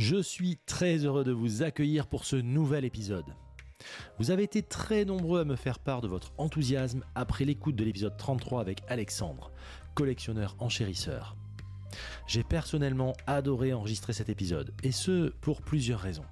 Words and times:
Je 0.00 0.22
suis 0.22 0.56
très 0.64 1.04
heureux 1.04 1.24
de 1.24 1.30
vous 1.30 1.62
accueillir 1.62 2.06
pour 2.06 2.24
ce 2.24 2.36
nouvel 2.36 2.86
épisode. 2.86 3.36
Vous 4.18 4.30
avez 4.30 4.44
été 4.44 4.62
très 4.62 5.04
nombreux 5.04 5.40
à 5.40 5.44
me 5.44 5.56
faire 5.56 5.78
part 5.78 6.00
de 6.00 6.08
votre 6.08 6.32
enthousiasme 6.38 7.04
après 7.14 7.44
l'écoute 7.44 7.76
de 7.76 7.84
l'épisode 7.84 8.16
33 8.16 8.62
avec 8.62 8.80
Alexandre, 8.88 9.52
collectionneur 9.94 10.56
enchérisseur. 10.58 11.36
J'ai 12.26 12.42
personnellement 12.42 13.12
adoré 13.26 13.74
enregistrer 13.74 14.14
cet 14.14 14.30
épisode, 14.30 14.72
et 14.82 14.90
ce 14.90 15.34
pour 15.42 15.60
plusieurs 15.60 16.00
raisons. 16.00 16.24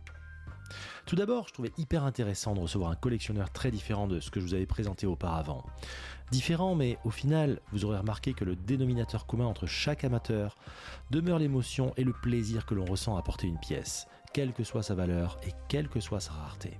Tout 1.08 1.16
d'abord, 1.16 1.48
je 1.48 1.54
trouvais 1.54 1.72
hyper 1.78 2.04
intéressant 2.04 2.52
de 2.52 2.60
recevoir 2.60 2.90
un 2.90 2.94
collectionneur 2.94 3.50
très 3.50 3.70
différent 3.70 4.06
de 4.06 4.20
ce 4.20 4.30
que 4.30 4.40
je 4.40 4.44
vous 4.44 4.52
avais 4.52 4.66
présenté 4.66 5.06
auparavant. 5.06 5.64
Différent, 6.30 6.74
mais 6.74 6.98
au 7.02 7.08
final, 7.08 7.62
vous 7.72 7.86
aurez 7.86 7.96
remarqué 7.96 8.34
que 8.34 8.44
le 8.44 8.56
dénominateur 8.56 9.24
commun 9.24 9.46
entre 9.46 9.64
chaque 9.64 10.04
amateur 10.04 10.58
demeure 11.10 11.38
l'émotion 11.38 11.94
et 11.96 12.04
le 12.04 12.12
plaisir 12.12 12.66
que 12.66 12.74
l'on 12.74 12.84
ressent 12.84 13.16
à 13.16 13.22
porter 13.22 13.46
une 13.46 13.58
pièce, 13.58 14.06
quelle 14.34 14.52
que 14.52 14.64
soit 14.64 14.82
sa 14.82 14.94
valeur 14.94 15.40
et 15.46 15.52
quelle 15.68 15.88
que 15.88 15.98
soit 15.98 16.20
sa 16.20 16.32
rareté. 16.32 16.78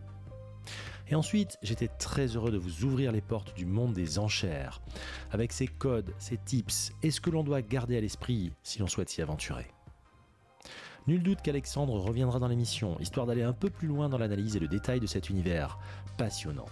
Et 1.09 1.15
ensuite, 1.15 1.57
j'étais 1.63 1.89
très 1.89 2.27
heureux 2.27 2.51
de 2.51 2.59
vous 2.59 2.85
ouvrir 2.85 3.13
les 3.13 3.23
portes 3.23 3.57
du 3.57 3.65
monde 3.65 3.95
des 3.95 4.19
enchères, 4.19 4.83
avec 5.31 5.53
ses 5.53 5.69
codes, 5.69 6.13
ses 6.19 6.37
tips 6.37 6.93
et 7.03 7.11
ce 7.11 7.23
que 7.23 7.31
l'on 7.31 7.45
doit 7.45 7.63
garder 7.63 7.97
à 7.97 8.03
l'esprit 8.03 8.53
si 8.63 8.79
l'on 8.79 8.89
souhaite 8.89 9.09
s'y 9.09 9.23
aventurer. 9.23 9.69
Nul 11.09 11.23
doute 11.23 11.41
qu'Alexandre 11.41 11.95
reviendra 11.95 12.39
dans 12.39 12.49
l'émission, 12.49 13.01
histoire 13.01 13.25
d'aller 13.25 13.43
un 13.43 13.55
peu 13.55 13.71
plus 13.71 13.89
loin 13.89 14.11
dans 14.11 14.19
l'analyse 14.19 14.57
et 14.57 14.61
le 14.61 14.69
détail 14.69 15.01
de 15.01 15.07
cet 15.07 15.31
univers 15.31 15.79
passionnant. 16.19 16.67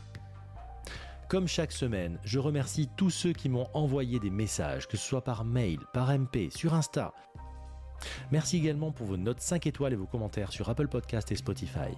Comme 1.31 1.49
chaque 1.49 1.73
semaine, 1.73 2.19
je 2.23 2.39
remercie 2.39 2.91
tous 2.99 3.09
ceux 3.09 3.33
qui 3.33 3.49
m'ont 3.49 3.67
envoyé 3.73 4.21
des 4.21 4.29
messages, 4.29 4.89
que 4.89 4.99
ce 4.99 5.09
soit 5.09 5.25
par 5.25 5.47
mail, 5.47 5.79
par 5.95 6.11
MP, 6.11 6.51
sur 6.51 6.75
Insta. 6.75 7.15
Merci 8.31 8.59
également 8.59 8.93
pour 8.93 9.07
vos 9.07 9.17
notes 9.17 9.41
5 9.41 9.67
étoiles 9.69 9.95
et 9.95 9.97
vos 9.97 10.05
commentaires 10.05 10.53
sur 10.53 10.69
Apple 10.69 10.89
Podcast 10.89 11.33
et 11.33 11.37
Spotify. 11.37 11.97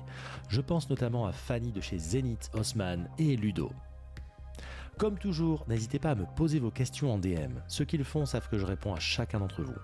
Je 0.49 0.61
pense 0.61 0.89
notamment 0.91 1.27
à 1.27 1.33
Fanny 1.33 1.73
de 1.73 1.81
chez 1.81 1.99
Zenith, 1.99 2.53
Osman 2.55 3.09
et 3.19 3.35
Ludo. 3.35 3.73
Comme 4.97 5.19
toujours, 5.19 5.65
n'hésitez 5.67 5.99
pas 5.99 6.13
à 6.13 6.15
me 6.15 6.27
poser 6.37 6.61
vos 6.61 6.71
questions 6.71 7.13
en 7.13 7.19
DM. 7.19 7.59
Ceux 7.67 7.85
qui 7.85 7.99
le 7.99 8.05
font 8.05 8.27
savent 8.27 8.49
que 8.49 8.59
je 8.59 8.67
réponds 8.67 8.95
à 8.95 9.01
chacun 9.01 9.41
d'entre 9.41 9.65
vous. 9.65 9.75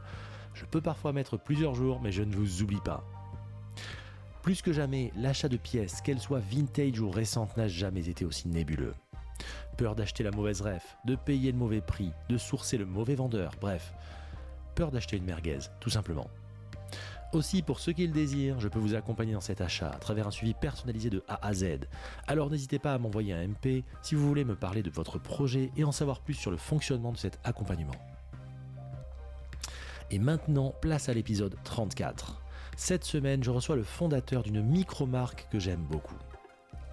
Je 0.54 0.64
peux 0.64 0.80
parfois 0.80 1.12
mettre 1.12 1.36
plusieurs 1.36 1.74
jours, 1.74 2.00
mais 2.00 2.12
je 2.12 2.22
ne 2.22 2.34
vous 2.34 2.62
oublie 2.62 2.80
pas. 2.80 3.04
Plus 4.42 4.62
que 4.62 4.72
jamais, 4.72 5.12
l'achat 5.16 5.48
de 5.48 5.56
pièces, 5.56 6.00
qu'elles 6.00 6.20
soient 6.20 6.38
vintage 6.40 7.00
ou 7.00 7.10
récentes, 7.10 7.56
n'a 7.56 7.66
jamais 7.66 8.08
été 8.08 8.24
aussi 8.24 8.48
nébuleux. 8.48 8.94
Peur 9.76 9.96
d'acheter 9.96 10.22
la 10.22 10.30
mauvaise 10.30 10.60
ref, 10.60 10.96
de 11.04 11.16
payer 11.16 11.50
le 11.50 11.58
mauvais 11.58 11.80
prix, 11.80 12.12
de 12.28 12.38
sourcer 12.38 12.78
le 12.78 12.86
mauvais 12.86 13.16
vendeur, 13.16 13.52
bref. 13.60 13.92
Peur 14.74 14.90
d'acheter 14.90 15.16
une 15.16 15.24
merguez, 15.24 15.58
tout 15.80 15.90
simplement. 15.90 16.28
Aussi, 17.32 17.62
pour 17.62 17.80
ceux 17.80 17.92
qui 17.92 18.06
le 18.06 18.12
désirent, 18.12 18.60
je 18.60 18.68
peux 18.68 18.78
vous 18.78 18.94
accompagner 18.94 19.32
dans 19.32 19.40
cet 19.40 19.60
achat 19.60 19.90
à 19.90 19.98
travers 19.98 20.28
un 20.28 20.30
suivi 20.30 20.54
personnalisé 20.54 21.10
de 21.10 21.24
A 21.26 21.44
à 21.44 21.52
Z. 21.52 21.80
Alors 22.28 22.48
n'hésitez 22.48 22.78
pas 22.78 22.94
à 22.94 22.98
m'envoyer 22.98 23.32
un 23.32 23.48
MP 23.48 23.82
si 24.02 24.14
vous 24.14 24.24
voulez 24.28 24.44
me 24.44 24.54
parler 24.54 24.84
de 24.84 24.90
votre 24.90 25.18
projet 25.18 25.72
et 25.76 25.82
en 25.82 25.90
savoir 25.90 26.20
plus 26.20 26.34
sur 26.34 26.52
le 26.52 26.56
fonctionnement 26.56 27.10
de 27.10 27.16
cet 27.16 27.40
accompagnement. 27.42 28.13
Et 30.14 30.20
maintenant, 30.20 30.72
place 30.80 31.08
à 31.08 31.12
l'épisode 31.12 31.56
34. 31.64 32.40
Cette 32.76 33.02
semaine, 33.02 33.42
je 33.42 33.50
reçois 33.50 33.74
le 33.74 33.82
fondateur 33.82 34.44
d'une 34.44 34.62
micro-marque 34.62 35.48
que 35.50 35.58
j'aime 35.58 35.82
beaucoup, 35.90 36.14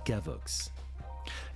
Gavox. 0.07 0.73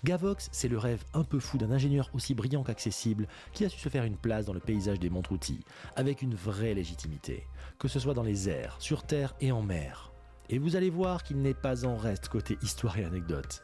Gavox, 0.03 0.47
c'est 0.51 0.67
le 0.67 0.77
rêve 0.77 1.03
un 1.15 1.23
peu 1.23 1.39
fou 1.39 1.57
d'un 1.57 1.71
ingénieur 1.71 2.11
aussi 2.13 2.35
brillant 2.35 2.61
qu'accessible 2.61 3.27
qui 3.51 3.65
a 3.65 3.69
su 3.69 3.79
se 3.79 3.89
faire 3.89 4.03
une 4.03 4.15
place 4.15 4.45
dans 4.45 4.53
le 4.53 4.59
paysage 4.59 4.99
des 4.99 5.09
montres-outils, 5.09 5.65
avec 5.95 6.21
une 6.21 6.35
vraie 6.35 6.75
légitimité, 6.75 7.47
que 7.79 7.87
ce 7.87 7.99
soit 7.99 8.13
dans 8.13 8.21
les 8.21 8.47
airs, 8.47 8.75
sur 8.77 9.01
terre 9.01 9.33
et 9.41 9.51
en 9.51 9.63
mer. 9.63 10.11
Et 10.49 10.59
vous 10.59 10.75
allez 10.75 10.91
voir 10.91 11.23
qu'il 11.23 11.41
n'est 11.41 11.55
pas 11.55 11.83
en 11.83 11.97
reste 11.97 12.29
côté 12.29 12.59
histoire 12.61 12.99
et 12.99 13.05
anecdote. 13.05 13.63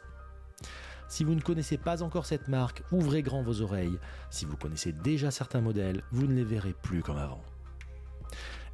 Si 1.06 1.22
vous 1.22 1.36
ne 1.36 1.40
connaissez 1.40 1.78
pas 1.78 2.02
encore 2.02 2.26
cette 2.26 2.48
marque, 2.48 2.82
ouvrez 2.90 3.22
grand 3.22 3.44
vos 3.44 3.60
oreilles. 3.60 4.00
Si 4.28 4.44
vous 4.44 4.56
connaissez 4.56 4.90
déjà 4.90 5.30
certains 5.30 5.60
modèles, 5.60 6.02
vous 6.10 6.26
ne 6.26 6.34
les 6.34 6.42
verrez 6.42 6.74
plus 6.82 7.04
comme 7.04 7.18
avant. 7.18 7.44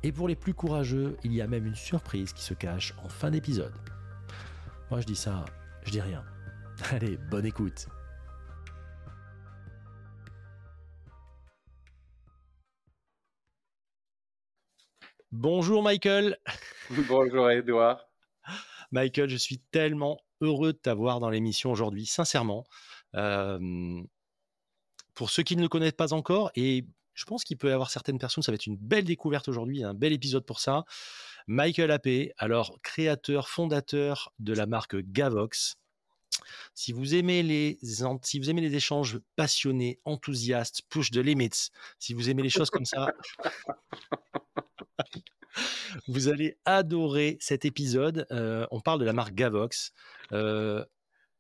Et 0.05 0.13
pour 0.13 0.29
les 0.29 0.37
plus 0.37 0.55
courageux, 0.55 1.17
il 1.25 1.33
y 1.35 1.41
a 1.41 1.49
même 1.49 1.67
une 1.67 1.75
surprise 1.75 2.33
qui 2.33 2.43
se 2.43 2.55
cache 2.55 2.95
en 3.03 3.09
fin 3.09 3.31
d'épisode. 3.31 3.75
Moi 4.91 5.01
je 5.01 5.07
dis 5.07 5.17
ça, 5.17 5.45
je 5.83 5.91
dis 5.91 6.01
rien. 6.01 6.25
Allez, 6.93 7.17
bonne 7.31 7.47
écoute. 7.47 7.89
Bonjour 15.33 15.83
Michael. 15.83 16.39
Bonjour 17.09 17.51
Edouard. 17.51 18.09
Michael, 18.93 19.29
je 19.29 19.37
suis 19.37 19.59
tellement 19.73 20.19
heureux 20.41 20.73
de 20.73 20.79
t'avoir 20.79 21.21
dans 21.21 21.29
l'émission 21.29 21.71
aujourd'hui, 21.73 22.07
sincèrement. 22.07 22.65
Euh, 23.15 24.01
pour 25.15 25.31
ceux 25.31 25.43
qui 25.43 25.57
ne 25.57 25.63
le 25.63 25.69
connaissent 25.69 25.93
pas 25.93 26.15
encore, 26.15 26.51
et 26.55 26.87
je 27.19 27.25
pense 27.25 27.43
qu'il 27.43 27.57
peut 27.57 27.69
y 27.69 27.73
avoir 27.73 27.91
certaines 27.91 28.21
personnes, 28.21 28.45
ça 28.45 28.53
va 28.53 28.55
être 28.55 28.67
une 28.67 28.77
belle 28.77 29.05
découverte 29.05 29.49
aujourd'hui, 29.49 29.83
un 29.83 29.93
bel 29.93 30.13
épisode 30.13 30.47
pour 30.47 30.61
ça. 30.61 30.85
Michael 31.49 31.91
Appé, 31.91 32.33
alors 32.39 32.79
créateur, 32.83 33.49
fondateur 33.49 34.33
de 34.39 34.53
la 34.53 34.67
marque 34.67 34.95
Gavox. 34.95 35.75
Si 36.75 36.93
vous 36.93 37.17
aimez 37.17 37.43
les, 37.43 38.77
échanges 38.77 39.19
passionnés, 39.35 39.99
enthousiastes, 40.05 40.83
push 40.89 41.11
de 41.11 41.21
limits, 41.21 41.71
si 41.99 42.15
vous 42.15 42.31
aimez 42.31 42.45
les 42.45 42.51
choses 42.51 42.71
comme 42.71 42.85
ça, 42.85 43.13
vous 46.07 46.29
allez 46.29 46.57
adorer 46.67 47.37
cet 47.41 47.65
épisode. 47.65 48.29
Euh, 48.31 48.65
on 48.71 48.81
parle 48.81 49.01
de 49.01 49.05
la 49.05 49.13
marque 49.13 49.35
Gavox. 49.35 49.93
Euh, 50.31 50.85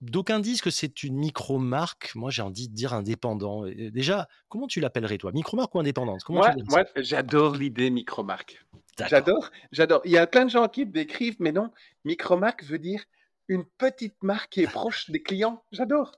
D'aucuns 0.01 0.39
disent 0.39 0.61
que 0.61 0.71
c'est 0.71 1.03
une 1.03 1.17
micro-marque. 1.17 2.13
Moi, 2.15 2.31
j'ai 2.31 2.43
envie 2.43 2.69
de 2.69 2.75
dire 2.75 2.93
indépendant. 2.93 3.65
déjà, 3.67 4.29
comment 4.49 4.69
tu 4.69 4.81
l'appellerais, 4.81 5.19
toi? 5.19 5.33
Micro-marque 5.33 5.75
ou 5.75 5.81
indépendante? 5.81 6.21
Moi, 6.29 6.55
moi 6.69 6.85
j'adore 6.97 7.57
l'idée 7.57 7.91
micro-marque. 7.91 8.65
J'adore, 9.07 9.51
j'adore. 9.73 10.01
Il 10.05 10.11
y 10.11 10.19
a 10.19 10.27
plein 10.27 10.45
de 10.45 10.51
gens 10.51 10.69
qui 10.69 10.87
décrivent, 10.87 11.37
mais 11.41 11.53
non, 11.53 11.71
micro-marque 12.05 12.65
veut 12.65 12.79
dire 12.79 13.05
une 13.49 13.65
petite 13.65 14.23
marque 14.23 14.53
qui 14.53 14.63
est 14.63 14.71
proche 14.71 15.11
des 15.11 15.23
clients. 15.23 15.63
J'adore. 15.73 16.13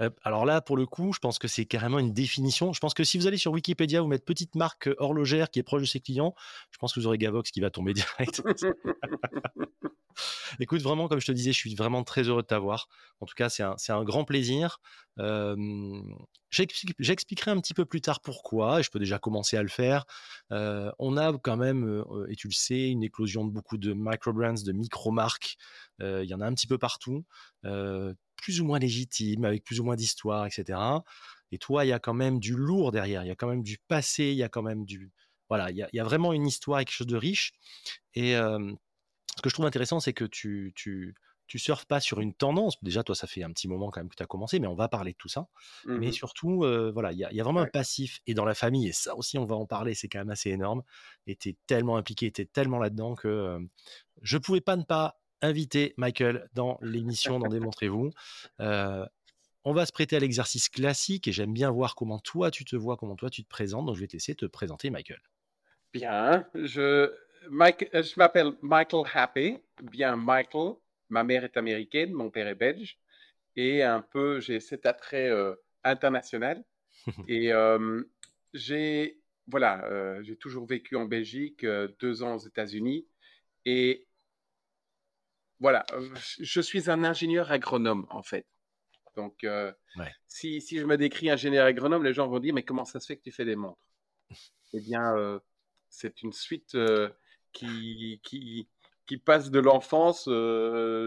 Euh, 0.00 0.10
alors 0.22 0.46
là, 0.46 0.60
pour 0.60 0.76
le 0.76 0.86
coup, 0.86 1.12
je 1.12 1.18
pense 1.18 1.38
que 1.38 1.48
c'est 1.48 1.64
carrément 1.64 1.98
une 1.98 2.12
définition. 2.12 2.72
Je 2.72 2.80
pense 2.80 2.94
que 2.94 3.04
si 3.04 3.18
vous 3.18 3.26
allez 3.26 3.36
sur 3.36 3.52
Wikipédia, 3.52 4.00
vous 4.00 4.06
mettez 4.06 4.24
petite 4.24 4.54
marque 4.54 4.88
horlogère 4.98 5.50
qui 5.50 5.58
est 5.58 5.62
proche 5.62 5.82
de 5.82 5.86
ses 5.86 6.00
clients, 6.00 6.34
je 6.70 6.78
pense 6.78 6.94
que 6.94 7.00
vous 7.00 7.06
aurez 7.06 7.18
Gavox 7.18 7.50
qui 7.50 7.60
va 7.60 7.70
tomber 7.70 7.92
direct. 8.18 8.42
Écoute, 10.60 10.82
vraiment, 10.82 11.08
comme 11.08 11.20
je 11.20 11.26
te 11.26 11.32
disais, 11.32 11.52
je 11.52 11.58
suis 11.58 11.74
vraiment 11.74 12.04
très 12.04 12.22
heureux 12.22 12.42
de 12.42 12.46
t'avoir. 12.46 12.88
En 13.20 13.26
tout 13.26 13.34
cas, 13.34 13.48
c'est 13.48 13.62
un, 13.62 14.04
grand 14.04 14.24
plaisir. 14.24 14.80
J'expliquerai 16.50 17.50
un 17.50 17.60
petit 17.60 17.74
peu 17.74 17.84
plus 17.84 18.00
tard 18.00 18.20
pourquoi, 18.20 18.82
je 18.82 18.90
peux 18.90 18.98
déjà 18.98 19.18
commencer 19.18 19.56
à 19.56 19.62
le 19.62 19.68
faire. 19.68 20.04
on 20.50 21.16
a 21.16 21.32
quand 21.38 21.56
même, 21.56 22.04
et 22.28 22.36
tu 22.36 22.48
le 22.48 22.52
sais, 22.52 22.90
une 22.90 23.02
éclosion 23.02 23.44
de 23.44 23.52
beaucoup 23.52 23.78
de 23.78 23.92
micro-brands, 23.92 24.62
de 24.64 24.72
micro-marques. 24.72 25.56
Il 26.00 26.24
y 26.24 26.34
en 26.34 26.40
a 26.40 26.46
un 26.46 26.54
petit 26.54 26.66
peu 26.66 26.78
partout, 26.78 27.24
plus 27.62 28.60
ou 28.60 28.64
moins 28.64 28.78
légitimes, 28.78 29.44
avec 29.44 29.64
plus 29.64 29.80
ou 29.80 29.84
moins 29.84 29.96
d'histoire, 29.96 30.46
etc. 30.46 30.78
Et 31.52 31.58
toi, 31.58 31.84
il 31.84 31.88
y 31.88 31.92
a 31.92 31.98
quand 31.98 32.14
même 32.14 32.40
du 32.40 32.56
lourd 32.56 32.92
derrière, 32.92 33.22
il 33.24 33.28
y 33.28 33.30
a 33.30 33.36
quand 33.36 33.48
même 33.48 33.62
du 33.62 33.78
passé, 33.88 34.24
il 34.24 34.36
y 34.36 34.42
a 34.42 34.48
quand 34.48 34.62
même 34.62 34.84
du... 34.84 35.10
Voilà, 35.48 35.70
il 35.70 35.86
y 35.92 36.00
a, 36.00 36.04
vraiment 36.04 36.32
une 36.32 36.46
histoire 36.46 36.80
et 36.80 36.86
quelque 36.86 36.94
chose 36.94 37.06
de 37.06 37.16
riche. 37.16 37.52
Et 38.14 38.34
ce 39.42 39.48
que 39.48 39.50
je 39.50 39.54
trouve 39.54 39.66
intéressant, 39.66 39.98
c'est 39.98 40.12
que 40.12 40.24
tu, 40.24 40.72
tu, 40.76 41.16
tu 41.48 41.58
surfes 41.58 41.84
pas 41.84 41.98
sur 41.98 42.20
une 42.20 42.32
tendance. 42.32 42.80
Déjà, 42.84 43.02
toi, 43.02 43.16
ça 43.16 43.26
fait 43.26 43.42
un 43.42 43.50
petit 43.50 43.66
moment 43.66 43.90
quand 43.90 43.98
même 43.98 44.08
que 44.08 44.14
tu 44.14 44.22
as 44.22 44.26
commencé, 44.26 44.60
mais 44.60 44.68
on 44.68 44.76
va 44.76 44.86
parler 44.86 45.12
de 45.12 45.16
tout 45.16 45.28
ça. 45.28 45.48
Mmh 45.84 45.98
mais 45.98 46.12
surtout, 46.12 46.64
voilà, 46.92 47.10
il 47.10 47.18
y, 47.18 47.40
a 47.40 47.42
vraiment 47.42 47.60
un 47.60 47.66
passif 47.66 48.20
et 48.28 48.34
dans 48.34 48.44
la 48.44 48.54
famille, 48.54 48.86
et 48.86 48.92
ça 48.92 49.16
aussi, 49.16 49.36
on 49.36 49.44
va 49.44 49.56
en 49.56 49.66
parler, 49.66 49.94
c'est 49.94 50.08
quand 50.08 50.20
même 50.20 50.30
assez 50.30 50.50
énorme. 50.50 50.84
Et 51.26 51.34
tu 51.34 51.48
es 51.48 51.56
tellement 51.66 51.96
impliqué, 51.96 52.30
tu 52.30 52.42
es 52.42 52.46
tellement 52.46 52.78
là-dedans 52.78 53.16
que 53.16 53.58
je 54.22 54.38
pouvais 54.38 54.60
pas 54.60 54.76
ne 54.76 54.84
pas 54.84 55.20
inviter 55.40 55.92
Michael 55.96 56.48
dans 56.54 56.78
l'émission 56.82 57.40
dans 57.40 57.48
Démontrez-vous. 57.48 58.12
on 58.60 59.72
va 59.72 59.86
se 59.86 59.92
prêter 59.92 60.14
à 60.14 60.20
l'exercice 60.20 60.68
classique 60.68 61.26
et 61.26 61.32
j'aime 61.32 61.52
bien 61.52 61.70
voir 61.72 61.96
comment 61.96 62.20
toi 62.20 62.52
tu 62.52 62.64
te 62.64 62.76
vois, 62.76 62.96
comment 62.96 63.16
toi 63.16 63.28
tu 63.28 63.42
te 63.42 63.48
présentes. 63.48 63.86
Donc, 63.86 63.96
je 63.96 64.00
vais 64.00 64.06
te 64.06 64.12
laisser 64.12 64.36
te 64.36 64.46
présenter, 64.46 64.90
Michael. 64.90 65.20
Bien, 65.92 66.46
je, 66.54 67.12
je 67.50 68.18
m'appelle 68.18 68.52
Michael 68.62 69.04
Happy. 69.12 69.58
Bien, 69.82 70.16
Michael. 70.16 70.74
Ma 71.08 71.24
mère 71.24 71.44
est 71.44 71.56
américaine, 71.56 72.12
mon 72.12 72.30
père 72.30 72.46
est 72.46 72.54
belge. 72.54 72.98
Et 73.56 73.82
un 73.82 74.00
peu, 74.00 74.40
j'ai 74.40 74.60
cet 74.60 74.86
attrait 74.86 75.30
international. 75.84 76.64
et 77.28 77.52
j'ai, 78.54 79.20
voilà, 79.46 80.22
j'ai 80.22 80.36
toujours 80.36 80.66
vécu 80.66 80.96
en 80.96 81.04
Belgique, 81.04 81.66
deux 82.00 82.22
ans 82.22 82.36
aux 82.36 82.46
États-Unis. 82.46 83.06
Et 83.64 84.06
voilà, 85.60 85.84
je 86.40 86.60
suis 86.60 86.90
un 86.90 87.04
ingénieur 87.04 87.52
agronome, 87.52 88.06
en 88.10 88.22
fait. 88.22 88.46
Donc, 89.16 89.46
si, 90.26 90.60
si, 90.60 90.78
je 90.78 90.86
me 90.86 90.96
décris 90.96 91.30
ingénieur 91.30 91.66
agronome, 91.66 92.04
les 92.04 92.14
gens 92.14 92.26
vont 92.26 92.40
dire, 92.40 92.54
mais 92.54 92.62
comment 92.62 92.84
ça 92.84 93.00
se 93.00 93.06
fait 93.06 93.16
que 93.16 93.22
tu 93.22 93.32
fais 93.32 93.44
des 93.44 93.56
montres? 93.56 93.78
Eh 94.74 94.80
bien, 94.80 95.38
c'est 95.90 96.22
une 96.22 96.32
suite 96.32 96.74
qui, 97.52 98.20
qui, 98.22 98.68
qui, 99.06 99.18
passe 99.18 99.50
de 99.50 99.60
l'enfance 99.60 100.28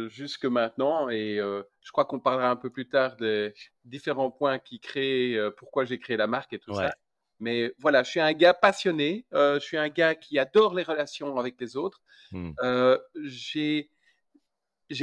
jusque 0.09 0.45
maintenant. 0.45 1.09
Et 1.09 1.37
je 1.37 1.91
crois 1.91 2.05
qu'on 2.05 2.19
parlera 2.19 2.49
un 2.49 2.55
peu 2.55 2.69
plus 2.69 2.87
tard 2.87 3.15
des 3.15 3.53
différents 3.83 4.31
points 4.31 4.59
qui 4.59 4.79
créent, 4.79 5.37
pourquoi 5.57 5.85
j'ai 5.85 5.99
créé 5.99 6.17
la 6.17 6.27
marque 6.27 6.53
et 6.53 6.59
tout 6.59 6.73
ça. 6.73 6.93
Mais 7.39 7.73
voilà, 7.79 8.03
je 8.03 8.11
suis 8.11 8.19
un 8.19 8.33
gars 8.33 8.53
passionné, 8.53 9.25
je 9.31 9.59
suis 9.59 9.77
un 9.77 9.89
gars 9.89 10.15
qui 10.15 10.39
adore 10.39 10.73
les 10.73 10.83
relations 10.83 11.37
avec 11.37 11.59
les 11.59 11.75
autres. 11.77 12.01
Mmh. 12.31 12.51
j'ai 13.23 13.89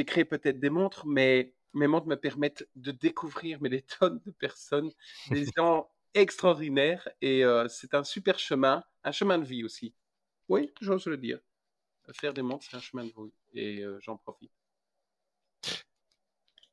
créé 0.05 0.25
peut-être 0.25 0.61
des 0.61 0.71
montres, 0.71 1.07
mais 1.07 1.55
mes 1.75 1.87
montres 1.87 2.07
me 2.07 2.17
permettent 2.17 2.69
de 2.77 2.91
découvrir 2.91 3.59
mais 3.61 3.69
des 3.69 3.83
tonnes 4.01 4.21
de 4.25 4.31
personnes, 4.31 4.91
des 5.31 5.47
gens 5.57 5.91
extraordinaires. 6.15 7.09
Et 7.21 7.43
c'est 7.69 7.95
un 7.95 8.05
super 8.05 8.39
chemin, 8.39 8.85
un 9.05 9.13
chemin 9.13 9.39
de 9.39 9.45
vie 9.45 9.65
aussi. 9.65 9.95
Oui, 10.53 10.71
j'ose 10.83 11.07
le 11.07 11.17
dire. 11.17 11.39
Faire 12.13 12.35
des 12.35 12.43
montres, 12.43 12.67
c'est 12.71 12.77
un 12.77 12.81
chemin 12.81 13.05
de 13.07 13.09
vie. 13.09 13.33
Et 13.55 13.83
j'en 14.03 14.19
profite. 14.19 14.53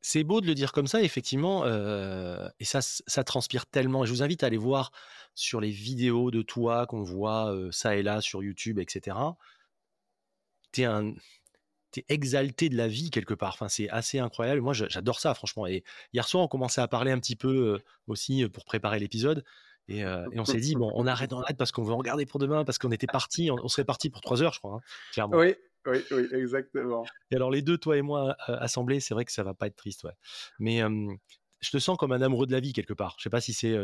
C'est 0.01 0.25
beau 0.25 0.41
de 0.41 0.47
le 0.47 0.53
dire 0.53 0.73
comme 0.73 0.87
ça, 0.87 1.01
effectivement, 1.01 1.65
et 1.65 2.65
ça, 2.65 2.81
ça 2.81 3.23
transpire 3.23 3.65
tellement. 3.67 4.03
Je 4.03 4.11
vous 4.11 4.21
invite 4.21 4.43
à 4.43 4.47
aller 4.47 4.57
voir 4.57 4.91
sur 5.33 5.61
les 5.61 5.71
vidéos 5.71 6.29
de 6.29 6.41
toi 6.41 6.87
qu'on 6.87 7.03
voit 7.03 7.55
ça 7.71 7.95
et 7.95 8.03
là 8.03 8.19
sur 8.19 8.43
YouTube, 8.43 8.79
etc. 8.79 9.15
Tu 10.73 10.81
es 10.81 10.85
un, 10.85 11.13
t'es 11.91 12.03
exalté 12.09 12.67
de 12.67 12.75
la 12.75 12.89
vie 12.89 13.11
quelque 13.11 13.33
part. 13.33 13.53
Enfin, 13.53 13.69
c'est 13.69 13.87
assez 13.87 14.19
incroyable. 14.19 14.59
Moi, 14.59 14.73
j'adore 14.73 15.21
ça, 15.21 15.33
franchement. 15.33 15.67
Et 15.67 15.85
hier 16.11 16.27
soir, 16.27 16.43
on 16.43 16.49
commençait 16.49 16.81
à 16.81 16.89
parler 16.89 17.11
un 17.11 17.19
petit 17.19 17.37
peu 17.37 17.79
aussi 18.07 18.45
pour 18.49 18.65
préparer 18.65 18.99
l'épisode. 18.99 19.45
Et, 19.89 20.05
on 20.05 20.45
s'est 20.45 20.59
dit, 20.59 20.75
bon, 20.75 20.91
on 20.95 21.07
arrête, 21.07 21.33
on 21.33 21.39
arrête 21.39 21.57
parce 21.57 21.71
qu'on 21.71 21.83
veut 21.83 21.93
en 21.93 21.97
regarder 21.97 22.25
pour 22.25 22.39
demain, 22.39 22.63
parce 22.63 22.77
qu'on 22.77 22.91
était 22.91 23.07
parti, 23.07 23.49
on, 23.51 23.67
serait 23.67 23.85
parti 23.85 24.09
pour 24.09 24.21
trois 24.21 24.41
heures, 24.41 24.53
je 24.53 24.59
crois, 24.59 24.75
hein, 24.75 24.81
clairement. 25.13 25.37
Oui, 25.37 25.55
oui, 25.85 25.99
oui, 26.11 26.27
exactement. 26.33 27.05
Et 27.31 27.35
alors, 27.35 27.51
les 27.51 27.61
deux, 27.61 27.77
toi 27.77 27.97
et 27.97 28.01
moi, 28.01 28.35
assemblés, 28.47 28.99
c'est 28.99 29.13
vrai 29.13 29.25
que 29.25 29.31
ça 29.31 29.43
va 29.43 29.53
pas 29.53 29.67
être 29.67 29.75
triste, 29.75 30.03
ouais. 30.03 30.13
Mais 30.59 30.81
je 31.61 31.71
te 31.71 31.77
sens 31.77 31.97
comme 31.97 32.11
un 32.11 32.21
amoureux 32.21 32.47
de 32.47 32.51
la 32.51 32.59
vie 32.59 32.73
quelque 32.73 32.93
part. 32.93 33.15
Je 33.17 33.23
sais 33.23 33.29
pas 33.29 33.41
si 33.41 33.53
c'est 33.53 33.77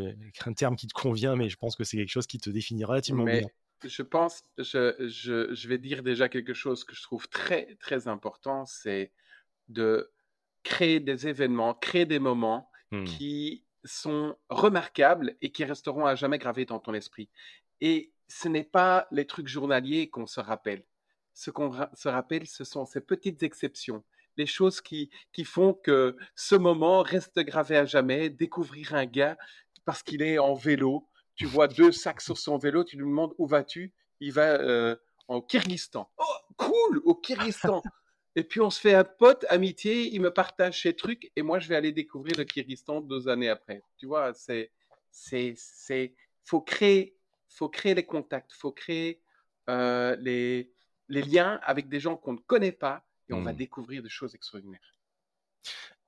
un 0.46 0.54
terme 0.54 0.76
qui 0.76 0.88
te 0.88 0.94
convient, 0.94 1.36
mais 1.36 1.50
je 1.50 1.58
pense 1.58 1.76
que 1.76 1.84
c'est 1.84 1.98
quelque 1.98 2.10
chose 2.10 2.28
qui 2.28 2.40
te 2.40 2.50
définit 2.50 2.86
relativement 2.86 3.24
bien 3.24 3.48
je 3.84 4.02
pense, 4.02 4.44
je, 4.58 4.96
je, 5.00 5.54
je, 5.54 5.68
vais 5.68 5.78
dire 5.78 6.04
déjà 6.04 6.30
quelque 6.30 6.54
chose 6.54 6.84
que 6.84 6.96
je 6.96 7.02
trouve 7.04 7.28
très, 7.28 7.76
très 7.76 8.08
important, 8.08 8.66
c'est 8.66 9.12
de 9.68 10.12
créer 10.64 11.00
des 11.00 11.28
événements, 11.28 11.74
créer 11.74 12.06
des 12.06 12.20
moments 12.20 12.70
mmh. 12.92 13.04
qui 13.04 13.65
sont 13.86 14.36
remarquables 14.50 15.36
et 15.42 15.52
qui 15.52 15.64
resteront 15.64 16.06
à 16.06 16.16
jamais 16.16 16.38
gravés 16.38 16.66
dans 16.66 16.80
ton 16.80 16.94
esprit. 16.94 17.30
Et 17.82 18.12
ce 18.28 18.48
n'est 18.48 18.64
pas 18.64 19.08
les 19.12 19.26
trucs 19.26 19.48
journaliers 19.48 20.10
qu'on 20.10 20.28
se 20.28 20.40
rappelle. 20.40 20.84
Ce 21.34 21.52
qu'on 21.52 21.72
se 21.94 22.10
rappelle, 22.10 22.48
ce 22.48 22.64
sont 22.64 22.86
ces 22.86 23.02
petites 23.02 23.44
exceptions, 23.44 24.04
les 24.38 24.46
choses 24.46 24.82
qui, 24.82 25.10
qui 25.34 25.44
font 25.44 25.74
que 25.74 26.16
ce 26.36 26.56
moment 26.56 27.02
reste 27.02 27.40
gravé 27.40 27.78
à 27.78 27.86
jamais. 27.86 28.30
Découvrir 28.30 28.94
un 28.94 29.06
gars 29.06 29.38
parce 29.86 30.02
qu'il 30.02 30.22
est 30.22 30.40
en 30.40 30.54
vélo, 30.54 31.08
tu 31.36 31.46
vois 31.46 31.68
deux 31.68 31.92
sacs 31.92 32.22
sur 32.22 32.38
son 32.38 32.58
vélo, 32.58 32.84
tu 32.84 32.98
lui 32.98 33.04
demandes 33.04 33.34
où 33.38 33.46
vas-tu? 33.48 33.94
Il 34.20 34.32
va 34.32 34.60
euh, 34.62 34.96
en 35.28 35.42
Kyrgyzstan. 35.42 36.10
Oh, 36.18 36.24
cool, 36.58 37.02
au 37.04 37.16
Kyrgyzstan. 37.16 37.84
Et 38.36 38.44
puis 38.44 38.62
on 38.62 38.70
se 38.70 38.80
fait 38.80 38.94
un 38.94 39.04
pote, 39.04 39.46
amitié, 39.50 40.14
il 40.14 40.22
me 40.22 40.32
partage 40.32 40.82
ses 40.82 40.96
trucs 40.96 41.32
et 41.36 41.42
moi 41.42 41.60
je 41.60 41.68
vais 41.68 41.76
aller 41.76 41.92
découvrir 41.92 42.38
le 42.38 42.44
Kyrgyzstan 42.44 43.02
deux 43.02 43.28
années 43.28 43.50
après. 43.50 43.82
Tu 43.98 44.06
vois, 44.06 44.34
c'est, 44.34 44.72
c'est, 45.12 45.54
c'est, 45.58 46.14
faut 46.44 46.62
créer, 46.62 47.16
faut 47.50 47.70
créer 47.70 47.96
les 47.96 48.06
contacts, 48.06 48.52
faut 48.54 48.72
créer 48.72 49.22
euh, 49.70 50.16
les, 50.20 50.72
les 51.10 51.22
liens 51.22 51.60
avec 51.64 51.90
des 51.90 52.00
gens 52.00 52.18
qu'on 52.18 52.34
ne 52.34 52.40
connaît 52.40 52.72
pas 52.72 53.06
et 53.30 53.34
on 53.34 53.42
va 53.42 53.54
mmh. 53.54 53.58
découvrir 53.58 54.04
des 54.04 54.10
choses 54.10 54.36
extraordinaires. 54.36 54.96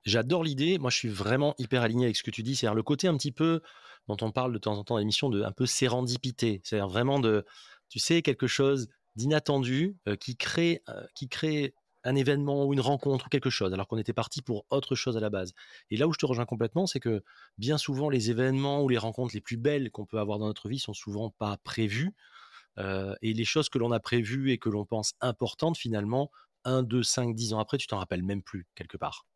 J'adore 0.04 0.44
l'idée. 0.44 0.78
Moi, 0.78 0.90
je 0.90 0.96
suis 0.96 1.08
vraiment 1.08 1.54
hyper 1.58 1.82
aligné 1.82 2.06
avec 2.06 2.16
ce 2.16 2.22
que 2.22 2.30
tu 2.30 2.42
dis. 2.42 2.56
C'est-à-dire 2.56 2.74
le 2.74 2.82
côté 2.82 3.08
un 3.08 3.16
petit 3.16 3.32
peu 3.32 3.60
dont 4.06 4.16
on 4.22 4.30
parle 4.30 4.52
de 4.52 4.58
temps 4.58 4.78
en 4.78 4.84
temps 4.84 4.94
dans 4.94 4.98
l'émission 4.98 5.28
de 5.28 5.42
un 5.42 5.52
peu 5.52 5.66
sérendipité. 5.66 6.60
C'est-à-dire 6.64 6.88
vraiment 6.88 7.18
de, 7.18 7.44
tu 7.88 7.98
sais, 7.98 8.22
quelque 8.22 8.46
chose 8.46 8.88
d'inattendu 9.16 9.96
euh, 10.06 10.16
qui 10.16 10.36
crée, 10.36 10.82
euh, 10.88 11.04
qui 11.14 11.28
crée 11.28 11.74
un 12.04 12.14
événement 12.14 12.64
ou 12.64 12.72
une 12.72 12.80
rencontre 12.80 13.26
ou 13.26 13.28
quelque 13.28 13.50
chose, 13.50 13.72
alors 13.72 13.88
qu'on 13.88 13.98
était 13.98 14.12
parti 14.12 14.42
pour 14.42 14.66
autre 14.70 14.94
chose 14.94 15.16
à 15.16 15.20
la 15.20 15.30
base. 15.30 15.52
Et 15.90 15.96
là 15.96 16.06
où 16.08 16.12
je 16.12 16.18
te 16.18 16.26
rejoins 16.26 16.46
complètement, 16.46 16.86
c'est 16.86 17.00
que 17.00 17.22
bien 17.58 17.78
souvent, 17.78 18.08
les 18.10 18.30
événements 18.30 18.82
ou 18.82 18.88
les 18.88 18.98
rencontres 18.98 19.34
les 19.34 19.40
plus 19.40 19.56
belles 19.56 19.90
qu'on 19.90 20.06
peut 20.06 20.18
avoir 20.18 20.38
dans 20.38 20.46
notre 20.46 20.68
vie 20.68 20.78
sont 20.78 20.94
souvent 20.94 21.30
pas 21.30 21.56
prévues. 21.64 22.14
Euh, 22.78 23.14
et 23.22 23.34
les 23.34 23.44
choses 23.44 23.68
que 23.68 23.78
l'on 23.78 23.92
a 23.92 24.00
prévues 24.00 24.52
et 24.52 24.58
que 24.58 24.68
l'on 24.68 24.86
pense 24.86 25.14
importantes, 25.20 25.76
finalement, 25.76 26.30
1, 26.64 26.82
2, 26.82 27.02
5, 27.02 27.34
10 27.34 27.52
ans 27.54 27.60
après, 27.60 27.78
tu 27.78 27.86
t'en 27.86 27.98
rappelles 27.98 28.22
même 28.22 28.42
plus 28.42 28.66
quelque 28.74 28.96
part. 28.96 29.26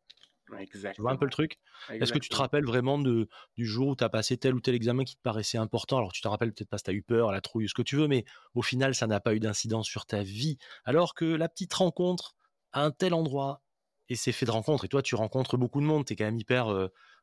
Tu 0.93 1.01
vois 1.01 1.11
un 1.11 1.15
peu 1.17 1.25
le 1.25 1.31
truc? 1.31 1.59
Est-ce 1.99 2.13
que 2.13 2.19
tu 2.19 2.29
te 2.29 2.35
rappelles 2.35 2.65
vraiment 2.65 2.99
de, 2.99 3.27
du 3.57 3.65
jour 3.65 3.87
où 3.89 3.95
tu 3.95 4.03
as 4.03 4.09
passé 4.09 4.37
tel 4.37 4.53
ou 4.53 4.61
tel 4.61 4.75
examen 4.75 5.03
qui 5.05 5.15
te 5.15 5.21
paraissait 5.21 5.57
important? 5.57 5.97
Alors, 5.97 6.13
tu 6.13 6.21
te 6.21 6.27
rappelles 6.27 6.53
peut-être 6.53 6.69
pas 6.69 6.77
si 6.77 6.83
tu 6.83 6.91
as 6.91 6.93
eu 6.93 7.01
peur, 7.01 7.31
la 7.31 7.41
trouille, 7.41 7.67
ce 7.67 7.73
que 7.73 7.81
tu 7.81 7.95
veux, 7.95 8.07
mais 8.07 8.25
au 8.53 8.61
final, 8.61 8.93
ça 8.93 9.07
n'a 9.07 9.19
pas 9.19 9.33
eu 9.33 9.39
d'incidence 9.39 9.87
sur 9.87 10.05
ta 10.05 10.21
vie. 10.21 10.57
Alors 10.85 11.15
que 11.15 11.25
la 11.25 11.49
petite 11.49 11.73
rencontre 11.73 12.35
à 12.73 12.83
un 12.83 12.91
tel 12.91 13.13
endroit, 13.13 13.61
et 14.09 14.15
c'est 14.15 14.31
fait 14.31 14.45
de 14.45 14.51
rencontres, 14.51 14.85
et 14.85 14.89
toi, 14.89 15.01
tu 15.01 15.15
rencontres 15.15 15.57
beaucoup 15.57 15.79
de 15.79 15.85
monde, 15.85 16.05
tu 16.05 16.13
es 16.13 16.15
quand 16.15 16.25
même 16.25 16.37
hyper 16.37 16.67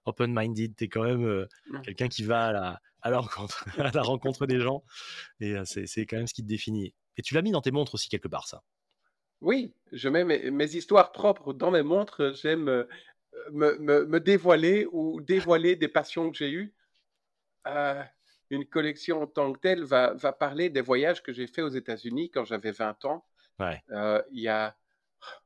open-minded, 0.06 0.74
tu 0.76 0.84
es 0.84 0.88
quand 0.88 1.02
même 1.02 1.46
mmh. 1.66 1.82
quelqu'un 1.82 2.08
qui 2.08 2.22
va 2.22 2.46
à 2.46 2.52
la, 2.52 2.80
à, 3.02 3.10
la 3.10 3.20
rencontre, 3.20 3.64
à 3.78 3.90
la 3.90 4.02
rencontre 4.02 4.46
des 4.46 4.60
gens, 4.60 4.82
et 5.40 5.54
c'est 5.64 6.06
quand 6.06 6.16
même 6.16 6.26
ce 6.26 6.34
qui 6.34 6.42
te 6.42 6.48
définit. 6.48 6.94
Et 7.16 7.22
tu 7.22 7.34
l'as 7.34 7.42
mis 7.42 7.50
dans 7.50 7.60
tes 7.60 7.70
montres 7.70 7.94
aussi 7.94 8.08
quelque 8.08 8.28
part, 8.28 8.46
ça. 8.46 8.62
Oui, 9.40 9.74
je 9.92 10.08
mets 10.08 10.24
mes, 10.24 10.50
mes, 10.50 10.76
histoires 10.76 11.12
propres 11.12 11.52
dans 11.52 11.70
mes 11.70 11.82
montres. 11.82 12.34
J'aime 12.34 12.86
me, 13.52 13.78
me, 13.78 14.20
dévoiler 14.20 14.86
ou 14.92 15.20
dévoiler 15.20 15.76
des 15.76 15.88
passions 15.88 16.30
que 16.30 16.36
j'ai 16.36 16.50
eues. 16.50 16.74
Euh, 17.66 18.02
une 18.50 18.66
collection 18.66 19.22
en 19.22 19.26
tant 19.26 19.52
que 19.52 19.60
telle 19.60 19.84
va, 19.84 20.14
va 20.14 20.32
parler 20.32 20.70
des 20.70 20.80
voyages 20.80 21.22
que 21.22 21.32
j'ai 21.32 21.46
faits 21.46 21.64
aux 21.64 21.68
États-Unis 21.68 22.30
quand 22.30 22.44
j'avais 22.44 22.72
20 22.72 23.04
ans. 23.04 23.24
Euh, 23.90 24.22
il 24.32 24.40
y 24.40 24.48
a 24.48 24.76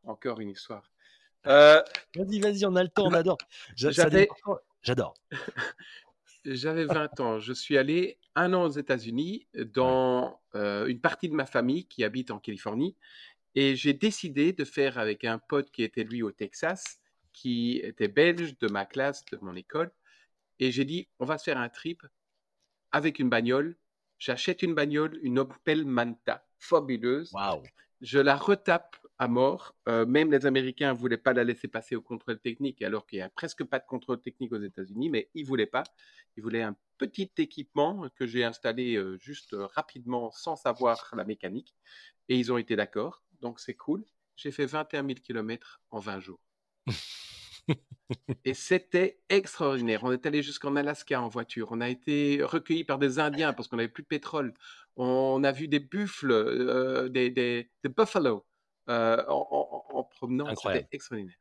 encore 0.04 0.40
une 0.40 0.50
histoire. 0.50 0.90
Euh, 1.46 1.82
vas-y, 2.16 2.40
vas-y, 2.40 2.64
on 2.64 2.74
a 2.74 2.82
le 2.82 2.88
temps, 2.88 3.04
on 3.04 3.12
adore. 3.12 3.36
J'adore. 3.76 5.14
J'avais 6.46 6.86
20 6.86 7.20
ans. 7.20 7.38
Je 7.38 7.52
suis 7.52 7.76
allé 7.76 8.18
un 8.34 8.54
an 8.54 8.64
aux 8.64 8.70
États-Unis 8.70 9.46
dans 9.54 10.40
une 10.54 11.00
partie 11.02 11.28
de 11.28 11.34
ma 11.34 11.44
famille 11.44 11.84
qui 11.84 12.02
habite 12.02 12.30
en 12.30 12.38
Californie. 12.38 12.96
Et 13.54 13.76
j'ai 13.76 13.92
décidé 13.92 14.54
de 14.54 14.64
faire 14.64 14.96
avec 14.96 15.26
un 15.26 15.38
pote 15.38 15.70
qui 15.70 15.82
était 15.82 16.04
lui 16.04 16.22
au 16.22 16.32
Texas 16.32 16.98
qui 17.34 17.80
était 17.82 18.08
belge 18.08 18.56
de 18.58 18.68
ma 18.68 18.86
classe, 18.86 19.26
de 19.26 19.38
mon 19.42 19.54
école. 19.54 19.92
Et 20.60 20.70
j'ai 20.70 20.86
dit, 20.86 21.08
on 21.18 21.26
va 21.26 21.36
se 21.36 21.44
faire 21.44 21.58
un 21.58 21.68
trip 21.68 22.02
avec 22.92 23.18
une 23.18 23.28
bagnole. 23.28 23.76
J'achète 24.18 24.62
une 24.62 24.74
bagnole, 24.74 25.18
une 25.22 25.40
Opel 25.40 25.84
Manta, 25.84 26.46
fabuleuse. 26.58 27.32
Wow. 27.34 27.62
Je 28.00 28.20
la 28.20 28.36
retape 28.36 28.96
à 29.18 29.28
mort. 29.28 29.76
Euh, 29.88 30.06
même 30.06 30.30
les 30.30 30.46
Américains 30.46 30.92
ne 30.92 30.98
voulaient 30.98 31.16
pas 31.16 31.32
la 31.32 31.44
laisser 31.44 31.68
passer 31.68 31.96
au 31.96 32.02
contrôle 32.02 32.38
technique, 32.40 32.82
alors 32.82 33.06
qu'il 33.06 33.18
n'y 33.18 33.22
a 33.22 33.30
presque 33.30 33.64
pas 33.64 33.78
de 33.78 33.86
contrôle 33.86 34.20
technique 34.20 34.52
aux 34.52 34.60
États-Unis, 34.60 35.10
mais 35.10 35.30
ils 35.34 35.42
ne 35.42 35.48
voulaient 35.48 35.66
pas. 35.66 35.84
Ils 36.36 36.42
voulaient 36.42 36.62
un 36.62 36.76
petit 36.98 37.30
équipement 37.38 38.08
que 38.16 38.26
j'ai 38.26 38.44
installé 38.44 38.96
euh, 38.96 39.16
juste 39.18 39.56
rapidement 39.74 40.30
sans 40.32 40.56
savoir 40.56 41.12
la 41.16 41.24
mécanique. 41.24 41.74
Et 42.28 42.38
ils 42.38 42.52
ont 42.52 42.58
été 42.58 42.76
d'accord. 42.76 43.22
Donc 43.40 43.60
c'est 43.60 43.74
cool. 43.74 44.04
J'ai 44.36 44.50
fait 44.50 44.66
21 44.66 45.06
000 45.06 45.14
km 45.22 45.80
en 45.90 45.98
20 46.00 46.20
jours. 46.20 46.40
Et 48.44 48.54
c'était 48.54 49.20
extraordinaire. 49.28 50.04
On 50.04 50.12
est 50.12 50.26
allé 50.26 50.42
jusqu'en 50.42 50.76
Alaska 50.76 51.20
en 51.20 51.28
voiture. 51.28 51.68
On 51.70 51.80
a 51.80 51.88
été 51.88 52.42
recueillis 52.42 52.84
par 52.84 52.98
des 52.98 53.18
Indiens 53.18 53.52
parce 53.52 53.68
qu'on 53.68 53.76
n'avait 53.76 53.88
plus 53.88 54.02
de 54.02 54.08
pétrole. 54.08 54.54
On 54.96 55.42
a 55.44 55.52
vu 55.52 55.68
des 55.68 55.80
buffles, 55.80 56.30
euh, 56.30 57.08
des, 57.08 57.30
des, 57.30 57.70
des 57.82 57.88
buffalo 57.88 58.46
euh, 58.88 59.24
en, 59.28 60.04
promenant. 60.04 60.54
C'était 60.54 60.86
extraordinaire. 60.92 61.36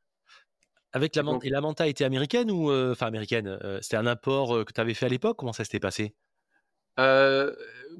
Avec 0.91 1.15
la, 1.15 1.23
et 1.41 1.49
la 1.49 1.59
manta 1.61 1.87
était 1.87 2.03
américaine 2.03 2.51
ou 2.51 2.69
euh, 2.69 2.91
enfin 2.91 3.07
américaine 3.07 3.57
C'était 3.81 3.97
un 3.97 4.05
import 4.05 4.63
que 4.65 4.71
tu 4.73 4.79
avais 4.79 4.93
fait 4.93 5.07
à 5.07 5.09
l'époque? 5.09 5.37
Comment 5.37 5.53
ça 5.53 5.63
s'était 5.63 5.79
passé? 5.79 6.13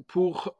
Pour 0.06 0.56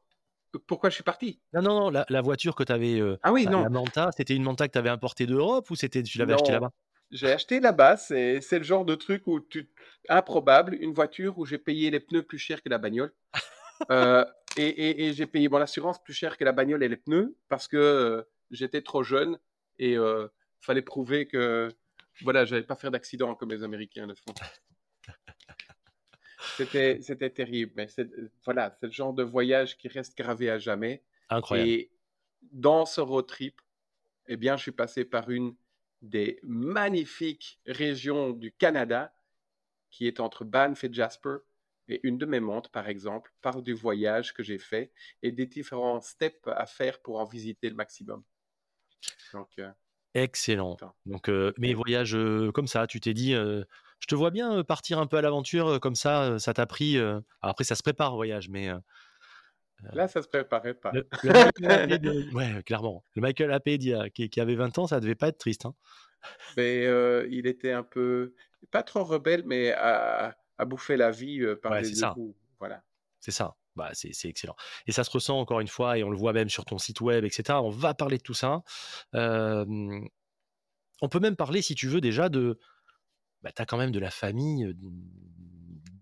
Pourquoi 0.66 0.90
je 0.90 0.94
suis 0.96 1.04
parti? 1.04 1.40
Non, 1.52 1.62
non, 1.62 1.80
non, 1.80 1.90
la, 1.90 2.04
la 2.08 2.20
voiture 2.20 2.54
que 2.54 2.64
tu 2.64 2.72
avais, 2.72 3.00
Ah 3.22 3.32
oui, 3.32 3.46
non. 3.46 3.62
la 3.62 3.68
Manta, 3.70 4.10
c'était 4.16 4.34
une 4.34 4.42
Manta 4.42 4.66
que 4.66 4.72
tu 4.72 4.78
avais 4.78 4.90
importée 4.90 5.26
d'Europe 5.26 5.70
ou 5.70 5.76
c'était 5.76 6.02
tu 6.02 6.18
l'avais 6.18 6.32
acheté 6.34 6.52
Non, 6.52 6.52
là-bas? 6.52 6.70
J'ai 7.10 7.32
acheté 7.32 7.60
là-bas. 7.60 7.96
C'est 7.96 8.40
c'est 8.40 8.58
le 8.58 8.64
genre 8.64 8.84
de 8.84 8.94
truc 8.94 9.26
où 9.26 9.40
tu 9.40 9.70
improbable, 10.08 10.74
une 10.80 10.92
voiture 10.92 11.38
où 11.38 11.46
j'ai 11.46 11.58
payé 11.58 11.90
les 11.90 12.00
pneus 12.00 12.22
plus 12.22 12.38
cher 12.38 12.62
que 12.62 12.68
la 12.68 12.78
bagnole. 12.78 13.12
Euh, 13.90 14.24
et 14.56 14.68
et, 14.68 15.06
et 15.08 15.12
j'ai 15.14 15.26
payé 15.26 15.48
mon 15.48 15.58
assurance 15.58 16.02
plus 16.02 16.14
cher 16.14 16.38
que 16.38 16.44
la 16.44 16.52
bagnole 16.52 16.82
et 16.84 16.88
les 16.88 16.96
pneus 16.96 17.36
parce 17.48 17.68
que 17.68 17.76
euh, 17.78 18.22
j'étais 18.54 18.82
trop 18.82 19.02
jeune 19.02 19.38
et 19.78 19.96
euh, 19.96 20.28
fallait 20.60 20.82
prouver 20.82 21.26
que 21.26 21.68
voilà, 22.22 22.44
j'allais 22.44 22.62
pas 22.62 22.76
faire 22.76 22.90
d'accident 22.90 23.34
comme 23.34 23.50
les 23.50 23.62
Américains 23.62 24.06
le 24.06 24.14
font. 24.14 24.34
C'était 26.56 27.00
c'était 27.00 27.30
terrible, 27.30 27.72
mais 27.74 27.88
c'est 27.88 28.08
voilà, 28.44 28.76
c'est 28.78 28.86
le 28.86 28.92
genre 28.92 29.14
de 29.14 29.22
voyage 29.22 29.76
qui 29.76 29.88
reste 29.88 30.16
gravé 30.16 30.50
à 30.50 30.58
jamais. 30.58 31.02
Incroyable. 31.30 31.68
Et 31.68 31.90
dans 32.52 32.86
ce 32.86 33.00
road 33.00 33.26
trip, 33.26 33.60
eh 34.28 34.36
bien, 34.36 34.56
je 34.56 34.62
suis 34.62 34.72
passé 34.72 35.04
par 35.04 35.30
une 35.30 35.56
des 36.02 36.38
magnifiques 36.42 37.60
régions 37.66 38.30
du 38.30 38.52
Canada, 38.52 39.14
qui 39.90 40.06
est 40.06 40.20
entre 40.20 40.44
Banff 40.44 40.84
et 40.84 40.92
Jasper. 40.92 41.36
Et 41.88 42.00
une 42.02 42.16
de 42.16 42.24
mes 42.24 42.40
montres, 42.40 42.70
par 42.70 42.88
exemple, 42.88 43.32
parle 43.42 43.62
du 43.62 43.74
voyage 43.74 44.32
que 44.32 44.42
j'ai 44.42 44.58
fait 44.58 44.90
et 45.22 45.32
des 45.32 45.46
différents 45.46 46.00
steps 46.00 46.40
à 46.46 46.64
faire 46.64 47.00
pour 47.02 47.18
en 47.18 47.26
visiter 47.26 47.68
le 47.68 47.74
maximum. 47.74 48.22
Donc, 49.32 49.48
euh, 49.58 49.70
Excellent. 50.14 50.76
Donc, 51.06 51.28
euh, 51.28 51.52
mes 51.58 51.74
voyages 51.74 52.14
euh, 52.14 52.52
comme 52.52 52.68
ça, 52.68 52.86
tu 52.86 53.00
t'es 53.00 53.14
dit, 53.14 53.32
je 53.32 53.64
te 54.08 54.14
vois 54.14 54.30
bien 54.30 54.62
partir 54.62 54.98
un 54.98 55.06
peu 55.06 55.16
à 55.16 55.22
l'aventure 55.22 55.80
comme 55.80 55.96
ça, 55.96 56.38
ça 56.38 56.54
t'a 56.54 56.66
pris. 56.66 56.96
alors 56.98 57.22
après, 57.42 57.64
ça 57.64 57.74
se 57.74 57.82
prépare 57.82 58.12
au 58.12 58.16
voyage, 58.16 58.48
mais 58.48 58.70
Là, 59.92 60.08
ça 60.08 60.20
se 60.22 60.28
préparait 60.28 60.74
pas. 60.74 61.02
le, 61.22 61.98
de- 61.98 62.30
ouais, 62.34 62.62
clairement. 62.64 63.04
Le 63.14 63.22
Michael 63.22 63.52
Happé 63.52 63.78
d'il 63.78 63.90
y 63.90 63.94
a- 63.94 64.10
qui, 64.10 64.28
qui 64.30 64.40
avait 64.40 64.54
20 64.54 64.76
ans, 64.78 64.86
ça 64.86 65.00
devait 65.00 65.14
pas 65.14 65.28
être 65.28 65.38
triste. 65.38 65.66
hein. 65.66 65.74
Mais 66.56 66.86
euh, 66.86 67.26
il 67.30 67.46
était 67.46 67.72
un 67.72 67.82
peu, 67.82 68.34
pas 68.70 68.82
trop 68.82 69.04
rebelle, 69.04 69.44
mais 69.46 69.72
à, 69.72 70.36
à 70.58 70.64
bouffer 70.64 70.96
la 70.96 71.10
vie 71.10 71.40
euh, 71.42 71.56
par 71.56 71.72
Ouais, 71.72 71.82
les 71.82 71.90
deux 71.90 72.06
bouts. 72.06 72.36
Voilà. 72.58 72.82
C'est 73.20 73.32
ça. 73.32 73.56
Bah, 73.76 73.90
c'est 73.92 74.12
c'est 74.12 74.28
excellent. 74.28 74.56
Et 74.86 74.92
ça 74.92 75.04
se 75.04 75.10
ressent 75.10 75.38
encore 75.38 75.60
une 75.60 75.68
fois, 75.68 75.98
et 75.98 76.04
on 76.04 76.10
le 76.10 76.16
voit 76.16 76.32
même 76.32 76.48
sur 76.48 76.64
ton 76.64 76.78
site 76.78 77.00
web, 77.00 77.24
etc. 77.24 77.58
On 77.62 77.70
va 77.70 77.94
parler 77.94 78.18
de 78.18 78.22
tout 78.22 78.34
ça. 78.34 78.62
Euh, 79.14 79.64
on 81.02 81.08
peut 81.08 81.20
même 81.20 81.36
parler, 81.36 81.62
si 81.62 81.74
tu 81.74 81.88
veux, 81.88 82.00
déjà 82.00 82.28
de. 82.28 82.58
Bah, 83.42 83.50
tu 83.54 83.60
as 83.60 83.66
quand 83.66 83.76
même 83.76 83.90
de 83.90 83.98
la 83.98 84.10
famille, 84.10 84.74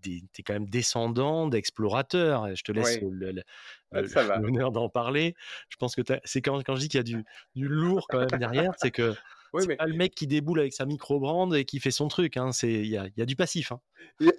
tu 0.01 0.21
es 0.37 0.43
quand 0.43 0.53
même 0.53 0.69
descendant 0.69 1.47
d'explorateurs. 1.47 2.55
Je 2.55 2.63
te 2.63 2.71
laisse 2.71 2.99
Ah, 3.91 4.01
l'honneur 4.39 4.71
d'en 4.71 4.89
parler. 4.89 5.35
Je 5.69 5.77
pense 5.77 5.95
que 5.95 6.01
c'est 6.23 6.41
quand, 6.41 6.61
quand 6.63 6.75
je 6.75 6.81
dis 6.81 6.89
qu'il 6.89 6.99
y 6.99 7.01
a 7.01 7.03
du, 7.03 7.23
du 7.55 7.67
lourd 7.67 8.07
quand 8.07 8.19
même 8.19 8.39
derrière, 8.39 8.73
c'est 8.77 8.91
que 8.91 9.15
Oui, 9.53 9.65
mais, 9.67 9.75
pas 9.75 9.85
le 9.85 9.93
mec 9.93 10.15
qui 10.15 10.27
déboule 10.27 10.59
avec 10.59 10.73
sa 10.73 10.85
micro-brande 10.85 11.55
et 11.55 11.65
qui 11.65 11.79
fait 11.79 11.91
son 11.91 12.07
truc. 12.07 12.37
hein. 12.37 12.51
C'est- 12.51 12.71
Il 12.71 12.87
y 12.87 12.97
a, 12.97 13.07
y 13.15 13.21
a 13.21 13.25
du 13.25 13.35
passif. 13.35 13.71
hein. 13.71 13.79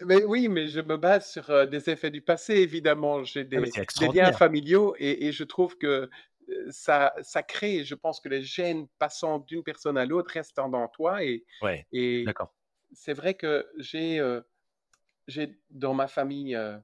mais 0.05 0.25
oui, 0.25 0.49
mais 0.49 0.67
je 0.67 0.81
me 0.81 0.97
base 0.97 1.31
sur 1.31 1.51
euh, 1.51 1.67
des 1.67 1.89
effets 1.91 2.11
du 2.11 2.21
passé, 2.23 2.55
évidemment. 2.55 3.25
J'ai 3.25 3.43
Ah, 3.43 3.61
des, 4.01 4.09
liens 4.13 4.33
familiaux 4.33 4.95
et, 4.99 5.27
et 5.27 5.33
je 5.33 5.45
trouve 5.45 5.77
que 5.79 5.87
euh, 5.87 6.67
ça, 6.71 7.13
ça 7.23 7.43
crée, 7.43 7.85
je 7.85 7.95
pense 7.95 8.21
que 8.21 8.29
les 8.29 8.43
gènes 8.43 8.87
passant 8.99 9.39
d'une 9.39 9.63
personne 9.63 9.97
à 9.97 10.05
l'autre 10.05 10.33
restent 10.33 10.57
dans 10.57 10.89
toi 10.89 11.25
et, 11.25 11.45
Ouais, 11.63 11.87
et 11.93 12.25
d'accord. 12.25 12.53
c'est 12.93 13.15
vrai 13.15 13.35
que 13.35 13.67
j'ai 13.79 14.19
euh, 14.19 14.41
dans 15.71 15.95
ma 15.95 16.07
famille, 16.07 16.55
euh, 16.55 16.77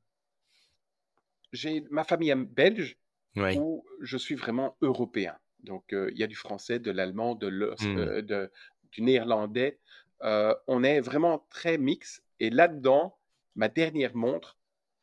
j'ai 1.53 1.85
ma 1.91 2.05
famille 2.05 2.35
belge 2.35 2.97
Ouais. 3.37 3.57
où 3.57 3.85
je 4.01 4.17
suis 4.17 4.35
vraiment 4.35 4.77
européen. 4.81 5.37
Donc, 5.65 5.93
euh, 5.93 6.11
il 6.13 6.19
y 6.19 6.23
a 6.23 6.27
du 6.27 6.35
français, 6.37 6.79
de 6.79 6.91
l'allemand, 6.91 7.35
de 7.35 7.49
Hmm. 7.49 7.99
euh, 7.99 8.23
de- 8.23 8.51
du 8.93 9.03
néerlandais. 9.03 9.79
Euh, 10.23 10.55
on 10.67 10.83
est 10.83 11.01
vraiment 11.01 11.47
très 11.51 11.79
mix. 11.79 12.23
Et 12.41 12.51
là-dedans, 12.51 13.19
ma 13.55 13.69
dernière 13.69 14.15
montre 14.17 14.59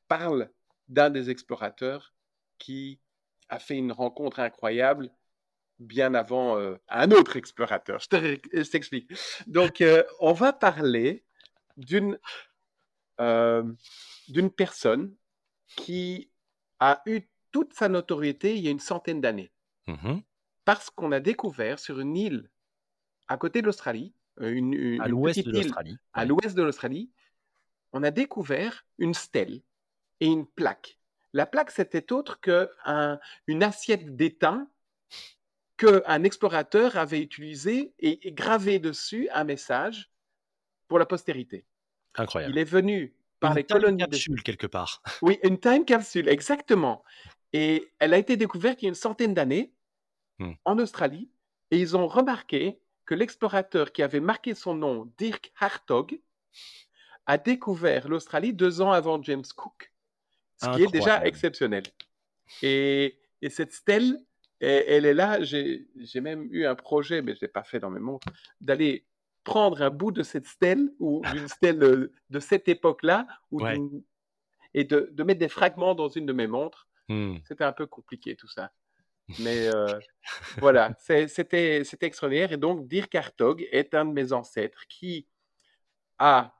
parle 0.07 0.49
d'un 0.89 1.09
des 1.09 1.29
explorateurs 1.29 2.13
qui 2.57 2.99
a 3.49 3.59
fait 3.59 3.75
une 3.75 3.91
rencontre 3.91 4.39
incroyable 4.39 5.09
bien 5.79 6.13
avant 6.15 6.57
euh, 6.57 6.75
un 6.89 7.11
autre 7.11 7.37
explorateur. 7.37 7.99
Je 8.01 8.69
t'explique. 8.69 9.11
Donc, 9.47 9.81
euh, 9.81 10.03
on 10.19 10.33
va 10.33 10.53
parler 10.53 11.23
d'une 11.77 12.17
euh, 13.19 13.63
personne 14.55 15.15
qui 15.75 16.29
a 16.79 17.01
eu 17.05 17.21
toute 17.51 17.73
sa 17.73 17.89
notoriété 17.89 18.55
il 18.55 18.63
y 18.63 18.67
a 18.67 18.71
une 18.71 18.79
centaine 18.79 19.21
d'années 19.21 19.51
Mhm. 19.87 20.21
Parce 20.67 20.89
qu'on 20.89 21.13
a 21.13 21.21
découvert 21.21 21.79
sur 21.79 21.97
une 22.01 22.17
île 22.17 22.49
à 23.29 23.37
côté 23.37 23.61
de 23.61 23.67
l'Australie, 23.67 24.13
euh, 24.41 24.51
une, 24.51 24.73
une- 24.73 25.01
À 25.01 25.05
une 25.05 25.11
l'ouest 25.11 25.39
de 25.39 25.49
île 25.49 25.55
l'Australie. 25.63 25.97
à 26.11 26.25
l'ouest 26.25 26.57
de 26.57 26.61
l'Australie, 26.61 27.09
on 27.93 28.03
a 28.03 28.11
découvert 28.11 28.85
une 28.97 29.13
stèle 29.13 29.61
et 30.19 30.25
une 30.27 30.45
plaque. 30.45 30.99
La 31.31 31.45
plaque, 31.45 31.71
c'était 31.71 32.11
autre 32.11 32.41
qu'une 32.41 33.63
assiette 33.63 34.17
d'étain 34.17 34.67
qu'un 35.77 36.23
explorateur 36.25 36.97
avait 36.97 37.21
utilisé 37.21 37.93
et, 37.99 38.27
et 38.27 38.33
gravé 38.33 38.79
dessus 38.79 39.29
un 39.31 39.45
message 39.45 40.11
pour 40.89 40.99
la 40.99 41.05
postérité. 41.05 41.65
Incroyable. 42.15 42.53
Il 42.53 42.57
est 42.57 42.65
venu 42.65 43.15
par 43.39 43.51
Une 43.51 43.57
les 43.57 43.63
time 43.63 43.77
colonies 43.77 43.97
de... 43.99 44.03
capsule 44.05 44.43
quelque 44.43 44.67
part. 44.67 45.01
Oui, 45.21 45.39
une 45.43 45.59
time 45.61 45.85
capsule, 45.85 46.27
exactement. 46.27 47.05
Et 47.53 47.89
elle 47.99 48.13
a 48.13 48.17
été 48.17 48.35
découverte 48.35 48.81
il 48.81 48.85
y 48.85 48.87
a 48.87 48.89
une 48.89 48.95
centaine 48.95 49.33
d'années 49.33 49.71
Hmm. 50.39 50.53
en 50.65 50.77
Australie. 50.79 51.29
Et 51.71 51.79
ils 51.79 51.97
ont 51.97 52.07
remarqué 52.07 52.79
que 53.05 53.15
l'explorateur 53.15 53.91
qui 53.91 54.03
avait 54.03 54.19
marqué 54.19 54.53
son 54.53 54.73
nom, 54.75 55.11
Dirk 55.17 55.51
Hartog, 55.59 56.19
a 57.25 57.37
découvert 57.37 58.07
l'Australie 58.07 58.53
deux 58.53 58.79
ans 58.81 58.91
avant 58.91 59.21
James 59.23 59.43
Cook, 59.55 59.91
ce 60.61 60.69
qui 60.75 60.83
est 60.83 60.91
déjà 60.91 61.25
exceptionnel. 61.25 61.83
Et, 62.61 63.19
et 63.41 63.49
cette 63.49 63.73
stèle, 63.73 64.17
elle, 64.59 64.83
elle 64.87 65.05
est 65.05 65.13
là. 65.13 65.41
J'ai 65.43 65.87
même 66.21 66.47
eu 66.51 66.65
un 66.65 66.75
projet, 66.75 67.21
mais 67.21 67.33
je 67.33 67.39
ne 67.39 67.41
l'ai 67.41 67.47
pas 67.51 67.63
fait 67.63 67.79
dans 67.79 67.89
mes 67.89 67.99
montres, 67.99 68.27
d'aller 68.61 69.05
prendre 69.43 69.81
un 69.81 69.89
bout 69.89 70.11
de 70.11 70.23
cette 70.23 70.45
stèle 70.47 70.89
ou 70.99 71.21
d'une 71.33 71.47
stèle 71.47 71.79
de 72.29 72.39
cette 72.39 72.67
époque-là 72.67 73.27
ou 73.51 73.61
Ouais. 73.61 73.73
d'une- 73.73 74.03
et 74.73 74.83
de, 74.83 75.09
de 75.11 75.23
mettre 75.23 75.39
des 75.39 75.47
fragments 75.49 75.95
dans 75.95 76.09
une 76.09 76.25
de 76.25 76.33
mes 76.33 76.47
montres. 76.47 76.87
Hmm. 77.09 77.37
C'était 77.47 77.63
un 77.63 77.71
peu 77.71 77.87
compliqué 77.87 78.35
tout 78.35 78.47
ça. 78.49 78.71
Mais 79.39 79.67
euh, 79.67 79.99
voilà, 80.57 80.95
c'était 80.99 81.81
extraordinaire. 82.01 82.51
Et 82.51 82.57
donc, 82.57 82.87
Dirk 82.87 83.13
Hartog 83.15 83.67
est 83.71 83.93
un 83.93 84.05
de 84.05 84.11
mes 84.11 84.31
ancêtres 84.33 84.85
qui 84.87 85.27
a 86.17 86.53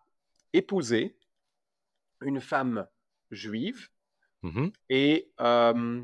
épousé 0.54 1.18
une 2.22 2.42
femme 2.42 2.88
juive 3.32 3.90
Mhm. 4.44 4.72
et 4.90 5.32
euh, 5.42 6.04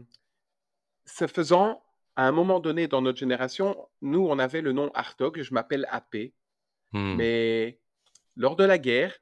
ce 1.05 1.27
faisant, 1.27 1.83
à 2.15 2.27
un 2.27 2.31
moment 2.31 2.59
donné 2.59 2.87
dans 2.87 3.01
notre 3.01 3.19
génération, 3.19 3.87
nous, 4.01 4.25
on 4.27 4.39
avait 4.39 4.61
le 4.61 4.71
nom 4.71 4.89
Hartog, 4.95 5.41
je 5.41 5.53
m'appelle 5.53 5.87
AP, 5.91 6.33
Hmm. 6.91 7.15
mais 7.15 7.79
lors 8.35 8.55
de 8.55 8.63
la 8.63 8.77
guerre, 8.77 9.17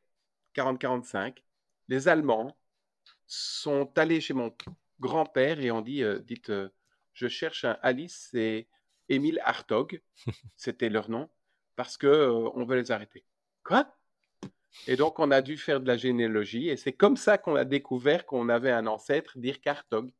40-45, 0.53 1.43
les 1.87 2.07
Allemands 2.09 2.57
sont 3.27 3.89
allés 3.97 4.19
chez 4.21 4.33
mon 4.33 4.53
grand-père 4.99 5.59
et 5.59 5.71
ont 5.71 5.81
dit, 5.81 6.03
euh, 6.03 6.19
dites, 6.19 6.51
je 7.13 7.27
cherche 7.27 7.65
un 7.65 7.77
Alice 7.81 8.33
et 8.33 8.67
Émile 9.09 9.41
Hartog, 9.43 10.01
c'était 10.55 10.89
leur 10.89 11.09
nom, 11.09 11.29
parce 11.75 11.97
que 11.97 12.07
euh, 12.07 12.49
on 12.55 12.65
veut 12.65 12.77
les 12.77 12.91
arrêter. 12.91 13.25
Quoi? 13.63 13.93
Et 14.87 14.95
donc 14.95 15.19
on 15.19 15.31
a 15.31 15.41
dû 15.41 15.57
faire 15.57 15.81
de 15.81 15.87
la 15.87 15.97
généalogie 15.97 16.69
et 16.69 16.77
c'est 16.77 16.93
comme 16.93 17.17
ça 17.17 17.37
qu'on 17.37 17.55
a 17.55 17.65
découvert 17.65 18.25
qu'on 18.25 18.47
avait 18.49 18.71
un 18.71 18.87
ancêtre, 18.87 19.37
Dirk 19.37 19.65
Hartog. 19.67 20.11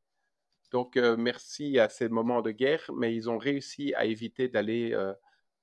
Donc 0.72 0.98
euh, 0.98 1.16
merci 1.18 1.80
à 1.80 1.88
ces 1.90 2.10
moments 2.10 2.42
de 2.42 2.52
guerre, 2.52 2.84
mais 2.94 3.16
ils 3.16 3.30
ont 3.30 3.38
réussi 3.38 3.94
à 3.96 4.06
éviter 4.06 4.48
d'aller 4.50 4.92
euh, 4.94 5.14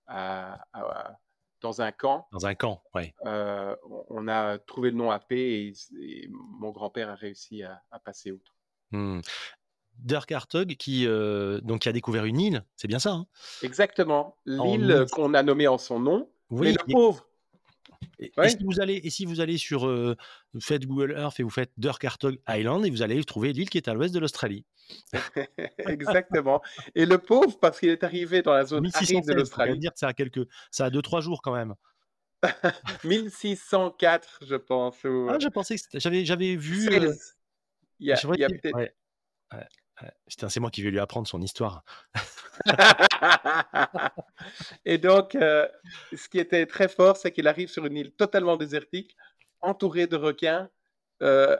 à- 0.07 0.65
à- 0.73 1.19
dans 1.61 1.83
un 1.83 1.91
camp 1.93 2.29
Dans 2.33 2.47
un 2.47 2.55
camp, 2.55 2.83
euh, 3.27 3.75
on 4.11 4.29
a 4.29 4.59
trouvé 4.59 4.91
le 4.91 4.97
nom 4.97 5.11
AP 5.11 5.33
et, 5.33 5.73
et 6.01 6.29
mon 6.31 6.71
grand-père 6.71 7.09
a 7.11 7.15
réussi 7.15 7.63
à, 7.65 7.83
à 7.91 7.99
passer 7.99 8.31
outre. 8.31 8.55
Hmm. 8.93 9.21
Dirk 9.99 10.31
Hartog 10.33 10.76
qui, 10.76 11.07
euh, 11.07 11.61
donc, 11.61 11.81
qui 11.83 11.88
a 11.88 11.93
découvert 11.93 12.25
une 12.25 12.40
île, 12.40 12.64
c'est 12.76 12.88
bien 12.88 12.99
ça. 12.99 13.11
hein? 13.12 13.26
Exactement, 13.62 14.37
En 14.47 14.76
l'île 14.76 15.07
qu'on 15.12 15.35
a 15.35 15.43
nommée 15.43 15.69
en 15.69 15.78
son 15.78 15.99
nom, 16.00 16.31
mais 16.50 16.57
Oui, 16.59 16.73
le 16.73 16.78
et- 16.88 16.93
pauvre. 16.93 17.25
Et, 18.21 18.31
si 18.49 18.59
vous 18.64 18.81
allez, 18.81 19.00
et 19.02 19.11
si 19.11 19.26
vous 19.26 19.40
allez 19.40 19.59
sur, 19.59 19.87
euh, 19.87 20.17
vous 20.52 20.61
faites 20.61 20.87
Google 20.87 21.12
Earth 21.17 21.38
et 21.40 21.43
vous 21.43 21.50
faites 21.50 21.71
Dirk 21.76 22.05
Hartog 22.05 22.38
Island 22.49 22.85
et 22.87 22.90
vous 22.90 23.02
allez 23.02 23.23
trouver 23.25 23.52
l'île 23.52 23.69
qui 23.71 23.76
est 23.78 23.88
à 23.88 23.95
l'ouest 23.95 24.14
de 24.14 24.21
l'Australie. 24.21 24.64
Exactement. 25.78 26.61
Et 26.95 27.07
le 27.07 27.19
pauvre, 27.19 27.59
parce 27.61 27.81
qu'il 27.81 27.88
est 27.90 28.05
arrivé 28.05 28.43
dans 28.43 28.52
la 28.52 28.64
zone 28.64 28.87
aride 28.87 28.95
1616, 29.09 29.26
de 29.26 29.35
l'Australie, 29.35 29.78
dire 29.78 29.93
que 29.93 29.99
ça 29.99 30.09
a 30.09 30.12
quelques, 30.14 30.47
ça 30.71 30.87
a 30.87 30.90
deux 30.90 31.02
trois 31.02 31.21
jours 31.21 31.43
quand 31.43 31.55
même. 31.55 31.75
1604, 33.05 34.40
je 34.47 34.55
pense. 34.57 35.02
Ou... 35.05 35.26
Ah, 35.31 35.38
je 35.40 35.49
pensais 35.49 35.76
que 35.76 35.99
j'avais, 35.99 36.25
j'avais 36.25 36.57
vu. 36.57 36.88
euh, 36.88 37.00
16. 37.12 37.37
Il 38.00 38.07
y 38.07 38.12
a, 38.12 38.21
il 38.35 38.40
y 38.40 38.47
peut-être 38.47 38.76
ouais, 38.76 38.95
ouais. 39.52 39.67
C'est 40.28 40.61
moi 40.61 40.71
qui 40.71 40.83
vais 40.83 40.90
lui 40.90 40.99
apprendre 40.99 41.26
son 41.26 41.40
histoire. 41.40 41.85
et 44.85 44.99
donc, 44.99 45.35
euh, 45.35 45.67
ce 46.14 46.28
qui 46.28 46.38
était 46.38 46.67
très 46.67 46.88
fort, 46.88 47.17
c'est 47.17 47.33
qu'il 47.33 47.49
arrive 47.49 47.69
sur 47.69 47.87
une 47.87 47.97
île 47.97 48.12
totalement 48.12 48.57
désertique, 48.57 49.17
entouré 49.61 50.07
de 50.07 50.17
requins, 50.17 50.69
euh, 51.23 51.57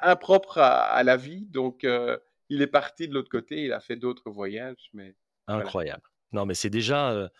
impropre 0.00 0.58
à, 0.58 1.02
la 1.02 1.16
vie. 1.16 1.46
Donc, 1.46 1.84
euh, 1.84 2.18
il 2.48 2.62
est 2.62 2.66
parti 2.66 3.08
de 3.08 3.14
l'autre 3.14 3.30
côté, 3.30 3.64
il 3.64 3.72
a 3.72 3.80
fait 3.80 3.96
d'autres 3.96 4.30
voyages. 4.30 4.90
Mais 4.92 5.14
Incroyable. 5.46 6.02
Non, 6.32 6.44
mais 6.44 6.54
c'est 6.54 6.70
déjà 6.70 7.30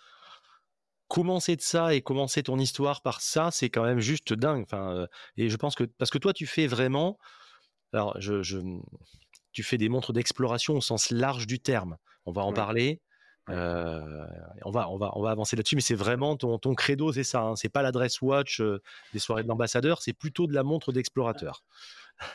commencer 1.08 1.56
de 1.56 1.62
ça 1.62 1.94
et 1.94 2.02
commencer 2.02 2.42
ton 2.42 2.58
histoire 2.58 3.00
par 3.00 3.22
ça, 3.22 3.50
c'est 3.50 3.70
quand 3.70 3.84
même 3.84 4.00
juste 4.00 4.32
dingue. 4.32 4.62
Enfin, 4.62 5.06
et 5.36 5.48
je 5.48 5.56
pense 5.56 5.74
que 5.74 5.84
parce 5.84 6.10
que 6.10 6.18
toi, 6.18 6.32
tu 6.32 6.46
fais 6.46 6.66
vraiment. 6.66 7.18
Alors, 7.92 8.20
je, 8.20 8.42
tu 9.58 9.64
fais 9.64 9.76
des 9.76 9.88
montres 9.88 10.12
d'exploration 10.12 10.76
au 10.76 10.80
sens 10.80 11.10
large 11.10 11.48
du 11.48 11.58
terme. 11.58 11.96
On 12.26 12.30
va 12.30 12.42
en 12.42 12.52
parler. 12.52 13.00
Euh, 13.48 14.24
on, 14.64 14.70
va, 14.70 14.88
on, 14.88 14.96
va, 14.98 15.10
on 15.16 15.20
va 15.20 15.32
avancer 15.32 15.56
là-dessus, 15.56 15.74
mais 15.74 15.80
c'est 15.80 15.96
vraiment 15.96 16.36
ton, 16.36 16.58
ton 16.58 16.76
credo, 16.76 17.12
c'est 17.12 17.24
ça. 17.24 17.40
Hein. 17.40 17.56
C'est 17.56 17.68
pas 17.68 17.82
l'adresse 17.82 18.22
watch 18.22 18.60
euh, 18.60 18.80
des 19.12 19.18
soirées 19.18 19.42
de 19.42 19.48
l'ambassadeur, 19.48 20.00
c'est 20.00 20.12
plutôt 20.12 20.46
de 20.46 20.54
la 20.54 20.62
montre 20.62 20.92
d'explorateur. 20.92 21.64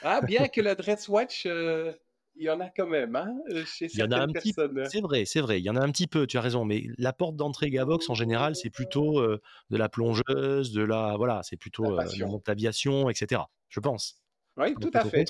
Ah, 0.01 0.19
bien 0.19 0.49
que 0.49 0.59
l'adresse 0.59 1.07
watch, 1.07 1.45
euh, 1.45 1.93
il 2.35 2.43
y 2.43 2.49
en 2.49 2.59
a 2.59 2.69
quand 2.69 2.87
même, 2.87 3.15
hein, 3.15 3.33
chez 3.65 3.87
y 3.93 4.03
en 4.03 4.11
a 4.11 4.19
un 4.19 4.27
petit, 4.27 4.53
C'est 4.91 4.99
vrai, 4.99 5.23
c'est 5.23 5.39
vrai, 5.39 5.61
il 5.61 5.63
y 5.63 5.69
en 5.69 5.77
a 5.77 5.81
un 5.81 5.91
petit 5.93 6.07
peu, 6.07 6.27
tu 6.27 6.37
as 6.37 6.41
raison, 6.41 6.65
mais 6.65 6.87
la 6.97 7.13
porte 7.13 7.37
d'entrée 7.37 7.69
Gavox 7.69 8.09
en 8.09 8.15
général, 8.15 8.57
c'est 8.57 8.69
plutôt 8.69 9.25
de 9.25 9.77
la 9.77 9.87
plongeuse, 9.87 10.73
de 10.73 10.83
la. 10.83 11.15
Voilà, 11.15 11.39
c'est 11.43 11.55
plutôt 11.55 11.95
la, 11.95 12.03
la 12.03 12.25
montre 12.25 12.43
d'aviation, 12.43 13.09
etc. 13.09 13.43
Je 13.69 13.79
pense. 13.79 14.22
Oui, 14.57 14.75
tout 14.75 14.91
à 14.93 15.05
fait. 15.05 15.25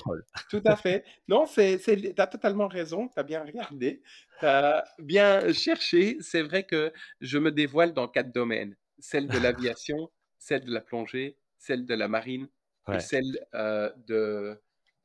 Tout 0.50 0.62
à 0.66 0.76
fait. 0.76 1.04
Non, 1.28 1.46
c'est, 1.46 1.78
tu 1.78 2.12
as 2.18 2.26
totalement 2.26 2.68
raison, 2.68 3.08
tu 3.08 3.18
as 3.18 3.22
bien 3.22 3.42
regardé, 3.42 4.02
tu 4.38 4.46
as 4.46 4.84
bien 4.98 5.52
cherché. 5.52 6.18
C'est 6.20 6.42
vrai 6.42 6.64
que 6.64 6.92
je 7.20 7.38
me 7.38 7.50
dévoile 7.50 7.94
dans 7.94 8.06
quatre 8.06 8.32
domaines. 8.32 8.76
Celle 8.98 9.26
de 9.28 9.38
l'aviation, 9.78 10.10
celle 10.38 10.64
de 10.64 10.72
la 10.72 10.80
plongée, 10.80 11.38
celle 11.58 11.86
de 11.86 11.94
la 11.94 12.08
marine 12.08 12.48
et 12.92 13.00
celle 13.00 13.38
euh, 13.54 13.90
de 14.06 14.60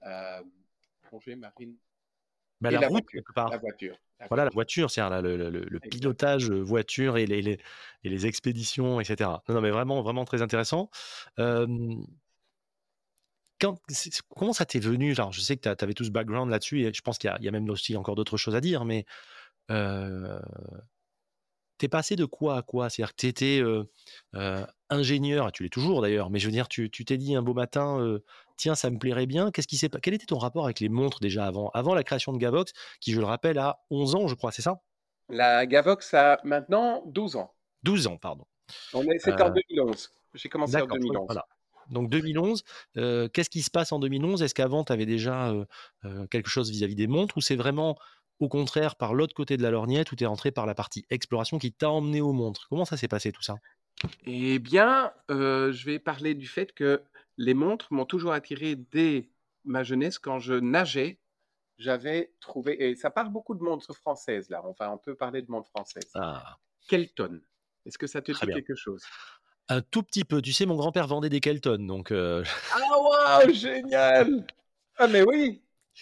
euh, 0.06 0.42
plongée, 1.04 1.36
marine. 1.36 1.76
Bah, 2.60 2.72
la, 2.72 2.90
voiture, 2.90 3.24
la, 3.38 3.58
voiture, 3.58 3.96
voilà, 4.28 4.44
la 4.44 4.50
voiture, 4.50 4.92
c'est 4.92 5.00
le, 5.00 5.50
le, 5.50 5.80
pilotage 5.80 6.52
euh, 6.52 6.60
voiture 6.62 7.18
et 7.18 7.26
les, 7.26 7.42
les, 7.42 7.58
et 8.04 8.10
les, 8.10 8.26
expéditions, 8.26 9.00
etc. 9.00 9.30
Non, 9.48 9.56
non, 9.56 9.62
mais 9.62 9.70
vraiment, 9.70 10.02
vraiment 10.02 10.26
très 10.26 10.42
intéressant 10.42 10.90
comment 13.60 14.54
ça 14.54 14.66
t'est 14.66 14.80
venu? 14.80 15.14
Alors, 15.14 15.32
je 15.32 15.42
sais 15.42 15.58
que 15.58 15.74
tu 15.74 15.84
avais 15.84 15.94
tout 15.94 16.04
ce 16.04 16.12
background 16.12 16.50
là-dessus 16.50 16.86
et 16.86 16.94
je 16.94 17.02
pense 17.02 17.18
qu'il 17.18 17.32
y, 17.40 17.48
a 17.48 17.52
même 17.52 17.70
aussi 17.70 17.96
encore 17.96 18.16
d'autres 18.16 18.38
choses 18.38 18.56
à 18.56 18.62
dire, 18.62 18.86
mais 18.86 19.06
euh, 19.72 20.40
t'es 21.78 21.88
passé 21.88 22.16
de 22.16 22.26
quoi 22.26 22.58
à 22.58 22.62
quoi? 22.62 22.90
C'est-à-dire 22.90 23.16
que 23.16 23.22
tu 23.22 23.28
étais 23.28 23.62
ingénieur, 24.90 25.52
tu 25.52 25.64
l'es 25.64 25.70
toujours 25.70 26.02
d'ailleurs, 26.02 26.30
mais 26.30 26.40
je 26.40 26.46
veux 26.46 26.52
dire, 26.52 26.68
tu 26.68 26.90
t'es 26.90 27.18
dit 27.18 27.36
un 27.36 27.42
beau 27.42 27.54
matin, 27.54 28.20
tiens, 28.58 28.76
ça 28.76 28.90
me 28.90 29.00
plairait 29.00 29.26
bien. 29.26 29.52
Qu'est-ce 29.52 29.68
qui 29.68 29.78
s'est 29.78 29.90
Quel 30.02 30.14
était 30.14 30.26
ton 30.26 30.38
rapport 30.38 30.66
avec 30.66 30.80
les 30.80 30.90
montres 30.90 31.20
déjà 31.20 31.46
avant, 31.46 31.70
avant 31.74 31.96
la 31.96 32.04
création 32.04 32.34
de 32.34 32.38
Gavox, 32.38 32.74
qui, 33.00 33.14
je 33.14 33.20
le 33.20 33.26
rappelle, 33.26 33.58
a 33.58 33.80
11 33.90 34.16
ans, 34.16 34.28
je 34.28 34.36
crois, 34.36 34.52
c'est 34.52 34.62
ça? 34.62 34.82
La 35.30 35.66
Gavox 35.66 36.14
a 36.14 36.40
maintenant 36.44 37.04
12 37.06 37.36
ans. 37.38 37.54
12 37.84 38.08
ans, 38.08 38.18
pardon. 38.18 38.46
C'est 39.20 39.42
en 39.42 39.50
2011. 39.50 40.14
J'ai 40.36 40.50
commencé 40.50 40.76
en 40.78 40.86
2011. 40.86 41.26
Voilà. 41.28 41.46
Donc 41.90 42.10
2011, 42.10 42.64
euh, 42.98 43.28
qu'est-ce 43.30 43.50
qui 43.50 43.62
se 43.62 43.72
passe 43.72 43.92
en 43.92 44.00
2011 44.00 44.42
Est-ce 44.42 44.54
qu'avant, 44.54 44.84
tu 44.84 44.94
avais 44.94 45.06
déjà 45.06 45.50
euh, 45.50 45.66
euh, 46.06 46.28
quelque 46.28 46.50
chose 46.50 46.70
vis-à-vis 46.70 46.96
des 46.96 47.08
montres 47.08 47.38
ou 47.38 47.42
c'est 47.42 47.56
vraiment 47.56 47.98
au 48.40 48.48
contraire 48.48 48.96
par 48.96 49.14
l'autre 49.14 49.34
côté 49.34 49.58
de 49.58 49.64
la 49.64 49.72
lorgnette 49.72 50.12
où 50.12 50.16
tu 50.16 50.24
es 50.24 50.28
rentré 50.28 50.52
par 50.52 50.66
la 50.66 50.76
partie 50.76 51.06
exploration 51.10 51.60
qui 51.60 51.74
t'a 51.74 51.90
emmené 51.90 52.22
aux 52.22 52.34
montres? 52.34 52.68
Comment 52.70 52.86
ça 52.86 52.96
s'est 52.96 53.08
passé 53.08 53.32
tout 53.32 53.42
ça? 53.42 53.56
Eh 54.26 54.60
bien, 54.60 55.12
je 55.28 55.86
vais 55.86 56.00
parler 56.00 56.36
du 56.36 56.48
fait 56.48 56.72
que 56.72 57.02
les 57.38 57.54
montres 57.54 57.92
m'ont 57.92 58.06
toujours 58.06 58.32
attiré 58.32 58.76
dès 58.76 59.30
ma 59.66 59.84
jeunesse 59.84 60.20
quand 60.20 60.40
je 60.40 60.54
nageais. 60.54 61.20
J'avais 61.78 62.34
trouvé, 62.40 62.82
et 62.82 62.96
ça 62.96 63.10
parle 63.10 63.30
beaucoup 63.30 63.56
de 63.56 63.64
montres 63.64 63.94
françaises 63.94 64.50
là, 64.50 64.62
enfin 64.66 64.90
on 64.90 64.98
peut 64.98 65.16
parler 65.16 65.42
de 65.42 65.50
montres 65.50 65.70
françaises. 65.70 66.12
Ah. 66.14 66.58
Kelton. 66.88 67.42
Est-ce 67.86 67.98
que 67.98 68.08
ça 68.08 68.22
te 68.22 68.32
dit 68.32 68.54
quelque 68.54 68.76
chose? 68.76 69.04
Un 69.70 69.82
tout 69.82 70.04
petit 70.04 70.26
peu. 70.26 70.42
Tu 70.42 70.52
sais, 70.52 70.66
mon 70.66 70.76
grand-père 70.76 71.08
vendait 71.08 71.30
des 71.30 71.40
Kelton, 71.40 71.86
donc. 71.86 72.12
Euh, 72.12 72.44
ah 72.74 73.42
waouh, 73.42 73.54
génial 73.54 74.46
Ah 74.98 75.08
mais 75.08 75.22
oui 75.22 75.62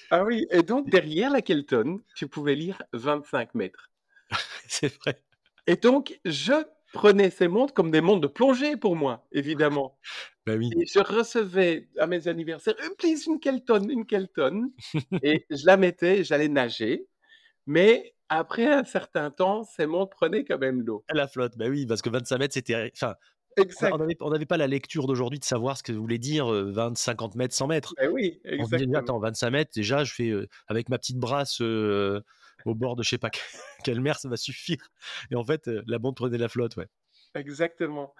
Ah 0.10 0.23
oui, 0.23 0.47
et 0.49 0.63
donc 0.63 0.89
derrière 0.89 1.30
la 1.30 1.41
Kelton, 1.41 2.01
tu 2.15 2.27
pouvais 2.27 2.56
lire 2.56 2.82
25 2.93 3.53
mètres. 3.56 3.91
C'est 4.67 4.93
vrai. 4.95 5.21
Et 5.67 5.75
donc, 5.75 6.19
je 6.25 6.53
prenais 6.93 7.30
ces 7.30 7.47
montres 7.47 7.73
comme 7.73 7.91
des 7.91 8.01
montres 8.01 8.21
de 8.21 8.27
plongée 8.27 8.77
pour 8.77 8.95
moi, 8.95 9.27
évidemment. 9.32 9.99
Ben 10.47 10.58
oui. 10.58 10.69
Et 10.80 10.86
je 10.86 10.99
recevais 10.99 11.89
à 11.99 12.08
mes 12.08 12.30
anniversaires, 12.30 12.75
euh, 12.82 12.95
please, 12.97 13.25
une 13.27 13.38
Kelton, 13.38 13.89
une 13.89 14.06
Kelton. 14.06 14.71
et 15.21 15.45
je 15.49 15.65
la 15.65 15.75
mettais, 15.75 16.23
j'allais 16.23 16.47
nager. 16.47 17.06
Mais 17.65 18.15
après 18.30 18.65
un 18.65 18.86
certain 18.86 19.30
temps, 19.30 19.65
ces 19.65 19.86
montres 19.86 20.15
prenaient 20.15 20.45
quand 20.45 20.58
même 20.58 20.82
l'eau. 20.82 21.03
La 21.12 21.27
flotte, 21.27 21.58
ben 21.58 21.69
oui, 21.69 21.86
parce 21.86 22.01
que 22.01 22.10
25 22.10 22.38
mètres, 22.38 22.53
c'était. 22.53 22.89
Enfin, 22.93 23.15
on 24.22 24.30
n'avait 24.30 24.46
pas 24.46 24.58
la 24.58 24.67
lecture 24.67 25.08
d'aujourd'hui 25.08 25.39
de 25.39 25.46
savoir 25.46 25.78
ce 25.78 25.84
que 25.84 25.91
voulait 25.91 26.17
dire 26.17 26.48
20, 26.48 26.98
50 26.98 27.36
mètres, 27.36 27.56
100 27.56 27.67
mètres. 27.67 27.93
Eh 28.02 28.08
oui, 28.08 28.39
exactement. 28.43 28.84
On 28.84 28.91
dit, 28.91 28.96
attends, 28.96 29.20
25 29.20 29.50
mètres, 29.52 29.72
déjà, 29.76 30.04
je 30.04 30.13
fais 30.13 30.34
avec 30.67 30.89
ma 30.89 30.98
petite 30.98 31.17
brasse 31.17 31.62
au 31.62 32.76
bord 32.76 32.96
de 32.96 33.04
je 33.04 33.10
sais 33.10 33.17
pas 33.17 33.30
quelle 33.84 34.02
mer, 34.02 34.20
ça 34.20 34.30
va 34.30 34.38
suffire. 34.38 34.89
Et 35.32 35.36
en 35.36 35.43
fait, 35.43 35.67
la 35.67 36.00
montre 36.00 36.15
prenait 36.15 36.38
la 36.38 36.50
flotte, 36.50 36.76
ouais. 36.78 36.88
Exactement. 37.36 38.13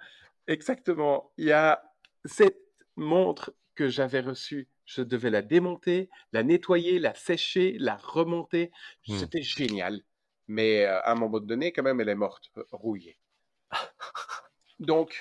Exactement. 0.46 1.32
Il 1.36 1.46
y 1.46 1.52
a 1.52 1.82
cette 2.24 2.60
montre 2.96 3.52
que 3.74 3.88
j'avais 3.88 4.20
reçue. 4.20 4.68
Je 4.86 5.02
devais 5.02 5.30
la 5.30 5.42
démonter, 5.42 6.08
la 6.32 6.42
nettoyer, 6.42 6.98
la 6.98 7.14
sécher, 7.14 7.76
la 7.78 7.96
remonter. 7.96 8.72
Mmh. 9.06 9.18
C'était 9.18 9.42
génial. 9.42 10.02
Mais 10.46 10.84
à 10.86 11.12
un 11.12 11.14
moment 11.14 11.40
donné, 11.40 11.72
quand 11.72 11.82
même, 11.82 12.00
elle 12.00 12.08
est 12.08 12.14
morte, 12.14 12.50
rouillée. 12.72 13.18
Donc, 14.78 15.18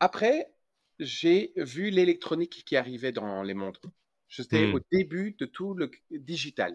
après, 0.00 0.52
j'ai 0.98 1.52
vu 1.56 1.90
l'électronique 1.90 2.64
qui 2.64 2.76
arrivait 2.76 3.12
dans 3.12 3.42
les 3.42 3.54
montres. 3.54 3.82
J'étais 4.28 4.66
mmh. 4.66 4.74
au 4.74 4.80
début 4.90 5.36
de 5.38 5.44
tout 5.44 5.74
le 5.74 5.90
digital, 6.10 6.74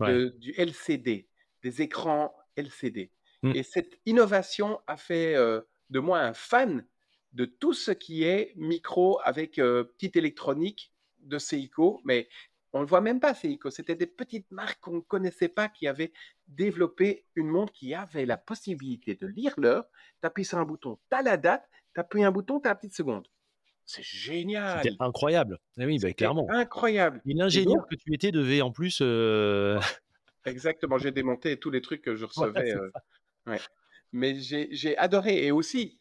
du 0.00 0.52
LCD, 0.56 1.28
des 1.62 1.82
écrans 1.82 2.34
LCD. 2.56 3.10
Mmh. 3.42 3.52
Et 3.54 3.62
cette 3.62 4.00
innovation 4.04 4.80
a 4.86 4.96
fait 4.96 5.34
euh, 5.36 5.60
de 5.90 6.00
moi 6.00 6.20
un 6.20 6.34
fan 6.34 6.84
de 7.32 7.44
tout 7.44 7.72
ce 7.72 7.92
qui 7.92 8.24
est 8.24 8.52
micro 8.56 9.20
avec 9.22 9.58
euh, 9.58 9.84
petite 9.84 10.16
électronique 10.16 10.92
de 11.20 11.38
Seiko, 11.38 12.00
mais 12.04 12.28
on 12.72 12.78
ne 12.78 12.84
le 12.84 12.88
voit 12.88 13.00
même 13.00 13.20
pas, 13.20 13.34
Seiko. 13.34 13.70
C'était 13.70 13.94
des 13.94 14.06
petites 14.06 14.50
marques 14.50 14.80
qu'on 14.80 14.96
ne 14.96 15.00
connaissait 15.00 15.48
pas 15.48 15.68
qui 15.68 15.86
avaient 15.86 16.12
développé 16.48 17.24
une 17.34 17.48
montre 17.48 17.72
qui 17.72 17.94
avait 17.94 18.26
la 18.26 18.36
possibilité 18.36 19.14
de 19.14 19.26
lire 19.26 19.54
l'heure. 19.56 19.86
Tu 20.20 20.26
appuies 20.26 20.44
sur 20.44 20.58
un 20.58 20.64
bouton, 20.64 20.98
tu 21.10 21.16
as 21.16 21.22
la 21.22 21.36
date, 21.36 21.68
tu 21.94 22.00
appuies 22.00 22.24
un 22.24 22.30
bouton, 22.30 22.60
tu 22.60 22.68
as 22.68 22.72
la 22.72 22.74
petite 22.74 22.94
seconde. 22.94 23.26
C'est 23.86 24.02
génial. 24.02 24.82
C'était 24.82 24.96
incroyable. 25.00 25.58
Eh 25.78 25.86
oui, 25.86 25.98
bah, 25.98 26.12
clairement. 26.12 26.46
Incroyable. 26.50 27.22
Et 27.24 27.32
l'ingénieur 27.32 27.86
que 27.88 27.94
tu 27.94 28.12
étais 28.14 28.30
devait 28.30 28.60
en 28.60 28.70
plus. 28.70 28.98
Euh, 29.00 29.80
Exactement, 30.44 30.98
j'ai 30.98 31.10
démonté 31.10 31.56
tous 31.56 31.70
les 31.70 31.80
trucs 31.80 32.02
que 32.02 32.14
je 32.14 32.26
recevais. 32.26 32.74
Euh, 32.74 33.56
Mais 34.12 34.34
j'ai 34.38 34.96
adoré. 34.98 35.46
Et 35.46 35.52
aussi, 35.52 35.98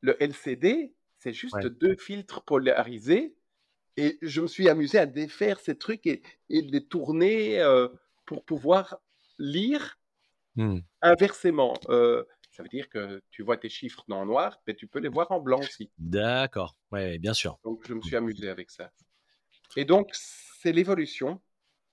le 0.00 0.20
LCD, 0.20 0.94
c'est 1.18 1.32
juste 1.32 1.64
deux 1.64 1.94
filtres 1.94 2.42
polarisés 2.42 3.35
et 3.96 4.18
je 4.22 4.40
me 4.40 4.46
suis 4.46 4.68
amusé 4.68 4.98
à 4.98 5.06
défaire 5.06 5.60
ces 5.60 5.76
trucs 5.76 6.06
et, 6.06 6.22
et 6.50 6.62
les 6.62 6.84
tourner 6.84 7.60
euh, 7.60 7.88
pour 8.24 8.44
pouvoir 8.44 8.98
lire 9.38 9.98
mmh. 10.56 10.78
inversement. 11.02 11.74
Euh, 11.88 12.24
ça 12.52 12.62
veut 12.62 12.68
dire 12.68 12.88
que 12.88 13.22
tu 13.30 13.42
vois 13.42 13.58
tes 13.58 13.68
chiffres 13.68 14.04
dans 14.08 14.20
le 14.20 14.26
noir, 14.26 14.60
mais 14.66 14.74
tu 14.74 14.86
peux 14.86 14.98
les 14.98 15.08
voir 15.08 15.30
en 15.30 15.40
blanc 15.40 15.60
aussi. 15.60 15.90
D'accord, 15.98 16.76
oui, 16.90 17.18
bien 17.18 17.34
sûr. 17.34 17.58
Donc 17.64 17.86
je 17.86 17.92
me 17.94 18.00
suis 18.00 18.16
amusé 18.16 18.48
avec 18.48 18.70
ça. 18.70 18.90
Et 19.76 19.84
donc, 19.84 20.10
c'est 20.12 20.72
l'évolution, 20.72 21.40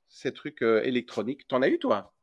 ces 0.07 0.31
trucs 0.31 0.61
euh, 0.61 0.81
électroniques. 0.83 1.47
T'en 1.47 1.61
as 1.61 1.67
eu, 1.67 1.79
toi? 1.79 2.13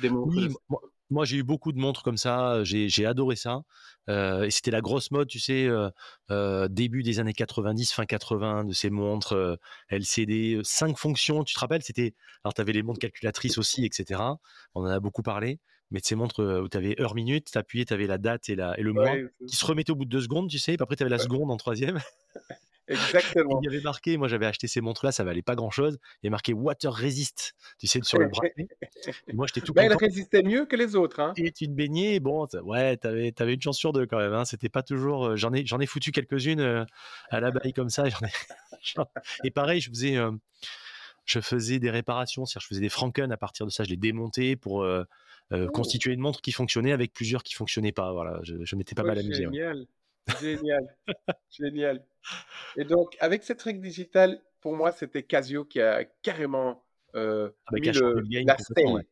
Des 0.00 0.08
oui, 0.08 0.48
moi, 0.68 0.82
j'ai 1.24 1.38
eu 1.38 1.42
beaucoup 1.42 1.72
de 1.72 1.78
montres 1.78 2.02
comme 2.02 2.16
ça. 2.16 2.62
J'ai 2.64 3.06
adoré 3.06 3.36
ça. 3.36 3.62
Euh, 4.08 4.44
et 4.44 4.50
c'était 4.50 4.70
la 4.70 4.80
grosse 4.80 5.10
mode, 5.10 5.28
tu 5.28 5.38
sais, 5.38 5.66
euh, 5.66 5.90
euh, 6.30 6.68
début 6.68 7.02
des 7.02 7.20
années 7.20 7.34
90, 7.34 7.92
fin 7.92 8.06
80, 8.06 8.64
de 8.64 8.72
ces 8.72 8.90
montres 8.90 9.58
LCD, 9.88 10.60
cinq 10.64 10.96
fonctions. 10.96 11.44
Tu 11.44 11.54
te 11.54 11.60
rappelles 11.60 11.82
C'était 11.82 12.14
alors 12.44 12.54
tu 12.54 12.60
avais 12.60 12.72
les 12.72 12.82
montres 12.82 13.00
calculatrices 13.00 13.58
aussi, 13.58 13.84
etc. 13.84 14.20
On 14.74 14.82
en 14.82 14.86
a 14.86 15.00
beaucoup 15.00 15.22
parlé. 15.22 15.60
Mais 15.90 16.00
de 16.00 16.04
ces 16.04 16.16
montres 16.16 16.42
où 16.62 16.68
tu 16.68 16.76
avais 16.76 17.00
heure 17.00 17.14
minute, 17.14 17.50
tu 17.50 17.56
appuyais, 17.56 17.86
tu 17.86 17.94
avais 17.94 18.06
la 18.06 18.18
date 18.18 18.50
et, 18.50 18.54
la, 18.54 18.78
et 18.78 18.82
le 18.82 18.92
mois 18.92 19.10
qui 19.46 19.56
se 19.56 19.64
remettaient 19.64 19.90
au 19.90 19.96
bout 19.96 20.04
de 20.04 20.10
deux 20.10 20.20
secondes, 20.20 20.50
tu 20.50 20.58
sais. 20.58 20.74
Et 20.74 20.76
après, 20.78 20.96
tu 20.96 21.02
avais 21.02 21.10
la 21.10 21.18
seconde 21.18 21.50
en 21.50 21.56
troisième. 21.56 21.98
Exactement. 22.88 23.60
Il 23.62 23.66
y 23.66 23.68
avait 23.74 23.82
marqué, 23.82 24.16
moi 24.16 24.28
j'avais 24.28 24.46
acheté 24.46 24.66
ces 24.66 24.80
montres-là, 24.80 25.12
ça 25.12 25.24
valait 25.24 25.42
pas 25.42 25.54
grand-chose. 25.54 25.98
Il 26.02 26.16
y 26.24 26.26
avait 26.26 26.30
marqué 26.32 26.52
Water 26.52 26.92
Resist, 26.92 27.54
tu 27.78 27.86
sais, 27.86 28.00
sur 28.02 28.18
le 28.18 28.26
bracelet. 28.28 28.68
Et 29.28 29.32
moi 29.32 29.46
j'étais 29.46 29.60
tout 29.60 29.72
Ben, 29.74 29.84
elle 29.90 29.96
résistait 29.96 30.42
mieux 30.42 30.64
que 30.66 30.76
les 30.76 30.96
autres. 30.96 31.20
Hein. 31.20 31.32
Et 31.36 31.52
tu 31.52 31.66
te 31.66 31.72
baignais, 31.72 32.18
bon, 32.20 32.46
ouais, 32.64 32.96
t'avais, 32.96 33.32
t'avais 33.32 33.54
une 33.54 33.62
chance 33.62 33.78
sur 33.78 33.92
deux 33.92 34.06
quand 34.06 34.18
même. 34.18 34.32
Hein. 34.32 34.44
C'était 34.44 34.68
pas 34.68 34.82
toujours. 34.82 35.26
euh, 35.26 35.36
J'en 35.36 35.52
ai, 35.52 35.64
j'en 35.66 35.80
ai 35.80 35.86
foutu 35.86 36.12
quelques-unes 36.12 36.60
euh, 36.60 36.84
à 37.30 37.40
la 37.40 37.50
baille 37.50 37.72
comme 37.72 37.90
ça. 37.90 38.04
ai- 38.08 39.02
Et 39.44 39.50
pareil, 39.50 39.80
je 39.80 39.90
faisais, 39.90 40.16
euh, 40.16 40.30
je 41.24 41.40
faisais 41.40 41.78
des 41.78 41.90
réparations, 41.90 42.46
c'est-à-dire 42.46 42.62
je 42.62 42.68
faisais 42.68 42.80
des 42.80 42.88
Franken. 42.88 43.30
À 43.32 43.36
partir 43.36 43.66
de 43.66 43.70
ça, 43.70 43.84
je 43.84 43.90
les 43.90 43.96
démontais 43.96 44.56
pour 44.56 44.82
euh, 44.82 45.04
euh, 45.52 45.66
Oh. 45.68 45.70
constituer 45.72 46.12
une 46.12 46.20
montre 46.20 46.40
qui 46.42 46.52
fonctionnait 46.52 46.92
avec 46.92 47.12
plusieurs 47.12 47.42
qui 47.42 47.54
fonctionnaient 47.54 47.92
pas. 47.92 48.12
Voilà, 48.12 48.38
je, 48.42 48.54
je 48.64 48.76
m'étais 48.76 48.94
pas 48.94 49.02
Oh, 49.02 49.06
mal 49.08 49.18
amusé. 49.18 49.46
ouais. 49.46 49.74
Génial. 50.40 50.96
Génial. 51.50 52.04
Et 52.76 52.84
donc, 52.84 53.16
avec 53.20 53.42
cette 53.44 53.62
règle 53.62 53.80
digitale, 53.80 54.40
pour 54.60 54.74
moi, 54.74 54.92
c'était 54.92 55.22
Casio 55.22 55.64
qui 55.64 55.80
a 55.80 56.04
carrément 56.22 56.84
euh, 57.14 57.50
mis 57.72 57.80
le- 57.90 58.22
la 58.44 58.58
stèle. 58.58 59.06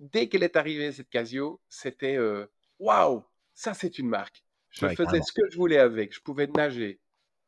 Dès 0.00 0.28
qu'elle 0.28 0.42
est 0.42 0.56
arrivée, 0.56 0.92
cette 0.92 1.08
Casio, 1.08 1.60
c'était 1.68 2.16
euh, 2.16 2.46
waouh, 2.78 3.24
ça 3.54 3.74
c'est 3.74 3.98
une 3.98 4.08
marque. 4.08 4.44
Je 4.70 4.86
Ouais, 4.86 4.94
faisais 4.96 5.04
carrément. 5.04 5.24
ce 5.24 5.32
que 5.32 5.42
je 5.50 5.56
voulais 5.56 5.78
avec. 5.78 6.14
Je 6.14 6.20
pouvais 6.20 6.46
nager. 6.46 6.98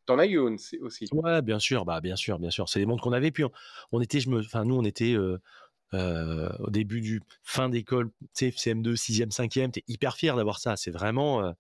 T'en 0.06 0.18
as 0.18 0.26
eu 0.26 0.38
une 0.38 0.58
aussi-. 0.82 1.08
Ouais, 1.12 1.40
bien 1.42 1.58
sûr, 1.58 1.84
bah 1.84 2.00
bien 2.00 2.14
sûr, 2.16 2.38
bien 2.38 2.50
sûr. 2.50 2.68
C'est 2.68 2.78
des 2.78 2.86
montres 2.86 3.02
qu'on 3.02 3.12
avait. 3.12 3.30
Puis 3.30 3.44
on, 3.44 3.50
on 3.92 4.00
était, 4.00 4.20
je 4.20 4.28
me, 4.28 4.40
enfin 4.40 4.64
nous, 4.64 4.76
on 4.76 4.84
était 4.84 5.14
euh, 5.14 5.38
euh, 5.94 6.50
au 6.60 6.70
début 6.70 7.00
du 7.00 7.22
fin 7.42 7.68
d'école, 7.68 8.10
tu 8.34 8.50
sais, 8.50 8.50
CM2, 8.50 8.96
6e, 8.96 9.30
5e. 9.30 9.70
T'es 9.72 9.82
hyper 9.88 10.16
fier 10.16 10.36
d'avoir 10.36 10.58
ça. 10.58 10.76
C'est 10.76 10.90
vraiment, 10.90 11.42
euh, 11.44 11.52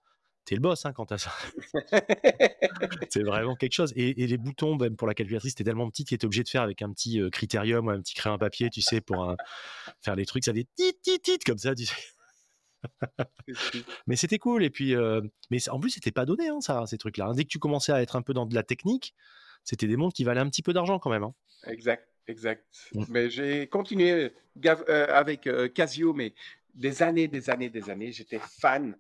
t'es 0.44 0.54
le 0.54 0.60
boss 0.60 0.84
hein, 0.86 0.92
quand 0.92 1.06
t'as 1.06 1.18
ça. 1.18 1.32
C'est 3.10 3.22
vraiment 3.22 3.56
quelque 3.56 3.72
chose. 3.72 3.92
Et, 3.96 4.22
et 4.22 4.26
les 4.26 4.36
boutons, 4.36 4.76
même 4.76 4.96
pour 4.96 5.06
la 5.08 5.14
calculatrice, 5.14 5.52
c'était 5.52 5.64
tellement 5.64 5.88
petit 5.90 6.04
qu'il 6.04 6.14
était 6.16 6.26
obligé 6.26 6.42
de 6.42 6.48
faire 6.48 6.62
avec 6.62 6.82
un 6.82 6.92
petit 6.92 7.20
euh, 7.20 7.30
critérium 7.30 7.86
ou 7.86 7.90
un 7.90 8.00
petit 8.00 8.14
crayon 8.14 8.38
papier, 8.38 8.70
tu 8.70 8.80
sais, 8.82 9.00
pour 9.00 9.24
un- 9.24 9.36
faire 10.02 10.16
les 10.16 10.26
trucs. 10.26 10.44
Ça 10.44 10.52
faisait 10.52 10.66
tit, 10.76 10.94
tit, 11.02 11.20
tit, 11.20 11.38
comme 11.46 11.58
ça, 11.58 11.74
tu 11.74 11.86
sais. 11.86 11.94
Mais 14.06 14.16
c'était 14.16 14.38
cool. 14.38 14.64
Et 14.64 14.70
puis, 14.70 14.94
euh, 14.94 15.20
mais 15.50 15.66
en 15.70 15.80
plus, 15.80 15.90
c'était 15.90 16.12
pas 16.12 16.26
donné, 16.26 16.48
hein, 16.48 16.60
ça, 16.60 16.84
ces 16.86 16.98
trucs-là. 16.98 17.32
Dès 17.34 17.44
que 17.44 17.48
tu 17.48 17.58
commençais 17.58 17.92
à 17.92 18.02
être 18.02 18.16
un 18.16 18.22
peu 18.22 18.34
dans 18.34 18.46
de 18.46 18.54
la 18.54 18.62
technique, 18.62 19.14
c'était 19.62 19.86
des 19.86 19.96
montres 19.96 20.14
qui 20.14 20.24
valaient 20.24 20.40
un 20.40 20.48
petit 20.50 20.62
peu 20.62 20.72
d'argent 20.72 20.98
quand 20.98 21.10
même. 21.10 21.22
hein. 21.24 21.34
Exact, 21.66 22.06
exact. 22.26 22.66
Mais 23.08 23.30
j'ai 23.30 23.66
continué 23.68 24.32
euh, 24.66 25.06
avec 25.08 25.46
euh, 25.46 25.68
Casio, 25.68 26.12
mais 26.12 26.34
des 26.74 27.02
années, 27.02 27.28
des 27.28 27.48
années, 27.48 27.70
des 27.70 27.88
années. 27.88 28.12
J'étais 28.12 28.38
fan, 28.40 28.96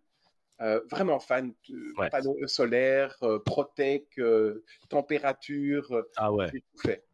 euh, 0.60 0.80
vraiment 0.90 1.20
fan 1.20 1.54
de 1.68 1.94
Ouais. 1.98 2.10
panneaux 2.10 2.36
solaires, 2.46 3.16
euh, 3.22 3.38
Protec, 3.40 4.18
euh, 4.18 4.64
température, 4.88 5.92
euh, 5.92 6.02
Ah 6.16 6.32
ouais. 6.32 6.50
tout 6.50 6.60
fait. 6.82 7.04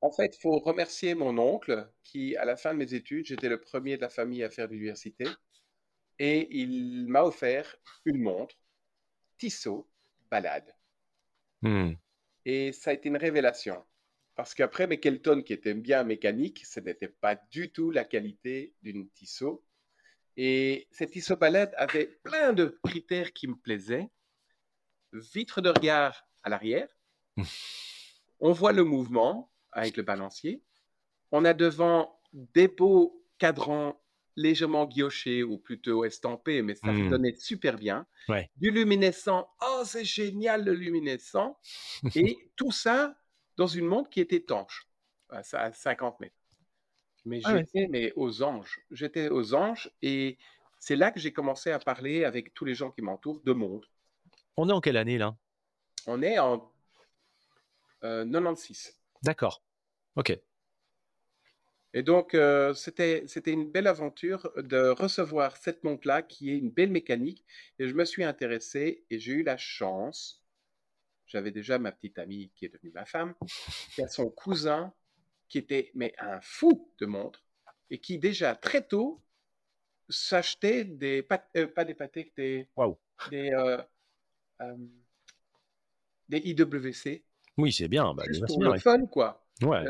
En 0.00 0.10
fait, 0.10 0.34
il 0.36 0.40
faut 0.40 0.58
remercier 0.58 1.14
mon 1.14 1.36
oncle 1.38 1.90
qui, 2.02 2.36
à 2.36 2.44
la 2.44 2.56
fin 2.56 2.72
de 2.72 2.78
mes 2.78 2.94
études, 2.94 3.26
j'étais 3.26 3.48
le 3.50 3.60
premier 3.60 3.96
de 3.96 4.02
la 4.02 4.08
famille 4.08 4.42
à 4.42 4.50
faire 4.50 4.66
l'université, 4.68 5.26
et 6.18 6.48
il 6.58 7.06
m'a 7.08 7.22
offert 7.22 7.76
une 8.04 8.18
montre 8.22 8.56
Tissot 9.38 9.90
Balade. 10.30 10.74
Hmm. 11.62 11.92
Et 12.44 12.72
ça 12.72 12.90
a 12.90 12.94
été 12.94 13.08
une 13.08 13.16
révélation. 13.18 13.84
Parce 14.34 14.54
qu'après 14.54 14.86
mes 14.86 14.98
Kelton, 14.98 15.42
qui 15.42 15.52
étaient 15.52 15.74
bien 15.74 16.02
mécaniques, 16.02 16.64
ce 16.64 16.80
n'était 16.80 17.08
pas 17.08 17.36
du 17.50 17.70
tout 17.70 17.90
la 17.90 18.04
qualité 18.04 18.74
d'une 18.80 19.10
Tissot. 19.10 19.62
Et 20.36 20.86
cette 20.90 21.10
Tissot 21.10 21.36
Balade 21.36 21.72
avait 21.76 22.06
plein 22.22 22.52
de 22.52 22.78
critères 22.84 23.32
qui 23.32 23.46
me 23.48 23.56
plaisaient. 23.56 24.08
Vitre 25.12 25.60
de 25.60 25.68
regard 25.70 26.26
à 26.42 26.48
l'arrière. 26.50 26.88
On 28.40 28.52
voit 28.52 28.72
le 28.72 28.84
mouvement 28.84 29.52
avec 29.72 29.96
le 29.96 30.02
balancier. 30.02 30.62
On 31.32 31.44
a 31.44 31.52
devant 31.52 32.18
des 32.32 32.68
beaux 32.68 33.24
cadrans 33.38 34.00
légèrement 34.36 34.86
guillochés 34.86 35.42
ou 35.42 35.58
plutôt 35.58 36.04
estampés, 36.04 36.62
mais 36.62 36.74
ça 36.74 36.90
Hmm. 36.92 37.10
donnait 37.10 37.34
super 37.34 37.76
bien. 37.76 38.06
Ouais. 38.28 38.48
Du 38.56 38.70
luminescent. 38.70 39.48
Oh, 39.60 39.82
c'est 39.84 40.04
génial 40.04 40.64
le 40.64 40.72
luminescent. 40.72 41.58
Et 42.14 42.50
tout 42.56 42.72
ça 42.72 43.16
dans 43.56 43.66
une 43.66 43.84
montre 43.86 44.08
qui 44.08 44.20
était 44.20 44.36
étanche, 44.36 44.86
à 45.28 45.42
50 45.72 46.20
mètres. 46.20 46.34
Mais 47.24 47.40
Ah 47.44 47.54
ouais. 47.54 47.64
j'étais 47.64 47.88
mais 47.88 48.12
aux 48.16 48.42
anges. 48.42 48.80
J'étais 48.90 49.28
aux 49.28 49.54
anges 49.54 49.90
et 50.02 50.38
c'est 50.78 50.96
là 50.96 51.10
que 51.10 51.20
j'ai 51.20 51.32
commencé 51.32 51.70
à 51.70 51.78
parler 51.78 52.24
avec 52.24 52.54
tous 52.54 52.64
les 52.64 52.74
gens 52.74 52.90
qui 52.90 53.02
m'entourent 53.02 53.40
de 53.44 53.52
montres. 53.52 53.90
On 54.56 54.68
est 54.68 54.72
en 54.72 54.80
quelle 54.80 54.96
année 54.96 55.18
là? 55.18 55.36
On 56.06 56.22
est 56.22 56.38
en 56.38 56.72
euh, 58.04 58.24
96. 58.24 58.94
D'accord. 59.22 59.62
Ok. 60.16 60.38
Et 61.92 62.02
donc, 62.02 62.34
euh, 62.34 62.72
c'était, 62.72 63.24
c'était 63.26 63.50
une 63.50 63.70
belle 63.70 63.88
aventure 63.88 64.50
de 64.56 64.90
recevoir 64.90 65.56
cette 65.56 65.82
montre-là 65.82 66.22
qui 66.22 66.50
est 66.50 66.56
une 66.56 66.70
belle 66.70 66.90
mécanique. 66.90 67.44
Et 67.78 67.88
je 67.88 67.94
me 67.94 68.04
suis 68.04 68.22
intéressé 68.22 69.04
et 69.10 69.18
j'ai 69.18 69.32
eu 69.32 69.42
la 69.42 69.56
chance. 69.56 70.44
J'avais 71.26 71.50
déjà 71.50 71.78
ma 71.78 71.92
petite 71.92 72.18
amie 72.18 72.50
qui 72.54 72.64
est 72.64 72.68
devenue 72.68 72.92
ma 72.92 73.04
femme, 73.04 73.34
qui 73.94 74.02
a 74.02 74.08
son 74.08 74.30
cousin 74.30 74.92
qui 75.50 75.58
était 75.58 75.90
mais 75.94 76.14
un 76.18 76.40
fou 76.40 76.90
de 76.98 77.06
montres 77.06 77.44
et 77.90 77.98
qui 77.98 78.18
déjà 78.18 78.54
très 78.54 78.86
tôt 78.86 79.20
s'achetait 80.08 80.84
des 80.84 81.26
euh, 81.56 81.66
pas 81.66 81.84
des 81.84 81.94
Patek, 81.94 82.34
des 82.36 82.68
des 83.30 83.50
euh, 83.50 83.78
euh, 84.62 84.76
des 86.28 86.38
IWC 86.38 87.22
Oui, 87.58 87.72
c'est 87.72 87.88
bien. 87.88 88.14
Bah, 88.14 88.24
juste 88.28 88.46
pour 88.46 88.62
le 88.62 88.70
ouais. 88.70 88.78
fun 88.78 89.04
quoi. 89.06 89.44
Ouais. 89.62 89.84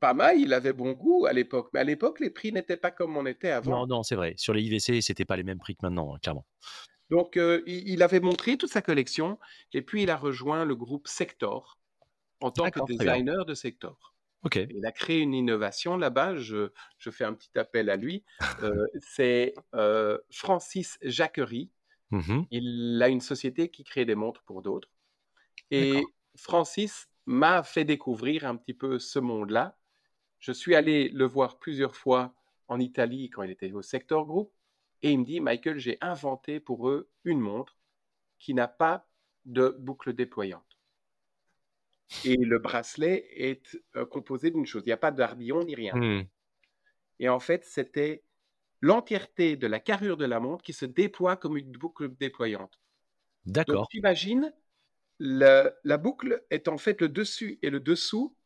Pas 0.00 0.12
mal, 0.12 0.38
il 0.38 0.52
avait 0.52 0.74
bon 0.74 0.92
goût 0.92 1.24
à 1.24 1.32
l'époque, 1.32 1.70
mais 1.72 1.80
à 1.80 1.84
l'époque, 1.84 2.20
les 2.20 2.28
prix 2.28 2.52
n'étaient 2.52 2.76
pas 2.76 2.90
comme 2.90 3.16
on 3.16 3.24
était 3.24 3.50
avant. 3.50 3.70
Non, 3.70 3.86
non, 3.86 4.02
c'est 4.02 4.16
vrai. 4.16 4.34
Sur 4.36 4.52
les 4.52 4.62
IVC, 4.64 5.00
c'était 5.00 5.24
pas 5.24 5.36
les 5.36 5.44
mêmes 5.44 5.58
prix 5.58 5.76
que 5.76 5.86
maintenant, 5.86 6.14
hein, 6.14 6.18
clairement. 6.20 6.44
Donc, 7.08 7.36
il, 7.36 7.88
il 7.88 8.02
avait 8.02 8.20
montré 8.20 8.58
toute 8.58 8.68
sa 8.68 8.82
collection, 8.82 9.38
et 9.72 9.80
puis 9.80 10.02
il 10.02 10.10
a 10.10 10.16
rejoint 10.18 10.66
le 10.66 10.76
groupe 10.76 11.08
Sector 11.08 11.78
en 12.42 12.50
tant 12.50 12.70
que 12.70 12.84
designer 12.84 13.46
de 13.46 13.54
Sector. 13.54 14.12
Ok. 14.44 14.58
Il 14.70 14.84
a 14.84 14.92
créé 14.92 15.20
une 15.20 15.34
innovation 15.34 15.96
là-bas, 15.96 16.36
je, 16.36 16.70
je 16.98 17.10
fais 17.10 17.24
un 17.24 17.34
petit 17.34 17.56
appel 17.58 17.90
à 17.90 17.96
lui. 17.96 18.24
Euh, 18.62 18.86
c'est 19.00 19.54
euh, 19.74 20.18
Francis 20.30 20.98
Jacquerie. 21.02 21.70
Mhm. 22.10 22.46
Il 22.50 23.00
a 23.02 23.08
une 23.08 23.20
société 23.20 23.70
qui 23.70 23.82
crée 23.82 24.04
des 24.04 24.14
montres 24.14 24.42
pour 24.44 24.62
d'autres. 24.62 24.88
Et. 25.70 26.02
Francis 26.36 27.08
m'a 27.26 27.62
fait 27.62 27.84
découvrir 27.84 28.46
un 28.46 28.56
petit 28.56 28.74
peu 28.74 28.98
ce 28.98 29.18
monde-là. 29.18 29.78
Je 30.38 30.52
suis 30.52 30.74
allé 30.74 31.08
le 31.08 31.24
voir 31.24 31.58
plusieurs 31.58 31.94
fois 31.94 32.34
en 32.68 32.80
Italie 32.80 33.30
quand 33.30 33.42
il 33.42 33.50
était 33.50 33.72
au 33.72 33.82
Sector 33.82 34.26
Group. 34.26 34.52
Et 35.02 35.10
il 35.12 35.20
me 35.20 35.24
dit, 35.24 35.40
Michael, 35.40 35.78
j'ai 35.78 35.98
inventé 36.00 36.60
pour 36.60 36.88
eux 36.88 37.10
une 37.24 37.40
montre 37.40 37.76
qui 38.38 38.54
n'a 38.54 38.68
pas 38.68 39.06
de 39.44 39.76
boucle 39.78 40.12
déployante. 40.12 40.71
Et 42.24 42.36
le 42.36 42.58
bracelet 42.58 43.26
est 43.36 43.76
euh, 43.96 44.06
composé 44.06 44.50
d'une 44.50 44.66
chose. 44.66 44.82
Il 44.84 44.88
n'y 44.88 44.92
a 44.92 44.96
pas 44.96 45.10
d'ardillon 45.10 45.64
ni 45.64 45.74
rien. 45.74 45.94
Hmm. 45.94 46.22
Et 47.18 47.28
en 47.28 47.40
fait, 47.40 47.64
c'était 47.64 48.22
l'entièreté 48.80 49.56
de 49.56 49.66
la 49.66 49.80
carrure 49.80 50.16
de 50.16 50.24
la 50.24 50.40
montre 50.40 50.62
qui 50.62 50.72
se 50.72 50.84
déploie 50.86 51.36
comme 51.36 51.56
une 51.56 51.72
boucle 51.72 52.14
déployante. 52.16 52.80
Donc, 53.46 53.54
D'accord. 53.54 53.88
tu 53.88 53.98
imagines, 53.98 54.52
le- 55.18 55.70
la 55.84 55.98
boucle 55.98 56.44
est 56.50 56.68
en 56.68 56.78
fait 56.78 57.00
le 57.00 57.08
dessus 57.08 57.58
et 57.62 57.70
le 57.70 57.80
dessous 57.80 58.36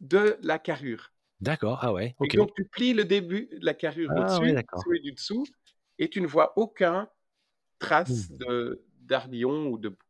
de 0.00 0.36
la 0.42 0.58
carrure. 0.58 1.12
D'accord. 1.40 1.78
Ah 1.82 1.92
ouais. 1.92 2.14
Et 2.24 2.36
donc, 2.36 2.54
tu 2.54 2.64
plies 2.64 2.94
le 2.94 3.04
début 3.04 3.48
de 3.52 3.64
la 3.64 3.74
carrure 3.74 4.10
Ah 4.14 4.20
au-dessus, 4.20 4.56
celui 4.84 5.00
du 5.02 5.12
dessous, 5.12 5.44
et 5.98 6.08
tu 6.08 6.20
ne 6.20 6.26
vois 6.26 6.52
aucun 6.58 7.08
trace 7.78 8.30
Hmm. 8.30 8.36
de 8.38 8.84
d'ardillon 9.00 9.66
ou 9.66 9.78
de 9.78 9.90
boucle. 9.90 10.06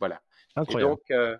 Voilà. 0.00 0.16
Et 0.16 0.56
Incroyable. 0.56 0.90
donc, 0.90 1.00
euh, 1.12 1.38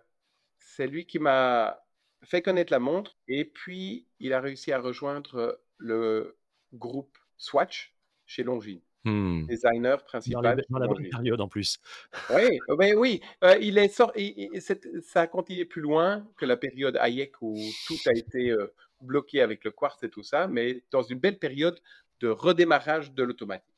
c'est 0.77 0.87
lui 0.87 1.07
qui 1.07 1.19
m'a 1.19 1.81
fait 2.23 2.43
connaître 2.43 2.73
la 2.73 2.79
montre, 2.79 3.17
et 3.29 3.45
puis 3.45 4.07
il 4.19 4.33
a 4.33 4.41
réussi 4.41 4.73
à 4.73 4.81
rejoindre 4.81 5.61
le 5.79 6.37
groupe 6.75 7.17
Swatch 7.39 7.95
chez 8.27 8.43
Longines, 8.43 8.83
Hmm. 9.05 9.47
designer 9.47 9.97
Dans, 9.97 10.03
les- 10.03 10.05
principal 10.05 10.65
dans 10.69 10.79
la 10.79 10.87
bonne 10.87 10.97
Longines. 10.99 11.11
période 11.11 11.41
en 11.41 11.49
plus. 11.49 11.79
Oui, 12.31 12.59
oui, 12.69 12.93
oui. 12.95 13.21
Euh, 13.43 13.57
il 13.61 13.79
est 13.79 13.89
sort, 13.89 14.13
il- 14.15 14.35
il- 14.53 14.61
c'est- 14.61 15.01
ça 15.01 15.23
a 15.23 15.27
continué 15.27 15.65
plus 15.65 15.81
loin 15.81 16.29
que 16.37 16.45
la 16.45 16.57
période 16.59 16.97
Hayek 17.01 17.41
où 17.41 17.57
tout 17.87 17.97
a 18.07 18.13
été 18.17 18.51
euh, 18.51 18.67
bloqué 19.01 19.41
avec 19.41 19.65
le 19.65 19.71
quartz 19.71 20.03
et 20.03 20.11
tout 20.11 20.23
ça, 20.23 20.47
mais 20.47 20.83
dans 20.91 21.03
une 21.03 21.19
belle 21.19 21.39
période 21.39 21.81
de 22.21 22.29
redémarrage 22.29 23.13
de 23.15 23.23
l'automatique. 23.23 23.70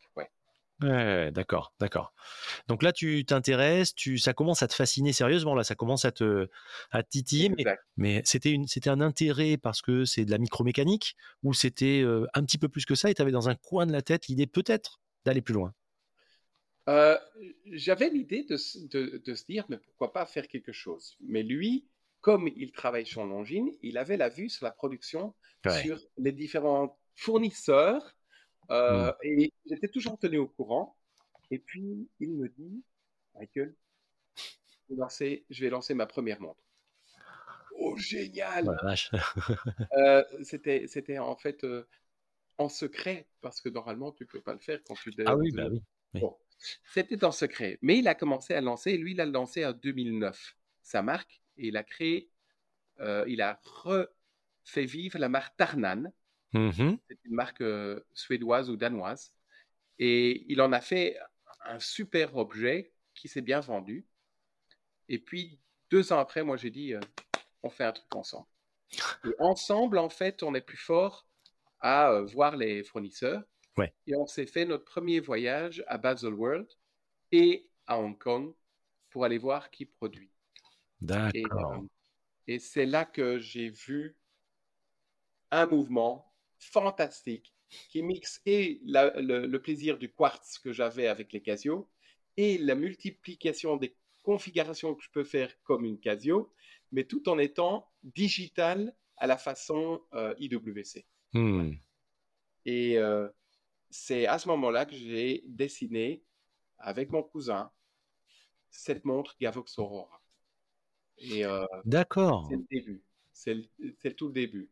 Ouais. 0.83 1.31
D'accord, 1.31 1.73
d'accord. 1.81 2.13
Donc 2.69 2.83
là, 2.83 2.93
tu 2.93 3.25
t'intéresses, 3.25 3.95
tu, 3.95 4.19
ça 4.19 4.33
commence 4.33 4.63
à 4.63 4.69
te 4.69 4.75
fasciner 4.75 5.13
sérieusement, 5.13 5.55
là, 5.55 5.65
ça 5.65 5.75
commence 5.75 6.05
à 6.05 6.13
te, 6.13 6.49
à 6.91 7.03
te 7.03 7.09
titiller, 7.09 7.51
mais, 7.97 8.23
c'était 8.25 8.51
une, 8.51 8.67
c'était 8.67 8.91
un 8.91 9.01
intérêt 9.01 9.57
parce 9.57 9.83
que 9.83 10.05
c'est 10.05 10.25
de 10.25 10.31
la 10.31 10.39
micromécanique 10.39 11.17
ou 11.43 11.55
c'était 11.55 12.03
euh, 12.03 12.27
un 12.35 12.45
petit 12.45 12.59
peu 12.59 12.69
plus 12.69 12.85
que 12.85 12.95
ça 12.95 13.11
et 13.11 13.15
tu 13.15 13.23
avais 13.23 13.33
dans 13.33 13.49
un 13.49 13.55
coin 13.55 13.87
de 13.87 13.93
la 13.93 14.03
tête 14.03 14.27
l'idée 14.29 14.47
peut-être 14.47 15.01
d'aller 15.25 15.43
plus 15.43 15.55
loin? 15.55 15.73
Euh, 16.89 17.17
j'avais 17.71 18.11
l'idée 18.11 18.45
de, 18.45 19.19
de, 19.19 19.35
se 19.35 19.45
dire, 19.45 19.65
mais 19.69 19.79
pourquoi 19.79 20.13
pas 20.13 20.27
faire 20.27 20.49
quelque 20.49 20.73
chose? 20.73 21.17
Mais 21.21 21.43
lui, 21.43 21.87
comme 22.21 22.49
il 22.57 22.73
travaille 22.73 23.07
sur 23.07 23.25
Longines, 23.25 23.71
il 23.83 23.99
avait 23.99 24.17
la 24.17 24.29
vue 24.29 24.49
sur 24.49 24.65
la 24.65 24.73
production, 24.73 25.35
sur 25.83 26.01
les 26.19 26.33
différents 26.33 26.99
fournisseurs, 27.15 28.17
euh, 28.71 29.11
mmh. 29.11 29.15
et 29.23 29.53
j'étais 29.67 29.89
toujours 29.89 30.19
tenu 30.19 30.39
au 30.39 30.49
courant. 30.49 30.97
Et 31.51 31.59
puis, 31.59 32.09
il 32.21 32.33
me 32.33 32.49
dit, 32.49 32.83
Michael, 33.35 33.75
je 34.89 35.65
vais 35.65 35.71
lancer 35.71 35.95
ma 35.95 36.07
première 36.07 36.41
montre. 36.41 36.63
Oh, 37.79 37.97
génial 37.97 38.69
euh, 39.97 40.25
C'était 40.43 40.87
C'était 40.87 41.19
en 41.19 41.37
fait 41.37 41.65
euh, 41.65 41.87
en 42.59 42.69
secret, 42.69 43.29
parce 43.41 43.61
que 43.61 43.69
normalement, 43.69 44.13
tu 44.13 44.25
ne 44.25 44.29
peux 44.29 44.41
pas 44.41 44.53
le 44.53 44.61
faire 44.61 44.81
quand 44.85 44.95
tu... 44.95 45.13
Ah 45.27 45.37
oui, 45.37 45.51
bah 45.53 45.69
oui. 45.71 45.83
C'était 46.85 47.25
en 47.25 47.33
secret. 47.33 47.79
Mais 47.83 47.99
il 47.99 48.09
a 48.09 48.15
commencé 48.15 48.55
à 48.55 48.61
lancer, 48.61 48.97
lui, 48.97 49.13
il 49.13 49.21
a 49.21 49.27
lancé 49.27 49.65
en 49.65 49.73
2009, 49.73 50.57
sa 50.83 51.03
marque, 51.03 51.43
et 51.57 51.69
il 51.69 51.77
a 51.77 51.83
créé, 51.83 52.31
euh, 53.01 53.25
il 53.27 53.43
a 53.43 53.61
refait 53.65 54.85
vivre 54.85 55.19
la 55.19 55.29
marque 55.29 55.57
Tarnan. 55.57 56.13
Mmh 56.53 56.97
C'est 57.09 57.19
une 57.25 57.35
marque 57.35 57.65
suédoise 58.13 58.71
ou 58.71 58.77
danoise. 58.77 59.33
Et 59.99 60.45
il 60.53 60.61
en 60.61 60.73
a 60.73 60.81
fait 60.81 61.19
un 61.65 61.79
super 61.79 62.37
objet 62.37 62.93
qui 63.15 63.29
s'est 63.29 63.41
bien 63.41 63.61
vendu. 63.61 64.07
Et 65.09 65.19
puis, 65.19 65.61
deux 65.91 66.13
ans 66.13 66.19
après, 66.19 66.43
moi, 66.43 66.57
j'ai 66.57 66.71
dit, 66.71 66.95
on 67.63 67.71
fait 67.71 67.85
un 67.85 67.93
truc 67.93 68.15
ensemble. 68.15 68.47
Et 69.25 69.35
ensemble, 69.39 69.99
en 69.99 70.09
fait, 70.09 70.43
on 70.43 70.55
est 70.55 70.61
plus 70.61 70.77
fort 70.77 71.27
à 71.81 72.21
voir 72.21 72.57
les 72.57 72.83
fournisseurs. 72.85 73.43
Ouais. 73.77 73.93
Et 74.07 74.15
on 74.17 74.27
s'est 74.27 74.47
fait 74.47 74.65
notre 74.65 74.85
premier 74.85 75.21
voyage 75.21 75.83
à 75.87 75.99
Basel 75.99 76.35
World 76.35 76.69
et 77.31 77.71
à 77.87 77.99
Hong 77.99 78.19
Kong 78.19 78.55
pour 79.11 79.25
aller 79.25 79.39
voir 79.39 79.71
qui 79.71 79.87
produit. 79.87 80.31
D'accord. 81.01 81.85
Et, 82.47 82.59
c'est 82.59 82.87
là 82.87 83.05
que 83.05 83.39
j'ai 83.39 83.71
vu 83.71 84.17
un 85.51 85.67
mouvement 85.67 86.32
fantastique 86.63 87.55
qui 87.89 88.03
mixe 88.03 88.41
et 88.45 88.81
le, 88.85 89.47
le, 89.47 89.63
plaisir 89.63 89.99
du 89.99 90.13
quartz 90.13 90.59
que 90.59 90.73
j'avais 90.73 91.07
avec 91.07 91.33
les 91.33 91.41
Casio 91.41 91.89
et 92.37 92.59
la 92.59 92.75
multiplication 92.75 93.77
des 93.77 93.97
configuration 94.23 94.95
que 94.95 95.03
je 95.03 95.11
peux 95.11 95.25
faire 95.25 95.53
comme 95.65 95.85
une 95.85 95.99
Casio, 95.99 96.53
mais 96.91 97.05
tout 97.05 97.29
en 97.29 97.39
étant 97.39 97.91
digital 98.03 98.95
à 99.17 99.27
la 99.27 99.37
façon 99.37 100.03
euh, 100.15 100.35
IWC. 100.39 101.05
Hmm. 101.33 101.73
Et 102.65 102.99
euh, 102.99 103.29
c'est 103.91 104.27
à 104.27 104.39
ce 104.39 104.49
moment-là 104.49 104.87
que 104.87 104.95
j'ai 104.95 105.43
dessiné 105.47 106.23
avec 106.79 107.11
mon 107.11 107.23
cousin 107.23 107.71
cette 108.71 109.05
montre 109.05 109.37
Gavox 109.41 109.79
Aurora. 109.79 110.23
Et 111.19 111.45
euh, 111.45 111.65
D'accord. 111.85 112.49
C'est 112.49 112.57
le 112.57 112.67
début. 112.71 113.05
C'est 113.33 114.17
tout 114.17 114.29
le 114.29 114.33
début. 114.33 114.71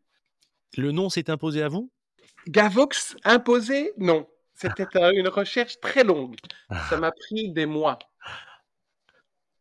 Le 0.77 0.93
nom 0.93 1.09
s'est 1.09 1.31
imposé 1.31 1.63
à 1.63 1.69
vous? 1.69 1.91
Gavox 2.49 3.17
imposé 3.25 3.93
Non. 3.99 4.27
C'était 4.55 4.87
une 5.15 5.29
recherche 5.29 5.81
très 5.81 6.05
longue. 6.05 6.37
Ça 6.89 6.99
m'a 6.99 7.13
pris 7.13 7.51
des 7.51 7.67
mois 7.67 7.99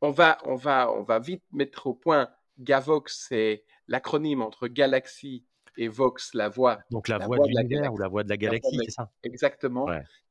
on 0.02 0.12
va, 0.12 0.38
on, 0.46 0.56
va, 0.56 0.92
on 0.92 1.04
va 1.04 1.20
vite 1.20 1.44
mettre 1.52 1.88
au 1.88 1.94
point. 1.94 2.30
Gavox, 2.60 3.26
c'est 3.28 3.64
l'acronyme 3.88 4.42
entre 4.42 4.68
Galaxy 4.68 5.46
et 5.78 5.88
Vox, 5.88 6.34
la 6.34 6.50
voix. 6.50 6.80
Donc 6.92 7.08
la, 7.08 7.18
voix, 7.20 7.38
de 7.38 7.48
l'univers 7.48 7.94
ou 7.94 7.98
la 7.98 8.08
voix 8.08 8.24
de 8.24 8.30
la 8.30 8.38
galaxie, 8.38 8.78
c'est 8.86 8.92
ça? 8.92 9.12
Exactement. 9.24 9.88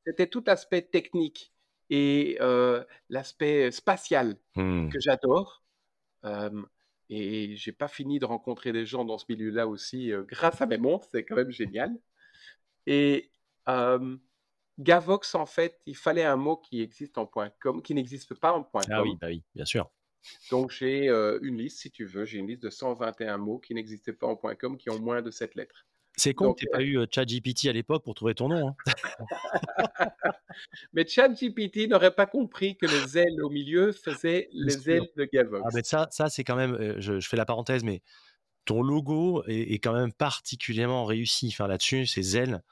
C'était 0.07 0.27
tout 0.27 0.43
l'aspect 0.47 0.83
technique 0.83 1.53
et 1.91 2.37
euh, 2.41 2.85
l'aspect 3.09 3.71
spatial 3.71 4.37
hmm. 4.57 4.88
que 4.88 5.01
j'adore. 5.01 5.62
Euh, 6.25 6.62
et 7.11 7.57
j'ai 7.57 7.73
pas 7.73 7.88
fini 7.88 8.18
de 8.18 8.27
rencontrer 8.27 8.73
des 8.73 8.85
gens 8.85 9.05
dans 9.05 9.18
ce 9.18 9.25
milieu-là 9.29 9.66
aussi 9.66 10.12
euh, 10.12 10.23
grâce 10.23 10.61
à 10.61 10.66
mes 10.66 10.79
montres, 10.79 11.09
c'est 11.11 11.25
quand 11.25 11.37
même 11.37 11.51
génial. 11.51 11.97
Et 12.87 13.31
euh, 13.68 14.16
Gavox, 14.79 15.35
en 15.35 15.47
fait, 15.47 15.81
il 15.87 15.97
fallait 15.97 16.25
un 16.25 16.37
mot 16.37 16.57
qui 16.57 16.83
existe 16.83 17.18
en 17.18 17.27
point 17.27 17.51
.com, 17.61 17.83
qui 17.83 17.94
n'existe 17.94 18.35
pas 18.35 18.53
en 18.53 18.62
point 18.62 18.83
.com. 18.83 18.92
Ah 18.94 19.03
oui, 19.03 19.16
bah 19.21 19.29
oui, 19.29 19.42
bien 19.55 19.64
sûr. 19.64 19.90
Donc 20.51 20.71
j'ai 20.71 21.09
euh, 21.09 21.38
une 21.42 21.59
liste, 21.59 21.81
si 21.81 21.90
tu 21.90 22.05
veux, 22.05 22.25
j'ai 22.25 22.38
une 22.38 22.49
liste 22.49 22.62
de 22.62 22.71
121 22.71 23.38
mots 23.38 23.59
qui 23.59 23.75
n'existaient 23.75 24.12
pas 24.12 24.27
en 24.27 24.37
point 24.37 24.55
.com, 24.55 24.77
qui 24.77 24.90
ont 24.90 25.01
moins 25.01 25.23
de 25.23 25.31
7 25.31 25.55
lettres. 25.55 25.87
C'est 26.19 26.35
con 26.35 26.53
que 26.53 26.61
tu 26.61 26.67
n'aies 26.67 26.71
pas 26.71 26.83
eu 26.83 26.99
euh, 26.99 27.07
ChatGPT 27.11 27.67
à 27.69 27.73
l'époque 27.73 28.05
pour 28.05 28.15
trouver 28.15 28.35
ton 28.35 28.49
nom. 28.49 28.69
Hein. 28.69 28.77
mais 30.93 31.07
ChatGPT 31.07 31.89
n'aurait 31.89 32.15
pas 32.15 32.27
compris 32.27 32.77
que 32.77 32.87
les 32.87 33.19
ailes 33.19 33.43
au 33.43 33.51
milieu 33.51 33.93
faisaient 33.93 34.49
les 34.53 34.91
ailes 34.91 35.09
de 35.17 35.25
Gavox. 35.25 35.65
Ah, 35.65 35.83
ça, 35.83 36.09
ça 36.11 36.29
c'est 36.29 36.45
quand 36.45 36.57
même, 36.57 36.75
euh, 36.75 36.95
je, 36.99 37.21
fais 37.21 37.37
la 37.37 37.47
parenthèse, 37.47 37.85
mais 37.85 38.03
ton 38.65 38.83
logo 38.83 39.45
est, 39.47 39.73
est 39.73 39.79
quand 39.79 39.95
même 39.95 40.13
particulièrement 40.13 41.05
réussi. 41.05 41.49
Enfin, 41.53 41.69
là-dessus, 41.69 42.07
ces 42.07 42.37
ailes, 42.37 42.63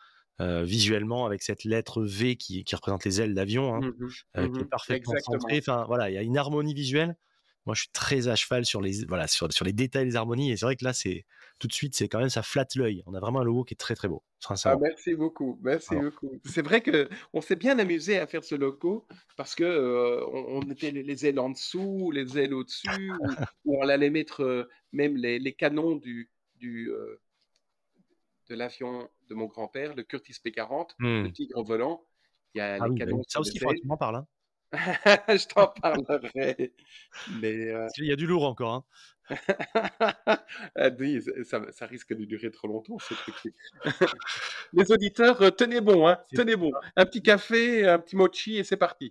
euh, 0.43 0.65
visuellement 0.65 1.25
avec 1.25 1.43
cette 1.43 1.65
lettre 1.65 2.03
V 2.03 2.37
qui, 2.37 2.63
qui 2.63 2.75
représente 2.77 3.07
les 3.07 3.23
ailes 3.23 3.33
d'avion, 3.33 3.75
hein, 3.75 3.81
mmh 3.81 4.09
euh, 4.37 4.49
qui 4.51 4.61
est 4.61 4.65
mmh 4.65 4.69
parfaitement 4.69 5.15
centrée. 5.21 5.59
Enfin, 5.59 5.87
voilà, 5.87 6.11
il 6.11 6.15
y 6.15 6.19
a 6.19 6.23
une 6.23 6.37
harmonie 6.37 6.75
visuelle. 6.75 7.17
Moi, 7.66 7.74
je 7.74 7.83
suis 7.83 7.90
très 7.90 8.29
à 8.29 8.37
cheval 8.37 8.64
sur 8.64 8.81
les, 8.81 9.05
voilà, 9.07 9.26
sur, 9.26 9.52
sur 9.52 9.64
les 9.64 9.72
détails 9.72 10.07
des 10.07 10.16
harmonies. 10.16 10.52
Et 10.52 10.57
c'est 10.57 10.66
vrai 10.66 10.76
que 10.76 10.85
là, 10.85 10.92
c'est 10.92 11.24
tout 11.59 11.66
de 11.66 11.72
suite, 11.72 11.94
c'est 11.94 12.09
quand 12.09 12.18
même, 12.18 12.29
ça 12.29 12.42
flatte 12.42 12.76
l'œil. 12.76 13.02
On 13.07 13.14
a 13.14 13.20
vraiment 13.20 13.40
un 13.40 13.44
logo 13.44 13.64
qui 13.64 13.74
est 13.74 13.76
très, 13.76 13.94
très 13.94 14.09
beau. 14.09 14.22
Ah, 14.64 14.76
merci 14.81 15.14
beaucoup. 15.14 15.59
Merci 15.62 15.96
beaucoup. 15.96 16.31
C'est 16.44 16.62
vrai 16.62 16.81
que 16.81 17.09
on 17.33 17.40
s'est 17.40 17.57
bien 17.57 17.79
amusé 17.79 18.18
à 18.18 18.26
faire 18.26 18.44
ce 18.44 18.55
logo 18.55 19.07
parce 19.37 19.55
que 19.55 19.64
euh, 19.64 20.24
on, 20.29 20.61
était 20.70 20.90
les 20.90 21.26
ailes 21.26 21.40
en 21.40 21.50
dessous, 21.50 22.11
les 22.12 22.38
ailes 22.38 22.55
au-dessus, 22.55 23.12
ou, 23.64 23.83
on 23.83 23.88
allait 23.88 24.11
mettre 24.11 24.68
même 24.92 25.16
les, 25.16 25.38
les, 25.38 25.52
canons 25.52 25.96
du, 25.96 26.31
du, 26.57 26.90
de 28.48 28.55
l'avion 28.55 29.09
de 29.29 29.35
mon 29.35 29.46
grand-père, 29.46 29.94
le 29.94 30.02
Curtis 30.02 30.35
P40, 30.44 30.90
le 30.98 31.24
hmm. 31.24 31.33
Tigre 31.33 31.62
volant. 31.62 32.05
Il 32.55 32.59
y 32.59 32.61
a 32.61 32.79
ah 32.81 32.88
les 32.88 32.94
canons. 32.94 33.22
ça 33.29 33.40
aussi, 33.40 33.52
il 33.55 33.61
faut 33.61 33.68
que 33.68 33.81
tu 33.81 33.87
m'en 33.87 33.96
parles. 33.96 34.16
Hein. 34.16 34.26
je 35.29 35.46
t'en 35.46 35.68
parlerai. 35.81 36.72
Mais, 37.40 37.68
euh 37.68 37.87
Il 37.98 38.07
y 38.07 38.12
a 38.12 38.16
du 38.16 38.26
lourd 38.26 38.44
encore. 38.44 38.74
Hein. 38.74 38.85
Ah 40.76 40.90
ça, 41.72 41.87
risque 41.87 42.14
de 42.14 42.24
durer 42.24 42.50
trop 42.50 42.68
longtemps, 42.68 42.98
ce 42.98 43.14
truc. 43.14 43.55
Les 44.72 44.92
auditeurs, 44.92 45.42
euh, 45.42 45.50
tenez 45.50 45.81
bon, 45.81 46.07
hein, 46.07 46.18
tenez 46.35 46.55
bon. 46.55 46.70
Un 46.94 47.07
petit 47.07 47.22
café, 47.22 47.87
un 47.88 47.98
petit 47.98 48.14
mochi 48.14 48.59
et 48.59 48.64
c'est 48.64 48.76
parti. 48.76 49.11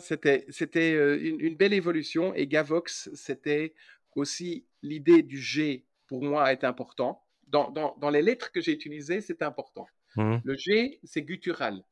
C'était 0.00 0.94
euh, 0.94 1.18
une, 1.20 1.40
une, 1.40 1.56
belle 1.56 1.74
évolution 1.74 2.34
et 2.34 2.46
Gavox, 2.48 3.10
c'était 3.14 3.74
aussi 4.16 4.66
l'idée 4.82 5.22
du 5.22 5.38
G 5.38 5.84
pour 6.08 6.24
moi 6.24 6.52
est 6.52 6.64
important 6.64 7.22
dans, 7.52 8.10
les 8.10 8.22
lettres 8.22 8.50
que 8.50 8.60
j'ai 8.60 8.72
utilisées, 8.72 9.20
c'est 9.20 9.42
important. 9.42 9.86
Mmh. 10.16 10.36
Le 10.44 10.56
G, 10.56 11.00
c'est 11.04 11.22
guttural. 11.22 11.82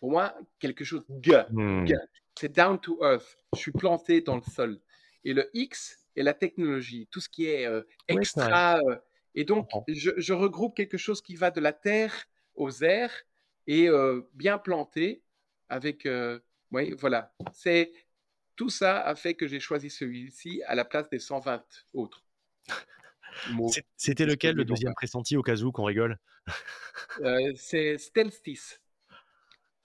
Pour 0.00 0.10
moi, 0.10 0.34
quelque 0.58 0.84
chose 0.84 1.04
mmh. 1.08 1.86
G, 1.86 1.94
c'est 2.38 2.54
down 2.54 2.80
to 2.80 2.98
earth. 3.02 3.38
Je 3.54 3.60
suis 3.60 3.72
planté 3.72 4.20
dans 4.20 4.36
le 4.36 4.42
sol. 4.42 4.80
Et 5.24 5.32
le 5.32 5.50
X 5.54 6.06
est 6.14 6.22
la 6.22 6.34
technologie, 6.34 7.08
tout 7.10 7.20
ce 7.20 7.28
qui 7.28 7.46
est 7.46 7.66
euh, 7.66 7.82
extra. 8.08 8.78
Euh, 8.78 8.96
et 9.34 9.44
donc, 9.44 9.68
je, 9.88 10.32
regroupe 10.32 10.76
quelque 10.76 10.96
chose 10.96 11.20
qui 11.20 11.34
va 11.34 11.50
de 11.50 11.60
la 11.60 11.72
terre 11.72 12.14
aux 12.54 12.82
airs 12.82 13.12
et 13.66 13.88
euh, 13.88 14.22
bien 14.32 14.58
planté 14.58 15.22
avec. 15.68 16.08
oui, 16.70 16.94
voilà. 16.98 17.34
C'est 17.52 17.92
tout 18.56 18.70
ça 18.70 19.00
a 19.02 19.14
fait 19.14 19.34
que 19.34 19.46
j'ai 19.46 19.60
choisi 19.60 19.90
celui-ci 19.90 20.62
à 20.66 20.74
la 20.74 20.84
place 20.84 21.08
des 21.10 21.18
120 21.18 21.62
autres. 21.92 22.24
C'était 23.96 24.24
lequel 24.24 24.56
le 24.56 24.64
deuxième 24.64 24.94
pressenti 24.94 25.36
au 25.36 25.42
cas 25.42 25.56
où 25.56 25.70
qu'on 25.70 25.84
rigole? 25.84 26.18
Euh, 27.20 27.52
C'est 27.56 27.98
Stelstis. 27.98 28.78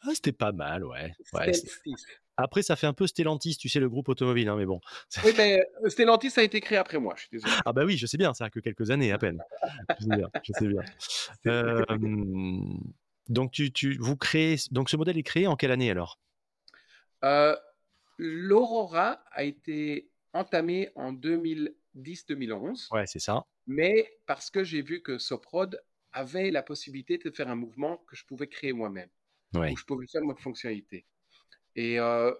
Ah, 0.02 0.10
c'était 0.14 0.32
pas 0.32 0.52
mal, 0.52 0.84
ouais. 0.84 1.12
Après, 2.38 2.64
ça 2.64 2.76
fait 2.76 2.88
un 2.88 2.94
peu 2.94 3.08
Stellantis, 3.08 3.58
tu 3.58 3.70
sais, 3.70 3.80
le 3.80 3.90
groupe 3.90 4.10
automobile, 4.10 4.50
hein, 4.50 4.56
mais 4.58 4.66
bon. 4.66 4.80
Oui, 5.24 5.32
mais 5.38 5.62
euh, 5.84 5.90
Stellantis 5.90 6.34
a 6.38 6.44
été 6.44 6.62
créé 6.62 6.78
après 6.78 7.00
moi, 7.00 7.14
je 7.16 7.22
suis 7.22 7.30
désolé. 7.32 7.54
Ah 7.66 7.74
bah 7.74 7.84
oui, 7.86 7.98
je 7.98 8.06
sais 8.06 8.18
bien, 8.18 8.34
ça 8.34 8.46
a 8.46 8.50
que 8.50 8.60
quelques 8.60 8.90
années 8.92 9.12
à 9.12 9.18
peine. 9.18 9.42
je 10.00 10.04
sais 10.04 10.16
bien, 10.16 10.30
je 10.44 10.54
sais 10.54 10.68
bien. 10.68 10.82
Euh, 11.48 11.84
donc, 13.30 13.52
tu, 13.52 13.72
tu, 13.72 13.98
vous 13.98 14.16
créez, 14.16 14.58
donc 14.72 14.90
ce 14.90 14.98
modèle 14.98 15.18
est 15.18 15.24
créé 15.24 15.48
en 15.48 15.56
quelle 15.56 15.72
année 15.72 15.90
alors? 15.90 16.20
L'Aurora 18.18 19.24
a 19.32 19.44
été 19.44 20.12
entamé 20.34 20.92
en 20.96 21.12
2000 21.12 21.74
10-2011. 21.96 22.94
Ouais, 22.94 23.06
c'est 23.08 23.20
ça. 23.20 23.46
Mais 23.68 24.10
parce 24.26 24.50
que 24.50 24.64
j'ai 24.64 24.82
vu 24.82 25.02
que 25.02 25.18
Soprod 25.18 25.82
avait 26.12 26.52
la 26.52 26.64
possibilité 26.64 27.18
de 27.18 27.30
faire 27.32 27.50
un 27.50 27.56
mouvement 27.56 27.98
que 28.08 28.16
je 28.16 28.26
pouvais 28.26 28.48
créer 28.48 28.74
moi-même. 28.74 29.10
Ouais. 29.54 29.72
Où 29.72 29.78
je 29.78 29.86
pouvais 29.86 30.08
faire 30.08 30.24
ma 30.24 30.36
fonctionnalité. 30.36 31.06
Et 31.76 32.00
euh, 32.00 32.34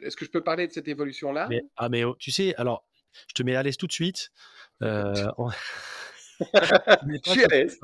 est-ce 0.00 0.16
que 0.16 0.24
je 0.24 0.30
peux 0.30 0.42
parler 0.42 0.66
de 0.66 0.72
cette 0.72 0.88
évolution-là? 0.88 1.48
Ah, 1.76 1.88
mais 1.88 2.04
oh, 2.04 2.16
tu 2.18 2.30
sais, 2.30 2.54
alors, 2.56 2.84
je 3.28 3.34
te 3.34 3.42
mets 3.42 3.56
à 3.56 3.62
l'aise 3.62 3.76
tout 3.76 3.86
de 3.86 3.92
suite. 3.92 4.30
Euh, 4.82 5.26
on... 5.38 5.50
je 6.40 7.30
suis 7.30 7.44
à 7.44 7.48
l'aise. 7.48 7.78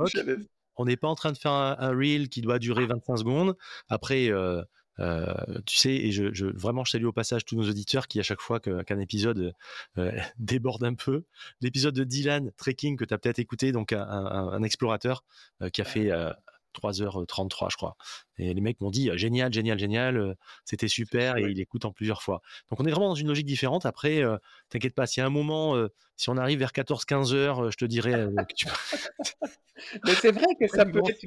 On 0.77 0.85
n'est 0.85 0.97
pas 0.97 1.09
en 1.09 1.15
train 1.15 1.33
de 1.33 1.39
faire 1.39 1.53
un, 1.53 1.91
reel 1.91 2.29
qui 2.29 2.43
doit 2.43 2.59
durer 2.59 2.87
25 2.87 3.17
secondes. 3.17 3.57
Après, 3.89 4.31
euh, 4.31 4.63
Euh, 4.99 5.35
tu 5.67 5.77
sais, 5.77 5.95
et 5.95 6.11
je, 6.11 6.33
je, 6.33 6.47
vraiment, 6.47 6.85
je 6.85 6.93
salue 6.93 7.05
au 7.05 7.13
passage 7.13 7.45
tous 7.45 7.57
nos 7.57 7.69
auditeurs 7.69 8.09
qui, 8.09 8.19
à 8.19 8.23
chaque 8.23 8.41
fois 8.41 8.61
qu'un 8.61 8.99
épisode 8.99 9.55
euh, 9.99 10.13
déborde 10.39 10.85
un 10.85 10.95
peu, 10.95 11.25
l'épisode 11.61 11.95
de 11.95 12.05
Dylan 12.05 12.51
Trekking 12.57 12.97
que 12.97 13.05
tu 13.05 13.13
as 13.13 13.19
peut-être 13.19 13.39
écouté, 13.39 13.73
donc 13.73 13.93
un, 13.93 14.01
un, 14.01 14.63
explorateur 14.63 15.25
euh, 15.63 15.69
qui 15.69 15.83
a 15.83 15.85
fait 15.85 16.11
3h33, 16.77 17.71
je 17.71 17.77
crois. 17.77 17.97
Et 18.39 18.53
les 18.53 18.61
mecs 18.61 18.81
m'ont 18.81 18.91
dit 18.91 19.11
génial, 19.15 19.53
génial, 19.53 19.79
génial, 19.79 20.37
c'était 20.65 20.89
super, 20.89 21.37
et 21.37 21.51
il 21.51 21.61
écoute 21.61 21.85
en 21.85 21.93
plusieurs 21.93 22.23
fois. 22.23 22.43
Donc 22.71 22.81
on 22.81 22.85
est 22.85 22.91
vraiment 22.91 23.09
dans 23.09 23.15
une 23.15 23.29
logique 23.29 23.47
différente. 23.47 23.87
Après, 23.87 24.23
t'inquiète 24.69 24.95
pas, 24.95 25.07
si 25.07 25.21
à 25.21 25.27
un 25.27 25.31
moment, 25.31 25.77
si 26.17 26.29
on 26.31 26.37
arrive 26.37 26.59
vers 26.59 26.73
14-15 26.73 27.35
heures, 27.35 27.71
je 27.71 27.77
te 27.77 27.85
dirais 27.85 28.29
que 28.49 28.55
tu... 28.55 28.67
Mais 30.05 30.15
c'est 30.15 30.33
vrai 30.33 30.47
que 30.59 30.67
ça 30.69 30.85
peut 30.85 31.03
être 31.07 31.23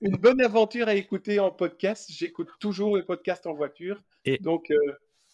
une, 0.00 0.16
bonne 0.16 0.40
aventure 0.40 0.88
à 0.88 0.94
écouter 0.94 1.38
en 1.38 1.50
podcast. 1.50 2.10
J'écoute 2.10 2.48
toujours 2.58 2.96
les 2.96 3.02
podcasts 3.02 3.46
en 3.46 3.54
voiture. 3.54 4.02
Et, 4.24 4.38
donc, 4.38 4.72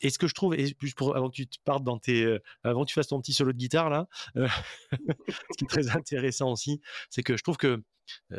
et 0.01 0.11
ce 0.11 0.19
que 0.19 0.27
je 0.27 0.35
trouve, 0.35 0.55
et 0.55 0.75
pour, 0.97 1.17
avant 1.17 1.31
que 1.31 1.37
tu 1.37 1.47
te 1.47 1.59
partes 1.65 1.85
dans 1.85 1.99
tes, 1.99 2.39
avant 2.63 2.85
que 2.85 2.89
tu 2.89 2.95
fasses 2.95 3.09
ton 3.09 3.21
petit 3.21 3.33
solo 3.33 3.53
de 3.53 3.59
guitare 3.59 3.91
là, 3.91 4.07
ce 4.35 5.57
qui 5.57 5.65
est 5.65 5.69
très 5.69 5.89
intéressant 5.91 6.53
aussi, 6.53 6.81
c'est 7.11 7.23
que 7.23 7.37
je 7.37 7.43
trouve 7.43 7.57
que 7.57 7.83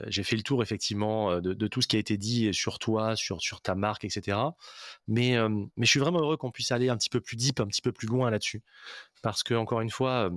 j'ai 0.08 0.23
fait 0.23 0.36
le 0.36 0.43
tour 0.43 0.62
effectivement 0.63 1.39
de, 1.39 1.67
tout 1.67 1.82
ce 1.82 1.88
qui 1.88 1.95
a 1.95 1.99
été 1.99 2.17
dit 2.17 2.53
sur 2.53 2.80
toi, 2.80 3.15
sur, 3.15 3.62
ta 3.62 3.75
marque, 3.75 4.06
etc. 4.06 4.38
Mais, 5.08 5.36
je 5.77 5.86
suis 5.86 5.99
vraiment 5.99 6.19
heureux 6.19 6.38
qu'on 6.38 6.51
puisse 6.51 6.71
aller 6.71 6.89
un 6.89 6.97
petit 6.97 7.10
peu 7.10 7.21
plus 7.21 7.36
deep, 7.36 7.60
un 7.60 7.67
petit 7.67 7.82
peu 7.82 7.91
plus 7.91 8.08
loin 8.08 8.30
là-dessus. 8.30 8.63
Parce 9.21 9.43
que, 9.43 9.53
encore 9.53 9.82
une 9.82 9.89
fois, 9.89 10.32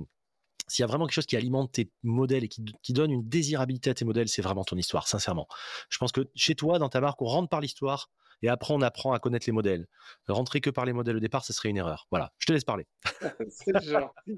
s'il 0.71 0.83
y 0.83 0.85
a 0.85 0.87
vraiment 0.87 1.05
quelque 1.05 1.15
chose 1.15 1.25
qui 1.25 1.35
alimente 1.35 1.73
tes 1.73 1.91
modèles 2.01 2.45
et 2.45 2.47
qui, 2.47 2.93
donne 2.93 3.11
une 3.11 3.27
désirabilité 3.27 3.89
à 3.89 3.93
tes 3.93 4.05
modèles, 4.05 4.29
c'est 4.29 4.41
vraiment 4.41 4.63
ton 4.63 4.77
histoire, 4.77 5.07
sincèrement. 5.07 5.47
Je 5.89 5.97
pense 5.97 6.13
que 6.13 6.29
chez 6.33 6.55
toi, 6.55 6.79
dans 6.79 6.87
ta 6.87 7.01
marque, 7.01 7.21
on 7.21 7.25
rentre 7.25 7.49
par 7.49 7.59
l'histoire 7.59 8.09
et 8.41 8.47
après 8.47 8.73
on 8.73 8.81
apprend 8.81 9.11
à 9.11 9.19
connaître 9.19 9.45
les 9.47 9.51
modèles. 9.51 9.87
Rentrer 10.27 10.61
que 10.61 10.69
par 10.69 10.85
les 10.85 10.93
modèles 10.93 11.17
au 11.17 11.19
départ, 11.19 11.43
ce 11.43 11.51
serait 11.51 11.69
une 11.69 11.77
erreur. 11.77 12.07
Voilà, 12.09 12.31
je 12.37 12.45
te 12.45 12.53
laisse 12.53 12.63
parler. 12.63 12.87
c'est 13.49 13.83
gentil, 13.83 14.35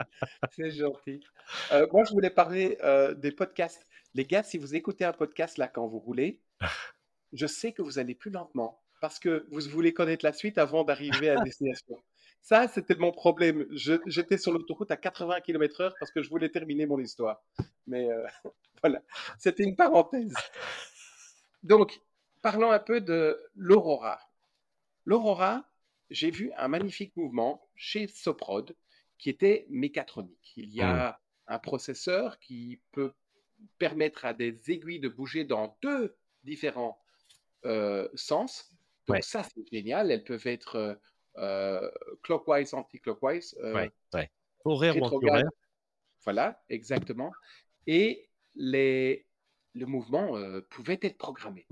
c'est 0.51 0.71
gentil. 0.71 1.19
moi, 1.91 2.03
je 2.03 2.11
voulais 2.11 2.31
parler 2.31 2.77
des 3.17 3.31
podcasts. 3.31 3.85
Les 4.15 4.25
gars, 4.25 4.43
si 4.43 4.59
vous 4.59 4.75
écoutez 4.75 5.05
un 5.05 5.13
podcast 5.13 5.57
là 5.57 5.67
quand 5.67 5.87
vous 5.87 5.97
roulez, 5.97 6.39
je 7.33 7.47
sais 7.47 7.73
que 7.73 7.81
vous 7.81 7.97
allez 7.97 8.13
plus 8.13 8.29
lentement 8.29 8.79
parce 9.01 9.17
que 9.17 9.47
vous 9.49 9.61
voulez 9.69 9.93
connaître 9.93 10.23
la 10.23 10.33
suite 10.33 10.59
avant 10.59 10.83
d'arriver 10.83 11.29
à 11.29 11.41
destination. 11.41 12.01
Ça, 12.41 12.67
c'était 12.67 12.95
mon 12.95 13.11
problème. 13.11 13.65
J'étais 13.71 14.37
sur 14.37 14.51
l'autoroute 14.51 14.91
à 14.91 14.97
80 14.97 15.41
km/h 15.41 15.93
parce 15.99 16.11
que 16.11 16.21
je 16.21 16.29
voulais 16.29 16.49
terminer 16.49 16.85
mon 16.85 16.99
histoire. 16.99 17.41
Mais 17.87 18.11
euh, 18.11 18.23
voilà, 18.83 19.01
c'était 19.39 19.63
une 19.63 19.75
parenthèse. 19.75 20.33
Donc, 21.63 21.99
parlons 22.41 22.71
un 22.71 22.79
peu 22.79 23.01
de 23.01 23.41
l'Aurora. 23.55 24.19
L'Aurora, 25.05 25.65
j'ai 26.09 26.31
vu 26.31 26.51
un 26.57 26.67
magnifique 26.67 27.15
mouvement 27.15 27.67
chez 27.75 28.07
Soprod 28.07 28.75
qui 29.17 29.29
était 29.29 29.65
mécatronique. 29.69 30.53
Il 30.57 30.69
y 30.69 30.81
a 30.81 31.11
mmh. 31.11 31.53
un 31.53 31.59
processeur 31.59 32.39
qui 32.39 32.81
peut 32.91 33.13
permettre 33.77 34.25
à 34.25 34.33
des 34.33 34.59
aiguilles 34.71 34.99
de 34.99 35.09
bouger 35.09 35.43
dans 35.43 35.77
deux 35.81 36.15
différents 36.43 36.99
euh, 37.65 38.07
sens. 38.15 38.73
Donc 39.07 39.23
ça, 39.23 39.43
c'est 39.43 39.65
génial. 39.71 40.11
Elles 40.11 40.23
peuvent 40.23 40.47
être 40.47 40.75
euh, 40.75 40.95
euh, 41.37 41.91
clockwise, 42.21 42.73
anti-clockwise. 42.73 43.55
Euh, 43.63 43.89
Horaire 44.65 44.97
ou 44.97 45.05
anti-horaire. 45.05 45.49
Voilà, 46.23 46.63
exactement. 46.69 47.31
Et 47.85 48.29
les, 48.55 49.25
le 49.73 49.85
mouvement 49.85 50.39
pouvait 50.69 50.99
être 51.01 51.17
programmé. 51.17 51.67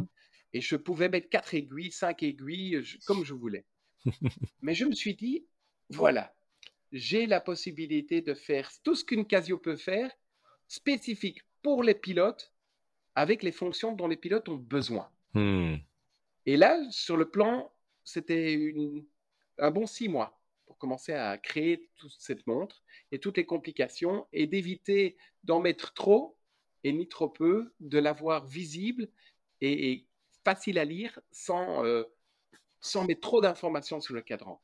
Et 0.54 0.60
je 0.60 0.76
pouvais 0.76 1.08
mettre 1.08 1.30
quatre 1.30 1.54
aiguilles, 1.54 1.92
cinq 1.92 2.24
aiguilles, 2.24 2.84
comme 3.06 3.24
je 3.24 3.34
voulais. 3.34 3.66
Mais 4.62 4.74
je 4.74 4.84
me 4.84 4.92
suis 4.92 5.16
dit, 5.16 5.46
voilà, 5.90 6.34
j'ai 6.92 7.28
la 7.28 7.40
possibilité 7.40 8.20
de 8.22 8.34
faire 8.34 8.70
tout 8.84 8.96
ce 8.96 9.06
qu'une 9.06 9.26
Casio 9.26 9.58
peut 9.58 9.78
faire, 9.78 10.12
spécifique 10.68 11.40
pour 11.62 11.84
les 11.84 11.95
pilotes, 11.95 12.54
avec 13.15 13.43
les 13.43 13.52
fonctions 13.52 13.93
dont 13.93 14.08
les 14.08 14.17
pilotes 14.17 14.50
ont 14.50 14.56
besoin. 14.56 15.10
Hmm. 15.34 15.76
Et 16.45 16.58
là, 16.58 16.80
sur 16.91 17.17
le 17.17 17.30
plan, 17.30 17.71
c'était 18.04 18.74
un 19.58 19.71
bon 19.71 19.86
six 19.86 20.10
mois 20.10 20.41
pour 20.65 20.78
commencer 20.78 21.13
à 21.13 21.38
créer 21.38 21.89
toute 21.97 22.15
cette 22.17 22.47
montre 22.47 22.82
et 23.12 23.19
toutes 23.19 23.38
les 23.38 23.45
complications 23.45 24.28
et 24.32 24.47
d'éviter 24.47 25.17
d'en 25.43 25.60
mettre 25.60 25.93
trop 25.93 26.38
et 26.84 26.93
ni 26.93 27.08
trop 27.08 27.30
peu, 27.30 27.74
de 27.80 28.00
l'avoir 28.00 28.45
visible 28.45 29.10
et, 29.60 30.08
facile 30.43 30.80
à 30.80 30.86
lire 30.86 31.19
sans, 31.32 31.86
euh, 31.86 32.04
sans 32.80 33.06
mettre 33.06 33.21
trop 33.21 33.41
d'informations 33.41 34.02
sur 34.02 34.15
le 34.15 34.21
cadran. 34.21 34.60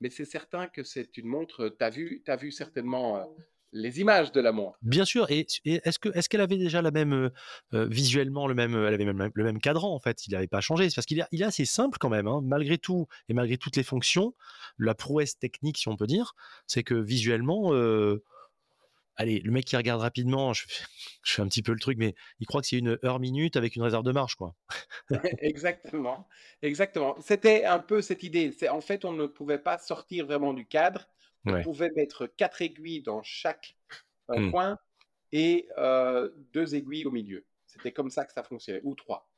Mais 0.00 0.08
c'est 0.08 0.24
certain 0.24 0.68
que 0.68 0.82
c'est 0.82 1.18
une 1.18 1.26
montre, 1.26 1.68
tu 1.68 1.84
as 1.84 1.90
vu, 1.90 2.22
as 2.26 2.36
vu 2.36 2.50
certainement 2.50 3.18
euh, 3.18 3.24
les 3.72 4.00
images 4.00 4.32
de 4.32 4.40
la 4.40 4.52
montre. 4.52 4.78
Bien 4.82 5.04
sûr. 5.04 5.30
Et, 5.30 5.46
est-ce 5.64 5.98
que 5.98 6.10
est-ce 6.16 6.28
qu'elle 6.28 6.40
avait 6.40 6.58
déjà 6.58 6.82
la 6.82 6.90
même 6.90 7.12
euh, 7.12 7.30
euh, 7.74 7.86
visuellement 7.86 8.46
le 8.46 8.54
même, 8.54 8.74
elle 8.74 8.94
avait 8.94 9.04
même 9.04 9.30
le 9.34 9.44
même 9.44 9.60
cadran 9.60 9.94
en 9.94 9.98
fait. 9.98 10.26
Il 10.26 10.32
n'avait 10.32 10.46
pas 10.46 10.60
changé. 10.60 10.88
C'est 10.90 10.94
parce 10.94 11.06
qu'il 11.06 11.18
est, 11.18 11.24
il 11.32 11.42
est 11.42 11.46
assez 11.46 11.64
simple 11.64 11.98
quand 11.98 12.10
même, 12.10 12.26
hein. 12.26 12.40
malgré 12.42 12.78
tout 12.78 13.06
et 13.28 13.34
malgré 13.34 13.56
toutes 13.56 13.76
les 13.76 13.82
fonctions. 13.82 14.34
La 14.78 14.94
prouesse 14.94 15.38
technique, 15.38 15.78
si 15.78 15.88
on 15.88 15.96
peut 15.96 16.06
dire, 16.06 16.34
c'est 16.66 16.82
que 16.82 16.94
visuellement. 16.94 17.72
Euh, 17.74 18.22
allez, 19.16 19.40
le 19.40 19.50
mec 19.50 19.64
qui 19.64 19.76
regarde 19.76 20.00
rapidement, 20.00 20.52
je, 20.52 20.64
je, 21.24 21.32
fais 21.32 21.42
un 21.42 21.48
petit 21.48 21.62
peu 21.62 21.72
le 21.72 21.80
truc, 21.80 21.96
mais 21.98 22.14
il 22.40 22.46
croit 22.46 22.60
que 22.60 22.66
c'est 22.66 22.78
une 22.78 22.98
heure 23.04 23.20
minute 23.20 23.56
avec 23.56 23.76
une 23.76 23.82
réserve 23.82 24.04
de 24.04 24.12
marche, 24.12 24.34
quoi. 24.34 24.54
exactement, 25.38 26.28
exactement. 26.60 27.16
C'était 27.20 27.64
un 27.64 27.78
peu 27.78 28.02
cette 28.02 28.22
idée. 28.22 28.52
C'est 28.52 28.68
en 28.68 28.80
fait, 28.80 29.04
on 29.04 29.12
ne 29.12 29.26
pouvait 29.26 29.58
pas 29.58 29.78
sortir 29.78 30.26
vraiment 30.26 30.52
du 30.52 30.66
cadre 30.66 31.08
on 31.44 31.62
pouvait 31.62 31.90
mettre 31.90 32.26
quatre 32.26 32.62
aiguilles 32.62 33.02
dans 33.02 33.22
chaque 33.22 33.76
euh, 34.30 34.38
mmh. 34.38 34.50
coin 34.50 34.78
et 35.32 35.68
euh, 35.78 36.30
deux 36.52 36.74
aiguilles 36.74 37.06
au 37.06 37.10
milieu. 37.10 37.44
C'était 37.66 37.92
comme 37.92 38.10
ça 38.10 38.24
que 38.24 38.32
ça 38.32 38.42
fonctionnait, 38.42 38.80
ou 38.84 38.94
trois. 38.94 39.30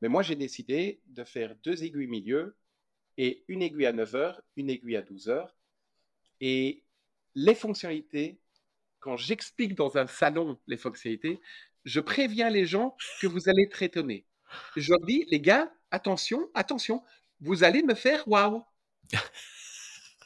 Mais 0.00 0.08
moi, 0.08 0.22
j'ai 0.22 0.36
décidé 0.36 1.00
de 1.06 1.24
faire 1.24 1.54
deux 1.62 1.84
aiguilles 1.84 2.06
au 2.06 2.10
milieu 2.10 2.56
et 3.16 3.44
une 3.48 3.62
aiguille 3.62 3.86
à 3.86 3.92
9 3.92 4.14
heures, 4.14 4.42
une 4.56 4.70
aiguille 4.70 4.96
à 4.96 5.02
12 5.02 5.28
heures. 5.28 5.56
Et 6.40 6.84
les 7.34 7.54
fonctionnalités, 7.54 8.40
quand 9.00 9.16
j'explique 9.16 9.74
dans 9.74 9.96
un 9.96 10.06
salon 10.06 10.58
les 10.66 10.76
fonctionnalités, 10.76 11.40
je 11.84 12.00
préviens 12.00 12.50
les 12.50 12.66
gens 12.66 12.96
que 13.20 13.26
vous 13.26 13.48
allez 13.48 13.62
être 13.62 13.82
étonnés. 13.82 14.26
Je 14.76 14.92
leur 14.92 15.00
dis, 15.00 15.24
les 15.28 15.40
gars, 15.40 15.72
attention, 15.90 16.50
attention, 16.54 17.02
vous 17.40 17.64
allez 17.64 17.82
me 17.82 17.94
faire 17.94 18.26
waouh. 18.28 18.62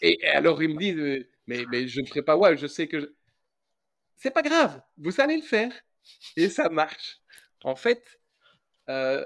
Et 0.03 0.25
alors, 0.27 0.63
il 0.63 0.75
me 0.75 0.79
dit, 0.79 0.93
euh, 0.93 1.29
mais, 1.47 1.65
mais 1.71 1.89
je 1.89 2.01
ne 2.01 2.07
ferai 2.07 2.23
pas 2.23 2.37
ouais, 2.37 2.57
je 2.57 2.67
sais 2.67 2.89
que. 2.89 3.15
C'est 4.17 4.31
pas 4.31 4.43
grave, 4.43 4.81
vous 4.97 5.21
allez 5.21 5.37
le 5.37 5.43
faire. 5.43 5.73
Et 6.37 6.49
ça 6.49 6.69
marche. 6.69 7.21
En 7.65 7.77
fait, 7.77 8.03
euh, 8.89 9.25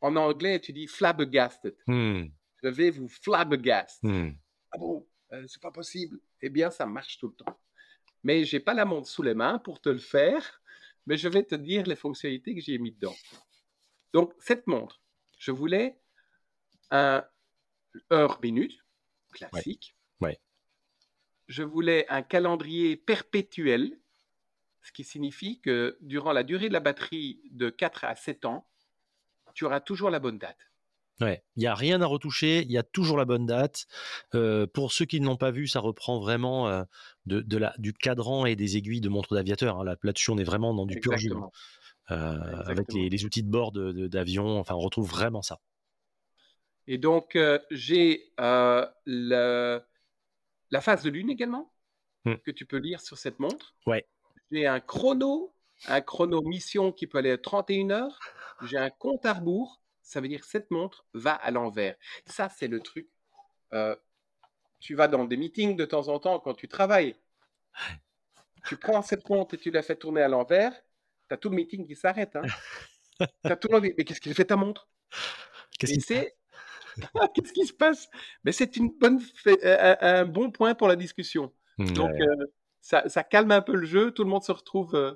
en 0.00 0.14
anglais, 0.16 0.60
tu 0.60 0.72
dis 0.72 0.86
flabbergasted. 0.86 1.76
Hmm. 1.86 2.26
Je 2.62 2.68
vais 2.68 2.90
vous 2.90 3.08
flabbergast. 3.08 4.02
Hmm. 4.02 4.30
Ah 4.70 4.78
bon, 4.78 5.06
euh, 5.32 5.44
c'est 5.48 5.62
pas 5.62 5.70
possible. 5.70 6.20
Eh 6.40 6.50
bien, 6.50 6.70
ça 6.70 6.86
marche 6.86 7.18
tout 7.18 7.28
le 7.28 7.34
temps. 7.34 7.60
Mais 8.22 8.44
j'ai 8.44 8.60
pas 8.60 8.74
la 8.74 8.84
montre 8.84 9.08
sous 9.08 9.22
les 9.22 9.34
mains 9.34 9.58
pour 9.58 9.80
te 9.80 9.88
le 9.88 9.98
faire, 9.98 10.60
mais 11.06 11.16
je 11.16 11.28
vais 11.28 11.42
te 11.42 11.54
dire 11.54 11.86
les 11.86 11.96
fonctionnalités 11.96 12.54
que 12.54 12.60
j'ai 12.60 12.78
mis 12.78 12.92
dedans. 12.92 13.16
Donc, 14.12 14.34
cette 14.38 14.66
montre, 14.66 15.00
je 15.38 15.50
voulais 15.50 15.98
un 16.90 17.24
heure-minute 18.12 18.78
classique 19.32 19.97
je 21.48 21.62
voulais 21.62 22.06
un 22.08 22.22
calendrier 22.22 22.96
perpétuel, 22.96 23.98
ce 24.82 24.92
qui 24.92 25.02
signifie 25.02 25.60
que 25.60 25.96
durant 26.00 26.32
la 26.32 26.44
durée 26.44 26.68
de 26.68 26.72
la 26.72 26.80
batterie 26.80 27.40
de 27.50 27.70
4 27.70 28.04
à 28.04 28.14
7 28.14 28.44
ans, 28.44 28.66
tu 29.54 29.64
auras 29.64 29.80
toujours 29.80 30.10
la 30.10 30.20
bonne 30.20 30.38
date. 30.38 30.58
Ouais, 31.20 31.42
il 31.56 31.60
n'y 31.60 31.66
a 31.66 31.74
rien 31.74 32.00
à 32.00 32.06
retoucher, 32.06 32.60
il 32.60 32.70
y 32.70 32.78
a 32.78 32.84
toujours 32.84 33.16
la 33.16 33.24
bonne 33.24 33.44
date. 33.44 33.86
Euh, 34.36 34.68
pour 34.68 34.92
ceux 34.92 35.04
qui 35.04 35.20
ne 35.20 35.26
l'ont 35.26 35.36
pas 35.36 35.50
vu, 35.50 35.66
ça 35.66 35.80
reprend 35.80 36.20
vraiment 36.20 36.68
euh, 36.68 36.84
de, 37.26 37.56
la, 37.56 37.74
du 37.78 37.92
cadran 37.92 38.46
et 38.46 38.54
des 38.54 38.76
aiguilles 38.76 39.00
de 39.00 39.08
montre 39.08 39.34
d'aviateur. 39.34 39.80
Hein. 39.80 39.96
Là-dessus, 40.02 40.30
on 40.30 40.38
est 40.38 40.44
vraiment 40.44 40.74
dans 40.74 40.86
du 40.86 41.00
pur 41.00 41.16
jus. 41.16 41.32
Euh, 42.10 42.62
avec 42.66 42.92
les, 42.92 43.24
outils 43.24 43.42
de 43.42 43.50
bord 43.50 43.72
d'avion, 43.72 44.58
enfin, 44.60 44.74
on 44.74 44.80
retrouve 44.80 45.10
vraiment 45.10 45.42
ça. 45.42 45.58
Et 46.86 46.98
donc, 46.98 47.36
j'ai 47.70 48.32
le, 48.38 49.82
la 50.70 50.80
phase 50.80 51.02
de 51.02 51.10
lune 51.10 51.30
également, 51.30 51.72
hmm. 52.24 52.36
que 52.44 52.50
tu 52.50 52.66
peux 52.66 52.78
lire 52.78 53.00
sur 53.00 53.18
cette 53.18 53.38
montre. 53.38 53.74
Ouais. 53.86 54.06
J'ai 54.50 54.66
un 54.66 54.80
chrono, 54.80 55.54
un 55.86 56.00
chrono 56.00 56.42
mission 56.42 56.92
qui 56.92 57.06
peut 57.06 57.18
aller 57.18 57.32
à 57.32 57.38
31 57.38 57.90
heures. 57.90 58.18
J'ai 58.62 58.78
un 58.78 58.90
compte 58.90 59.26
à 59.26 59.34
rebours. 59.34 59.80
Ça 60.02 60.20
veut 60.20 60.28
dire 60.28 60.40
que 60.40 60.46
cette 60.46 60.70
montre 60.70 61.06
va 61.12 61.34
à 61.34 61.50
l'envers. 61.50 61.96
Ça, 62.26 62.48
c'est 62.48 62.68
le 62.68 62.80
truc. 62.80 63.08
Euh, 63.74 63.94
tu 64.80 64.94
vas 64.94 65.08
dans 65.08 65.24
des 65.24 65.36
meetings 65.36 65.76
de 65.76 65.84
temps 65.84 66.08
en 66.08 66.18
temps 66.18 66.40
quand 66.40 66.54
tu 66.54 66.68
travailles. 66.68 67.14
Tu 68.66 68.76
prends 68.76 69.02
cette 69.02 69.28
montre 69.28 69.54
et 69.54 69.58
tu 69.58 69.70
la 69.70 69.82
fais 69.82 69.96
tourner 69.96 70.22
à 70.22 70.28
l'envers. 70.28 70.72
Tu 71.28 71.34
as 71.34 71.36
tout 71.36 71.50
le 71.50 71.56
meeting 71.56 71.86
qui 71.86 71.94
s'arrête. 71.94 72.36
Hein. 72.36 72.42
tu 73.44 73.52
as 73.52 73.56
tout 73.56 73.68
le 73.68 73.74
monde 73.74 73.92
mais 73.96 74.04
qu'est-ce 74.04 74.20
qu'il 74.20 74.34
fait 74.34 74.46
ta 74.46 74.56
montre? 74.56 74.88
C'est 75.80 76.37
Qu'est-ce 77.34 77.52
qui 77.52 77.66
se 77.66 77.72
passe? 77.72 78.08
Mais 78.44 78.52
c'est 78.52 78.76
une 78.76 78.90
bonne 78.90 79.20
un, 79.46 79.96
un, 80.00 80.24
bon 80.24 80.50
point 80.50 80.74
pour 80.74 80.88
la 80.88 80.96
discussion. 80.96 81.52
Mmh, 81.78 81.92
Donc, 81.92 82.10
ouais. 82.10 82.28
euh, 82.28 82.46
ça, 82.80 83.08
ça, 83.08 83.24
calme 83.24 83.50
un 83.52 83.62
peu 83.62 83.74
le 83.74 83.86
jeu, 83.86 84.10
tout 84.10 84.24
le 84.24 84.30
monde 84.30 84.42
se 84.42 84.52
retrouve 84.52 84.94
euh, 84.94 85.14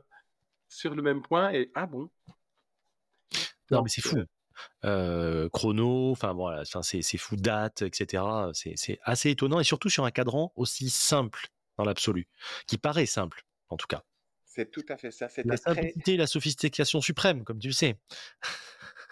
sur 0.69 0.95
le 0.95 1.03
même 1.03 1.23
point 1.23 1.53
et 1.53 1.71
ah 1.75 1.87
bon? 1.87 2.09
Non, 3.71 3.79
Donc, 3.79 3.85
mais 3.85 3.89
c'est 3.89 4.03
fou. 4.03 4.19
Euh, 4.85 5.49
chrono, 5.49 6.11
enfin 6.11 6.33
voilà, 6.35 6.63
c'est 6.65 7.19
fou, 7.19 7.37
date, 7.37 7.83
etc. 7.83 8.23
C'est 8.53 8.99
assez 9.03 9.31
étonnant 9.31 9.61
et 9.61 9.65
surtout 9.65 9.89
sur 9.89 10.05
un 10.05 10.11
cadran 10.11 10.53
aussi 10.57 10.91
simple 10.91 11.49
dans 11.79 11.85
l'absolu, 11.85 12.29
qui 12.67 12.79
paraît 12.79 13.07
simple 13.07 13.45
en 13.71 13.77
tout 13.77 13.87
cas. 13.87 14.03
C'est 14.45 14.71
tout 14.71 14.85
à 14.91 14.99
fait 14.99 15.11
ça. 15.11 15.29
La 15.45 15.57
simplicité, 15.57 16.03
très... 16.03 16.17
la 16.17 16.27
sophistication 16.27 17.01
suprême, 17.01 17.43
comme 17.43 17.59
tu 17.59 17.69
le 17.69 17.73
sais. 17.73 17.97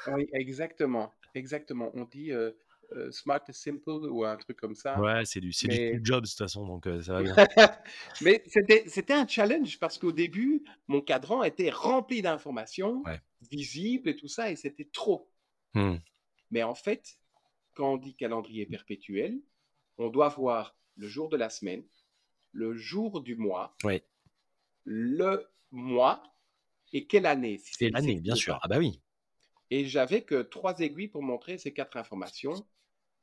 Oui, 0.08 0.28
exactement, 0.32 1.12
exactement. 1.34 1.90
On 1.94 2.04
dit 2.04 2.32
euh, 2.32 2.52
euh, 2.92 3.10
smart 3.12 3.40
and 3.48 3.52
simple 3.52 3.90
ou 3.90 4.24
un 4.24 4.36
truc 4.36 4.56
comme 4.58 4.74
ça. 4.74 5.00
Ouais, 5.00 5.24
c'est 5.24 5.40
du, 5.40 5.52
mais... 5.68 5.92
du 5.92 6.00
Jobs 6.02 6.24
de 6.24 6.28
toute 6.28 6.38
façon, 6.38 6.66
donc 6.66 6.86
euh, 6.86 7.00
ça 7.02 7.14
va 7.14 7.22
bien. 7.22 7.34
mais 8.20 8.42
c'était 8.46 9.12
un 9.12 9.26
challenge 9.26 9.78
parce 9.78 9.98
qu'au 9.98 10.12
début, 10.12 10.64
mon 10.88 11.00
cadran 11.00 11.42
était 11.42 11.70
rempli 11.70 12.22
d'informations 12.22 13.02
ouais. 13.06 13.20
visibles 13.50 14.08
et 14.08 14.16
tout 14.16 14.28
ça, 14.28 14.50
et 14.50 14.56
c'était 14.56 14.88
trop. 14.92 15.30
Hmm. 15.74 15.96
Mais 16.50 16.62
en 16.62 16.74
fait, 16.74 17.18
quand 17.74 17.92
on 17.92 17.96
dit 17.96 18.14
calendrier 18.14 18.66
perpétuel, 18.66 19.40
on 19.98 20.08
doit 20.08 20.28
voir 20.28 20.76
le 20.96 21.06
jour 21.06 21.28
de 21.28 21.36
la 21.36 21.48
semaine, 21.48 21.84
le 22.52 22.74
jour 22.76 23.20
du 23.20 23.36
mois, 23.36 23.76
le 24.84 25.46
mois 25.70 26.22
et 26.92 27.06
quelle 27.06 27.26
année. 27.26 27.58
Si 27.58 27.74
c'est 27.78 27.90
l'année, 27.90 28.20
bien 28.20 28.34
sûr. 28.34 28.58
Ah 28.62 28.68
bah 28.68 28.78
oui. 28.78 29.00
Et 29.70 29.86
j'avais 29.86 30.22
que 30.22 30.42
trois 30.42 30.78
aiguilles 30.80 31.08
pour 31.08 31.22
montrer 31.22 31.58
ces 31.58 31.72
quatre 31.72 31.96
informations. 31.96 32.66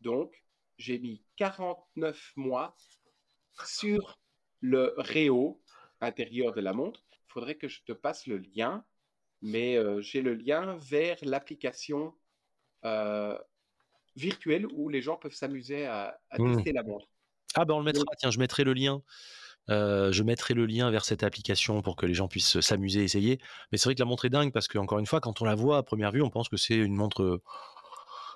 Donc, 0.02 0.44
j'ai 0.78 1.00
mis 1.00 1.24
49 1.36 2.34
mois 2.36 2.76
sur 3.66 4.20
le 4.62 4.94
réo 4.98 5.62
intérieur 6.02 6.54
de 6.54 6.62
la 6.62 6.74
montre. 6.74 7.04
Il 7.12 7.32
faudrait 7.32 7.56
que 7.56 7.68
je 7.68 7.82
te 7.84 7.92
passe 7.92 8.28
le 8.28 8.38
lien, 8.38 8.86
mais 9.42 9.76
euh, 9.76 10.02
j'ai 10.02 10.22
le 10.22 10.34
lien 10.36 10.78
vers 10.78 11.18
l'application 11.24 12.14
euh, 12.86 13.38
virtuelle 14.16 14.66
où 14.74 14.90
les 14.90 15.02
gens 15.02 15.18
peuvent 15.18 15.34
s'amuser 15.34 15.86
à, 15.86 16.20
à 16.30 16.40
Mmh. 16.40 16.56
tester 16.56 16.72
la 16.74 16.84
montre. 16.84 17.08
Ah 17.56 17.66
ben 17.66 17.74
on 17.76 17.80
le 17.80 17.86
mettra, 17.86 18.06
tiens, 18.18 18.32
je 18.32 18.40
mettrai 18.40 18.64
le 18.64 18.74
lien. 18.74 19.02
Euh, 19.70 20.12
je 20.12 20.24
mettrai 20.24 20.54
le 20.54 20.66
lien 20.66 20.90
vers 20.92 21.04
cette 21.04 21.24
application 21.24 21.82
pour 21.82 21.96
que 21.96 22.06
les 22.06 22.14
gens 22.14 22.28
puissent 22.28 22.60
s'amuser, 22.62 23.04
essayer. 23.04 23.40
Mais 23.72 23.78
c'est 23.78 23.86
vrai 23.86 23.96
que 23.96 24.00
la 24.00 24.06
montre 24.06 24.26
est 24.26 24.30
dingue 24.30 24.54
parce 24.54 24.68
que 24.68 24.78
encore 24.78 25.00
une 25.00 25.06
fois, 25.06 25.20
quand 25.20 25.42
on 25.42 25.46
la 25.46 25.56
voit 25.56 25.78
à 25.78 25.84
première 25.84 26.12
vue, 26.12 26.22
on 26.22 26.30
pense 26.30 26.50
que 26.50 26.58
c'est 26.58 26.76
une 26.76 26.96
montre 26.96 27.24
euh, 27.24 27.42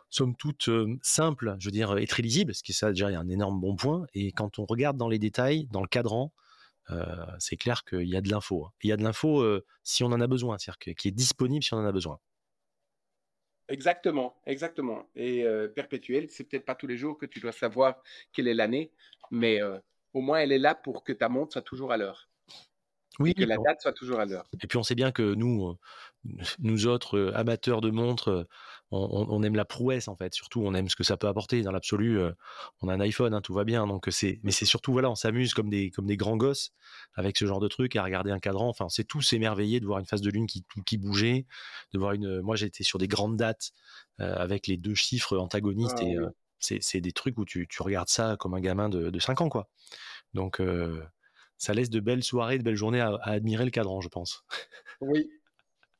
somme 0.10 0.36
toute 0.36 0.68
euh, 0.68 0.98
simple, 1.02 1.56
je 1.60 1.66
veux 1.68 1.72
dire, 1.72 1.98
et 1.98 2.08
très 2.08 2.22
lisible, 2.22 2.54
ce 2.54 2.64
qui 2.64 2.74
est 2.74 2.90
déjà 2.90 3.08
un 3.08 3.30
énorme 3.30 3.62
bon 3.62 3.76
point. 3.76 4.06
Et 4.14 4.32
quand 4.34 4.60
on 4.60 4.66
regarde 4.66 4.98
dans 4.98 5.08
les 5.08 5.20
détails, 5.20 5.68
dans 5.72 5.82
le 5.82 5.88
cadran, 5.88 6.34
c'est 7.40 7.56
clair 7.56 7.86
qu'il 7.86 8.10
y 8.10 8.18
a 8.18 8.22
de 8.22 8.30
l'info. 8.30 8.66
hein. 8.66 8.72
Il 8.84 8.90
y 8.90 8.92
a 8.92 8.98
de 8.98 9.04
l'info 9.04 9.46
si 9.84 10.04
on 10.04 10.08
en 10.08 10.20
a 10.20 10.28
besoin, 10.28 10.58
c'est-à-dire 10.58 10.96
qui 10.98 11.08
est 11.08 11.12
disponible 11.12 11.64
si 11.64 11.74
on 11.74 11.78
en 11.78 11.86
a 11.86 11.92
besoin. 11.94 12.20
Exactement, 13.70 14.36
exactement. 14.46 15.10
Et 15.16 15.46
perpétuelle, 15.74 16.30
c'est 16.30 16.44
peut-être 16.44 16.66
pas 16.66 16.76
tous 16.76 16.88
les 16.88 16.98
jours 16.98 17.18
que 17.18 17.26
tu 17.26 17.40
dois 17.40 17.54
savoir 17.54 18.04
quelle 18.34 18.50
est 18.50 18.54
l'année, 18.54 18.92
mais 19.30 19.62
au 20.14 20.22
moins 20.22 20.40
elle 20.40 20.52
est 20.52 20.60
là 20.60 20.76
pour 20.76 21.04
que 21.04 21.14
ta 21.14 21.30
montre 21.30 21.54
soit 21.54 21.62
toujours 21.62 21.92
à 21.92 21.98
l'heure. 21.98 22.30
Oui, 23.20 23.32
Et 23.32 23.34
que 23.34 23.44
la 23.44 23.58
date 23.58 23.82
soit 23.82 23.92
toujours 23.92 24.20
à 24.20 24.26
l'heure. 24.26 24.46
Et 24.64 24.68
puis 24.68 24.78
on 24.78 24.84
sait 24.84 24.96
bien 24.96 25.12
que 25.12 25.34
nous, 25.36 25.68
euh, 25.68 26.38
nous 26.60 26.88
autres 26.88 27.18
euh, 27.18 27.38
amateurs 27.38 27.82
de 27.82 27.92
montres, 27.92 28.30
euh, 28.30 28.48
on, 28.94 29.42
aime 29.44 29.56
la 29.56 29.64
prouesse 29.64 30.08
en 30.08 30.16
fait. 30.16 30.34
Surtout, 30.34 30.62
on 30.66 30.74
aime 30.74 30.90
ce 30.90 30.96
que 30.98 31.04
ça 31.04 31.16
peut 31.18 31.28
apporter. 31.28 31.62
Dans 31.62 31.72
l'absolu, 31.72 32.20
on 32.82 32.90
a 32.90 32.94
un 32.94 33.00
iPhone, 33.00 33.34
hein, 33.34 33.40
tout 33.40 33.54
va 33.54 33.64
bien. 33.64 33.88
Donc 33.88 34.08
c'est, 34.12 34.42
mais 34.44 34.52
c'est 34.52 34.66
surtout 34.66 34.92
voilà, 34.92 35.10
on 35.10 35.16
s'amuse 35.16 35.54
comme 35.54 35.70
des 35.70 35.92
comme 35.92 36.08
des 36.08 36.18
grands 36.18 36.36
gosses 36.36 36.74
avec 37.16 37.38
ce 37.38 37.46
genre 37.46 37.62
de 37.62 37.70
truc 37.70 37.96
à 37.96 38.04
regarder 38.04 38.32
un 38.32 38.40
cadran. 38.40 38.68
Enfin, 38.68 38.90
c'est 38.90 39.06
tous 39.06 39.32
émerveillé 39.32 39.80
de 39.80 39.86
voir 39.86 40.00
une 40.00 40.06
phase 40.06 40.20
de 40.20 40.30
lune 40.30 40.46
qui 40.46 40.66
qui 40.86 40.98
bougeait, 40.98 41.46
de 41.94 42.00
voir 42.00 42.12
une. 42.12 42.42
Moi, 42.42 42.58
j'étais 42.58 42.84
sur 42.84 43.00
des 43.00 43.08
grandes 43.08 43.38
dates 43.38 43.72
euh, 44.22 44.36
avec 44.36 44.68
les 44.68 44.78
deux 44.78 44.94
chiffres 44.94 45.38
antagonistes 45.38 45.98
Ah 46.00 46.04
et 46.04 46.16
euh, 46.16 46.30
c'est 46.62 47.02
des 47.02 47.12
trucs 47.14 47.38
où 47.38 47.46
tu 47.46 47.68
tu 47.68 47.82
regardes 47.84 48.10
ça 48.10 48.38
comme 48.40 48.54
un 48.54 48.62
gamin 48.62 48.90
de 48.90 49.10
de 49.10 49.20
5 49.20 49.42
ans 49.42 49.50
quoi. 49.50 49.70
Donc 50.34 50.62
euh, 50.62 51.04
ça 51.58 51.74
laisse 51.74 51.90
de 51.92 52.00
belles 52.02 52.24
soirées, 52.24 52.60
de 52.60 52.64
belles 52.64 52.76
journées 52.78 53.02
à, 53.02 53.16
à 53.24 53.32
admirer 53.32 53.66
le 53.66 53.72
cadran, 53.72 54.02
je 54.02 54.10
pense. 54.10 54.46
Oui, 55.02 55.30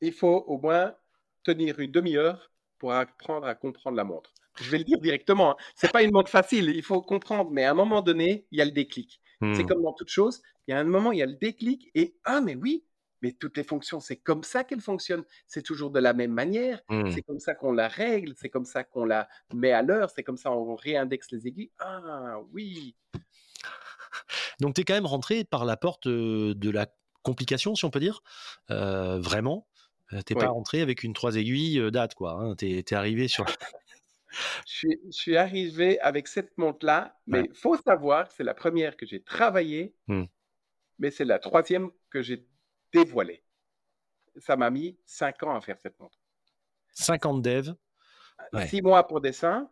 il 0.02 0.12
faut 0.12 0.44
au 0.48 0.58
moins 0.58 0.96
tenir 1.44 1.80
une 1.80 1.92
demi-heure 1.92 2.52
pour 2.78 2.92
apprendre 2.94 3.46
à 3.46 3.54
comprendre 3.54 3.96
la 3.96 4.04
montre. 4.04 4.34
Je 4.60 4.70
vais 4.70 4.78
le 4.78 4.84
dire 4.84 5.00
directement, 5.00 5.52
hein. 5.52 5.56
C'est 5.76 5.92
pas 5.92 6.02
une 6.02 6.12
montre 6.12 6.30
facile, 6.30 6.70
il 6.70 6.82
faut 6.82 7.02
comprendre, 7.02 7.50
mais 7.52 7.64
à 7.64 7.72
un 7.72 7.74
moment 7.74 8.02
donné, 8.02 8.46
il 8.52 8.58
y 8.58 8.62
a 8.62 8.64
le 8.66 8.72
déclic. 8.72 9.20
C'est 9.52 9.64
Hmm. 9.64 9.66
comme 9.66 9.82
dans 9.82 9.94
toute 9.94 10.10
chose, 10.10 10.42
il 10.68 10.72
y 10.72 10.74
a 10.74 10.80
un 10.80 10.84
moment, 10.84 11.12
il 11.12 11.18
y 11.18 11.22
a 11.22 11.26
le 11.26 11.36
déclic 11.36 11.90
et 11.94 12.16
ah 12.24 12.40
mais 12.42 12.56
oui, 12.56 12.86
mais 13.22 13.32
toutes 13.32 13.56
les 13.56 13.64
fonctions, 13.64 14.00
c'est 14.00 14.16
comme 14.16 14.42
ça 14.42 14.64
qu'elles 14.64 14.80
fonctionnent. 14.80 15.24
C'est 15.46 15.62
toujours 15.62 15.90
de 15.90 16.00
la 16.00 16.12
même 16.12 16.32
manière, 16.32 16.82
Hmm. 16.88 17.10
c'est 17.10 17.22
comme 17.22 17.38
ça 17.38 17.54
qu'on 17.54 17.72
la 17.72 17.88
règle, 17.88 18.34
c'est 18.36 18.50
comme 18.50 18.64
ça 18.64 18.84
qu'on 18.84 19.04
la 19.04 19.28
met 19.54 19.72
à 19.72 19.82
l'heure, 19.82 20.10
c'est 20.10 20.22
comme 20.24 20.36
ça 20.36 20.50
on 20.52 20.74
réindexe 20.74 21.30
les 21.30 21.46
aiguilles. 21.46 21.70
Ah 21.78 22.38
oui, 22.52 22.96
Donc, 24.60 24.74
tu 24.74 24.82
es 24.82 24.84
quand 24.84 24.94
même 24.94 25.06
rentré 25.06 25.44
par 25.44 25.64
la 25.64 25.76
porte 25.76 26.06
de 26.06 26.70
la 26.70 26.86
complication, 27.22 27.74
si 27.74 27.84
on 27.84 27.90
peut 27.90 28.00
dire. 28.00 28.22
Euh, 28.70 29.18
vraiment. 29.20 29.66
T'es 30.26 30.34
pas 30.34 30.42
oui. 30.42 30.46
rentré 30.48 30.80
avec 30.82 31.02
une 31.04 31.14
trois 31.14 31.36
aiguilles 31.36 31.90
date, 31.90 32.14
quoi. 32.14 32.32
Hein. 32.32 32.54
T'es 32.54 32.70
es 32.78 32.94
arrivé 32.94 33.28
sur. 33.28 33.46
Je 34.66 34.72
suis, 34.72 34.98
je 35.06 35.10
suis 35.12 35.36
arrivé 35.36 36.00
avec 36.00 36.26
cette 36.26 36.56
montre-là, 36.56 37.18
Ouais. 37.26 37.42
mais 37.42 37.48
faut 37.54 37.76
savoir, 37.76 38.30
c'est 38.32 38.44
la 38.44 38.54
première 38.54 38.96
que 38.96 39.04
j'ai 39.04 39.22
travaillée, 39.22 39.94
Hmm. 40.08 40.24
mais 40.98 41.10
c'est 41.10 41.26
la 41.26 41.38
troisième 41.38 41.90
que 42.10 42.22
j'ai 42.22 42.46
dévoilée. 42.92 43.42
Ça 44.38 44.56
m'a 44.56 44.70
mis 44.70 44.98
cinq 45.04 45.42
ans 45.42 45.54
à 45.54 45.60
faire 45.60 45.78
cette 45.80 45.98
montre. 46.00 46.18
50 46.94 47.42
devs. 47.42 47.74
Ouais. 48.52 48.66
Six 48.68 48.82
mois 48.82 49.06
pour 49.06 49.20
dessin, 49.20 49.70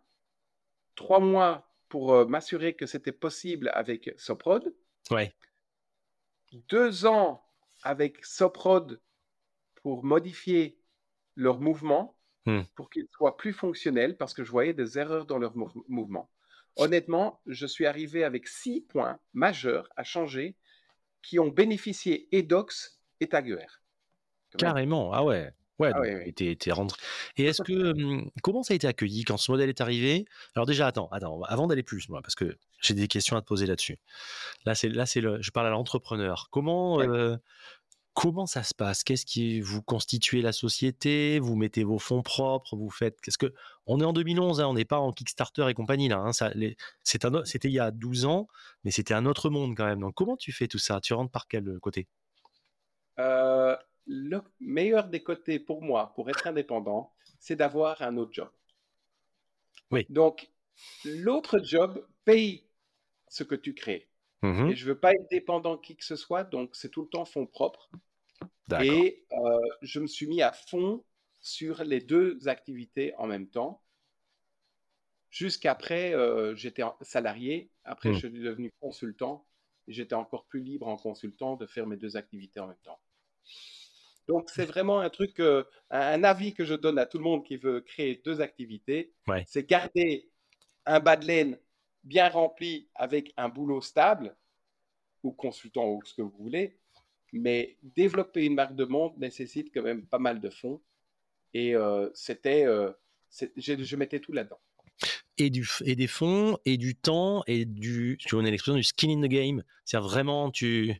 trois 0.94 1.20
mois 1.20 1.66
pour 1.88 2.12
euh, 2.14 2.24
m'assurer 2.26 2.74
que 2.74 2.86
c'était 2.86 3.12
possible 3.12 3.70
avec 3.74 4.14
Soprod, 4.16 4.74
Ouais. 5.10 5.34
deux 6.68 7.06
ans 7.06 7.44
avec 7.82 8.24
Soprod 8.24 9.00
pour 9.82 10.04
modifier 10.04 10.78
leurs 11.36 11.60
mouvements, 11.60 12.16
Hmm. 12.46 12.62
pour 12.74 12.88
qu'ils 12.88 13.06
soient 13.14 13.36
plus 13.36 13.52
fonctionnels, 13.52 14.16
parce 14.16 14.32
que 14.32 14.44
je 14.44 14.50
voyais 14.50 14.72
des 14.72 14.98
erreurs 14.98 15.26
dans 15.26 15.36
leurs 15.36 15.54
mou- 15.58 15.84
mouvements. 15.88 16.30
Honnêtement, 16.76 17.42
je 17.44 17.66
suis 17.66 17.84
arrivé 17.84 18.24
avec 18.24 18.48
six 18.48 18.80
points 18.80 19.20
majeurs 19.34 19.90
à 19.96 20.04
changer 20.04 20.56
qui 21.20 21.38
ont 21.38 21.48
bénéficié 21.48 22.34
Edox 22.34 22.98
et 23.20 23.28
Taguer. 23.28 23.66
Carrément. 24.58 25.12
Ah 25.12 25.24
ouais. 25.24 25.52
Ouais, 25.78 25.92
Ah 25.94 26.00
oui, 26.02 26.10
rentré. 26.72 27.00
Et 27.38 27.44
est-ce 27.46 27.62
que 27.62 27.72
hum, 28.04 28.30
comment 28.42 28.62
ça 28.62 28.74
a 28.74 28.76
été 28.76 28.86
accueilli 28.86 29.24
quand 29.24 29.38
ce 29.38 29.50
modèle 29.50 29.70
est 29.70 29.80
arrivé? 29.80 30.26
Alors 30.54 30.66
déjà, 30.66 30.86
attends, 30.86 31.08
attends, 31.10 31.40
avant 31.44 31.68
d'aller 31.68 31.82
plus, 31.82 32.08
moi, 32.10 32.20
parce 32.20 32.34
que 32.34 32.58
j'ai 32.82 32.92
des 32.92 33.08
questions 33.08 33.34
à 33.36 33.40
te 33.40 33.46
poser 33.46 33.64
là-dessus. 33.64 33.98
Là, 34.66 34.74
c'est 34.74 34.90
là, 34.90 35.06
c'est 35.06 35.22
le, 35.22 35.40
je 35.40 35.50
parle 35.52 35.68
à 35.68 35.70
l'entrepreneur. 35.70 36.48
Comment 36.50 36.96
Ouais. 36.96 37.08
euh, 37.08 37.38
comment 38.14 38.46
ça 38.46 38.62
se 38.62 38.74
passe? 38.74 39.04
Qu'est-ce 39.04 39.26
qui 39.26 39.60
vous 39.60 39.82
constituez 39.82 40.42
la 40.42 40.52
société? 40.52 41.38
Vous 41.40 41.56
mettez 41.56 41.84
vos 41.84 41.98
fonds 41.98 42.22
propres? 42.22 42.76
Vous 42.76 42.90
faites 42.90 43.20
Qu'est-ce 43.22 43.38
que 43.38 43.54
on 43.86 44.00
est 44.00 44.04
en 44.04 44.12
2011, 44.12 44.60
hein, 44.60 44.66
on 44.68 44.74
n'est 44.74 44.84
pas 44.84 44.98
en 45.00 45.12
Kickstarter 45.12 45.66
et 45.70 45.74
compagnie 45.74 46.08
là. 46.08 46.18
hein, 46.18 46.32
ça, 46.34 46.50
les- 46.54 46.76
c'était 47.04 47.68
il 47.68 47.74
y 47.74 47.80
a 47.80 47.90
12 47.90 48.26
ans, 48.26 48.48
mais 48.84 48.90
c'était 48.90 49.14
un 49.14 49.26
autre 49.26 49.50
monde 49.50 49.76
quand 49.76 49.86
même. 49.86 50.00
Donc 50.00 50.14
comment 50.14 50.36
tu 50.36 50.52
fais 50.52 50.68
tout 50.68 50.78
ça? 50.78 51.00
Tu 51.00 51.14
rentres 51.14 51.30
par 51.32 51.48
quel 51.48 51.78
côté? 51.80 52.08
Euh, 53.20 53.76
le 54.06 54.40
meilleur 54.60 55.08
des 55.08 55.22
côtés 55.22 55.58
pour 55.60 55.82
moi, 55.82 56.12
pour 56.14 56.30
être 56.30 56.46
indépendant, 56.46 57.12
c'est 57.38 57.56
d'avoir 57.56 58.02
un 58.02 58.16
autre 58.16 58.32
job. 58.32 58.50
Oui. 59.90 60.06
Donc, 60.08 60.50
l'autre 61.04 61.60
job 61.62 62.06
paye 62.24 62.64
ce 63.28 63.44
que 63.44 63.54
tu 63.54 63.74
crées. 63.74 64.08
Mhm, 64.42 64.70
Et 64.70 64.74
je 64.76 64.86
veux 64.86 64.98
pas 64.98 65.12
être 65.12 65.28
dépendant 65.30 65.76
de 65.76 65.80
qui 65.80 65.96
que 65.96 66.04
ce 66.04 66.16
soit, 66.16 66.44
donc 66.44 66.74
c'est 66.74 66.88
tout 66.88 67.02
le 67.02 67.08
temps 67.08 67.24
fonds 67.26 67.46
propres. 67.46 67.90
D'accord. 68.68 68.86
Et 68.86 69.26
euh, 69.32 69.58
je 69.82 70.00
me 70.00 70.06
suis 70.06 70.26
mis 70.26 70.42
à 70.42 70.52
fond 70.52 71.04
sur 71.40 71.84
les 71.84 72.00
deux 72.00 72.48
activités 72.48 73.14
en 73.16 73.26
même 73.26 73.48
temps. 73.48 73.82
Jusqu'après, 75.30 76.14
euh, 76.14 76.54
j'étais 76.56 76.82
salarié. 77.02 77.70
Après, 77.84 78.10
Hmm. 78.10 78.14
je 78.14 78.18
suis 78.18 78.30
devenu 78.30 78.72
consultant. 78.80 79.46
Et 79.86 79.92
j'étais 79.92 80.14
encore 80.14 80.46
plus 80.46 80.60
libre 80.60 80.88
en 80.88 80.96
consultant 80.96 81.56
de 81.56 81.66
faire 81.66 81.86
mes 81.86 81.96
deux 81.96 82.16
activités 82.16 82.60
en 82.60 82.66
même 82.68 82.82
temps. 82.82 83.00
Donc, 84.28 84.48
c'est 84.48 84.64
vraiment 84.64 85.00
un 85.00 85.10
truc, 85.10 85.40
euh, 85.40 85.64
un, 85.90 86.22
avis 86.22 86.54
que 86.54 86.64
je 86.64 86.74
donne 86.74 86.98
à 86.98 87.06
tout 87.06 87.18
le 87.18 87.24
monde 87.24 87.44
qui 87.44 87.56
veut 87.56 87.80
créer 87.80 88.22
deux 88.24 88.40
activités. 88.40 89.12
Ouais. 89.26 89.44
C'est 89.46 89.68
garder 89.68 90.28
un 90.86 91.00
bas 91.00 91.16
de 91.16 91.26
laine 91.26 91.58
bien 92.04 92.28
rempli 92.28 92.88
avec 92.94 93.32
un 93.36 93.48
boulot 93.48 93.80
stable 93.80 94.36
ou 95.22 95.32
consultant 95.32 95.88
ou 95.88 96.02
ce 96.04 96.14
que 96.14 96.22
vous 96.22 96.36
voulez. 96.38 96.78
Mais 97.32 97.76
développer 97.82 98.44
une 98.44 98.54
marque 98.54 98.76
de 98.76 98.84
montre 98.84 99.18
nécessite 99.18 99.72
quand 99.74 99.82
même 99.82 100.06
pas 100.06 100.18
mal 100.18 100.40
de 100.40 100.50
fonds. 100.50 100.80
Et 101.52 101.74
euh, 101.74 102.08
c'était, 102.14 102.64
euh, 102.64 102.92
je 103.56 103.96
mettais 103.96 104.20
tout 104.20 104.32
là-dedans. 104.32 104.60
Et, 105.38 105.50
du, 105.50 105.66
et 105.84 105.96
des 105.96 106.06
fonds, 106.06 106.58
et 106.64 106.76
du 106.76 106.94
temps, 106.94 107.42
et 107.46 107.64
du, 107.64 108.16
tu 108.20 108.28
connais 108.28 108.50
l'expression 108.50 108.76
du 108.76 108.84
skin 108.84 109.10
in 109.10 109.22
the 109.22 109.30
game. 109.30 109.64
C'est-à-dire 109.84 110.08
vraiment, 110.08 110.50
tu, 110.50 110.94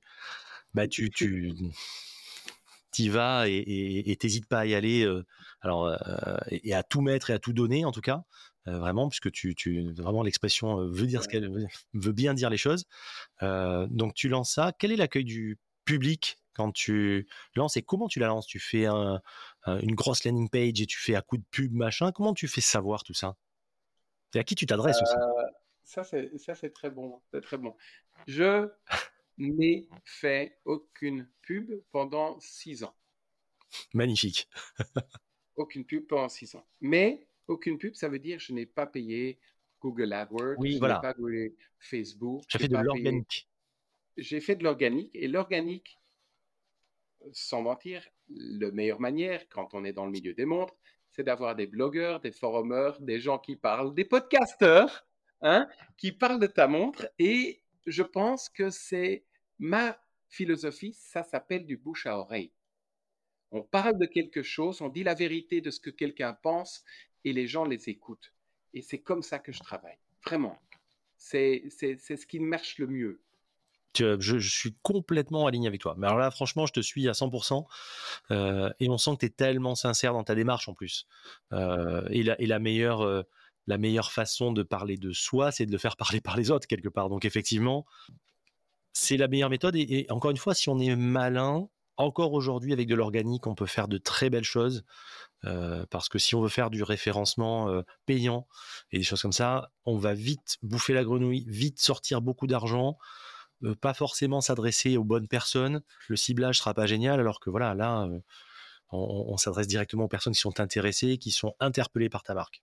bah, 0.75 0.89
tu, 0.89 1.11
tu, 1.11 1.53
y 2.99 3.09
vas 3.09 3.45
et 3.49 4.17
t'hésites 4.19 4.47
pas 4.47 4.61
à 4.61 4.67
y 4.67 4.75
aller, 4.75 5.05
euh, 5.05 5.25
alors, 5.61 5.87
euh, 5.87 6.37
et 6.51 6.75
à 6.75 6.83
tout 6.83 7.01
mettre 7.01 7.31
et 7.31 7.33
à 7.33 7.39
tout 7.39 7.53
donner 7.53 7.85
en 7.85 7.93
tout 7.93 8.01
cas. 8.01 8.25
Euh, 8.69 8.79
vraiment, 8.79 9.09
puisque 9.09 9.31
tu, 9.31 9.55
tu 9.55 9.93
vraiment 9.93 10.23
l'expression 10.23 10.77
veut 10.87 11.07
dire 11.07 11.23
ce 11.23 11.29
qu'elle 11.29 11.51
veut, 11.95 12.13
bien 12.13 12.35
dire 12.35 12.51
les 12.51 12.59
choses. 12.59 12.85
donc 13.41 14.15
tu 14.15 14.29
lances 14.29 14.53
ça. 14.53 14.73
Quel 14.79 14.93
est 14.93 14.97
l'accueil 14.97 15.25
du 15.25 15.59
public 15.85 16.39
quand 16.55 16.73
tu 16.73 17.27
lances 17.57 17.77
et 17.77 17.83
comment 17.83 18.09
tu 18.09 18.19
la 18.19 18.27
lances? 18.27 18.47
Tu 18.47 18.61
fais 18.61 18.87
une 18.87 19.95
grosse 19.95 20.25
landing 20.25 20.51
page 20.51 20.81
et 20.81 20.87
tu 20.87 20.99
fais 20.99 21.15
à 21.15 21.23
coup 21.23 21.39
de 21.39 21.45
pub 21.51 21.73
machin. 21.73 22.13
Comment 22.13 22.35
tu 22.35 22.49
fais 22.49 22.61
savoir 22.61 23.03
tout 23.03 23.15
ça? 23.15 23.37
Et 24.35 24.39
à 24.39 24.45
qui 24.45 24.55
tu 24.55 24.67
t'adresses 24.67 25.01
aussi? 25.01 25.15
Ça 25.85 26.05
c'est 26.05 26.31
ça 26.39 26.55
c'est 26.55 26.71
très 26.71 26.91
bon, 26.91 27.21
c'est 27.33 27.41
très 27.41 27.57
bon. 27.57 27.75
Je 28.27 28.69
n'ai 29.39 29.89
fait 30.05 30.59
aucune 30.65 31.29
pub 31.43 31.83
pendant 31.93 32.39
six 32.41 32.85
ans. 32.85 32.95
Magnifique. 33.95 34.49
aucune 35.57 35.85
pub 35.85 36.07
pendant 36.07 36.29
six 36.29 36.55
ans. 36.55 36.67
Mais 36.81 37.27
aucune 37.49 37.79
pub, 37.79 37.95
ça 37.95 38.09
veut 38.09 38.19
dire 38.19 38.39
que 38.39 38.45
je 38.45 38.53
n'ai 38.53 38.67
pas 38.67 38.87
payé 38.87 39.39
Google 39.81 40.13
AdWords, 40.13 40.57
oui, 40.59 40.73
je 40.73 40.85
n'ai 40.85 41.01
pas 41.01 41.15
payé 41.15 41.57
Facebook. 41.79 42.43
J'ai 42.49 42.59
fait 42.59 42.69
de 42.69 42.77
l'organique. 42.77 43.49
J'ai 44.17 44.41
fait 44.41 44.57
de 44.57 44.65
l'organique 44.65 45.11
et 45.15 45.29
l'organique, 45.29 45.99
sans 47.33 47.63
mentir, 47.63 48.07
la 48.29 48.71
meilleure 48.71 49.01
manière 49.01 49.49
quand 49.49 49.73
on 49.73 49.85
est 49.85 49.93
dans 49.93 50.05
le 50.05 50.13
milieu 50.13 50.35
des 50.35 50.45
montres, 50.45 50.77
c'est 51.11 51.25
d'avoir 51.25 51.57
des 51.57 51.67
blogueurs, 51.67 52.21
des 52.21 52.33
forumers, 52.33 53.01
des 53.01 53.19
gens 53.19 53.39
qui 53.39 53.57
parlent, 53.57 53.95
des 53.95 54.05
podcasteurs, 54.05 55.07
hein, 55.43 55.69
qui 55.97 56.13
parlent 56.13 56.41
de 56.41 56.47
ta 56.47 56.69
montre. 56.69 57.09
Et 57.19 57.63
je 57.87 58.03
pense 58.03 58.49
que 58.49 58.71
c'est 58.71 59.25
ma 59.59 59.99
philosophie, 60.29 60.95
ça 60.95 61.23
s'appelle 61.23 61.67
du 61.67 61.77
bouche 61.77 62.07
à 62.07 62.19
oreille. 62.19 62.53
On 63.53 63.63
parle 63.63 63.99
de 63.99 64.07
quelque 64.07 64.43
chose, 64.43 64.81
on 64.81 64.89
dit 64.89 65.03
la 65.03 65.15
vérité 65.15 65.61
de 65.61 65.71
ce 65.71 65.81
que 65.81 65.91
quelqu'un 65.91 66.33
pense 66.33 66.85
et 67.25 67.33
les 67.33 67.47
gens 67.47 67.65
les 67.65 67.89
écoutent. 67.89 68.33
Et 68.75 68.83
c'est 68.83 69.01
comme 69.01 69.23
ça 69.23 69.39
que 69.39 69.53
je 69.53 69.61
travaille, 69.61 69.99
vraiment. 70.25 70.59
C'est 71.17 71.69
ce 71.69 72.27
qui 72.27 72.39
marche 72.39 72.79
le 72.79 72.87
mieux. 72.87 73.21
Je, 73.99 74.21
je, 74.21 74.39
suis 74.39 74.75
complètement 74.83 75.47
aligné 75.47 75.67
avec 75.67 75.81
toi. 75.81 75.95
Mais 75.99 76.07
alors 76.07 76.19
là, 76.19 76.31
franchement, 76.31 76.65
je 76.65 76.73
te 76.73 76.81
suis 76.81 77.09
à 77.09 77.13
100%. 77.13 77.67
Euh, 78.31 78.71
et 78.79 78.89
on 78.89 78.99
sent 78.99 79.13
que 79.15 79.21
tu 79.21 79.27
es 79.27 79.31
tellement 79.31 79.75
sincère 79.75 80.13
dans 80.13 80.23
ta 80.23 80.37
démarche 80.37 80.69
en 80.69 80.75
plus. 80.75 81.09
Euh, 81.53 82.07
et, 82.11 82.23
la, 82.23 82.41
et 82.41 82.47
la, 82.47 82.61
meilleure, 82.61 83.03
euh, 83.03 83.23
la 83.71 83.79
meilleure 83.79 84.13
façon 84.13 84.53
de 84.53 84.63
parler 84.63 84.97
de 84.97 85.13
soi, 85.13 85.53
c'est 85.53 85.65
de 85.65 85.73
le 85.73 85.79
faire 85.79 85.97
parler 86.05 86.21
par 86.21 86.37
les 86.37 86.51
autres 86.51 86.67
quelque 86.67 86.89
part. 86.89 87.09
Donc 87.09 87.25
effectivement, 87.25 87.87
c'est 88.93 89.17
la 89.17 89.29
meilleure 89.29 89.51
méthode. 89.51 89.77
Et, 89.77 90.07
encore 90.11 90.31
une 90.31 90.37
fois, 90.37 90.55
si 90.55 90.69
on 90.69 90.79
est 90.79 90.95
malin, 90.97 91.69
encore 91.97 92.33
aujourd'hui 92.33 92.73
avec 92.73 92.89
de 92.89 92.95
l'organique, 92.95 93.47
on 93.47 93.55
peut 93.55 93.67
faire 93.67 93.89
de 93.89 93.99
très 93.99 94.31
belles 94.31 94.45
choses. 94.45 94.85
Euh, 95.47 95.87
parce 95.91 96.11
que 96.11 96.19
si 96.19 96.35
on 96.35 96.43
veut 96.43 96.51
faire 96.51 96.69
du 96.71 96.83
référencement 96.83 97.71
euh, 97.71 97.83
payant 98.05 98.47
et 98.91 98.99
des 98.99 99.05
choses 99.05 99.23
comme 99.23 99.33
ça, 99.33 99.71
on 99.87 99.97
va 99.97 100.13
vite 100.13 100.59
bouffer 100.63 100.93
la 100.93 101.03
grenouille, 101.03 101.45
vite 101.49 101.81
sortir 101.81 102.21
beaucoup 102.21 102.47
d'argent, 102.47 102.99
euh, 103.65 103.75
pas 103.75 103.95
forcément 103.95 104.43
s'adresser 104.43 104.99
aux 104.99 105.05
bonnes 105.05 105.29
personnes. 105.29 105.83
Le 106.09 106.17
ciblage 106.17 106.59
sera 106.59 106.75
pas 106.75 106.87
génial, 106.87 107.21
alors 107.21 107.41
que 107.41 107.49
voilà, 107.49 107.75
là, 107.75 108.07
on, 108.91 109.27
on 109.29 109.37
s'adresse 109.39 109.69
directement 109.69 110.05
aux 110.05 110.09
personnes 110.09 110.35
qui 110.35 110.41
sont 110.41 110.61
intéressées, 110.61 111.17
qui 111.19 111.31
sont 111.31 111.55
interpellées 111.61 112.11
par 112.11 112.23
ta 112.23 112.35
marque. 112.35 112.63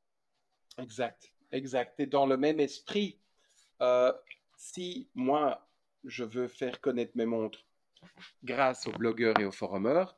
Exact, 0.77 1.31
exact. 1.51 1.99
Et 1.99 2.05
dans 2.05 2.25
le 2.25 2.37
même 2.37 2.59
esprit, 2.59 3.19
si 4.57 5.09
moi 5.13 5.69
je 6.03 6.23
veux 6.23 6.47
faire 6.47 6.79
connaître 6.81 7.11
mes 7.15 7.25
montres 7.25 7.65
grâce 8.43 8.87
aux 8.87 8.91
blogueurs 8.91 9.39
et 9.39 9.45
aux 9.45 9.51
forumers, 9.51 10.17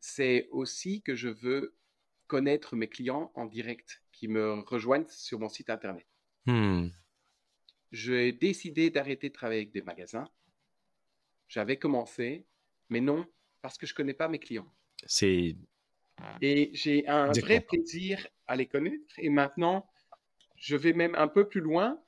c'est 0.00 0.48
aussi 0.50 1.02
que 1.02 1.14
je 1.14 1.28
veux 1.28 1.74
connaître 2.26 2.76
mes 2.76 2.88
clients 2.88 3.32
en 3.34 3.46
direct 3.46 4.02
qui 4.12 4.28
me 4.28 4.60
rejoignent 4.60 5.06
sur 5.08 5.38
mon 5.38 5.48
site 5.48 5.70
internet. 5.70 6.06
Hmm. 6.46 6.88
J'ai 7.90 8.32
décidé 8.32 8.90
d'arrêter 8.90 9.28
de 9.28 9.34
travailler 9.34 9.60
avec 9.60 9.72
des 9.72 9.82
magasins. 9.82 10.28
J'avais 11.48 11.78
commencé, 11.78 12.46
mais 12.90 13.00
non, 13.00 13.26
parce 13.62 13.78
que 13.78 13.86
je 13.86 13.94
ne 13.94 13.96
connais 13.96 14.14
pas 14.14 14.28
mes 14.28 14.38
clients. 14.38 14.70
C'est. 15.06 15.56
Et 16.42 16.70
j'ai 16.72 17.06
un 17.08 17.30
vrai 17.32 17.60
plaisir 17.60 18.26
à 18.46 18.56
les 18.56 18.66
connaître. 18.66 19.14
Et 19.18 19.28
maintenant, 19.28 19.86
je 20.56 20.76
vais 20.76 20.92
même 20.92 21.14
un 21.14 21.28
peu 21.28 21.48
plus 21.48 21.60
loin 21.60 21.98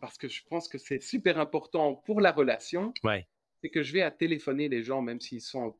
parce 0.00 0.16
que 0.16 0.28
je 0.28 0.42
pense 0.48 0.68
que 0.68 0.78
c'est 0.78 1.02
super 1.02 1.38
important 1.38 1.94
pour 1.94 2.20
la 2.20 2.32
relation. 2.32 2.92
Ouais. 3.04 3.26
C'est 3.60 3.70
que 3.70 3.82
je 3.82 3.92
vais 3.92 4.02
à 4.02 4.10
téléphoner 4.10 4.68
les 4.68 4.84
gens, 4.84 5.02
même 5.02 5.20
s'ils 5.20 5.40
sont 5.40 5.58
en 5.58 5.70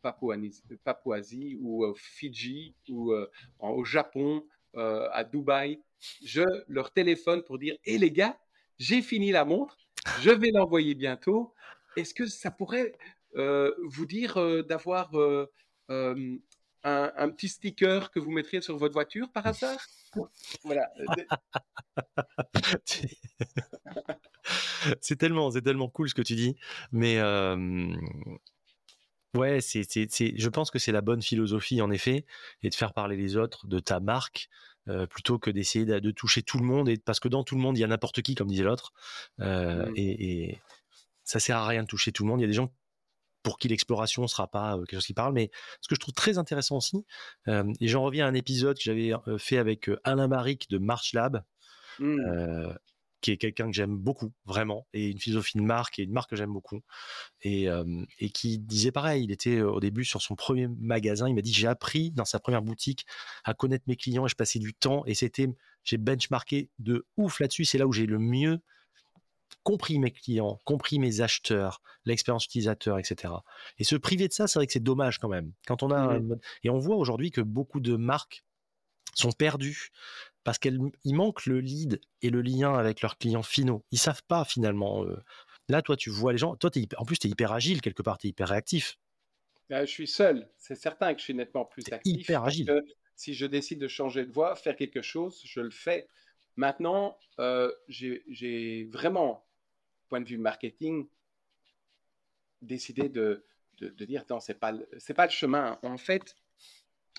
Papouasie, 0.84 1.56
ou 1.60 1.84
au 1.84 1.94
Fidji 1.94 2.74
ou 2.88 3.12
euh, 3.12 3.30
au 3.60 3.84
Japon, 3.84 4.44
euh, 4.76 5.08
à 5.12 5.22
Dubaï. 5.22 5.80
Je 6.24 6.42
leur 6.66 6.92
téléphone 6.92 7.42
pour 7.44 7.58
dire 7.58 7.76
Hé 7.84 7.98
les 7.98 8.10
gars, 8.10 8.36
j'ai 8.78 9.00
fini 9.00 9.30
la 9.30 9.44
montre, 9.44 9.78
je 10.20 10.30
vais 10.30 10.50
l'envoyer 10.50 10.94
bientôt. 10.94 11.54
Est-ce 11.96 12.14
que 12.14 12.26
ça 12.26 12.50
pourrait 12.50 12.96
euh, 13.36 13.72
vous 13.84 14.06
dire 14.06 14.64
d'avoir 14.64 15.12
un, 16.84 17.30
petit 17.30 17.48
sticker 17.48 18.10
que 18.10 18.18
vous 18.18 18.30
mettriez 18.30 18.62
sur 18.62 18.76
votre 18.76 18.94
voiture 18.94 19.30
par 19.30 19.46
hasard? 19.46 19.78
Voilà. 20.64 20.88
c'est 25.00 25.16
tellement, 25.16 25.50
c'est 25.50 25.62
tellement 25.62 25.88
cool 25.88 26.08
ce 26.08 26.14
que 26.14 26.22
tu 26.22 26.34
dis, 26.34 26.56
mais 26.92 27.20
ouais, 29.34 29.60
c'est, 29.60 29.84
je 29.84 30.48
pense 30.48 30.70
que 30.70 30.78
c'est 30.78 30.92
la 30.92 31.00
bonne 31.00 31.22
philosophie 31.22 31.82
en 31.82 31.90
effet, 31.90 32.24
et 32.62 32.70
de 32.70 32.74
faire 32.74 32.92
parler 32.92 33.16
les 33.16 33.36
autres 33.36 33.66
de 33.66 33.80
ta 33.80 34.00
marque. 34.00 34.48
plutôt 35.10 35.38
que 35.38 35.50
d'essayer 35.50 35.84
de, 35.84 36.10
toucher 36.10 36.42
tout 36.42 36.58
le 36.58 36.64
monde 36.64 36.88
et 36.88 36.96
parce 36.96 37.20
que 37.20 37.28
dans 37.28 37.44
tout 37.44 37.54
le 37.54 37.60
monde 37.60 37.76
il 37.76 37.82
y 37.82 37.84
a 37.84 37.88
n'importe 37.88 38.22
qui 38.22 38.34
comme 38.34 38.48
disait 38.48 38.64
l'autre 38.64 38.94
mmh. 39.38 39.92
et, 39.96 40.48
et, 40.48 40.58
ça 41.24 41.40
sert 41.40 41.58
à 41.58 41.66
rien 41.66 41.82
de 41.82 41.88
toucher 41.88 42.10
tout 42.10 42.24
le 42.24 42.30
monde 42.30 42.40
il 42.40 42.44
y 42.44 42.46
a 42.46 42.48
des 42.48 42.54
gens 42.54 42.72
pour 43.48 43.58
qui 43.58 43.68
l'exploration 43.68 44.20
ne 44.20 44.26
sera 44.26 44.46
pas 44.46 44.76
quelque 44.76 44.96
chose 44.96 45.06
qui 45.06 45.14
parle. 45.14 45.32
Mais 45.32 45.50
ce 45.80 45.88
que 45.88 45.94
je 45.94 46.00
trouve 46.00 46.12
très 46.12 46.36
intéressant 46.36 46.76
aussi, 46.76 47.06
et 47.46 47.88
j'en 47.88 48.02
reviens 48.02 48.26
à 48.26 48.28
un 48.28 48.34
épisode 48.34 48.76
que 48.76 48.82
j'avais 48.82 49.12
fait 49.38 49.56
avec 49.56 49.90
Alain 50.04 50.28
Maric 50.28 50.68
de 50.68 50.76
March 50.76 51.14
Lab, 51.14 51.42
mmh. 51.98 52.74
qui 53.22 53.30
est 53.30 53.38
quelqu'un 53.38 53.68
que 53.68 53.72
j'aime 53.72 53.96
beaucoup, 53.96 54.34
vraiment, 54.44 54.86
et 54.92 55.08
une 55.08 55.18
philosophie 55.18 55.56
de 55.56 55.62
marque, 55.62 55.98
et 55.98 56.02
une 56.02 56.12
marque 56.12 56.28
que 56.28 56.36
j'aime 56.36 56.52
beaucoup, 56.52 56.82
et, 57.40 57.68
et, 58.18 58.28
qui 58.28 58.58
disait 58.58 58.92
pareil, 58.92 59.24
il 59.24 59.32
était 59.32 59.62
au 59.62 59.80
début 59.80 60.04
sur 60.04 60.20
son 60.20 60.34
premier 60.36 60.68
magasin, 60.78 61.26
il 61.26 61.34
m'a 61.34 61.40
dit, 61.40 61.54
j'ai 61.54 61.68
appris 61.68 62.10
dans 62.10 62.26
sa 62.26 62.40
première 62.40 62.60
boutique 62.60 63.06
à 63.44 63.54
connaître 63.54 63.84
mes 63.86 63.96
clients, 63.96 64.26
et 64.26 64.28
je 64.28 64.36
passais 64.36 64.58
du 64.58 64.74
temps, 64.74 65.06
et 65.06 65.14
c'était, 65.14 65.48
j'ai 65.84 65.96
benchmarké 65.96 66.68
de 66.80 67.06
ouf 67.16 67.40
là-dessus, 67.40 67.64
c'est 67.64 67.78
là 67.78 67.86
où 67.86 67.94
j'ai 67.94 68.04
le 68.04 68.18
mieux 68.18 68.60
compris 69.62 69.98
mes 69.98 70.10
clients, 70.10 70.58
compris 70.64 70.98
mes 70.98 71.20
acheteurs, 71.20 71.82
l'expérience 72.04 72.44
utilisateur, 72.44 72.98
etc. 72.98 73.34
Et 73.78 73.84
se 73.84 73.96
priver 73.96 74.28
de 74.28 74.32
ça, 74.32 74.46
c'est 74.46 74.58
vrai 74.58 74.66
que 74.66 74.72
c'est 74.72 74.82
dommage 74.82 75.18
quand 75.18 75.28
même. 75.28 75.52
Quand 75.66 75.82
on 75.82 75.90
a 75.90 76.18
et 76.62 76.70
on 76.70 76.78
voit 76.78 76.96
aujourd'hui 76.96 77.30
que 77.30 77.40
beaucoup 77.40 77.80
de 77.80 77.96
marques 77.96 78.44
sont 79.14 79.32
perdues 79.32 79.90
parce 80.44 80.58
qu'il 80.58 80.90
manque 81.06 81.46
le 81.46 81.60
lead 81.60 82.00
et 82.22 82.30
le 82.30 82.40
lien 82.40 82.74
avec 82.74 83.02
leurs 83.02 83.18
clients 83.18 83.42
finaux. 83.42 83.84
Ils 83.90 83.98
savent 83.98 84.22
pas 84.26 84.44
finalement. 84.44 85.04
Euh. 85.04 85.22
Là, 85.68 85.82
toi, 85.82 85.96
tu 85.96 86.08
vois 86.08 86.32
les 86.32 86.38
gens. 86.38 86.56
Toi, 86.56 86.70
en 86.96 87.04
plus, 87.04 87.18
tu 87.18 87.26
es 87.26 87.30
hyper 87.30 87.52
agile 87.52 87.82
quelque 87.82 88.02
part, 88.02 88.16
tu 88.16 88.28
es 88.28 88.30
hyper 88.30 88.48
réactif. 88.48 88.96
Bah, 89.68 89.84
je 89.84 89.90
suis 89.90 90.08
seul. 90.08 90.48
C'est 90.56 90.74
certain 90.74 91.12
que 91.12 91.18
je 91.18 91.24
suis 91.24 91.34
nettement 91.34 91.66
plus 91.66 91.84
actif. 91.92 92.22
Hyper 92.22 92.44
agile. 92.44 92.82
Si 93.14 93.34
je 93.34 93.44
décide 93.44 93.80
de 93.80 93.88
changer 93.88 94.24
de 94.24 94.32
voie, 94.32 94.56
faire 94.56 94.76
quelque 94.76 95.02
chose, 95.02 95.42
je 95.44 95.60
le 95.60 95.70
fais. 95.70 96.08
Maintenant, 96.58 97.16
euh, 97.38 97.72
j'ai 97.86 98.88
vraiment 98.90 99.46
point 100.08 100.20
de 100.20 100.28
vue 100.28 100.38
marketing, 100.38 101.06
décider 102.62 103.08
de, 103.08 103.44
de, 103.80 104.04
dire 104.04 104.24
non, 104.28 104.38
pas 104.60 104.72
c'est 104.98 105.14
pas 105.14 105.26
le 105.26 105.30
chemin. 105.30 105.78
En 105.84 105.96
fait, 105.96 106.34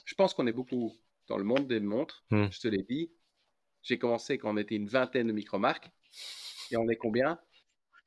je 0.03 0.13
pense 0.13 0.33
qu'on 0.33 0.45
est 0.45 0.51
beaucoup 0.51 0.93
dans 1.27 1.37
le 1.37 1.45
monde 1.45 1.69
des 1.69 1.79
montres. 1.79 2.25
Hmm. 2.31 2.47
Je 2.51 2.59
te 2.59 2.67
l'ai 2.67 2.83
dit. 2.83 3.13
J'ai 3.81 3.97
commencé 3.97 4.37
quand 4.37 4.53
on 4.53 4.57
était 4.57 4.75
une 4.75 4.89
vingtaine 4.89 5.27
de 5.27 5.31
micro-marques. 5.31 5.89
Et 6.71 6.75
on 6.75 6.89
est 6.89 6.97
combien? 6.97 7.39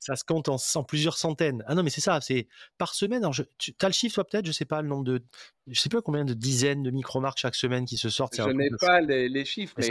Ça 0.01 0.17
se 0.17 0.25
compte 0.25 0.51
en, 0.51 0.59
plusieurs 0.85 1.17
centaines. 1.17 1.65
Ah 1.67 1.75
non, 1.75 1.83
mais 1.83 1.89
c'est 1.89 2.03
ça, 2.03 2.21
c'est 2.21 2.47
par 2.77 2.93
semaine. 2.93 3.27
tu 3.57 3.75
as 3.81 3.87
le 3.87 3.93
chiffre, 3.95 4.17
toi, 4.17 4.25
peut-être? 4.25 4.45
Je 4.45 4.53
sais 4.53 4.67
pas 4.67 4.83
le 4.83 4.89
nombre 4.89 5.05
de. 5.05 5.23
Je 5.67 5.81
sais 5.81 5.89
pas 5.89 6.03
combien 6.03 6.27
de 6.27 6.35
dizaines 6.35 6.83
de 6.83 6.91
micro-marques 6.91 7.39
chaque 7.39 7.55
semaine 7.55 7.87
qui 7.87 7.97
se 7.97 8.11
sortent. 8.11 8.37
Je 8.37 8.51
n'ai 8.51 8.69
pas 8.79 9.01
les, 9.01 9.45
chiffres, 9.47 9.75
mais, 9.79 9.89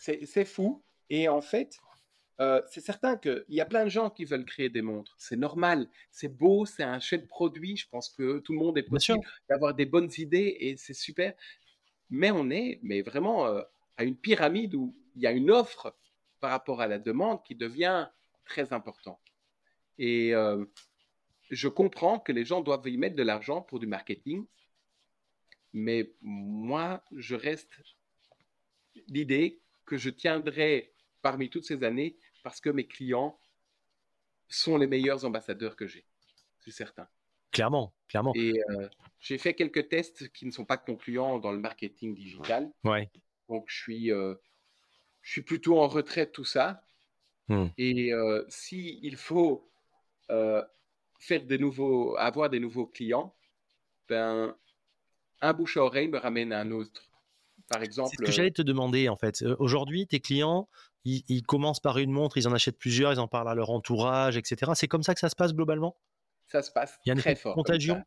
c'est 0.00 0.44
fou. 0.44 0.82
Et 1.10 1.28
en 1.28 1.40
fait, 1.40 1.78
euh, 2.40 2.62
c'est 2.68 2.80
certain 2.80 3.16
qu'il 3.16 3.44
y 3.50 3.60
a 3.60 3.66
plein 3.66 3.84
de 3.84 3.90
gens 3.90 4.08
qui 4.08 4.24
veulent 4.24 4.46
créer 4.46 4.70
des 4.70 4.80
montres. 4.80 5.14
C'est 5.18 5.36
normal, 5.36 5.88
c'est 6.10 6.34
beau, 6.34 6.64
c'est 6.64 6.82
un 6.82 6.98
chouette 6.98 7.28
produit. 7.28 7.76
Je 7.76 7.88
pense 7.88 8.08
que 8.08 8.38
tout 8.38 8.52
le 8.52 8.58
monde 8.58 8.78
est 8.78 8.82
possible 8.82 9.20
d'avoir 9.48 9.74
des 9.74 9.84
bonnes 9.86 10.10
idées 10.16 10.56
et 10.60 10.76
c'est 10.76 10.94
super. 10.94 11.34
Mais 12.08 12.30
on 12.30 12.50
est, 12.50 12.80
mais 12.82 13.02
vraiment 13.02 13.46
euh, 13.46 13.62
à 13.98 14.04
une 14.04 14.16
pyramide 14.16 14.74
où 14.74 14.96
il 15.16 15.22
y 15.22 15.26
a 15.26 15.32
une 15.32 15.50
offre 15.50 15.94
par 16.40 16.50
rapport 16.50 16.80
à 16.80 16.86
la 16.86 16.98
demande 16.98 17.42
qui 17.44 17.54
devient 17.54 18.08
très 18.46 18.72
important. 18.72 19.20
Et 19.98 20.34
euh, 20.34 20.64
je 21.50 21.68
comprends 21.68 22.18
que 22.18 22.32
les 22.32 22.46
gens 22.46 22.62
doivent 22.62 22.88
y 22.88 22.96
mettre 22.96 23.16
de 23.16 23.22
l'argent 23.22 23.60
pour 23.60 23.80
du 23.80 23.86
marketing, 23.86 24.46
mais 25.74 26.14
moi, 26.22 27.04
je 27.12 27.34
reste 27.34 27.70
l'idée 29.08 29.60
que 29.90 29.96
je 29.96 30.08
tiendrai 30.08 30.92
parmi 31.20 31.50
toutes 31.50 31.64
ces 31.64 31.82
années 31.82 32.16
parce 32.44 32.60
que 32.60 32.70
mes 32.70 32.86
clients 32.86 33.36
sont 34.48 34.76
les 34.76 34.86
meilleurs 34.86 35.24
ambassadeurs 35.24 35.74
que 35.74 35.88
j'ai, 35.88 36.06
c'est 36.60 36.70
certain. 36.70 37.08
Clairement, 37.50 37.92
clairement. 38.08 38.32
Et 38.36 38.62
euh, 38.70 38.88
j'ai 39.18 39.36
fait 39.36 39.52
quelques 39.54 39.88
tests 39.88 40.30
qui 40.32 40.46
ne 40.46 40.52
sont 40.52 40.64
pas 40.64 40.76
concluants 40.76 41.40
dans 41.40 41.50
le 41.50 41.58
marketing 41.58 42.14
digital. 42.14 42.70
Ouais. 42.84 43.10
Donc, 43.48 43.64
je 43.66 43.76
suis, 43.82 44.12
euh, 44.12 44.36
je 45.22 45.32
suis 45.32 45.42
plutôt 45.42 45.80
en 45.80 45.88
retrait 45.88 46.26
de 46.26 46.30
tout 46.30 46.44
ça. 46.44 46.84
Hmm. 47.48 47.66
Et 47.76 48.12
euh, 48.12 48.44
si 48.48 49.00
il 49.02 49.16
faut 49.16 49.68
euh, 50.30 50.62
faire 51.18 51.44
des 51.44 51.58
nouveaux, 51.58 52.16
avoir 52.16 52.48
des 52.48 52.60
nouveaux 52.60 52.86
clients, 52.86 53.34
ben, 54.08 54.56
un 55.40 55.52
bouche 55.52 55.76
à 55.76 55.82
oreille 55.82 56.06
me 56.06 56.18
ramène 56.18 56.52
à 56.52 56.60
un 56.60 56.70
autre. 56.70 57.09
Par 57.70 57.82
exemple. 57.82 58.10
C'est 58.10 58.16
ce 58.22 58.26
que 58.26 58.32
j'allais 58.32 58.50
te 58.50 58.62
demander 58.62 59.08
en 59.08 59.16
fait. 59.16 59.42
Euh, 59.42 59.56
Aujourd'hui, 59.58 60.06
tes 60.06 60.20
clients, 60.20 60.68
ils, 61.04 61.22
ils 61.28 61.42
commencent 61.42 61.80
par 61.80 61.96
une 61.98 62.10
montre, 62.10 62.36
ils 62.36 62.46
en 62.46 62.52
achètent 62.52 62.78
plusieurs, 62.78 63.12
ils 63.12 63.20
en 63.20 63.28
parlent 63.28 63.48
à 63.48 63.54
leur 63.54 63.70
entourage, 63.70 64.36
etc. 64.36 64.72
C'est 64.74 64.88
comme 64.88 65.02
ça 65.04 65.14
que 65.14 65.20
ça 65.20 65.28
se 65.30 65.36
passe 65.36 65.54
globalement? 65.54 65.96
Ça 66.48 66.62
se 66.62 66.70
passe 66.72 66.98
Il 67.06 67.08
y 67.08 67.12
a 67.12 67.14
une 67.14 67.20
très 67.20 67.36
fort. 67.36 67.54
comme 67.54 67.62
contagion 67.64 68.02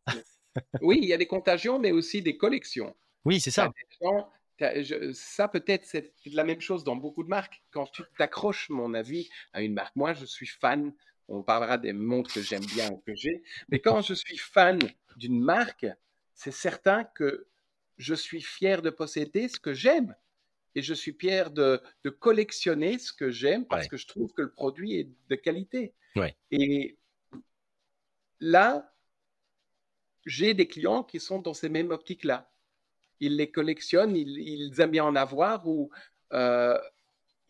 oui, 0.82 1.00
il 1.02 1.08
y 1.08 1.14
a 1.14 1.18
des 1.18 1.26
contagions, 1.26 1.80
mais 1.80 1.92
aussi 1.92 2.22
des 2.22 2.38
collections. 2.38 2.96
Oui, 3.26 3.40
c'est 3.40 3.50
ça. 3.50 3.72
Gens- 4.00 4.30
je- 4.60 5.12
ça 5.14 5.48
peut-être 5.48 5.84
c'est 5.86 6.14
la 6.26 6.44
même 6.44 6.62
chose 6.62 6.84
dans 6.84 6.96
beaucoup 6.96 7.24
de 7.24 7.30
marques. 7.30 7.64
Quand 7.72 7.88
tu 7.88 8.04
t'accroches, 8.20 8.70
mon 8.70 8.94
avis, 8.94 9.30
à 9.54 9.62
une 9.64 9.74
marque, 9.74 9.96
moi 9.96 10.14
je 10.14 10.26
suis 10.26 10.46
fan. 10.46 10.94
On 11.30 11.42
parlera 11.42 11.78
des 11.78 11.94
montres 11.94 12.32
que 12.34 12.42
j'aime 12.42 12.66
bien 12.66 12.92
ou 12.92 12.98
que 12.98 13.16
j'ai, 13.16 13.42
mais 13.70 13.80
quand 13.80 14.02
je 14.02 14.14
suis 14.14 14.38
fan 14.38 14.78
d'une 15.16 15.40
marque, 15.42 15.88
c'est 16.36 16.52
certain 16.52 17.06
que 17.06 17.48
je 18.04 18.14
suis 18.14 18.42
fier 18.42 18.82
de 18.82 18.90
posséder 18.90 19.48
ce 19.48 19.60
que 19.60 19.74
j'aime 19.74 20.14
et 20.76 20.82
je 20.82 20.94
suis 20.94 21.14
fier 21.14 21.50
de, 21.52 21.82
de 22.04 22.10
collectionner 22.10 23.00
ce 23.00 23.14
que 23.14 23.32
j'aime 23.32 23.66
parce 23.66 23.84
Ouais. 23.84 23.88
que 23.90 23.98
je 23.98 24.08
trouve 24.08 24.34
que 24.34 24.42
le 24.42 24.52
produit 24.52 24.96
est 25.00 25.10
de 25.30 25.36
qualité. 25.36 25.94
Ouais. 26.18 26.36
Et 26.52 26.98
là, 28.40 28.94
j'ai 30.26 30.54
des 30.54 30.68
clients 30.68 31.04
qui 31.04 31.20
sont 31.20 31.40
dans 31.40 31.54
ces 31.54 31.70
mêmes 31.70 31.92
optiques-là. 31.92 32.52
Ils 33.20 33.38
les 33.38 33.50
collectionnent, 33.52 34.16
ils, 34.16 34.38
ils 34.40 34.82
aiment 34.82 34.92
bien 34.92 35.06
en 35.06 35.16
avoir 35.16 35.66
ou 35.68 35.90
euh, 36.34 36.78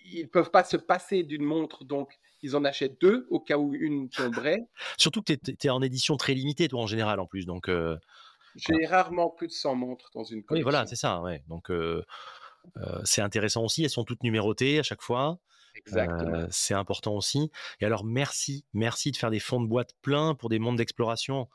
ils 0.05 0.29
peuvent 0.29 0.51
pas 0.51 0.63
se 0.63 0.77
passer 0.77 1.23
d'une 1.23 1.43
montre, 1.43 1.83
donc 1.85 2.19
ils 2.41 2.55
en 2.55 2.63
achètent 2.65 2.99
deux 2.99 3.25
au 3.29 3.39
cas 3.39 3.57
où 3.57 3.73
une 3.73 4.09
tomberait. 4.09 4.61
Surtout 4.97 5.21
que 5.23 5.33
tu 5.33 5.55
es, 5.67 5.69
en 5.69 5.81
édition 5.81 6.17
très 6.17 6.33
limitée, 6.33 6.67
toi, 6.67 6.81
en 6.81 6.87
général, 6.87 7.19
en 7.19 7.25
plus. 7.25 7.45
Donc, 7.45 7.69
euh, 7.69 7.97
J'ai 8.55 8.85
rarement 8.85 9.29
plus 9.29 9.47
de 9.47 9.51
100 9.53 9.75
montres 9.75 10.09
dans 10.13 10.23
une 10.23 10.43
collection. 10.43 10.55
oui, 10.55 10.61
voilà, 10.61 10.85
c'est 10.85 10.95
ça. 10.95 11.21
Ouais. 11.21 11.43
Donc, 11.47 11.71
euh, 11.71 12.03
euh, 12.77 13.01
c'est 13.03 13.21
intéressant 13.21 13.63
aussi. 13.63 13.83
Elles 13.83 13.89
sont 13.89 14.03
toutes 14.03 14.23
numérotées 14.23 14.79
à 14.79 14.83
chaque 14.83 15.01
fois. 15.01 15.39
Exactement. 15.75 16.35
Euh, 16.35 16.47
c'est 16.51 16.75
important 16.75 17.15
aussi. 17.15 17.51
Et 17.79 17.85
alors, 17.85 18.03
merci, 18.05 18.63
merci 18.73 19.11
de 19.11 19.17
faire 19.17 19.31
des 19.31 19.39
fonds 19.39 19.59
de 19.61 19.67
boîte 19.67 19.91
pleins 20.01 20.35
pour 20.35 20.49
des 20.49 20.59
mondes 20.59 20.77
d'exploration. 20.77 21.49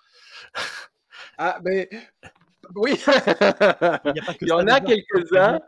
Ah, 1.39 1.59
mais 1.65 1.89
oui, 2.75 2.99
Il 3.07 4.13
y, 4.17 4.21
a 4.21 4.37
il 4.41 4.53
en 4.53 4.67
a 4.67 4.81
quelques-uns, 4.81 5.61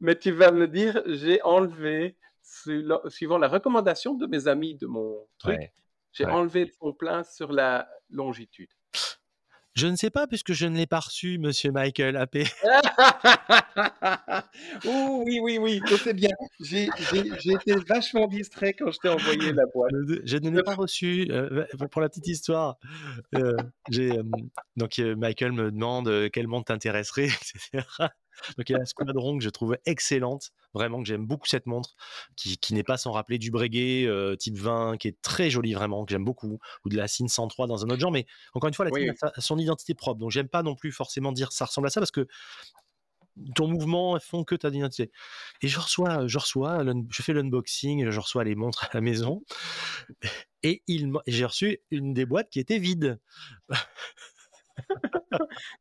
mais 0.00 0.18
tu 0.18 0.32
vas 0.32 0.50
me 0.52 0.66
dire, 0.66 1.02
j'ai 1.06 1.42
enlevé, 1.42 2.16
suivant 2.42 3.00
suivant 3.08 3.38
la 3.38 3.48
recommandation 3.48 4.14
de 4.14 4.26
mes 4.26 4.48
amis 4.48 4.74
de 4.74 4.86
mon 4.86 5.26
truc, 5.38 5.58
Ouais. 5.58 5.72
j'ai 6.12 6.24
ouais. 6.24 6.32
enlevé 6.32 6.64
le 6.64 6.70
fond 6.72 6.92
plein 6.94 7.24
sur 7.24 7.52
la 7.52 7.88
longitude. 8.10 8.70
Je 9.74 9.86
ne 9.86 9.96
sais 9.96 10.10
pas, 10.10 10.26
puisque 10.26 10.52
je 10.54 10.66
ne 10.66 10.76
l'ai 10.76 10.86
pas 10.86 11.00
reçu, 11.00 11.38
monsieur 11.38 11.70
Michael 11.70 12.16
AP. 12.16 12.38
oh, 14.86 15.22
oui, 15.24 15.38
oui, 15.40 15.58
oui, 15.58 15.80
je 15.88 15.96
sais 15.96 16.14
bien. 16.14 16.30
J'ai 16.60 16.88
j'ai- 17.12 17.30
j'ai 17.40 17.52
été 17.52 17.74
vachement 17.88 18.26
distrait 18.26 18.72
quand 18.72 18.90
je 18.90 18.98
t'ai 18.98 19.08
envoyé 19.08 19.52
la 19.52 19.64
boîte. 19.72 19.92
Je- 20.08 20.20
Je 20.24 20.36
ne 20.38 20.50
l'ai 20.50 20.62
pas 20.62 20.74
reçu. 20.74 21.28
euh, 21.30 21.64
pour 21.90 22.00
la 22.00 22.08
petite 22.08 22.26
histoire, 22.26 22.76
euh, 23.36 23.56
j'ai, 23.90 24.18
euh, 24.18 24.22
donc 24.76 24.98
euh, 24.98 25.14
Michael 25.16 25.52
me 25.52 25.70
demande 25.70 26.30
quelle 26.32 26.48
montre 26.48 26.66
t'intéresserait, 26.66 27.26
etc. 27.26 27.86
Donc 28.56 28.68
il 28.68 28.72
y 28.72 28.74
a 28.76 28.78
la 28.78 28.86
Squadron 28.86 29.38
que 29.38 29.44
je 29.44 29.50
trouve 29.50 29.76
excellente, 29.86 30.50
vraiment 30.74 31.00
que 31.02 31.08
j'aime 31.08 31.26
beaucoup 31.26 31.46
cette 31.46 31.66
montre, 31.66 31.94
qui, 32.36 32.58
qui 32.58 32.74
n'est 32.74 32.82
pas 32.84 32.96
sans 32.96 33.12
rappeler 33.12 33.38
du 33.38 33.50
Breguet 33.50 34.04
euh, 34.06 34.36
type 34.36 34.56
20, 34.56 34.96
qui 34.96 35.08
est 35.08 35.20
très 35.22 35.50
jolie 35.50 35.74
vraiment, 35.74 36.04
que 36.04 36.10
j'aime 36.10 36.24
beaucoup, 36.24 36.58
ou 36.84 36.88
de 36.88 36.96
la 36.96 37.08
Cine 37.08 37.28
103 37.28 37.66
dans 37.66 37.84
un 37.84 37.88
autre 37.90 38.00
genre, 38.00 38.12
mais 38.12 38.26
encore 38.54 38.68
une 38.68 38.74
fois, 38.74 38.84
la 38.84 38.90
Oui, 38.92 39.02
Cine 39.02 39.10
oui. 39.22 39.30
a 39.34 39.40
son 39.40 39.58
identité 39.58 39.94
propre, 39.94 40.20
donc 40.20 40.30
j'aime 40.30 40.48
pas 40.48 40.62
non 40.62 40.74
plus 40.74 40.92
forcément 40.92 41.32
dire 41.32 41.52
ça 41.52 41.64
ressemble 41.66 41.86
à 41.86 41.90
ça, 41.90 42.00
parce 42.00 42.10
que 42.10 42.26
ton 43.54 43.68
mouvement 43.68 44.18
font 44.18 44.42
que 44.42 44.56
ta 44.56 44.68
identité. 44.68 45.12
Et 45.62 45.68
je 45.68 45.78
reçois, 45.78 46.26
je 46.26 46.38
reçois, 46.38 46.82
l'un- 46.82 47.04
je 47.08 47.22
fais 47.22 47.32
l'unboxing, 47.32 48.10
je 48.10 48.20
reçois 48.20 48.42
les 48.42 48.56
montres 48.56 48.84
à 48.84 48.90
la 48.94 49.00
maison, 49.00 49.44
et 50.62 50.82
il 50.86 51.12
j'ai 51.26 51.44
reçu 51.44 51.78
une 51.90 52.14
des 52.14 52.26
boîtes 52.26 52.50
qui 52.50 52.60
était 52.60 52.78
vide. 52.78 53.20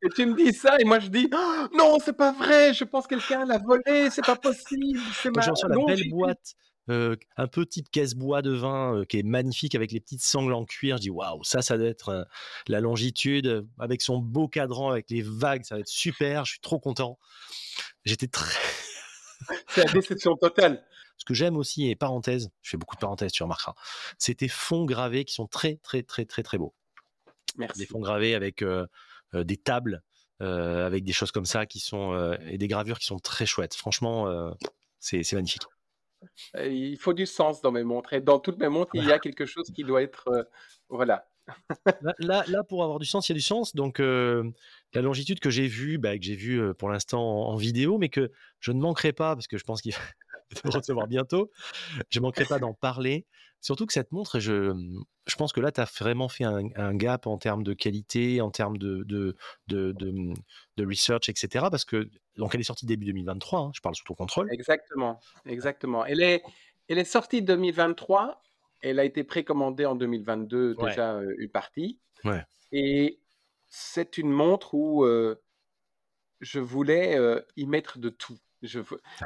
Et 0.01 0.09
tu 0.09 0.25
me 0.25 0.35
dis 0.35 0.53
ça, 0.53 0.77
et 0.79 0.83
moi 0.83 0.99
je 0.99 1.07
dis 1.07 1.29
Oh, 1.33 1.67
non, 1.75 1.97
c'est 2.03 2.15
pas 2.15 2.31
vrai, 2.31 2.73
je 2.73 2.83
pense 2.83 3.07
que 3.07 3.15
quelqu'un 3.15 3.45
l'a 3.45 3.57
volé, 3.57 4.09
c'est 4.09 4.25
pas 4.25 4.35
possible, 4.35 4.99
c'est 5.13 5.35
ma 5.35 5.45
la 5.45 5.85
belle 5.85 6.09
boîte, 6.09 6.55
euh, 6.89 7.17
un 7.35 7.47
peu 7.47 7.65
type 7.65 7.89
caisse 7.91 8.15
bois 8.15 8.41
de 8.41 8.51
vin, 8.51 8.95
euh, 8.95 9.05
qui 9.05 9.19
est 9.19 9.23
magnifique 9.23 9.75
avec 9.75 9.91
les 9.91 9.99
petites 9.99 10.23
sangles 10.23 10.53
en 10.53 10.65
cuir, 10.65 10.97
je 10.97 11.01
dis 11.03 11.09
waouh, 11.09 11.43
ça, 11.43 11.61
ça 11.61 11.77
doit 11.77 11.87
être 11.87 12.09
euh, 12.09 12.23
la 12.67 12.79
longitude, 12.79 13.67
avec 13.77 14.01
son 14.01 14.19
beau 14.19 14.47
cadran, 14.47 14.91
avec 14.91 15.09
les 15.09 15.21
vagues, 15.21 15.63
ça 15.63 15.75
va 15.75 15.81
être 15.81 15.87
super, 15.87 16.45
je 16.45 16.51
suis 16.51 16.61
trop 16.61 16.79
content. 16.79 17.19
J'étais 18.05 18.27
très. 18.27 18.57
C'est 19.67 19.85
la 19.85 19.91
déception 19.91 20.35
totale. 20.35 20.83
Ce 21.17 21.25
que 21.25 21.33
j'aime 21.33 21.57
aussi, 21.57 21.89
et 21.89 21.95
parenthèse, 21.95 22.51
je 22.61 22.69
fais 22.69 22.77
beaucoup 22.77 22.95
de 22.95 23.01
parenthèses, 23.01 23.31
tu 23.31 23.43
remarqueras, 23.43 23.73
c'est 24.19 24.35
tes 24.35 24.47
fonds 24.47 24.85
gravés 24.85 25.25
qui 25.25 25.33
sont 25.33 25.47
très, 25.47 25.77
très, 25.77 26.03
très, 26.03 26.25
très, 26.25 26.43
très 26.43 26.57
beaux. 26.59 26.75
Des 27.75 27.85
fonds 27.85 27.99
gravés 27.99 28.35
avec 28.35 28.61
euh, 28.61 28.85
euh, 29.33 29.43
des 29.43 29.57
tables, 29.57 30.03
euh, 30.41 30.85
avec 30.85 31.03
des 31.03 31.13
choses 31.13 31.31
comme 31.31 31.45
ça 31.45 31.65
qui 31.65 31.79
sont 31.79 32.37
et 32.47 32.57
des 32.57 32.67
gravures 32.67 32.99
qui 32.99 33.05
sont 33.05 33.19
très 33.19 33.45
chouettes. 33.45 33.75
Franchement, 33.75 34.53
c'est 34.99 35.33
magnifique. 35.33 35.63
Il 36.59 36.97
faut 36.97 37.13
du 37.13 37.25
sens 37.25 37.61
dans 37.61 37.71
mes 37.71 37.83
montres, 37.83 38.13
et 38.13 38.21
dans 38.21 38.39
toutes 38.39 38.57
mes 38.59 38.69
montres, 38.69 38.91
il 38.95 39.05
y 39.05 39.11
a 39.11 39.19
quelque 39.19 39.45
chose 39.45 39.69
qui 39.73 39.83
doit 39.83 40.01
être. 40.01 40.27
euh, 40.29 40.43
voilà. 40.89 41.27
Là, 42.01 42.13
là, 42.19 42.43
là, 42.49 42.63
pour 42.63 42.83
avoir 42.83 42.99
du 42.99 43.05
sens, 43.05 43.29
il 43.29 43.31
y 43.31 43.35
a 43.35 43.37
du 43.37 43.41
sens. 43.41 43.73
Donc, 43.73 44.01
euh, 44.01 44.43
la 44.93 45.01
longitude 45.01 45.39
que 45.39 45.49
j'ai 45.49 45.67
vue, 45.67 45.97
bah, 45.97 46.17
que 46.17 46.23
j'ai 46.25 46.35
vue 46.35 46.73
pour 46.73 46.89
l'instant 46.89 47.21
en, 47.21 47.53
en 47.53 47.55
vidéo, 47.55 47.97
mais 47.97 48.09
que 48.09 48.31
je 48.59 48.73
ne 48.73 48.79
manquerai 48.81 49.13
pas, 49.13 49.33
parce 49.33 49.47
que 49.47 49.57
je 49.57 49.63
pense 49.63 49.81
qu'il 49.81 49.93
va 50.65 50.69
recevoir 50.69 51.07
bientôt, 51.07 51.49
je 52.09 52.19
ne 52.19 52.23
manquerai 52.23 52.45
pas 52.45 52.59
d'en 52.59 52.73
parler. 52.73 53.25
Surtout 53.61 53.85
que 53.85 53.93
cette 53.93 54.11
montre, 54.11 54.39
je, 54.39 54.73
je 55.25 55.35
pense 55.35 55.51
que 55.51 55.59
là, 55.59 55.71
tu 55.71 55.81
as 55.81 55.85
vraiment 55.99 56.29
fait 56.29 56.43
un, 56.43 56.69
un 56.75 56.95
gap 56.95 57.27
en 57.27 57.37
termes 57.37 57.63
de 57.63 57.73
qualité, 57.73 58.39
en 58.39 58.51
termes 58.51 58.77
de, 58.77 59.03
de, 59.03 59.35
de, 59.67 59.91
de, 59.93 60.33
de 60.77 60.85
research, 60.85 61.27
etc. 61.29 61.65
Parce 61.71 61.83
que, 61.85 62.09
donc, 62.37 62.53
elle 62.53 62.61
est 62.61 62.63
sortie 62.63 62.85
début 62.85 63.05
2023, 63.07 63.59
hein, 63.59 63.71
je 63.73 63.81
parle 63.81 63.95
sous 63.95 64.03
ton 64.03 64.13
contrôle. 64.13 64.47
Exactement. 64.53 65.19
Exactement. 65.45 66.05
Elle 66.05 66.21
est, 66.21 66.43
elle 66.87 66.99
est 66.99 67.03
sortie 67.03 67.41
2023. 67.41 68.41
Elle 68.81 68.99
a 68.99 69.03
été 69.05 69.23
précommandée 69.23 69.85
en 69.85 69.95
2022, 69.95 70.75
Ouais. 70.77 70.89
déjà 70.89 71.15
euh, 71.15 71.33
une 71.39 71.49
partie. 71.49 71.99
Ouais. 72.23 72.43
Et 72.71 73.19
c'est 73.67 74.17
une 74.19 74.29
montre 74.29 74.75
où 74.75 75.03
euh, 75.03 75.41
je 76.41 76.59
voulais 76.59 77.17
euh, 77.17 77.41
y 77.55 77.65
mettre 77.65 77.97
de 77.97 78.09
tout. 78.09 78.37
Je 78.61 78.79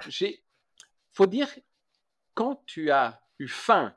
j'ai, 0.07 0.41
faut 1.11 1.25
dire, 1.27 1.49
quand 2.33 2.63
tu 2.65 2.91
as 2.91 3.21
eu 3.39 3.47
faim 3.49 3.93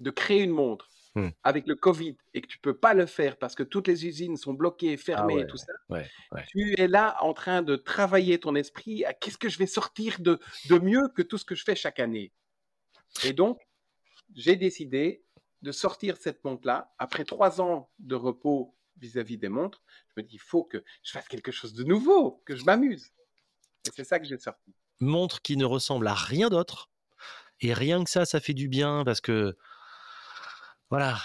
de 0.00 0.10
créer 0.10 0.42
une 0.42 0.50
montre 0.50 0.88
Hmm. 1.16 1.30
avec 1.42 1.66
le 1.66 1.74
Covid 1.74 2.16
et 2.34 2.40
que 2.40 2.46
tu 2.46 2.60
peux 2.60 2.76
pas 2.76 2.94
le 2.94 3.04
faire 3.04 3.36
parce 3.36 3.56
que 3.56 3.64
toutes 3.64 3.88
les 3.88 4.06
usines 4.06 4.36
sont 4.36 4.52
bloquées, 4.54 4.96
fermées 4.96 5.32
Ah 5.32 5.36
ouais, 5.38 5.42
et 5.42 5.46
tout 5.48 5.56
ça, 5.56 5.72
Ouais, 5.88 6.08
ouais. 6.30 6.44
tu 6.46 6.78
es 6.78 6.86
là 6.86 7.16
en 7.24 7.32
train 7.34 7.62
de 7.62 7.74
travailler 7.74 8.38
ton 8.38 8.54
esprit 8.54 9.04
à 9.04 9.12
qu'est-ce 9.12 9.36
que 9.36 9.48
je 9.48 9.58
vais 9.58 9.66
sortir 9.66 10.20
de, 10.20 10.38
de 10.68 10.78
mieux 10.78 11.08
que 11.08 11.22
tout 11.22 11.36
ce 11.36 11.44
que 11.44 11.56
je 11.56 11.64
fais 11.64 11.74
chaque 11.74 11.98
année. 11.98 12.30
Et 13.24 13.32
donc, 13.32 13.58
j'ai 14.36 14.54
décidé 14.54 15.24
de 15.62 15.72
sortir 15.72 16.16
cette 16.16 16.44
montre-là. 16.44 16.94
Après 16.96 17.24
trois 17.24 17.60
ans 17.60 17.90
de 17.98 18.14
repos 18.14 18.76
vis-à-vis 18.98 19.36
des 19.36 19.48
montres, 19.48 19.82
je 20.14 20.22
me 20.22 20.24
dis, 20.24 20.36
il 20.36 20.40
faut 20.40 20.62
que 20.62 20.84
je 21.02 21.10
fasse 21.10 21.26
quelque 21.26 21.50
chose 21.50 21.72
de 21.72 21.82
nouveau, 21.82 22.40
que 22.46 22.54
je 22.54 22.62
m'amuse. 22.64 23.10
Et 23.88 23.90
c'est 23.96 24.04
ça 24.04 24.20
que 24.20 24.26
j'ai 24.26 24.38
sorti. 24.38 24.72
montre 25.00 25.42
qui 25.42 25.56
ne 25.56 25.64
ressemble 25.64 26.06
à 26.06 26.14
rien 26.14 26.50
d'autre. 26.50 26.88
Et 27.60 27.74
rien 27.74 28.04
que 28.04 28.10
ça, 28.10 28.24
ça 28.26 28.38
fait 28.38 28.54
du 28.54 28.68
bien 28.68 29.02
parce 29.04 29.20
que, 29.20 29.56
voilà, 30.90 31.18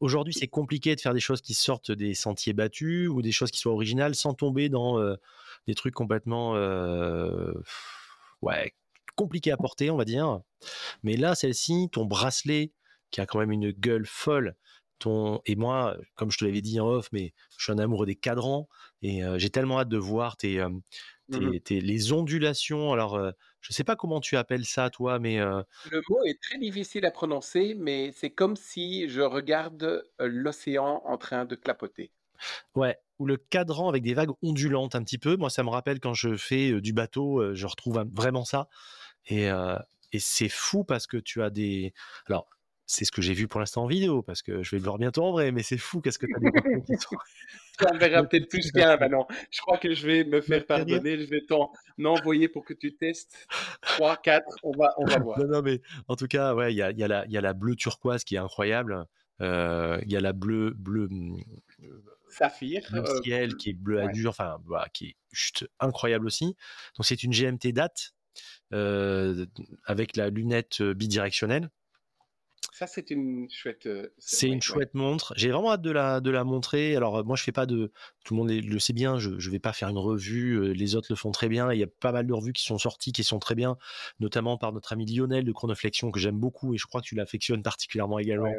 aujourd'hui, 0.00 0.34
c'est 0.34 0.48
compliqué 0.48 0.94
de 0.96 1.00
faire 1.00 1.14
des 1.14 1.20
choses 1.20 1.40
qui 1.40 1.54
sortent 1.54 1.92
des 1.92 2.14
sentiers 2.14 2.52
battus 2.52 3.08
ou 3.08 3.22
des 3.22 3.32
choses 3.32 3.50
qui 3.50 3.60
soient 3.60 3.72
originales 3.72 4.14
sans 4.14 4.34
tomber 4.34 4.68
dans 4.68 4.98
euh, 4.98 5.14
des 5.66 5.74
trucs 5.74 5.94
complètement, 5.94 6.56
euh, 6.56 7.52
ouais, 8.42 8.74
compliquées 9.14 9.52
à 9.52 9.56
porter, 9.56 9.90
on 9.90 9.96
va 9.96 10.04
dire. 10.04 10.40
Mais 11.02 11.16
là, 11.16 11.34
celle-ci, 11.34 11.88
ton 11.92 12.04
bracelet, 12.04 12.72
qui 13.10 13.20
a 13.20 13.26
quand 13.26 13.38
même 13.38 13.52
une 13.52 13.70
gueule 13.70 14.06
folle, 14.06 14.56
ton... 14.98 15.40
et 15.46 15.54
moi, 15.54 15.96
comme 16.16 16.32
je 16.32 16.38
te 16.38 16.44
l'avais 16.44 16.62
dit 16.62 16.80
en 16.80 16.88
off, 16.88 17.08
mais 17.12 17.32
je 17.56 17.64
suis 17.64 17.72
un 17.72 17.78
amoureux 17.78 18.06
des 18.06 18.16
cadrans, 18.16 18.68
et 19.02 19.22
j'ai 19.36 19.50
tellement 19.50 19.78
hâte 19.78 19.88
de 19.88 19.98
voir 19.98 20.36
tes, 20.36 20.60
mmh 20.60 20.80
les 21.70 22.12
ondulations. 22.12 22.92
Alors, 22.92 23.18
je 23.64 23.72
sais 23.72 23.82
pas 23.82 23.96
comment 23.96 24.20
tu 24.20 24.36
appelles 24.36 24.66
ça, 24.66 24.90
toi, 24.90 25.18
mais. 25.18 25.38
Le 25.38 26.02
mot 26.10 26.22
est 26.24 26.40
très 26.40 26.58
difficile 26.58 27.06
à 27.06 27.10
prononcer, 27.10 27.74
mais 27.74 28.12
c'est 28.12 28.30
comme 28.30 28.56
si 28.56 29.08
je 29.08 29.22
regarde 29.22 30.04
l'océan 30.18 31.02
en 31.06 31.16
train 31.16 31.46
de 31.46 31.54
clapoter. 31.54 32.10
Ouais, 32.74 32.98
ou 33.18 33.24
le 33.24 33.38
cadran 33.38 33.88
avec 33.88 34.02
des 34.02 34.12
vagues 34.12 34.32
ondulantes 34.42 34.94
un 34.94 35.02
petit 35.02 35.18
peu. 35.18 35.36
Moi, 35.36 35.48
ça 35.48 35.62
me 35.62 35.70
rappelle 35.70 35.98
quand 35.98 36.12
je 36.12 36.36
fais 36.36 36.78
du 36.82 36.92
bateau, 36.92 37.54
je 37.54 37.66
retrouve 37.66 38.04
vraiment 38.12 38.44
ça. 38.44 38.68
Et, 39.28 39.48
et 40.12 40.18
c'est 40.18 40.50
fou 40.50 40.84
parce 40.84 41.06
que 41.06 41.16
tu 41.16 41.42
as 41.42 41.48
des. 41.48 41.94
Alors, 42.26 42.48
c'est 42.94 43.04
ce 43.04 43.12
que 43.12 43.22
j'ai 43.22 43.34
vu 43.34 43.48
pour 43.48 43.60
l'instant 43.60 43.84
en 43.84 43.86
vidéo, 43.86 44.22
parce 44.22 44.42
que 44.42 44.62
je 44.62 44.70
vais 44.70 44.78
le 44.78 44.84
voir 44.84 44.98
bientôt 44.98 45.24
en 45.24 45.32
vrai, 45.32 45.52
mais 45.52 45.62
c'est 45.62 45.78
fou 45.78 46.00
qu'est-ce 46.00 46.18
que 46.18 46.26
tu 46.26 46.34
as 46.36 46.38
des 46.38 46.82
qui 46.82 46.96
sont... 46.96 47.16
Ça 47.80 47.92
me 47.92 47.98
verra 47.98 48.22
peut-être 48.28 48.48
plus 48.48 48.70
qu'un 48.70 48.96
maintenant. 48.96 49.26
Je 49.50 49.60
crois 49.60 49.78
que 49.78 49.94
je 49.94 50.06
vais 50.06 50.24
me 50.24 50.40
faire 50.40 50.64
pardonner, 50.64 51.18
je 51.18 51.28
vais 51.28 51.40
t'en 51.40 51.72
envoyer 52.04 52.48
pour 52.48 52.64
que 52.64 52.72
tu 52.72 52.94
testes 52.94 53.48
3, 53.82 54.16
4, 54.18 54.44
on 54.62 54.70
va, 54.72 54.94
on 54.98 55.04
va 55.04 55.18
voir. 55.18 55.38
Non, 55.40 55.48
non, 55.48 55.62
mais 55.62 55.80
en 56.06 56.16
tout 56.16 56.28
cas, 56.28 56.54
ouais, 56.54 56.72
il 56.72 56.76
y 56.76 56.82
a, 56.82 56.92
y, 56.92 57.02
a 57.02 57.08
la, 57.08 57.26
y 57.26 57.36
a 57.36 57.40
la 57.40 57.52
bleue 57.52 57.74
turquoise 57.74 58.22
qui 58.22 58.36
est 58.36 58.38
incroyable. 58.38 59.06
Euh, 59.40 60.00
il 60.04 60.12
y 60.12 60.16
a 60.16 60.20
la 60.20 60.32
bleue, 60.32 60.70
bleu, 60.70 61.08
saphir, 62.28 62.82
bleu 62.90 63.02
euh, 63.02 63.22
ciel 63.22 63.56
qui 63.56 63.70
est 63.70 63.74
bleu 63.74 64.00
à 64.00 64.08
dur, 64.08 64.30
enfin, 64.30 64.58
bah, 64.66 64.86
qui 64.92 65.06
est 65.06 65.16
juste 65.32 65.68
incroyable 65.80 66.26
aussi. 66.26 66.56
Donc 66.96 67.04
c'est 67.04 67.22
une 67.22 67.32
GMT 67.32 67.72
date 67.72 68.14
euh, 68.72 69.46
avec 69.84 70.16
la 70.16 70.30
lunette 70.30 70.82
bidirectionnelle. 70.82 71.70
Ça, 72.74 72.88
c'est 72.88 73.12
une 73.12 73.48
chouette. 73.48 73.86
Euh, 73.86 74.12
c'est 74.18 74.48
une 74.48 74.60
chouette 74.60 74.94
montre. 74.94 75.32
J'ai 75.36 75.48
vraiment 75.52 75.70
hâte 75.70 75.82
de 75.82 75.92
la, 75.92 76.20
de 76.20 76.28
la 76.32 76.42
montrer. 76.42 76.96
Alors, 76.96 77.18
euh, 77.18 77.22
moi, 77.22 77.36
je 77.36 77.44
fais 77.44 77.52
pas 77.52 77.66
de. 77.66 77.92
Tout 78.24 78.34
le 78.34 78.38
monde 78.38 78.50
le 78.50 78.78
sait 78.80 78.92
bien, 78.92 79.16
je 79.16 79.30
ne 79.30 79.50
vais 79.52 79.60
pas 79.60 79.72
faire 79.72 79.88
une 79.90 79.98
revue. 79.98 80.54
Euh, 80.54 80.72
les 80.72 80.96
autres 80.96 81.06
le 81.08 81.14
font 81.14 81.30
très 81.30 81.48
bien. 81.48 81.72
Il 81.72 81.78
y 81.78 81.84
a 81.84 81.86
pas 81.86 82.10
mal 82.10 82.26
de 82.26 82.32
revues 82.32 82.52
qui 82.52 82.64
sont 82.64 82.76
sorties, 82.76 83.12
qui 83.12 83.22
sont 83.22 83.38
très 83.38 83.54
bien, 83.54 83.76
notamment 84.18 84.58
par 84.58 84.72
notre 84.72 84.92
ami 84.92 85.06
Lionel 85.06 85.44
de 85.44 85.52
Chronoflexion, 85.52 86.10
que 86.10 86.18
j'aime 86.18 86.36
beaucoup 86.36 86.74
et 86.74 86.76
je 86.76 86.86
crois 86.86 87.00
que 87.00 87.06
tu 87.06 87.14
l'affectionnes 87.14 87.62
particulièrement 87.62 88.18
également. 88.18 88.52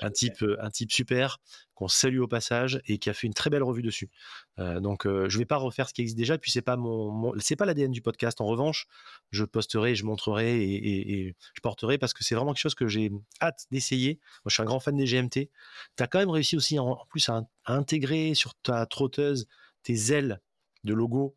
un, 0.00 0.10
type, 0.10 0.42
un 0.58 0.70
type 0.70 0.90
super 0.90 1.38
qu'on 1.80 1.88
salue 1.88 2.20
au 2.20 2.28
passage 2.28 2.82
et 2.84 2.98
qui 2.98 3.08
a 3.08 3.14
fait 3.14 3.26
une 3.26 3.32
très 3.32 3.48
belle 3.48 3.62
revue 3.62 3.80
dessus. 3.80 4.10
Euh, 4.58 4.80
donc 4.80 5.06
euh, 5.06 5.30
je 5.30 5.38
vais 5.38 5.46
pas 5.46 5.56
refaire 5.56 5.88
ce 5.88 5.94
qui 5.94 6.02
existe 6.02 6.18
déjà, 6.18 6.36
puis 6.36 6.50
c'est 6.50 6.60
pas 6.60 6.76
mon, 6.76 7.32
c'est 7.38 7.56
pas 7.56 7.64
l'ADN 7.64 7.90
du 7.90 8.02
podcast. 8.02 8.42
En 8.42 8.46
revanche, 8.46 8.86
je 9.30 9.44
posterai, 9.46 9.94
je 9.94 10.04
montrerai 10.04 10.62
et, 10.62 11.34
je 11.54 11.60
porterai 11.62 11.96
parce 11.96 12.12
que 12.12 12.22
c'est 12.22 12.34
vraiment 12.34 12.52
quelque 12.52 12.60
chose 12.60 12.74
que 12.74 12.86
j'ai 12.86 13.10
hâte 13.40 13.64
d'essayer. 13.70 14.20
Moi, 14.44 14.50
je 14.50 14.54
suis 14.54 14.62
un 14.62 14.66
grand 14.66 14.78
fan 14.78 14.94
des 14.94 15.06
GMT. 15.06 15.48
Tu 15.96 16.02
as 16.02 16.06
quand 16.06 16.18
même 16.18 16.28
réussi 16.28 16.54
aussi 16.54 16.78
en, 16.78 17.06
plus 17.08 17.26
à, 17.30 17.46
intégrer 17.64 18.34
sur 18.34 18.54
ta 18.56 18.84
trotteuse 18.84 19.48
tes 19.82 20.12
ailes 20.12 20.42
de 20.84 20.92
logo 20.92 21.34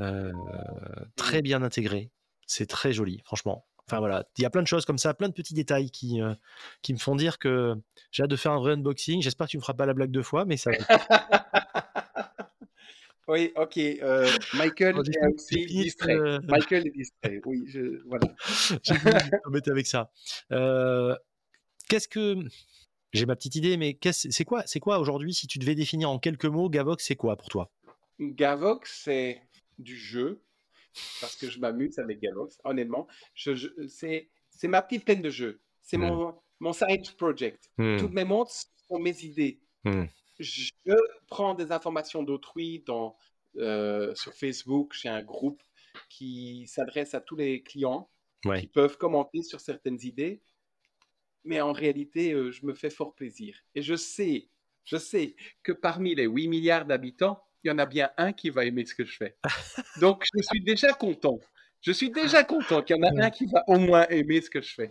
euh, 0.00 0.30
très 1.16 1.40
bien 1.40 1.62
intégrées. 1.62 2.10
C'est 2.46 2.66
très 2.66 2.92
joli, 2.92 3.22
franchement. 3.24 3.66
Enfin 3.88 4.00
voilà, 4.00 4.26
il 4.36 4.42
y 4.42 4.44
a 4.44 4.50
plein 4.50 4.62
de 4.62 4.66
choses 4.66 4.84
comme 4.84 4.98
ça, 4.98 5.14
plein 5.14 5.28
de 5.28 5.32
petits 5.32 5.54
détails 5.54 5.90
qui, 5.90 6.20
euh, 6.20 6.34
qui 6.82 6.92
me 6.92 6.98
font 6.98 7.14
dire 7.14 7.38
que 7.38 7.74
j'ai 8.10 8.24
hâte 8.24 8.30
de 8.30 8.36
faire 8.36 8.50
un 8.50 8.58
vrai 8.58 8.72
unboxing. 8.72 9.22
J'espère 9.22 9.46
que 9.46 9.52
tu 9.52 9.58
me 9.58 9.62
feras 9.62 9.74
pas 9.74 9.86
la 9.86 9.94
blague 9.94 10.10
deux 10.10 10.24
fois, 10.24 10.44
mais 10.44 10.56
ça. 10.56 10.72
oui, 13.28 13.52
ok. 13.54 13.78
Euh, 13.78 14.28
Michael 14.54 14.96
est 14.96 15.34
aussi 15.34 15.66
distrait. 15.66 16.16
Michael 16.48 16.88
est 16.88 16.90
distrait. 16.90 17.40
Oui, 17.44 17.62
je, 17.68 18.02
voilà. 18.06 18.26
J'ai 18.82 19.70
avec 19.70 19.86
ça. 19.86 20.10
Euh, 20.50 21.14
qu'est-ce 21.88 22.08
que 22.08 22.36
j'ai 23.12 23.26
ma 23.26 23.36
petite 23.36 23.54
idée, 23.54 23.76
mais 23.76 23.96
c'est 24.10 24.44
quoi, 24.44 24.64
c'est 24.66 24.80
quoi 24.80 24.98
aujourd'hui 24.98 25.32
si 25.32 25.46
tu 25.46 25.60
devais 25.60 25.76
définir 25.76 26.10
en 26.10 26.18
quelques 26.18 26.46
mots 26.46 26.68
Gavox, 26.68 27.04
c'est 27.04 27.14
quoi 27.14 27.36
pour 27.36 27.48
toi? 27.48 27.70
Gavox, 28.18 29.02
c'est 29.04 29.40
du 29.78 29.96
jeu, 29.96 30.42
parce 31.20 31.36
que 31.36 31.48
je 31.48 31.58
m'amuse 31.58 31.98
avec 31.98 32.20
Galox. 32.20 32.58
Honnêtement, 32.64 33.06
je, 33.34 33.68
c'est, 33.88 34.28
c'est 34.50 34.68
ma 34.68 34.82
petite 34.82 35.04
peine 35.04 35.22
de 35.22 35.30
jeu. 35.30 35.60
C'est 35.82 35.98
hmm. 35.98 36.08
mon, 36.08 36.34
mon 36.60 36.72
side 36.72 37.10
project. 37.16 37.70
Hmm. 37.78 37.96
Toutes 37.98 38.12
mes 38.12 38.24
montres 38.24 38.52
sont 38.88 38.98
mes 38.98 39.24
idées. 39.24 39.60
Hmm. 39.84 40.04
Je 40.38 40.70
prends 41.28 41.54
des 41.54 41.72
informations 41.72 42.22
d'autrui 42.22 42.82
dans, 42.86 43.16
euh, 43.56 44.14
sur 44.14 44.34
Facebook. 44.34 44.94
J'ai 44.94 45.08
un 45.08 45.22
groupe 45.22 45.62
qui 46.08 46.66
s'adresse 46.66 47.14
à 47.14 47.20
tous 47.20 47.36
les 47.36 47.62
clients 47.62 48.10
qui 48.58 48.66
peuvent 48.66 48.96
commenter 48.96 49.42
sur 49.42 49.60
certaines 49.60 49.98
idées. 50.02 50.40
Mais 51.44 51.60
en 51.60 51.72
réalité, 51.72 52.32
euh, 52.32 52.50
je 52.50 52.66
me 52.66 52.74
fais 52.74 52.90
fort 52.90 53.14
plaisir. 53.14 53.56
Et 53.74 53.82
je 53.82 53.94
sais, 53.94 54.48
je 54.84 54.96
sais 54.96 55.36
que 55.62 55.72
parmi 55.72 56.14
les 56.14 56.26
8 56.26 56.48
milliards 56.48 56.86
d'habitants, 56.86 57.42
il 57.64 57.68
y 57.68 57.70
en 57.70 57.78
a 57.78 57.86
bien 57.86 58.10
un 58.16 58.32
qui 58.32 58.50
va 58.50 58.64
aimer 58.64 58.84
ce 58.84 58.94
que 58.94 59.04
je 59.04 59.16
fais. 59.16 59.36
Donc, 60.00 60.24
je 60.34 60.42
suis 60.42 60.62
déjà 60.62 60.92
content. 60.92 61.38
Je 61.80 61.92
suis 61.92 62.10
déjà 62.10 62.44
content 62.44 62.82
qu'il 62.82 62.96
y 62.96 62.98
en 62.98 63.02
a 63.02 63.26
un 63.26 63.30
qui 63.30 63.46
va 63.46 63.62
au 63.66 63.78
moins 63.78 64.06
aimer 64.08 64.40
ce 64.40 64.50
que 64.50 64.60
je 64.60 64.74
fais. 64.74 64.90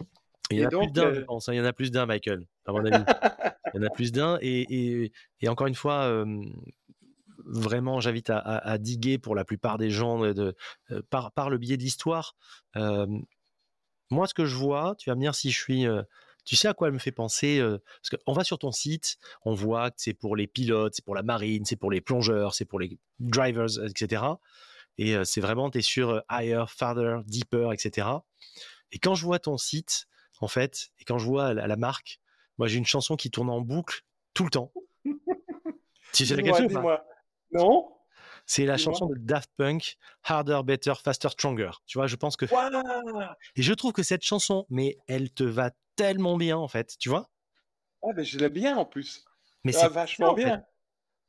Il 0.51 0.59
y 0.59 0.63
en 0.65 0.67
a 0.67 0.69
plus 0.69 0.91
d'un, 0.91 1.13
je 1.13 1.19
euh, 1.21 1.25
pense. 1.25 1.49
Hein. 1.49 1.53
Il 1.53 1.57
y 1.57 1.61
en 1.61 1.65
a 1.65 1.73
plus 1.73 1.91
d'un, 1.91 2.05
Michael, 2.05 2.45
à 2.65 2.71
mon 2.71 2.85
avis. 2.85 3.03
il 3.73 3.81
y 3.81 3.83
en 3.83 3.87
a 3.87 3.89
plus 3.89 4.11
d'un. 4.11 4.37
Et, 4.41 5.11
encore 5.47 5.67
une 5.67 5.75
fois, 5.75 6.03
euh, 6.03 6.25
vraiment, 7.45 7.99
j'invite 7.99 8.29
à, 8.29 8.77
diguer 8.77 9.17
pour 9.17 9.35
la 9.35 9.45
plupart 9.45 9.77
des 9.77 9.89
gens 9.89 10.19
de, 10.33 10.55
euh, 10.91 11.01
par, 11.09 11.49
le 11.49 11.57
biais 11.57 11.77
de 11.77 11.81
l'histoire. 11.81 12.35
moi, 12.75 14.27
ce 14.27 14.33
que 14.33 14.45
je 14.45 14.55
vois, 14.55 14.95
tu 14.97 15.09
vas 15.09 15.15
me 15.15 15.21
dire 15.21 15.35
si 15.35 15.51
je 15.51 15.59
suis 15.59 15.85
tu 16.45 16.55
sais 16.55 16.67
à 16.67 16.73
quoi 16.73 16.87
elle 16.87 16.93
me 16.93 16.99
fait 16.99 17.11
penser 17.11 17.59
Parce 18.01 18.21
qu'on 18.23 18.33
va 18.33 18.43
sur 18.43 18.59
ton 18.59 18.71
site, 18.71 19.17
on 19.43 19.53
voit 19.53 19.91
que 19.91 19.97
c'est 19.97 20.13
pour 20.13 20.35
les 20.35 20.47
pilotes, 20.47 20.93
c'est 20.95 21.05
pour 21.05 21.15
la 21.15 21.23
marine, 21.23 21.65
c'est 21.65 21.75
pour 21.75 21.91
les 21.91 22.01
plongeurs, 22.01 22.53
c'est 22.53 22.65
pour 22.65 22.79
les 22.79 22.97
drivers, 23.19 23.83
etc. 23.83 24.23
Et 24.97 25.15
c'est 25.25 25.41
vraiment, 25.41 25.69
tu 25.69 25.79
es 25.79 25.81
sur 25.81 26.23
higher, 26.29 26.65
farther, 26.69 27.21
deeper, 27.25 27.73
etc. 27.73 28.07
Et 28.91 28.99
quand 28.99 29.15
je 29.15 29.25
vois 29.25 29.39
ton 29.39 29.57
site, 29.57 30.07
en 30.39 30.47
fait, 30.47 30.91
et 30.99 31.03
quand 31.05 31.17
je 31.17 31.25
vois 31.25 31.53
la, 31.53 31.75
marque, 31.75 32.19
moi 32.57 32.67
j'ai 32.67 32.77
une 32.77 32.85
chanson 32.85 33.15
qui 33.15 33.31
tourne 33.31 33.49
en 33.49 33.61
boucle 33.61 34.03
tout 34.33 34.43
le 34.43 34.49
temps. 34.49 34.71
tu 36.13 36.25
sais 36.25 36.35
laquelle 36.35 36.69
Non? 37.51 37.91
C'est 38.45 38.65
la 38.65 38.77
chanson 38.77 39.07
de 39.07 39.15
Daft 39.17 39.49
Punk, 39.57 39.97
Harder, 40.23 40.61
Better, 40.63 40.93
Faster, 41.03 41.29
Stronger. 41.29 41.71
Tu 41.85 41.97
vois, 41.97 42.07
je 42.07 42.15
pense 42.15 42.37
que. 42.37 42.45
Et 43.55 43.61
je 43.61 43.73
trouve 43.73 43.93
que 43.93 44.03
cette 44.03 44.23
chanson, 44.23 44.65
mais 44.69 44.97
elle 45.07 45.31
te 45.31 45.43
va 45.43 45.71
tellement 45.95 46.37
bien 46.37 46.57
en 46.57 46.67
fait, 46.67 46.95
tu 46.99 47.09
vois? 47.09 47.29
Ah, 48.03 48.09
mais 48.15 48.23
je 48.23 48.37
l'aime 48.37 48.53
bien 48.53 48.77
en 48.77 48.85
plus. 48.85 49.23
Mais 49.63 49.71
c'est 49.71 49.87
vachement 49.87 50.33
bien. 50.33 50.63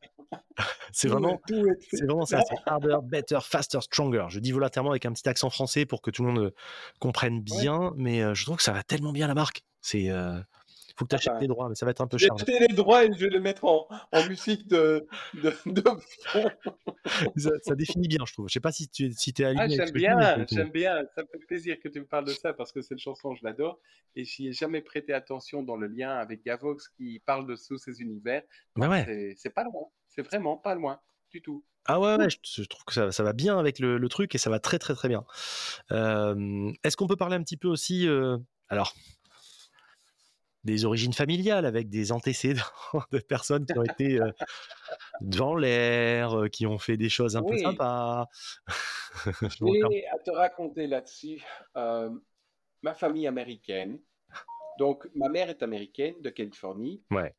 c'est 0.93 1.09
vraiment, 1.09 1.41
c'est 1.49 2.05
vraiment 2.05 2.27
ça. 2.27 2.43
C'est 2.49 2.57
harder, 2.67 2.99
better, 3.03 3.39
faster, 3.43 3.81
stronger. 3.81 4.27
Je 4.29 4.41
dis 4.41 4.53
volontairement 4.53 4.91
avec 4.91 5.07
un 5.07 5.13
petit 5.13 5.29
accent 5.29 5.51
français 5.51 5.87
pour 5.87 6.03
que 6.03 6.11
tout 6.11 6.25
le 6.25 6.33
monde 6.33 6.55
comprenne 6.99 7.41
bien, 7.41 7.93
mais 7.97 8.35
je 8.35 8.45
trouve 8.45 8.57
que 8.59 8.63
ça 8.63 8.73
va 8.73 8.83
tellement 8.83 9.13
bien 9.13 9.27
la 9.27 9.35
marque. 9.35 9.63
C'est, 9.81 10.11
faut 10.97 11.05
que 11.05 11.11
tu 11.11 11.17
achètes 11.17 11.41
les 11.41 11.47
droits, 11.47 11.69
mais 11.69 11.75
ça 11.75 11.85
va 11.85 11.91
être 11.91 12.01
un 12.01 12.07
peu 12.07 12.19
cher. 12.19 12.31
J'ai 12.47 12.59
les 12.59 12.75
droits 12.75 13.05
et 13.05 13.13
je 13.13 13.19
vais 13.19 13.31
les 13.31 13.41
mettre 13.41 13.65
en, 13.65 13.87
en 14.13 14.27
musique 14.29 14.67
de, 14.67 15.07
de, 15.35 15.53
de 15.67 15.83
ça, 17.63 17.75
définit 17.75 18.09
bien, 18.09 18.25
je 18.27 18.33
trouve. 18.33 18.49
Je 18.49 18.55
sais 18.55 18.61
pas 18.61 18.73
si 18.73 18.89
tu 18.89 19.13
si 19.13 19.35
es 19.39 19.45
aligné. 19.45 19.63
Ah, 19.63 19.69
j'aime 19.69 19.91
bien, 19.91 20.47
j'aime 20.51 20.71
bien. 20.71 21.03
Ça 21.15 21.23
me 21.23 21.27
fait 21.27 21.47
plaisir 21.47 21.77
que 21.81 21.89
tu 21.89 22.01
me 22.01 22.07
parles 22.07 22.25
de 22.25 22.33
ça 22.33 22.55
parce 22.55 22.73
que 22.73 22.81
cette 22.81 22.99
chanson, 22.99 23.35
je 23.35 23.45
l'adore. 23.45 23.79
Et 24.15 24.25
j'y 24.25 24.49
ai 24.49 24.53
jamais 24.53 24.81
prêté 24.81 25.13
attention 25.13 25.63
dans 25.63 25.77
le 25.77 25.87
lien 25.87 26.11
avec 26.11 26.43
Gavox 26.45 26.89
qui 26.89 27.21
parle 27.25 27.47
de 27.47 27.57
tous 27.57 27.79
ces 27.79 28.01
univers. 28.01 28.43
Bah 28.75 28.89
ouais. 28.89 29.35
C'est 29.37 29.51
pas 29.51 29.65
loin. 29.65 29.85
C'est 30.09 30.23
vraiment 30.23 30.57
pas 30.57 30.75
loin 30.75 31.01
du 31.31 31.43
tout. 31.43 31.65
Ah 31.85 32.01
ouais, 32.01 32.17
ouais 32.17 32.29
je, 32.31 32.63
trouve 32.65 32.85
que 32.85 32.93
ça, 32.93 33.13
ça, 33.13 33.23
va 33.23 33.33
bien 33.33 33.59
avec 33.59 33.79
le, 33.79 33.97
le, 33.97 34.09
truc 34.09 34.35
et 34.35 34.39
ça 34.39 34.51
va 34.51 34.59
très 34.59 34.79
très 34.79 34.95
très 34.95 35.09
bien. 35.09 35.25
Euh, 35.93 36.73
Est-ce 36.83 36.97
qu'on 36.97 37.07
peut 37.07 37.17
parler 37.17 37.37
un 37.37 37.43
petit 37.43 37.57
peu 37.57 37.69
aussi 37.69 38.09
euh, 38.09 38.39
Alors, 38.69 38.95
des 40.67 40.85
origines 40.85 41.15
familiales, 41.15 41.65
avec 41.65 41.89
des 41.89 42.13
antécédents 42.13 42.61
de 43.13 43.19
personnes 43.19 43.65
qui 43.65 43.79
ont 43.79 43.83
été 43.99 44.21
euh, 44.21 44.31
dans 45.23 45.55
l'air, 45.55 46.39
euh, 46.39 46.49
qui 46.49 46.67
ont 46.67 46.79
fait 46.79 46.99
des 46.99 47.09
choses 47.09 47.37
un 47.37 47.43
peu 47.43 47.57
sympas. 47.57 48.29
Je 49.25 49.65
vais 49.89 50.05
à 50.09 50.19
te 50.19 50.31
raconter 50.31 50.87
là-dessus. 50.87 51.43
Euh, 51.77 52.11
ma 52.83 52.93
famille 52.93 53.27
américaine. 53.27 53.99
Donc, 54.79 55.09
ma 55.15 55.31
mère 55.31 55.49
est 55.49 55.63
américaine 55.63 56.15
de 56.21 56.29
Californie. 56.29 57.03
Ouais. 57.11 57.35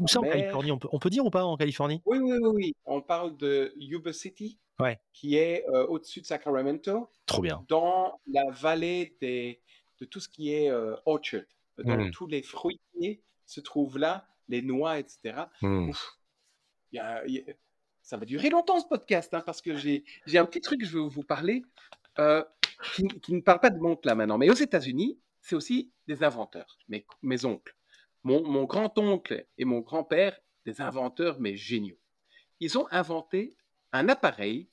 Où 0.00 0.08
ça 0.08 0.18
en 0.18 0.22
Californie 0.22 0.72
on 0.72 0.78
peut, 0.78 0.88
on 0.90 0.98
peut, 0.98 1.10
dire 1.10 1.24
ou 1.24 1.30
pas 1.30 1.44
en 1.44 1.56
Californie? 1.56 2.02
Oui, 2.06 2.18
oui, 2.18 2.32
oui, 2.40 2.50
oui. 2.52 2.76
On 2.86 3.00
parle 3.00 3.36
de 3.36 3.72
Yuba 3.76 4.12
City, 4.12 4.58
ouais. 4.80 4.98
qui 5.12 5.36
est 5.36 5.64
au-dessus 5.68 6.22
de 6.22 6.26
Sacramento. 6.26 7.10
Trop 7.26 7.42
bien. 7.42 7.64
Dans 7.68 8.18
la 8.26 8.50
vallée 8.50 9.14
des, 9.20 9.60
de 10.00 10.06
tout 10.06 10.20
ce 10.20 10.28
qui 10.28 10.52
est 10.52 10.72
orchard 11.04 11.42
dans 11.78 11.96
mmh. 11.96 12.10
tous 12.10 12.26
les 12.26 12.42
fruitiers 12.42 13.22
se 13.46 13.60
trouvent 13.60 13.98
là, 13.98 14.26
les 14.48 14.62
noix, 14.62 14.98
etc. 14.98 15.44
Mmh. 15.62 15.90
ça 18.02 18.16
va 18.16 18.24
durer 18.24 18.50
longtemps 18.50 18.80
ce 18.80 18.86
podcast, 18.86 19.34
hein, 19.34 19.42
parce 19.44 19.60
que 19.60 19.76
j'ai 19.76 20.04
un 20.34 20.44
petit 20.44 20.60
truc 20.60 20.80
que 20.80 20.86
je 20.86 20.98
veux 20.98 21.08
vous 21.08 21.24
parler. 21.24 21.62
Euh, 22.20 22.44
qui, 23.22 23.32
ne 23.32 23.40
parlent 23.40 23.60
pas 23.60 23.70
de 23.70 23.78
montre 23.78 24.06
là 24.06 24.14
maintenant. 24.14 24.38
Mais 24.38 24.50
aux 24.50 24.54
États-Unis, 24.54 25.18
c'est 25.40 25.56
aussi 25.56 25.92
des 26.06 26.22
inventeurs, 26.22 26.78
mes, 26.88 27.06
mes 27.22 27.44
oncles. 27.44 27.74
Mon, 28.22 28.46
mon 28.46 28.64
grand-oncle 28.64 29.46
et 29.58 29.64
mon 29.64 29.80
grand-père, 29.80 30.38
des 30.64 30.80
inventeurs, 30.80 31.38
mais 31.40 31.56
géniaux. 31.56 31.98
Ils 32.60 32.78
ont 32.78 32.86
inventé 32.90 33.56
un 33.92 34.08
appareil 34.08 34.68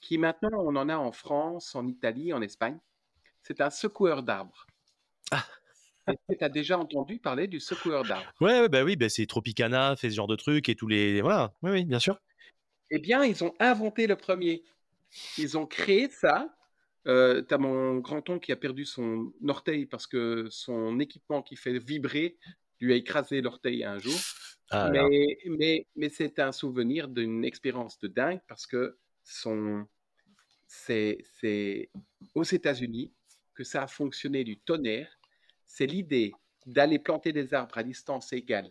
qui 0.00 0.18
maintenant, 0.18 0.50
on 0.52 0.76
en 0.76 0.88
a 0.88 0.96
en 0.96 1.12
France, 1.12 1.74
en 1.74 1.86
Italie, 1.86 2.32
en 2.32 2.42
Espagne. 2.42 2.78
C'est 3.42 3.60
un 3.60 3.70
secoueur 3.70 4.22
d'arbres. 4.22 4.66
Ah. 5.30 5.44
Tu 6.06 6.36
as 6.40 6.48
déjà 6.48 6.78
entendu 6.78 7.18
parler 7.18 7.46
du 7.46 7.60
secoueur 7.60 8.04
d'arbres? 8.04 8.32
Ouais, 8.40 8.68
bah 8.68 8.82
oui, 8.82 8.96
bah 8.96 9.08
c'est 9.08 9.26
Tropicana, 9.26 9.94
fait 9.96 10.10
ce 10.10 10.16
genre 10.16 10.26
de 10.26 10.36
trucs 10.36 10.68
et 10.68 10.74
tous 10.74 10.88
les. 10.88 11.20
Voilà, 11.20 11.54
oui, 11.62 11.70
oui, 11.70 11.84
bien 11.84 11.98
sûr. 11.98 12.18
Eh 12.90 12.98
bien, 12.98 13.24
ils 13.24 13.42
ont 13.44 13.54
inventé 13.58 14.06
le 14.06 14.16
premier. 14.16 14.64
Ils 15.38 15.56
ont 15.56 15.66
créé 15.66 16.08
ça. 16.08 16.54
Euh, 17.06 17.42
tu 17.42 17.54
as 17.54 17.58
mon 17.58 17.98
grand-oncle 17.98 18.44
qui 18.44 18.52
a 18.52 18.56
perdu 18.56 18.84
son 18.84 19.32
orteil 19.46 19.86
parce 19.86 20.06
que 20.06 20.46
son 20.50 21.00
équipement 21.00 21.42
qui 21.42 21.56
fait 21.56 21.78
vibrer 21.78 22.36
lui 22.80 22.92
a 22.92 22.96
écrasé 22.96 23.40
l'orteil 23.40 23.84
un 23.84 23.98
jour. 23.98 24.18
Ah, 24.70 24.90
mais, 24.90 25.38
mais, 25.46 25.86
mais 25.96 26.08
c'est 26.08 26.38
un 26.38 26.52
souvenir 26.52 27.08
d'une 27.08 27.44
expérience 27.44 27.98
de 27.98 28.08
dingue 28.08 28.40
parce 28.48 28.66
que 28.66 28.96
son, 29.24 29.86
c'est 30.66 31.90
aux 32.34 32.42
États-Unis 32.42 33.12
que 33.54 33.64
ça 33.64 33.82
a 33.82 33.86
fonctionné 33.86 34.44
du 34.44 34.58
tonnerre. 34.58 35.18
C'est 35.74 35.86
l'idée 35.86 36.34
d'aller 36.66 36.98
planter 36.98 37.32
des 37.32 37.54
arbres 37.54 37.78
à 37.78 37.82
distance 37.82 38.34
égale, 38.34 38.70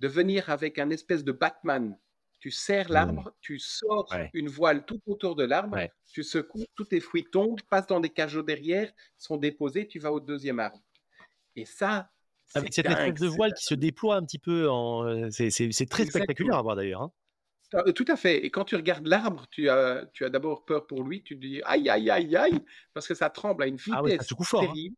de 0.00 0.08
venir 0.08 0.48
avec 0.48 0.78
un 0.78 0.88
espèce 0.88 1.24
de 1.24 1.30
Batman. 1.30 1.94
Tu 2.40 2.50
serres 2.50 2.88
mmh. 2.88 2.92
l'arbre, 2.94 3.36
tu 3.42 3.58
sors 3.58 4.08
une 4.32 4.48
voile 4.48 4.86
tout 4.86 4.98
autour 5.06 5.36
de 5.36 5.44
l'arbre, 5.44 5.78
tu 6.10 6.22
secoues, 6.22 6.64
tous 6.74 6.86
tes 6.86 7.00
fruits 7.00 7.26
tombent, 7.30 7.60
passent 7.68 7.86
dans 7.86 8.00
des 8.00 8.08
cajots 8.08 8.42
derrière, 8.42 8.90
sont 9.18 9.36
déposés, 9.36 9.86
tu 9.86 9.98
vas 9.98 10.10
au 10.10 10.18
deuxième 10.18 10.58
arbre. 10.58 10.80
Et 11.54 11.66
ça, 11.66 12.10
avec 12.54 12.72
cette 12.72 12.86
espèce 12.86 13.20
de 13.20 13.28
voile 13.28 13.52
qui 13.52 13.64
se 13.64 13.74
déploie 13.74 14.16
un 14.16 14.24
petit 14.24 14.38
peu, 14.38 14.70
en... 14.70 15.30
c'est 15.30 15.90
très 15.90 16.06
spectaculaire 16.06 16.56
à 16.56 16.62
voir 16.62 16.76
d'ailleurs. 16.76 17.02
Hein. 17.02 17.12
Euh, 17.74 17.92
tout 17.92 18.06
à 18.08 18.16
fait. 18.16 18.42
Et 18.42 18.50
quand 18.50 18.64
tu 18.64 18.76
regardes 18.76 19.06
l'arbre, 19.06 19.46
tu 19.50 19.68
as, 19.68 20.06
tu 20.14 20.24
as 20.24 20.30
d'abord 20.30 20.64
peur 20.64 20.86
pour 20.86 21.02
lui. 21.02 21.22
Tu 21.22 21.34
te 21.34 21.40
dis 21.44 21.60
aïe, 21.64 21.90
aïe, 21.90 22.08
aïe, 22.08 22.36
aïe, 22.36 22.64
parce 22.94 23.06
que 23.06 23.14
ça 23.14 23.28
tremble 23.28 23.64
à 23.64 23.66
une 23.66 23.76
ah 23.92 24.00
vitesse 24.02 24.32
hein. 24.32 24.60
terrible. 24.60 24.96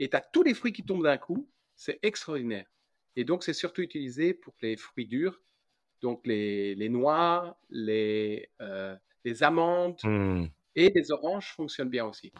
Et 0.00 0.08
tu 0.08 0.16
as 0.16 0.20
tous 0.20 0.42
les 0.42 0.54
fruits 0.54 0.72
qui 0.72 0.82
tombent 0.82 1.04
d'un 1.04 1.18
coup. 1.18 1.48
C'est 1.76 2.00
extraordinaire. 2.02 2.66
Et 3.16 3.24
donc, 3.24 3.44
c'est 3.44 3.52
surtout 3.52 3.82
utilisé 3.82 4.34
pour 4.34 4.54
les 4.62 4.76
fruits 4.76 5.06
durs. 5.06 5.40
Donc, 6.00 6.26
les, 6.26 6.74
les 6.74 6.88
noix, 6.88 7.58
les, 7.68 8.48
euh, 8.60 8.96
les 9.24 9.42
amandes 9.42 10.00
mmh. 10.02 10.46
et 10.76 10.90
les 10.94 11.10
oranges 11.10 11.52
fonctionnent 11.54 11.90
bien 11.90 12.06
aussi. 12.06 12.32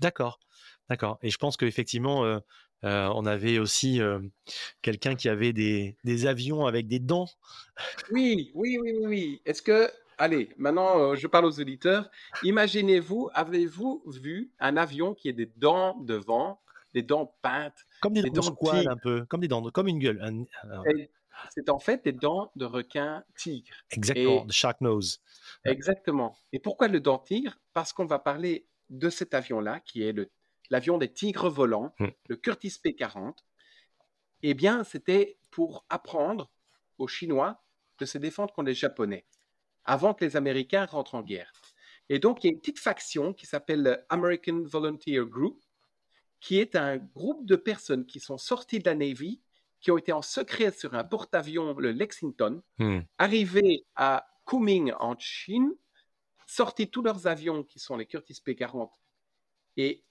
D'accord. 0.00 0.40
D'accord. 0.88 1.18
Et 1.22 1.30
je 1.30 1.38
pense 1.38 1.56
qu'effectivement, 1.56 2.24
euh, 2.24 2.40
euh, 2.84 3.08
on 3.14 3.24
avait 3.24 3.60
aussi 3.60 4.00
quelqu'un 4.82 5.14
qui 5.14 5.28
avait 5.28 5.52
des, 5.52 6.26
avions 6.26 6.66
avec 6.66 6.88
des 6.88 6.98
dents. 6.98 7.28
Oui, 8.10 8.50
oui, 8.54 8.78
oui, 8.80 8.92
oui. 9.04 9.42
Est-ce 9.46 9.62
que, 9.62 9.88
allez, 10.18 10.48
maintenant 10.56 11.14
je 11.14 11.26
parle 11.28 11.44
aux 11.44 11.60
auditeurs. 11.60 12.10
Imaginez-vous, 12.42 13.30
avez-vous 13.34 14.02
vu 14.06 14.50
un 14.58 14.76
avion 14.76 15.14
qui 15.14 15.28
a 15.28 15.32
des 15.32 15.46
dents 15.46 15.96
devant, 16.00 16.60
des 16.94 17.02
dents 17.02 17.34
peintes, 17.42 17.86
comme 18.00 18.14
des, 18.14 18.22
dents 18.30 18.42
de 18.42 18.88
un 18.88 18.96
peu, 18.96 19.24
comme 19.26 19.40
des 19.40 19.48
dents, 19.48 19.62
comme 19.70 19.88
une 19.88 19.98
gueule. 19.98 20.46
C'est 21.50 21.70
en 21.70 21.78
fait 21.78 22.04
des 22.04 22.12
dents 22.12 22.52
de 22.56 22.64
requin 22.64 23.24
tigre. 23.36 23.74
Exactement, 23.90 24.44
de 24.44 24.52
shark 24.52 24.80
nose. 24.80 25.20
Exactement. 25.64 26.36
Et 26.52 26.58
pourquoi 26.58 26.88
le 26.88 27.00
dent 27.00 27.18
tigre? 27.18 27.58
Parce 27.72 27.92
qu'on 27.92 28.04
va 28.04 28.18
parler 28.18 28.66
de 28.90 29.08
cet 29.08 29.34
avion-là, 29.34 29.80
qui 29.80 30.02
est 30.02 30.14
l'avion 30.70 30.98
des 30.98 31.12
tigres 31.12 31.48
volants, 31.48 31.94
hmm. 31.98 32.08
le 32.28 32.36
Curtis 32.36 32.78
P-40, 32.82 33.34
eh 34.42 34.54
bien, 34.54 34.84
c'était 34.84 35.38
pour 35.50 35.86
apprendre 35.88 36.50
aux 36.98 37.08
Chinois 37.08 37.62
de 37.98 38.04
se 38.04 38.18
défendre 38.18 38.52
contre 38.52 38.68
les 38.68 38.74
Japonais, 38.74 39.26
avant 39.84 40.14
que 40.14 40.24
les 40.24 40.36
Américains 40.36 40.84
rentrent 40.86 41.14
en 41.14 41.22
guerre. 41.22 41.52
Et 42.08 42.18
donc, 42.18 42.42
il 42.42 42.48
y 42.48 42.50
a 42.50 42.52
une 42.52 42.60
petite 42.60 42.80
faction 42.80 43.32
qui 43.32 43.46
s'appelle 43.46 44.04
American 44.08 44.62
Volunteer 44.64 45.24
Group, 45.24 45.62
qui 46.42 46.58
est 46.58 46.74
un 46.74 46.96
groupe 46.98 47.46
de 47.46 47.54
personnes 47.54 48.04
qui 48.04 48.18
sont 48.18 48.36
sorties 48.36 48.80
de 48.80 48.84
la 48.90 48.96
Navy, 48.96 49.40
qui 49.80 49.92
ont 49.92 49.96
été 49.96 50.12
en 50.12 50.22
secret 50.22 50.72
sur 50.72 50.94
un 50.94 51.04
porte-avions, 51.04 51.72
le 51.78 51.92
Lexington, 51.92 52.60
hmm. 52.78 52.98
arrivés 53.18 53.86
à 53.94 54.26
Kunming 54.44 54.92
en 54.98 55.16
Chine, 55.18 55.72
sortis 56.48 56.90
tous 56.90 57.02
leurs 57.02 57.28
avions 57.28 57.62
qui 57.62 57.78
sont 57.78 57.96
les 57.96 58.06
Curtis 58.06 58.40
P-40 58.44 58.90
et 59.76 60.02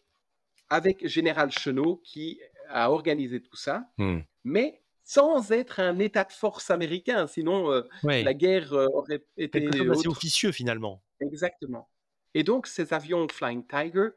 avec 0.69 1.05
Général 1.05 1.51
Chenot 1.51 1.97
qui 1.97 2.39
a 2.69 2.89
organisé 2.91 3.41
tout 3.41 3.57
ça, 3.57 3.91
hmm. 3.97 4.19
mais 4.45 4.81
sans 5.03 5.51
être 5.51 5.81
un 5.81 5.99
état 5.99 6.23
de 6.23 6.31
force 6.31 6.71
américain, 6.71 7.27
sinon 7.27 7.69
euh, 7.73 7.81
la 8.03 8.33
guerre 8.33 8.71
euh, 8.71 8.87
aurait 8.93 9.25
été 9.35 9.67
assez 9.67 10.07
officieux 10.07 10.53
finalement. 10.53 11.03
Exactement. 11.19 11.89
Et 12.33 12.43
donc 12.43 12.67
ces 12.67 12.93
avions 12.93 13.27
Flying 13.27 13.67
Tiger, 13.67 14.11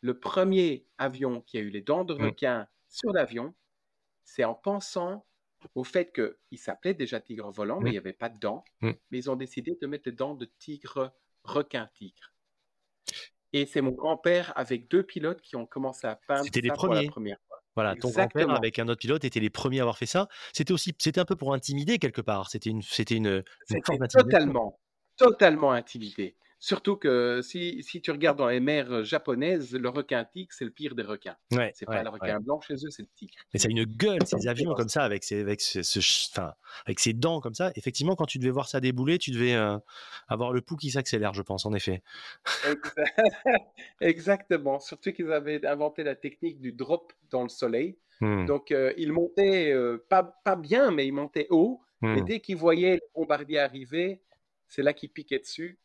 le 0.00 0.18
premier 0.18 0.86
avion 0.98 1.40
qui 1.42 1.58
a 1.58 1.60
eu 1.60 1.70
les 1.70 1.82
dents 1.82 2.04
de 2.04 2.14
hmm. 2.14 2.24
requin 2.24 2.68
sur 2.88 3.12
l'avion, 3.12 3.54
c'est 4.24 4.44
en 4.44 4.54
pensant 4.54 5.26
au 5.74 5.84
fait 5.84 6.12
qu'il 6.12 6.58
s'appelait 6.58 6.94
déjà 6.94 7.20
tigre 7.20 7.50
volant, 7.50 7.80
mais 7.80 7.90
il 7.90 7.92
n'y 7.92 7.98
avait 7.98 8.12
pas 8.12 8.28
de 8.28 8.38
dents, 8.38 8.64
mais 8.80 8.92
ils 9.12 9.30
ont 9.30 9.36
décidé 9.36 9.76
de 9.80 9.86
mettre 9.86 10.08
les 10.08 10.14
dents 10.14 10.34
de 10.34 10.46
tigre 10.58 11.12
requin-tigre. 11.44 12.32
Et 13.52 13.66
c'est 13.66 13.80
mon 13.80 13.90
grand-père 13.90 14.52
avec 14.56 14.88
deux 14.88 15.02
pilotes 15.02 15.40
qui 15.42 15.56
ont 15.56 15.66
commencé 15.66 16.06
à 16.06 16.16
peindre 16.16 16.44
C'était 16.44 16.60
les 16.60 16.70
premiers. 16.70 17.04
la 17.06 17.10
première 17.10 17.38
fois. 17.46 17.62
Voilà, 17.74 17.94
ton 17.96 18.10
grand-père 18.10 18.50
avec 18.50 18.78
un 18.78 18.88
autre 18.88 19.00
pilote 19.00 19.24
était 19.24 19.40
les 19.40 19.50
premiers 19.50 19.80
à 19.80 19.82
avoir 19.82 19.98
fait 19.98 20.06
ça. 20.06 20.28
C'était 20.52 20.72
aussi, 20.72 20.94
c'était 20.98 21.20
un 21.20 21.24
peu 21.24 21.36
pour 21.36 21.52
intimider 21.54 21.98
quelque 21.98 22.20
part. 22.20 22.48
C'était 22.48 22.70
une, 22.70 22.82
c'était 22.82 23.16
une, 23.16 23.42
une 23.70 24.08
totalement, 24.08 24.78
totalement 25.16 25.72
intimidé. 25.72 26.36
Surtout 26.62 26.96
que 26.96 27.40
si, 27.42 27.82
si, 27.82 28.02
tu 28.02 28.10
regardes 28.10 28.36
dans 28.36 28.48
les 28.48 28.60
mers 28.60 29.02
japonaises, 29.02 29.74
le 29.74 29.88
requin 29.88 30.26
tigre, 30.26 30.52
c'est 30.52 30.66
le 30.66 30.70
pire 30.70 30.94
des 30.94 31.02
requins. 31.02 31.36
Ouais, 31.52 31.72
c'est 31.74 31.86
pas 31.86 32.02
le 32.02 32.10
requin 32.10 32.38
blanc 32.38 32.60
chez 32.60 32.74
eux, 32.74 32.90
c'est 32.90 33.00
le 33.00 33.08
tigre. 33.16 33.32
Mais 33.54 33.58
ça 33.58 33.68
a 33.68 33.70
une 33.70 33.84
gueule, 33.84 34.18
ces 34.26 34.46
avions 34.46 34.74
comme 34.74 34.90
ça, 34.90 35.02
avec 35.02 35.24
ses, 35.24 35.40
avec, 35.40 35.62
ce, 35.62 35.80
enfin, 36.30 36.52
avec 36.84 37.00
ses 37.00 37.14
dents 37.14 37.40
comme 37.40 37.54
ça. 37.54 37.72
Effectivement, 37.76 38.14
quand 38.14 38.26
tu 38.26 38.38
devais 38.38 38.50
voir 38.50 38.68
ça 38.68 38.78
débouler, 38.78 39.16
tu 39.16 39.30
devais 39.30 39.54
euh, 39.54 39.78
avoir 40.28 40.52
le 40.52 40.60
pouls 40.60 40.76
qui 40.76 40.90
s'accélère, 40.90 41.32
je 41.32 41.40
pense, 41.40 41.64
en 41.64 41.72
effet. 41.72 42.02
Exactement. 44.02 44.80
Surtout 44.80 45.12
qu'ils 45.12 45.32
avaient 45.32 45.64
inventé 45.64 46.04
la 46.04 46.14
technique 46.14 46.60
du 46.60 46.72
drop 46.72 47.14
dans 47.30 47.42
le 47.42 47.48
soleil. 47.48 47.96
Hmm. 48.20 48.44
Donc, 48.44 48.70
euh, 48.70 48.92
ils 48.98 49.12
montaient 49.12 49.72
euh, 49.72 50.04
pas, 50.10 50.22
pas 50.44 50.56
bien, 50.56 50.90
mais 50.90 51.06
ils 51.06 51.12
montaient 51.12 51.46
haut. 51.48 51.80
Et 52.02 52.06
hmm. 52.06 52.24
dès 52.26 52.40
qu'ils 52.40 52.58
voyaient 52.58 52.96
les 52.96 53.08
bombardiers 53.14 53.60
arriver, 53.60 54.20
c'est 54.68 54.82
là 54.82 54.92
qu'ils 54.92 55.10
piquaient 55.10 55.38
dessus 55.38 55.78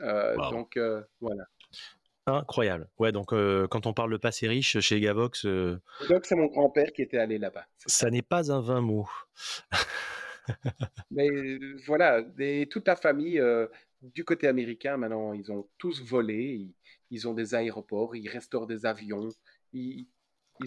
euh, 0.00 0.36
donc 0.50 0.76
euh, 0.76 1.02
voilà. 1.20 1.44
Incroyable. 2.26 2.88
Ouais, 2.98 3.10
donc 3.10 3.32
euh, 3.32 3.66
quand 3.68 3.86
on 3.86 3.94
parle 3.94 4.12
de 4.12 4.16
passé 4.18 4.48
riche 4.48 4.78
chez 4.80 5.00
Gavox. 5.00 5.46
Donc 5.46 6.24
c'est 6.24 6.36
mon 6.36 6.46
grand-père 6.46 6.92
qui 6.92 7.02
était 7.02 7.18
allé 7.18 7.38
là-bas. 7.38 7.66
Ça, 7.86 8.10
n'est 8.10 8.22
pas 8.22 8.52
un 8.52 8.60
vain 8.60 8.80
mot. 8.80 9.08
Mais 11.10 11.28
voilà, 11.86 12.22
toute 12.70 12.86
la 12.86 12.96
famille 12.96 13.42
du 14.02 14.24
côté 14.24 14.46
américain, 14.46 14.96
maintenant, 14.96 15.32
ils 15.32 15.50
ont 15.50 15.68
tous 15.78 16.02
volé. 16.02 16.68
Ils, 17.10 17.26
ont 17.26 17.34
des 17.34 17.54
aéroports, 17.54 18.14
ils 18.14 18.28
restaurent 18.28 18.66
des 18.66 18.84
avions. 18.84 19.30
Ils, 19.72 20.06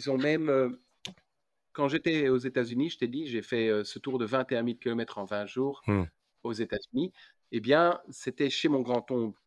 ont 0.07 0.17
même. 0.17 0.77
quand 1.73 1.88
j'étais 1.88 2.29
aux 2.29 2.38
États-Unis, 2.38 2.89
je 2.89 2.97
t'ai 2.97 3.07
dit, 3.07 3.27
j'ai 3.27 3.43
fait 3.43 3.84
ce 3.84 3.99
tour 3.99 4.17
de 4.17 4.25
21 4.25 4.63
000 4.65 4.77
km 4.77 5.19
en 5.19 5.25
20 5.25 5.45
jours 5.45 5.84
mmh. 5.86 6.03
aux 6.43 6.53
États-Unis 6.53 7.13
eh 7.51 7.59
bien, 7.59 8.01
c'était 8.09 8.49
chez 8.49 8.69
mon 8.69 8.81
grand-oncle 8.81 9.39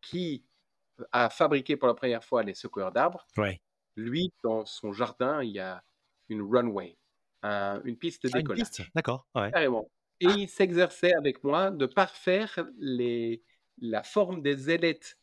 qui 0.00 0.44
a 1.12 1.30
fabriqué 1.30 1.76
pour 1.76 1.88
la 1.88 1.94
première 1.94 2.24
fois 2.24 2.42
les 2.42 2.54
secoueurs 2.54 2.92
d'arbres. 2.92 3.26
Lui, 3.96 4.32
dans 4.42 4.64
son 4.66 4.92
jardin, 4.92 5.42
il 5.42 5.52
y 5.52 5.58
a 5.58 5.82
une 6.28 6.42
runway, 6.42 6.96
une 7.42 7.96
piste 7.96 8.24
de 8.24 8.30
ah, 8.32 8.38
décollage. 8.38 8.90
D'accord. 8.94 9.26
Carrément. 9.34 9.90
Et 10.20 10.26
il 10.26 10.48
s'exerçait 10.48 11.14
avec 11.14 11.44
moi 11.44 11.70
de 11.70 11.86
parfaire 11.86 12.66
les, 12.78 13.42
la 13.78 14.02
forme 14.02 14.42
des 14.42 14.70
ailettes 14.70 15.18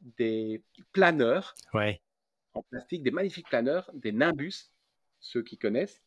des 0.00 0.62
planeurs 0.92 1.54
en 1.72 2.62
plastique, 2.70 3.02
des 3.02 3.10
magnifiques 3.10 3.48
planeurs, 3.48 3.90
des 3.92 4.12
Nimbus, 4.12 4.72
ceux 5.20 5.42
qui 5.42 5.58
connaissent. 5.58 6.02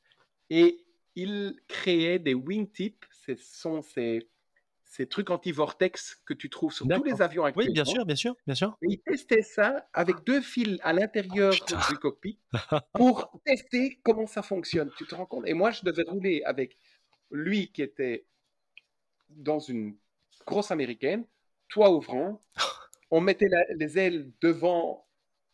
Et 0.49 0.83
il 1.15 1.55
créait 1.67 2.19
des 2.19 2.33
wingtips, 2.33 3.05
ce 3.11 3.35
sont 3.35 3.81
ces 3.81 4.29
ces 4.89 5.05
trucs 5.07 5.29
anti-vortex 5.29 6.19
que 6.25 6.33
tu 6.33 6.49
trouves 6.49 6.73
sur 6.73 6.87
tous 6.87 7.03
les 7.03 7.21
avions 7.21 7.45
actuellement. 7.45 7.67
Oui, 7.67 7.73
bien 7.73 7.85
sûr, 7.85 8.05
bien 8.05 8.15
sûr, 8.15 8.35
bien 8.47 8.55
sûr. 8.55 8.75
Et 8.81 8.87
il 8.89 8.99
testait 8.99 9.43
ça 9.43 9.87
avec 9.93 10.23
deux 10.25 10.41
fils 10.41 10.79
à 10.81 10.93
l'intérieur 10.93 11.53
du 11.53 11.97
cockpit 11.99 12.39
pour 12.93 13.31
tester 13.45 13.99
comment 14.03 14.25
ça 14.25 14.41
fonctionne. 14.41 14.91
Tu 14.97 15.05
te 15.05 15.13
rends 15.13 15.27
compte? 15.27 15.47
Et 15.47 15.53
moi, 15.53 15.69
je 15.69 15.83
devais 15.83 16.01
rouler 16.01 16.41
avec 16.43 16.75
lui 17.29 17.71
qui 17.71 17.83
était 17.83 18.25
dans 19.29 19.59
une 19.59 19.95
grosse 20.47 20.71
américaine, 20.71 21.23
toit 21.69 21.91
ouvrant. 21.91 22.43
On 23.11 23.21
mettait 23.21 23.49
les 23.75 23.99
ailes 23.99 24.31
devant 24.41 25.07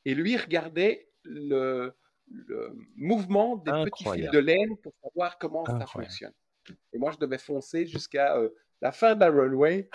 et 0.06 0.16
lui 0.16 0.38
regardait 0.38 1.10
le, 1.24 1.94
le 2.32 2.74
mouvement 2.96 3.58
des 3.58 3.72
petits 3.84 4.06
fils 4.06 4.32
de 4.32 4.40
laine 4.40 4.78
pour 4.78 4.94
savoir 5.04 5.38
comment 5.38 5.66
ça 5.66 5.86
fonctionne. 5.86 6.34
Et 6.94 6.98
moi, 6.98 7.12
je 7.12 7.18
devais 7.18 7.38
foncer 7.38 7.86
jusqu'à 7.86 8.38
euh, 8.38 8.50
la 8.82 8.92
fin 8.92 9.16
de 9.16 9.20
la 9.20 9.30
runway, 9.30 9.90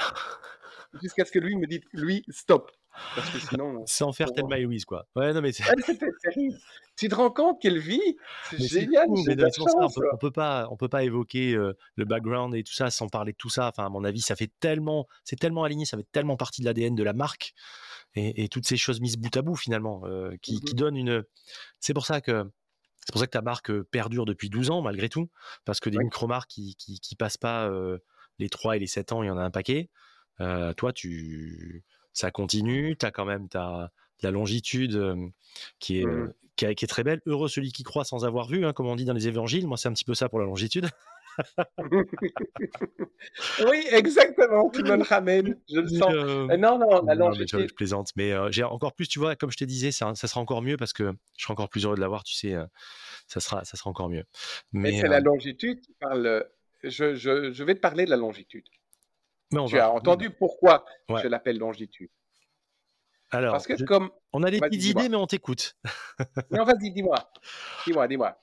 jusqu'à 1.03 1.25
ce 1.25 1.33
que 1.33 1.39
lui 1.39 1.57
me 1.57 1.67
dise, 1.67 1.81
lui, 1.93 2.25
stop. 2.29 2.71
Parce 3.15 3.31
que 3.31 3.39
sinon. 3.39 3.85
Sans 3.87 4.13
faire 4.13 4.33
Tell 4.33 4.47
My 4.49 4.63
Louise, 4.63 4.85
quoi. 4.85 5.07
Ouais, 5.15 5.33
non, 5.33 5.41
mais 5.41 5.53
c'est. 5.53 5.65
Tu 6.97 7.09
te 7.09 7.15
rends 7.15 7.31
compte 7.31 7.63
quelle 7.63 7.79
vie 7.79 8.17
C'est 8.51 8.59
génial. 8.59 9.07
on, 9.09 10.17
peut, 10.19 10.31
pas, 10.31 10.69
on 10.71 10.77
peut 10.77 10.89
pas 10.89 11.03
évoquer 11.03 11.55
euh, 11.55 11.73
le 11.95 12.05
background 12.05 12.55
et 12.55 12.63
tout 12.63 12.75
ça 12.75 12.91
sans 12.91 13.09
parler 13.09 13.33
de 13.33 13.39
tout 13.39 13.49
ça. 13.49 13.69
Enfin, 13.69 13.87
à 13.87 13.89
mon 13.89 14.05
avis, 14.05 14.21
ça 14.21 14.37
fait 14.37 14.51
tellement, 14.61 15.07
c'est 15.25 15.39
tellement 15.39 15.65
aligné, 15.65 15.87
ça 15.87 15.97
fait 15.97 16.07
tellement 16.13 16.37
partie 16.37 16.61
de 16.61 16.67
l'ADN 16.67 16.95
de 16.95 17.03
la 17.03 17.15
marque 17.15 17.55
et, 18.17 18.49
toutes 18.49 18.67
ces 18.67 18.77
choses 18.77 19.01
mises 19.01 19.17
bout 19.17 19.35
à 19.37 19.43
bout 19.43 19.57
finalement, 19.57 20.03
euh, 20.05 20.37
qui, 20.43 20.61
qui 20.61 20.75
donnent 20.75 20.97
une. 20.97 21.25
C'est 21.79 21.95
pour 21.95 22.05
ça 22.05 22.21
que 22.21 22.45
c'est 22.97 23.13
pour 23.13 23.21
ça 23.21 23.27
que 23.27 23.33
ta 23.33 23.43
marque 23.43 23.73
perdure 23.85 24.27
depuis 24.27 24.51
12 24.51 24.71
ans, 24.71 24.83
malgré 24.83 25.09
tout, 25.09 25.31
parce 25.65 25.81
que 25.81 25.89
des 25.89 25.99
micro-marques 25.99 26.51
qui, 26.51 26.77
qui, 26.77 27.17
passent 27.17 27.39
pas 27.39 27.71
les 28.41 28.49
3 28.49 28.77
et 28.77 28.79
les 28.81 28.87
7 28.87 29.13
ans, 29.13 29.23
il 29.23 29.27
y 29.27 29.31
en 29.31 29.39
a 29.39 29.43
un 29.43 29.51
paquet. 29.51 29.89
toi, 30.39 30.93
tu, 30.93 31.85
ça 32.13 32.31
continue, 32.31 32.97
tu 32.97 33.07
as 33.07 33.11
quand 33.11 33.25
même 33.25 33.49
ta, 33.49 33.93
la 34.23 34.31
longitude 34.31 35.01
qui, 35.79 36.01
est, 36.01 36.07
mmh 36.07 36.33
qui, 36.57 36.85
est, 36.85 36.89
très 36.89 37.05
belle. 37.05 37.21
Heureux 37.27 37.49
celui 37.49 37.73
qui 37.73 37.83
croit 37.83 38.05
sans 38.05 38.25
avoir 38.25 38.49
vu, 38.49 38.67
hein, 38.67 38.73
comme 38.73 38.87
on 38.87 38.97
dit 38.97 39.05
dans 39.05 39.15
les 39.15 39.29
évangiles. 39.29 39.67
Moi, 39.67 39.77
c'est 39.77 39.89
un 39.89 39.93
petit 39.93 40.05
peu 40.05 40.15
ça 40.15 40.29
pour 40.29 40.39
la 40.41 40.45
longitude. 40.45 40.89
oui, 43.61 43.85
exactement. 43.91 44.69
Tu 44.71 44.83
me 44.83 44.97
le 44.97 45.03
ramènes. 45.03 45.59
Je 45.69 45.81
le 45.81 45.89
sens. 45.89 46.13
Euh, 46.13 46.57
non, 46.57 46.79
non, 46.79 47.03
la 47.05 47.15
non, 47.15 47.33
je, 47.33 47.73
plaisante. 47.73 48.11
Mais 48.17 48.33
euh, 48.33 48.51
j'ai 48.51 48.65
encore 48.65 48.95
plus, 48.95 49.09
tu 49.09 49.19
vois, 49.19 49.37
comme 49.37 49.51
je 49.51 49.57
te 49.57 49.65
disais, 49.65 49.91
ça, 49.93 50.15
ça, 50.15 50.29
sera 50.29 50.41
encore 50.41 50.63
mieux 50.63 50.77
parce 50.77 50.93
que 50.93 51.13
je 51.37 51.45
serai 51.45 51.53
encore 51.53 51.69
plus 51.69 51.85
heureux 51.85 51.97
de 51.97 52.01
l'avoir. 52.01 52.25
Tu 52.25 52.35
sais, 52.35 52.55
euh, 52.55 52.65
ça 53.27 53.41
sera, 53.41 53.65
ça 53.65 53.77
sera 53.77 53.91
encore 53.91 54.11
mieux. 54.11 54.25
Mais, 54.73 55.01
c'est 55.01 55.09
la 55.09 55.21
longitude 55.21 55.81
qui 55.81 55.95
parle. 55.99 56.45
Je, 56.83 57.15
je, 57.15 57.53
je, 57.53 57.65
vais 57.65 57.75
te 57.75 57.81
parler 57.81 58.05
de 58.05 58.11
la 58.11 58.17
longitude. 58.17 58.65
Tu 59.69 59.79
as 59.79 59.91
entendu 59.91 60.31
pourquoi 60.31 60.85
je 61.09 61.29
l'appelle 61.29 61.59
longitude. 61.59 62.11
Alors, 63.33 63.53
parce 63.53 63.67
que 63.67 63.83
comme 63.85 64.11
on 64.33 64.43
a 64.43 64.51
des 64.51 64.59
petites 64.59 64.85
idées, 64.85 65.09
mais 65.09 65.17
on 65.17 65.27
t'écoute. 65.27 65.77
non, 66.51 66.65
vas-y, 66.65 66.91
dis-moi, 66.91 67.31
dis-moi, 67.87 68.09
dis-moi. 68.09 68.37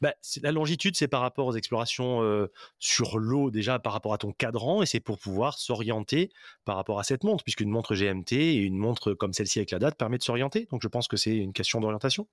Bah, 0.00 0.14
la 0.42 0.52
longitude, 0.52 0.96
c'est 0.96 1.08
par 1.08 1.20
rapport 1.20 1.46
aux 1.46 1.56
explorations 1.56 2.48
sur 2.78 3.18
l'eau, 3.18 3.50
déjà 3.50 3.78
par 3.78 3.92
rapport 3.92 4.14
à 4.14 4.18
ton 4.18 4.32
cadran, 4.32 4.82
et 4.82 4.86
c'est 4.86 5.00
pour 5.00 5.18
pouvoir 5.18 5.58
s'orienter 5.58 6.30
par 6.64 6.76
rapport 6.76 7.00
à 7.00 7.04
cette 7.04 7.24
montre, 7.24 7.42
puisqu'une 7.42 7.68
montre 7.68 7.94
GMT 7.94 8.32
et 8.32 8.54
une 8.54 8.78
montre 8.78 9.12
comme 9.12 9.32
celle-ci 9.32 9.58
avec 9.58 9.72
la 9.72 9.78
date 9.78 9.96
permet 9.96 10.18
de 10.18 10.22
s'orienter. 10.22 10.66
Donc 10.70 10.82
je 10.82 10.88
pense 10.88 11.08
que 11.08 11.16
c'est 11.16 11.36
une 11.36 11.52
question 11.52 11.80
d'orientation. 11.80 12.28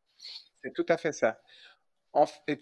C'est 0.64 0.74
tout 0.74 0.86
à 0.90 0.98
fait 0.98 1.12
ça. 1.12 1.40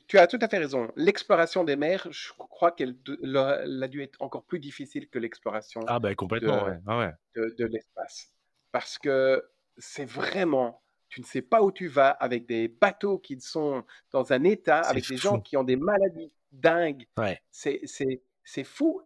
Tu 0.07 0.17
as 0.17 0.27
tout 0.27 0.39
à 0.41 0.47
fait 0.47 0.57
raison. 0.57 0.91
L'exploration 0.95 1.63
des 1.63 1.75
mers, 1.75 2.07
je 2.11 2.33
crois 2.37 2.71
qu'elle 2.71 2.95
a 3.35 3.87
dû 3.87 4.01
être 4.01 4.21
encore 4.21 4.43
plus 4.43 4.59
difficile 4.59 5.09
que 5.09 5.19
l'exploration 5.19 5.81
ah 5.87 5.99
complètement, 6.15 6.67
ah 6.87 7.11
de 7.35 7.65
l'espace. 7.65 8.31
Parce 8.71 8.97
que 8.97 9.43
c'est 9.77 10.05
vraiment 10.05 10.83
tu 11.13 11.21
ne 11.21 11.25
sais 11.27 11.43
pas 11.43 11.61
où 11.61 11.71
tu 11.71 11.87
vas, 11.87 12.09
avec 12.09 12.47
des 12.47 12.67
bateaux 12.67 13.19
qui 13.19 13.39
sont 13.39 13.83
dans 14.11 14.33
un 14.33 14.43
état, 14.43 14.79
avec 14.79 15.07
des 15.07 15.17
gens 15.17 15.39
qui 15.39 15.55
ont 15.57 15.63
des 15.63 15.75
maladies 15.75 16.33
dingues. 16.51 17.05
Ouais. 17.17 17.39
C'est 17.51 18.63
fou, 18.63 18.99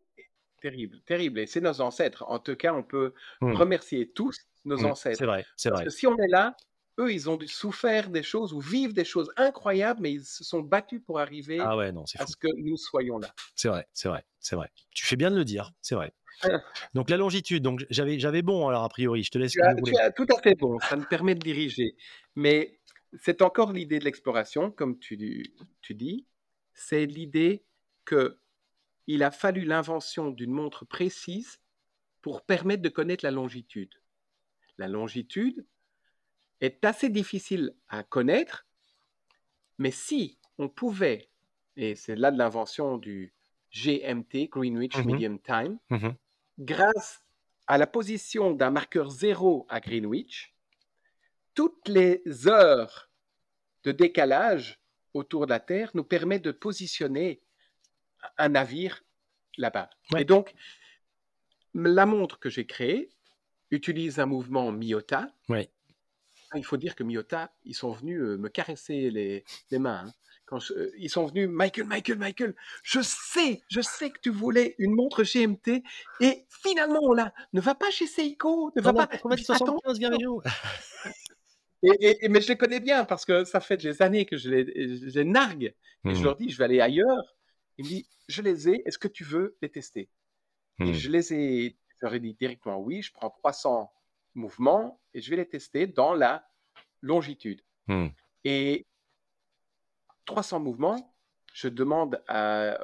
terrible, 0.61 1.01
terrible. 1.01 1.39
Et 1.39 1.47
c'est 1.47 1.59
nos 1.59 1.81
ancêtres. 1.81 2.23
En 2.29 2.39
tout 2.39 2.55
cas, 2.55 2.73
on 2.73 2.83
peut 2.83 3.13
mmh. 3.41 3.53
remercier 3.53 4.09
tous 4.09 4.39
nos 4.63 4.77
mmh. 4.77 4.85
ancêtres. 4.85 5.17
C'est 5.17 5.25
vrai, 5.25 5.45
c'est 5.57 5.69
vrai. 5.69 5.83
Parce 5.83 5.95
que 5.95 5.99
si 5.99 6.07
on 6.07 6.17
est 6.17 6.29
là, 6.29 6.55
eux, 6.99 7.13
ils 7.13 7.29
ont 7.29 7.37
souffert 7.45 8.09
des 8.09 8.23
choses 8.23 8.53
ou 8.53 8.59
vivent 8.59 8.93
des 8.93 9.05
choses 9.05 9.31
incroyables, 9.37 10.01
mais 10.01 10.11
ils 10.13 10.25
se 10.25 10.43
sont 10.43 10.61
battus 10.61 11.01
pour 11.05 11.19
arriver 11.19 11.59
ah 11.59 11.77
ouais, 11.77 11.91
non, 11.91 12.03
à 12.17 12.25
ce 12.25 12.35
que 12.35 12.47
nous 12.57 12.77
soyons 12.77 13.19
là. 13.19 13.33
C'est 13.55 13.67
vrai, 13.67 13.87
c'est 13.93 14.09
vrai, 14.09 14.25
c'est 14.39 14.55
vrai. 14.55 14.69
Tu 14.91 15.05
fais 15.05 15.15
bien 15.15 15.31
de 15.31 15.35
le 15.35 15.45
dire, 15.45 15.71
c'est 15.81 15.95
vrai. 15.95 16.13
Donc 16.93 17.09
la 17.09 17.17
longitude, 17.17 17.63
donc 17.63 17.83
j'avais 17.89 18.19
j'avais 18.19 18.43
bon 18.43 18.67
alors 18.67 18.83
a 18.83 18.89
priori, 18.89 19.23
je 19.23 19.31
te 19.31 19.39
laisse. 19.39 19.53
Tu 19.53 19.61
as, 19.99 20.11
tout 20.11 20.27
à 20.29 20.39
fait 20.39 20.53
bon, 20.53 20.77
ça 20.81 20.95
me 20.95 21.03
permet 21.03 21.33
de 21.33 21.39
diriger. 21.39 21.95
Mais 22.35 22.79
c'est 23.19 23.41
encore 23.41 23.73
l'idée 23.73 23.97
de 23.97 24.03
l'exploration, 24.03 24.69
comme 24.69 24.99
tu, 24.99 25.51
tu 25.81 25.95
dis, 25.95 26.27
c'est 26.75 27.07
l'idée 27.07 27.65
que 28.05 28.37
il 29.07 29.23
a 29.23 29.31
fallu 29.31 29.63
l'invention 29.63 30.29
d'une 30.29 30.51
montre 30.51 30.85
précise 30.85 31.59
pour 32.21 32.43
permettre 32.43 32.83
de 32.83 32.89
connaître 32.89 33.23
la 33.23 33.31
longitude. 33.31 33.93
La 34.77 34.87
longitude 34.87 35.65
est 36.61 36.83
assez 36.85 37.09
difficile 37.09 37.73
à 37.89 38.03
connaître, 38.03 38.65
mais 39.77 39.91
si 39.91 40.37
on 40.57 40.69
pouvait, 40.69 41.29
et 41.75 41.95
c'est 41.95 42.15
là 42.15 42.31
de 42.31 42.37
l'invention 42.37 42.97
du 42.97 43.33
GMT, 43.71 44.49
Greenwich 44.49 44.97
mmh 44.97 45.05
Medium 45.05 45.39
Time, 45.39 45.77
mmh 45.89 46.09
grâce 46.59 47.21
à 47.67 47.77
la 47.77 47.85
position 47.85 48.51
d'un 48.51 48.71
marqueur 48.71 49.11
zéro 49.11 49.67
à 49.69 49.79
Greenwich, 49.79 50.55
toutes 51.53 51.87
les 51.87 52.23
heures 52.47 53.11
de 53.83 53.91
décalage 53.91 54.79
autour 55.13 55.45
de 55.45 55.51
la 55.51 55.59
Terre 55.59 55.91
nous 55.93 56.03
permettent 56.03 56.43
de 56.43 56.51
positionner 56.51 57.41
un 58.37 58.49
navire 58.49 59.03
là-bas. 59.57 59.89
Et 60.17 60.25
donc, 60.25 60.53
la 61.73 62.05
montre 62.05 62.39
que 62.39 62.49
j'ai 62.49 62.65
créée 62.65 63.09
utilise 63.69 64.19
un 64.19 64.25
mouvement 64.25 64.71
Miota. 64.71 65.27
Il 66.55 66.65
faut 66.65 66.77
dire 66.77 66.95
que 66.95 67.03
Miota, 67.03 67.51
ils 67.65 67.75
sont 67.75 67.91
venus 67.91 68.21
euh, 68.21 68.37
me 68.37 68.49
caresser 68.49 69.09
les, 69.11 69.43
mains. 69.79 70.05
Hein 70.05 70.13
quand 70.47 70.59
euh, 70.71 70.91
ils 70.97 71.09
sont 71.09 71.25
venus, 71.27 71.49
Michael, 71.49 71.85
Michael, 71.87 72.17
Michael, 72.17 72.55
je 72.81 73.01
sais, 73.01 73.61
je 73.69 73.81
sais 73.81 74.09
que 74.09 74.19
tu 74.19 74.29
voulais 74.29 74.75
une 74.79 74.95
montre 74.95 75.23
GMT 75.23 75.83
et 76.21 76.45
finalement 76.49 77.01
on 77.03 77.13
l'a. 77.13 77.33
Ne 77.53 77.61
va 77.61 77.75
pas 77.75 77.91
chez 77.91 78.07
Seiko, 78.07 78.71
ne 78.75 78.81
va 78.81 78.93
pas. 78.93 79.09
Et, 81.83 82.25
et, 82.25 82.29
mais 82.29 82.41
je 82.41 82.47
les 82.47 82.57
connais 82.57 82.79
bien 82.79 83.05
parce 83.05 83.23
que 83.23 83.43
ça 83.43 83.59
fait 83.59 83.77
des 83.77 84.01
années 84.01 84.25
que 84.25 84.35
je 84.35 84.49
les, 84.49 85.23
nargue 85.23 85.75
et 86.05 86.15
je 86.15 86.19
mmh. 86.19 86.23
leur 86.23 86.35
dis 86.35 86.49
je 86.49 86.57
vais 86.57 86.63
aller 86.63 86.81
ailleurs. 86.81 87.35
Il 87.77 87.85
me 87.85 87.89
dit 87.89 88.07
je 88.27 88.41
les 88.41 88.69
ai, 88.69 88.81
est-ce 88.85 88.97
que 88.97 89.07
tu 89.07 89.23
veux 89.23 89.57
les 89.61 89.69
tester? 89.69 90.09
Et 90.79 90.85
mmh. 90.85 90.93
je 90.93 91.09
les 91.09 91.33
ai, 91.33 91.77
je 91.89 92.05
leur 92.05 92.13
ai 92.15 92.19
dit 92.19 92.33
directement 92.33 92.79
oui, 92.79 93.01
je 93.01 93.11
prends 93.11 93.29
300 93.29 93.91
mouvements 94.33 94.99
et 95.18 95.22
je 95.22 95.32
vais 95.32 95.38
les 95.38 95.47
tester 95.47 95.88
dans 95.88 96.13
la 96.13 96.47
longitude. 97.01 97.61
Mmh. 97.88 98.07
Et 98.43 98.86
300 100.26 100.59
mouvements, 100.59 101.15
je 101.53 101.68
demande 101.68 102.22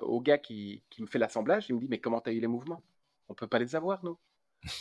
au 0.01 0.19
gars 0.19 0.39
qui, 0.39 0.83
me 0.97 1.05
fait 1.05 1.19
l'assemblage, 1.19 1.67
il 1.69 1.75
me 1.75 1.79
dit, 1.79 1.87
mais 1.87 1.99
comment 1.99 2.21
tu 2.21 2.31
as 2.31 2.33
eu 2.33 2.39
les 2.39 2.47
mouvements? 2.47 2.81
On 3.29 3.35
peut 3.35 3.47
pas 3.47 3.59
les 3.59 3.75
avoir, 3.75 4.03
nous. 4.03 4.17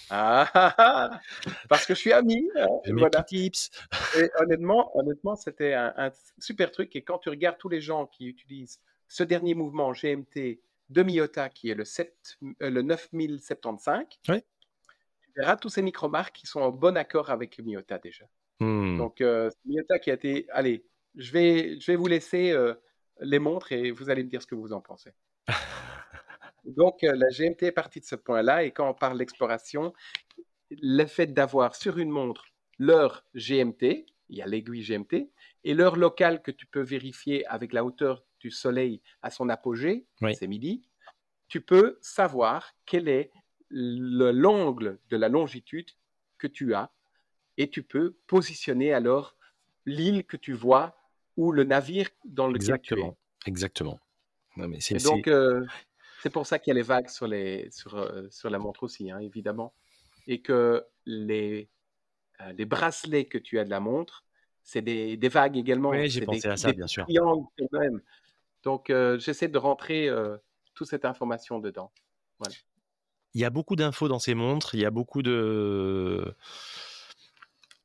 Ah, 0.08 0.48
ah, 0.54 0.74
ah, 0.78 1.20
parce 1.68 1.84
que 1.84 1.94
je 1.94 2.00
suis 2.00 2.12
ami. 2.12 2.48
Hein, 2.56 2.68
voilà. 2.96 3.22
tips. 3.22 3.70
Et 4.16 4.30
honnêtement, 4.40 4.96
honnêtement, 4.96 5.36
c'était 5.36 5.74
un, 5.74 6.10
super 6.38 6.70
truc. 6.70 6.96
Et 6.96 7.02
quand 7.02 7.18
tu 7.18 7.28
regardes 7.28 7.58
tous 7.58 7.68
les 7.68 7.82
gens 7.82 8.06
qui 8.06 8.26
utilisent 8.28 8.80
ce 9.08 9.24
dernier 9.24 9.54
mouvement 9.54 9.92
GMT 9.92 10.60
de 10.88 11.02
Miyota, 11.02 11.50
qui 11.50 11.68
est 11.68 11.74
le, 11.74 11.84
7, 11.84 12.38
euh, 12.62 12.70
le 12.70 12.82
9075, 12.82 14.06
tu 14.22 14.32
tous 15.60 15.68
ces 15.68 15.82
micro-marques 15.82 16.36
qui 16.36 16.46
sont 16.46 16.60
en 16.60 16.70
bon 16.70 16.96
accord 16.96 17.30
avec 17.30 17.58
Miyota 17.58 17.98
déjà. 17.98 18.26
Hmm. 18.60 18.96
Donc, 18.96 19.20
euh, 19.20 19.50
Miyota 19.64 19.98
qui 19.98 20.10
a 20.10 20.14
été, 20.14 20.46
allez, 20.50 20.84
je 21.16 21.32
vais, 21.32 21.80
je 21.80 21.86
vais 21.90 21.96
vous 21.96 22.06
laisser 22.06 22.52
euh, 22.52 22.74
les 23.20 23.38
montres 23.38 23.72
et 23.72 23.90
vous 23.90 24.10
allez 24.10 24.24
me 24.24 24.28
dire 24.28 24.42
ce 24.42 24.46
que 24.46 24.54
vous 24.54 24.72
en 24.72 24.80
pensez. 24.80 25.12
Donc, 26.64 27.02
euh, 27.02 27.12
la 27.14 27.28
GMT 27.28 27.64
est 27.64 27.72
partie 27.72 28.00
de 28.00 28.04
ce 28.04 28.14
point-là. 28.14 28.64
Et 28.64 28.70
quand 28.70 28.88
on 28.88 28.94
parle 28.94 29.18
d'exploration, 29.18 29.92
le 30.70 31.04
fait 31.06 31.26
d'avoir 31.26 31.74
sur 31.74 31.98
une 31.98 32.10
montre 32.10 32.46
l'heure 32.78 33.24
GMT, 33.34 34.06
il 34.28 34.38
y 34.38 34.42
a 34.42 34.46
l'aiguille 34.46 34.82
GMT, 34.82 35.30
et 35.64 35.74
l'heure 35.74 35.96
locale 35.96 36.42
que 36.42 36.50
tu 36.50 36.66
peux 36.66 36.80
vérifier 36.80 37.46
avec 37.46 37.72
la 37.72 37.84
hauteur 37.84 38.24
du 38.40 38.50
soleil 38.50 39.02
à 39.22 39.30
son 39.30 39.48
apogée, 39.48 40.06
c'est 40.34 40.46
midi, 40.46 40.82
tu 41.48 41.60
peux 41.60 41.98
savoir 42.00 42.74
quel 42.86 43.08
est 43.08 43.30
l'angle 43.72 44.98
de 45.08 45.16
la 45.16 45.28
longitude 45.28 45.90
que 46.38 46.46
tu 46.46 46.74
as 46.74 46.92
et 47.56 47.70
tu 47.70 47.82
peux 47.82 48.16
positionner 48.26 48.92
alors 48.92 49.36
l'île 49.86 50.24
que 50.24 50.36
tu 50.36 50.52
vois 50.52 50.96
ou 51.36 51.52
le 51.52 51.64
navire 51.64 52.08
dans 52.24 52.46
lequel 52.46 52.62
Exactement. 52.62 53.16
tu 53.40 53.48
es. 53.48 53.50
Exactement. 53.50 54.00
Non, 54.56 54.68
mais 54.68 54.80
c'est, 54.80 55.02
donc, 55.02 55.28
euh, 55.28 55.64
c'est 56.22 56.30
pour 56.30 56.46
ça 56.46 56.58
qu'il 56.58 56.72
y 56.72 56.72
a 56.72 56.74
les 56.74 56.82
vagues 56.82 57.08
sur, 57.08 57.26
les, 57.26 57.70
sur, 57.70 57.96
euh, 57.96 58.28
sur 58.30 58.50
la 58.50 58.58
montre 58.58 58.82
aussi, 58.82 59.10
hein, 59.10 59.18
évidemment. 59.18 59.74
Et 60.26 60.42
que 60.42 60.84
les, 61.06 61.70
euh, 62.40 62.52
les 62.52 62.66
bracelets 62.66 63.24
que 63.24 63.38
tu 63.38 63.58
as 63.58 63.64
de 63.64 63.70
la 63.70 63.80
montre, 63.80 64.24
c'est 64.62 64.82
des, 64.82 65.16
des 65.16 65.28
vagues 65.28 65.56
également. 65.56 65.88
Oui, 65.90 66.08
j'ai 66.08 66.20
pensé 66.24 66.46
à 66.48 66.56
ça, 66.56 66.72
bien 66.72 66.86
sûr. 66.86 67.06
Même. 67.72 68.00
Donc, 68.62 68.92
j'essaie 69.18 69.48
de 69.48 69.58
rentrer 69.58 70.08
toute 70.74 70.86
cette 70.86 71.04
information 71.04 71.58
dedans. 71.58 71.90
Voilà. 72.38 72.54
Il 73.34 73.40
y 73.40 73.44
a 73.44 73.50
beaucoup 73.50 73.76
d'infos 73.76 74.08
dans 74.08 74.18
ces 74.18 74.34
montres, 74.34 74.74
il 74.74 74.80
y 74.80 74.86
a 74.86 74.90
beaucoup 74.90 75.22
de 75.22 76.34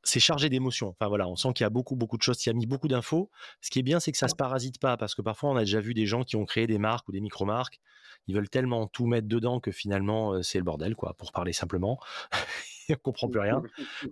c'est 0.08 0.20
chargé 0.20 0.48
d'émotions. 0.48 0.88
Enfin 0.88 1.08
voilà, 1.08 1.28
on 1.28 1.36
sent 1.36 1.52
qu'il 1.54 1.64
y 1.64 1.66
a 1.66 1.70
beaucoup, 1.70 1.94
beaucoup 1.94 2.16
de 2.16 2.22
choses, 2.22 2.44
il 2.44 2.48
y 2.48 2.50
a 2.50 2.54
mis 2.54 2.66
beaucoup 2.66 2.88
d'infos. 2.88 3.30
Ce 3.60 3.70
qui 3.70 3.78
est 3.78 3.82
bien, 3.82 4.00
c'est 4.00 4.10
que 4.10 4.18
ça 4.18 4.28
se 4.28 4.34
parasite 4.34 4.80
pas, 4.80 4.96
parce 4.96 5.14
que 5.14 5.22
parfois 5.22 5.50
on 5.50 5.56
a 5.56 5.60
déjà 5.60 5.80
vu 5.80 5.92
des 5.92 6.06
gens 6.06 6.24
qui 6.24 6.36
ont 6.36 6.46
créé 6.46 6.66
des 6.66 6.78
marques 6.78 7.08
ou 7.08 7.12
des 7.12 7.20
micro-marques. 7.20 7.80
Ils 8.26 8.34
veulent 8.34 8.48
tellement 8.48 8.86
tout 8.86 9.06
mettre 9.06 9.28
dedans 9.28 9.60
que 9.60 9.70
finalement 9.70 10.32
euh, 10.32 10.42
c'est 10.42 10.58
le 10.58 10.64
bordel, 10.64 10.94
quoi, 10.94 11.14
pour 11.14 11.32
parler 11.32 11.52
simplement. 11.52 11.98
on 12.90 12.94
comprend 12.96 13.28
plus 13.28 13.40
rien. 13.40 13.62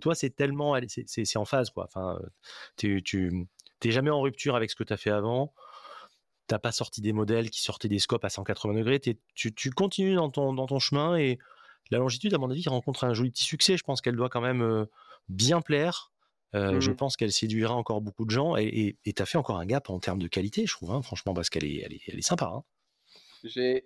Toi, 0.01 0.15
c'est 0.15 0.29
tellement, 0.29 0.77
c'est 0.87 1.37
en 1.37 1.45
phase, 1.45 1.71
quoi. 1.71 1.85
Enfin, 1.85 2.19
tu, 2.75 3.01
tu 3.03 3.47
t'es 3.79 3.91
jamais 3.91 4.11
en 4.11 4.21
rupture 4.21 4.55
avec 4.55 4.69
ce 4.69 4.75
que 4.75 4.83
tu 4.83 4.93
as 4.93 4.97
fait 4.97 5.11
avant. 5.11 5.53
T'as 6.47 6.59
pas 6.59 6.71
sorti 6.71 7.01
des 7.01 7.13
modèles 7.13 7.49
qui 7.49 7.61
sortaient 7.61 7.89
des 7.89 7.99
scopes 7.99 8.23
à 8.23 8.29
180 8.29 8.73
degrés. 8.73 8.99
Tu, 8.99 9.53
tu 9.53 9.71
continues 9.71 10.15
dans 10.15 10.29
ton, 10.29 10.53
dans 10.53 10.65
ton 10.65 10.79
chemin 10.79 11.17
et 11.17 11.39
la 11.91 11.99
longitude, 11.99 12.33
à 12.33 12.37
mon 12.37 12.49
avis, 12.49 12.67
rencontre 12.67 13.03
un 13.03 13.13
joli 13.13 13.31
petit 13.31 13.43
succès. 13.43 13.77
Je 13.77 13.83
pense 13.83 14.01
qu'elle 14.01 14.15
doit 14.15 14.29
quand 14.29 14.41
même 14.41 14.61
euh, 14.61 14.85
bien 15.29 15.61
plaire. 15.61 16.11
Euh, 16.55 16.79
je 16.79 16.91
mmh 16.91 16.95
pense 16.95 17.17
qu'elle 17.17 17.31
séduira 17.33 17.75
encore 17.75 17.99
beaucoup 17.99 18.23
de 18.23 18.31
gens 18.31 18.55
et 18.55 18.95
tu 19.03 19.21
as 19.21 19.25
fait 19.25 19.37
encore 19.37 19.57
un 19.57 19.65
gap 19.65 19.89
en 19.89 19.99
termes 19.99 20.19
de 20.19 20.27
qualité, 20.27 20.65
je 20.65 20.71
trouve, 20.71 20.91
hein, 20.91 21.01
franchement, 21.01 21.33
parce 21.33 21.49
qu'elle 21.49 21.65
est, 21.65 21.83
elle 21.85 21.93
est, 21.93 22.01
elle 22.07 22.17
est, 22.17 22.21
sympa. 22.21 22.45
Hein. 22.45 22.63
J'ai 23.43 23.83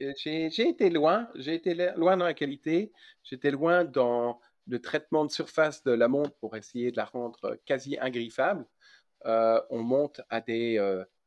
été 0.58 0.92
loin, 0.92 1.28
j'ai 1.36 1.56
été 1.56 1.74
loin 1.96 2.18
dans 2.18 2.26
la 2.26 2.36
qualité, 2.36 2.92
j'étais 3.24 3.50
loin 3.50 3.84
dans 3.84 4.40
le 4.68 4.80
traitement 4.80 5.26
de 5.26 5.32
surface 5.32 5.84
de 5.84 5.92
la 5.92 6.08
montre 6.08 6.36
pour 6.40 6.56
essayer 6.56 6.92
de 6.92 6.98
la 6.98 7.06
rendre 7.06 7.58
quasi 7.66 7.98
ingriffable. 8.00 8.66
Euh, 9.26 9.60
on 9.72 9.82
monte 9.82 10.22
à 10.30 10.40
des 10.40 10.78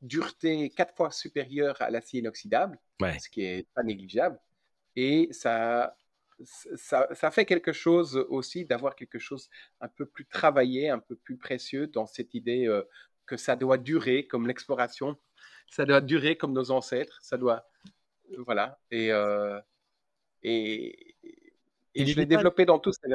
duretés 0.03 0.71
quatre 0.71 0.95
fois 0.95 1.11
supérieures 1.11 1.81
à 1.81 1.91
l'acier 1.91 2.21
inoxydable, 2.21 2.79
ce 3.01 3.29
qui 3.29 3.43
est 3.43 3.67
pas 3.75 3.83
négligeable. 3.83 4.39
Et 4.97 5.29
ça, 5.33 5.97
ça, 6.45 7.31
fait 7.31 7.45
quelque 7.45 7.73
chose 7.73 8.17
aussi 8.29 8.65
d'avoir 8.65 8.97
quelque 8.97 9.19
chose 9.19 9.49
un 9.81 9.89
peu 9.89 10.07
plus 10.07 10.27
travaillé, 10.27 10.89
un 10.89 10.99
peu 10.99 11.17
plus 11.17 11.37
précieux 11.37 11.87
dans 11.87 12.07
cette 12.07 12.35
idée 12.35 12.67
euh, 12.67 12.83
que 13.27 13.37
ça 13.37 13.57
doit 13.57 13.79
durer 13.79 14.27
comme 14.27 14.47
l'exploration, 14.47 15.17
ça 15.71 15.85
doit 15.85 16.01
durer 16.01 16.37
comme 16.37 16.53
nos 16.53 16.71
ancêtres, 16.71 17.19
ça 17.23 17.37
doit. 17.37 17.67
Euh, 18.33 18.43
voilà. 18.45 18.79
Et, 18.91 19.13
euh, 19.13 19.61
et, 20.43 21.17
et, 21.95 22.07
je 22.07 22.17
l'ai 22.17 22.27
développé 22.27 22.65
dans 22.65 22.79
tous 22.79 22.93
ces 22.93 23.09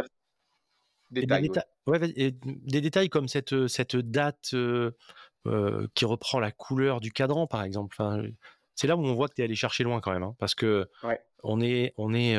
détails. 1.12 1.50
Des, 1.88 2.32
des 2.42 2.82
détails 2.82 3.10
comme 3.10 3.28
cette, 3.28 3.68
cette 3.68 3.96
date 3.96 4.54
qui 5.96 6.06
reprend 6.06 6.40
la 6.40 6.52
couleur 6.52 7.00
du 7.00 7.12
cadran, 7.12 7.48
par 7.48 7.64
exemple. 7.64 7.96
Enfin, 7.98 8.24
c'est 8.76 8.88
là 8.88 8.96
où 8.96 9.06
on 9.06 9.14
voit 9.14 9.28
que 9.28 9.36
tu 9.36 9.42
es 9.42 9.46
allé 9.46 9.56
chercher 9.56 9.84
loin 9.84 10.00
quand 10.02 10.12
même, 10.12 10.24
hein, 10.24 10.36
parce 10.40 10.56
que 10.56 10.88
on 11.44 11.62
est, 11.62 11.94
on 11.98 12.14
est 12.14 12.38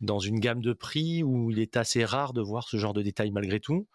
dans 0.00 0.18
une 0.18 0.40
gamme 0.40 0.60
de 0.60 0.72
prix 0.72 1.22
où 1.22 1.50
il 1.50 1.58
est 1.58 1.76
assez 1.76 2.04
rare 2.04 2.32
de 2.32 2.40
voir 2.40 2.68
ce 2.68 2.76
genre 2.76 2.94
de 2.94 3.02
détails 3.02 3.30
malgré 3.30 3.60
tout. 3.60 3.86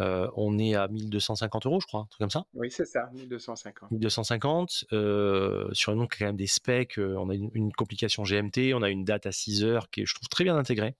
Euh, 0.00 0.30
on 0.36 0.58
est 0.58 0.74
à 0.74 0.86
1250 0.88 1.66
euros, 1.66 1.80
je 1.80 1.86
crois, 1.86 2.00
un 2.00 2.06
truc 2.06 2.20
comme 2.20 2.30
ça. 2.30 2.44
Oui, 2.54 2.70
c'est 2.70 2.84
ça, 2.84 3.10
1250. 3.14 3.90
1250. 3.90 4.84
Euh, 4.92 5.68
sur 5.72 5.92
une 5.92 5.98
montre 5.98 6.16
qui 6.16 6.22
a 6.22 6.26
quand 6.26 6.30
même 6.30 6.36
des 6.36 6.46
specs, 6.46 6.98
euh, 6.98 7.16
on 7.18 7.28
a 7.30 7.34
une, 7.34 7.72
complication 7.72 8.22
GMT, 8.22 8.74
on 8.74 8.82
a 8.82 8.90
une 8.90 9.04
date 9.04 9.26
à 9.26 9.32
6 9.32 9.64
heures 9.64 9.90
qui 9.90 10.02
est, 10.02 10.06
je 10.06 10.14
trouve, 10.14 10.28
très 10.28 10.44
bien 10.44 10.56
intégrée. 10.56 10.94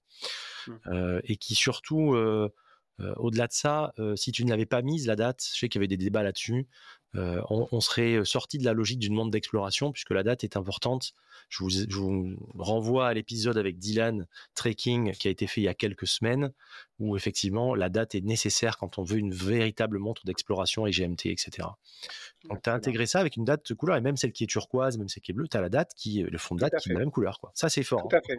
Mmh. 0.66 1.21
et 1.25 1.37
qui 1.37 1.55
surtout, 1.55 2.14
au-delà 3.16 3.46
de 3.46 3.53
ça, 3.53 3.92
si 4.16 4.32
tu 4.32 4.44
ne 4.44 4.51
l'avais 4.51 4.66
pas 4.66 4.82
mise, 4.82 5.07
la 5.07 5.16
date, 5.16 5.46
je 5.53 5.59
sais 5.59 5.68
qu'il 5.68 5.78
y 5.78 5.80
avait 5.80 5.88
des 5.88 5.96
débats 5.96 6.22
là-dessus, 6.22 6.66
on, 7.14 7.80
serait 7.80 8.24
sorti 8.24 8.59
de 8.59 8.64
la 8.64 8.72
logique 8.72 8.99
d'une 8.99 9.14
montre 9.14 9.30
d'exploration, 9.30 9.92
puisque 9.92 10.11
la 10.11 10.22
date 10.22 10.44
est 10.44 10.57
importante 10.57 11.14
je 11.49 11.64
vous, 11.94 12.36
renvoie 12.59 13.09
à 13.09 13.14
l'épisode 13.14 13.57
avec 13.57 13.78
Dylan 13.78 14.26
Trekking 14.55 15.12
qui 15.12 15.28
a 15.28 15.30
été 15.30 15.46
fait 15.46 15.61
il 15.61 15.64
y 15.64 15.68
a 15.68 15.74
quelques 15.74 16.07
semaines, 16.07 16.53
où 16.99 17.16
effectivement 17.16 17.74
la 17.74 17.88
date 17.88 18.14
est 18.14 18.20
nécessaire 18.20 18.76
quand 18.76 18.99
on 18.99 19.03
veut 19.03 19.18
une 19.18 19.32
véritable 19.32 19.99
montre 19.99 20.24
d'exploration 20.26 20.86
et 20.86 20.90
GMT, 20.90 21.26
etc. 21.26 21.68
Donc 22.44 22.62
tu 22.62 22.70
as 22.70 22.74
intégré 22.74 23.07
ça 23.07 23.20
avec 23.20 23.36
une 23.36 23.44
date 23.44 23.68
de 23.68 23.74
couleur, 23.74 23.96
et 23.96 24.01
même 24.01 24.16
celle 24.16 24.32
qui 24.32 24.44
est 24.44 24.49
turquoise, 24.49 24.99
même 24.99 25.09
celle 25.09 25.22
qui 25.22 25.32
est 25.32 25.34
bleue, 25.34 25.49
tu 25.49 25.57
as 25.57 25.61
la 25.61 25.68
date, 25.68 25.92
qui, 25.94 26.22
le 26.22 26.38
fond 26.38 26.55
de 26.55 26.61
date 26.61 26.74
qui 26.80 26.88
est 26.88 26.92
de 26.92 26.99
la 26.99 27.01
même 27.01 27.12
couleur. 27.12 27.40
Quoi. 27.40 27.51
Ça, 27.55 27.68
c'est 27.68 27.82
fort. 27.82 28.07
Tout 28.09 28.16
à 28.16 28.20
fait. 28.20 28.38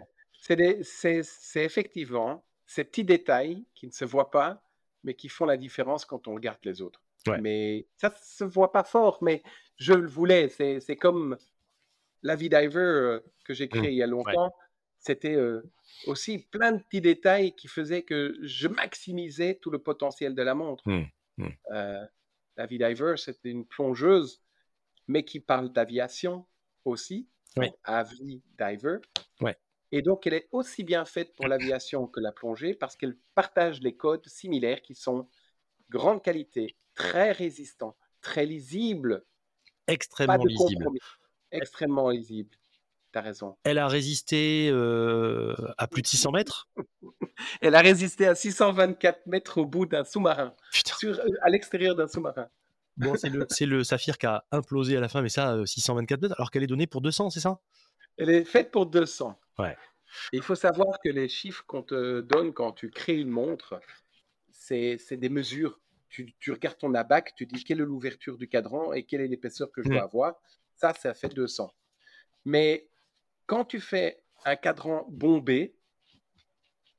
C'est 0.82 1.64
effectivement 1.64 2.44
ces 2.70 2.84
petits 2.84 3.02
détails 3.02 3.64
qui 3.74 3.88
ne 3.88 3.90
se 3.90 4.04
voient 4.04 4.30
pas, 4.30 4.62
mais 5.02 5.14
qui 5.14 5.28
font 5.28 5.44
la 5.44 5.56
différence 5.56 6.04
quand 6.04 6.28
on 6.28 6.34
regarde 6.34 6.60
les 6.62 6.80
autres. 6.80 7.02
Mais 7.40 7.88
ça 7.96 8.10
ne 8.10 8.14
se 8.16 8.44
voit 8.44 8.70
pas 8.70 8.84
fort, 8.84 9.18
mais 9.22 9.42
je 9.76 9.92
le 9.92 10.06
voulais. 10.06 10.48
C'est 10.48 10.96
comme 10.96 11.36
la 12.22 12.36
vie 12.36 12.48
diver 12.48 12.78
euh, 12.78 13.24
que 13.44 13.54
j'ai 13.54 13.68
créé 13.68 13.88
mmh. 13.88 13.92
il 13.92 13.94
y 13.94 14.02
a 14.04 14.06
longtemps, 14.06 14.54
c'était 15.00 15.34
euh, 15.34 15.68
aussi 16.06 16.46
plein 16.52 16.70
de 16.70 16.80
petits 16.80 17.00
détails 17.00 17.56
qui 17.56 17.66
faisaient 17.66 18.02
que 18.02 18.38
je 18.40 18.68
maximisais 18.68 19.56
tout 19.56 19.70
le 19.70 19.80
potentiel 19.80 20.36
de 20.36 20.42
la 20.42 20.54
montre. 20.54 20.88
Mmh. 20.88 21.06
Mmh. 21.38 21.48
Euh, 21.72 22.06
la 22.56 22.66
vie 22.66 22.78
diver, 22.78 23.14
c'était 23.16 23.50
une 23.50 23.66
plongeuse, 23.66 24.44
mais 25.08 25.24
qui 25.24 25.40
parle 25.40 25.72
d'aviation 25.72 26.46
aussi, 26.84 27.28
Avi 27.82 28.42
Diver. 28.56 28.98
Et 29.92 30.02
donc, 30.02 30.26
elle 30.26 30.34
est 30.34 30.48
aussi 30.52 30.84
bien 30.84 31.04
faite 31.04 31.34
pour 31.34 31.48
l'aviation 31.48 32.06
que 32.06 32.20
la 32.20 32.32
plongée 32.32 32.74
parce 32.74 32.96
qu'elle 32.96 33.16
partage 33.34 33.80
les 33.80 33.96
codes 33.96 34.26
similaires 34.26 34.82
qui 34.82 34.94
sont 34.94 35.28
grande 35.88 36.22
qualité, 36.22 36.76
très 36.94 37.32
résistants, 37.32 37.96
très 38.20 38.46
lisibles. 38.46 39.24
Extrêmement 39.88 40.44
lisibles 40.44 40.88
extrêmement 41.52 42.10
lisible. 42.10 42.50
T'as 43.12 43.22
raison. 43.22 43.56
Elle 43.64 43.78
a 43.78 43.88
résisté 43.88 44.70
euh, 44.72 45.54
à 45.78 45.88
plus 45.88 46.02
de 46.02 46.06
600 46.06 46.30
mètres 46.30 46.68
Elle 47.60 47.74
a 47.74 47.80
résisté 47.80 48.26
à 48.26 48.34
624 48.34 49.26
mètres 49.26 49.58
au 49.58 49.66
bout 49.66 49.86
d'un 49.86 50.04
sous-marin, 50.04 50.54
euh, 51.04 51.14
à 51.42 51.48
l'extérieur 51.48 51.96
d'un 51.96 52.06
sous-marin. 52.06 52.48
Bon, 52.96 53.14
c'est 53.16 53.66
le, 53.66 53.82
Saphir 53.82 54.18
qui 54.18 54.26
a 54.26 54.44
implosé 54.52 54.96
à 54.96 55.00
la 55.00 55.08
fin, 55.08 55.22
mais 55.22 55.30
ça, 55.30 55.56
624 55.64 56.18
euh, 56.18 56.22
mètres, 56.22 56.34
alors 56.38 56.50
qu'elle 56.50 56.62
est 56.62 56.68
donnée 56.68 56.86
pour 56.86 57.00
200, 57.00 57.30
c'est 57.30 57.40
ça? 57.40 57.58
Elle 58.18 58.30
est 58.30 58.44
faite 58.44 58.70
pour 58.70 58.86
200. 58.86 59.38
Ouais. 59.60 59.76
il 60.32 60.42
faut 60.42 60.54
savoir 60.54 60.98
que 61.02 61.08
les 61.08 61.28
chiffres 61.28 61.64
qu'on 61.66 61.82
te 61.82 62.20
donne 62.20 62.52
quand 62.52 62.72
tu 62.72 62.90
crées 62.90 63.16
une 63.16 63.30
montre, 63.30 63.80
c'est 64.50 64.98
des 65.12 65.28
mesures. 65.28 65.80
Tu, 66.08 66.34
regardes 66.48 66.78
ton 66.78 66.92
abac, 66.94 67.34
tu 67.36 67.46
dis 67.46 67.62
quelle 67.62 67.80
est 67.80 67.84
l'ouverture 67.84 68.36
du 68.36 68.48
cadran 68.48 68.92
et 68.92 69.04
quelle 69.04 69.20
est 69.20 69.28
l'épaisseur 69.28 69.70
que 69.70 69.82
je 69.82 69.88
dois 69.88 70.00
mmh. 70.00 70.04
avoir 70.04 70.40
ça, 70.80 70.94
ça 70.94 71.14
fait 71.14 71.28
200. 71.28 71.72
Mais 72.46 72.88
quand 73.46 73.64
tu 73.64 73.80
fais 73.80 74.22
un 74.44 74.56
cadran 74.56 75.06
bombé, 75.10 75.76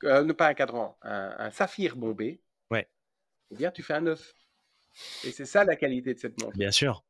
euh, 0.03 0.23
ne 0.23 0.33
pas 0.33 0.47
un 0.47 0.53
cadran, 0.53 0.97
un, 1.01 1.49
saphir 1.51 1.95
bombé, 1.95 2.41
ouais. 2.69 2.87
eh 3.49 3.55
bien, 3.55 3.71
tu 3.71 3.81
fais 3.81 3.93
un 3.93 4.01
9. 4.01 4.33
Et 5.23 5.31
c'est 5.31 5.45
ça 5.45 5.63
la 5.63 5.75
qualité 5.75 6.13
de 6.13 6.19
cette 6.19 6.39
montre. 6.41 6.57
Bien 6.57 6.71
sûr. 6.71 7.03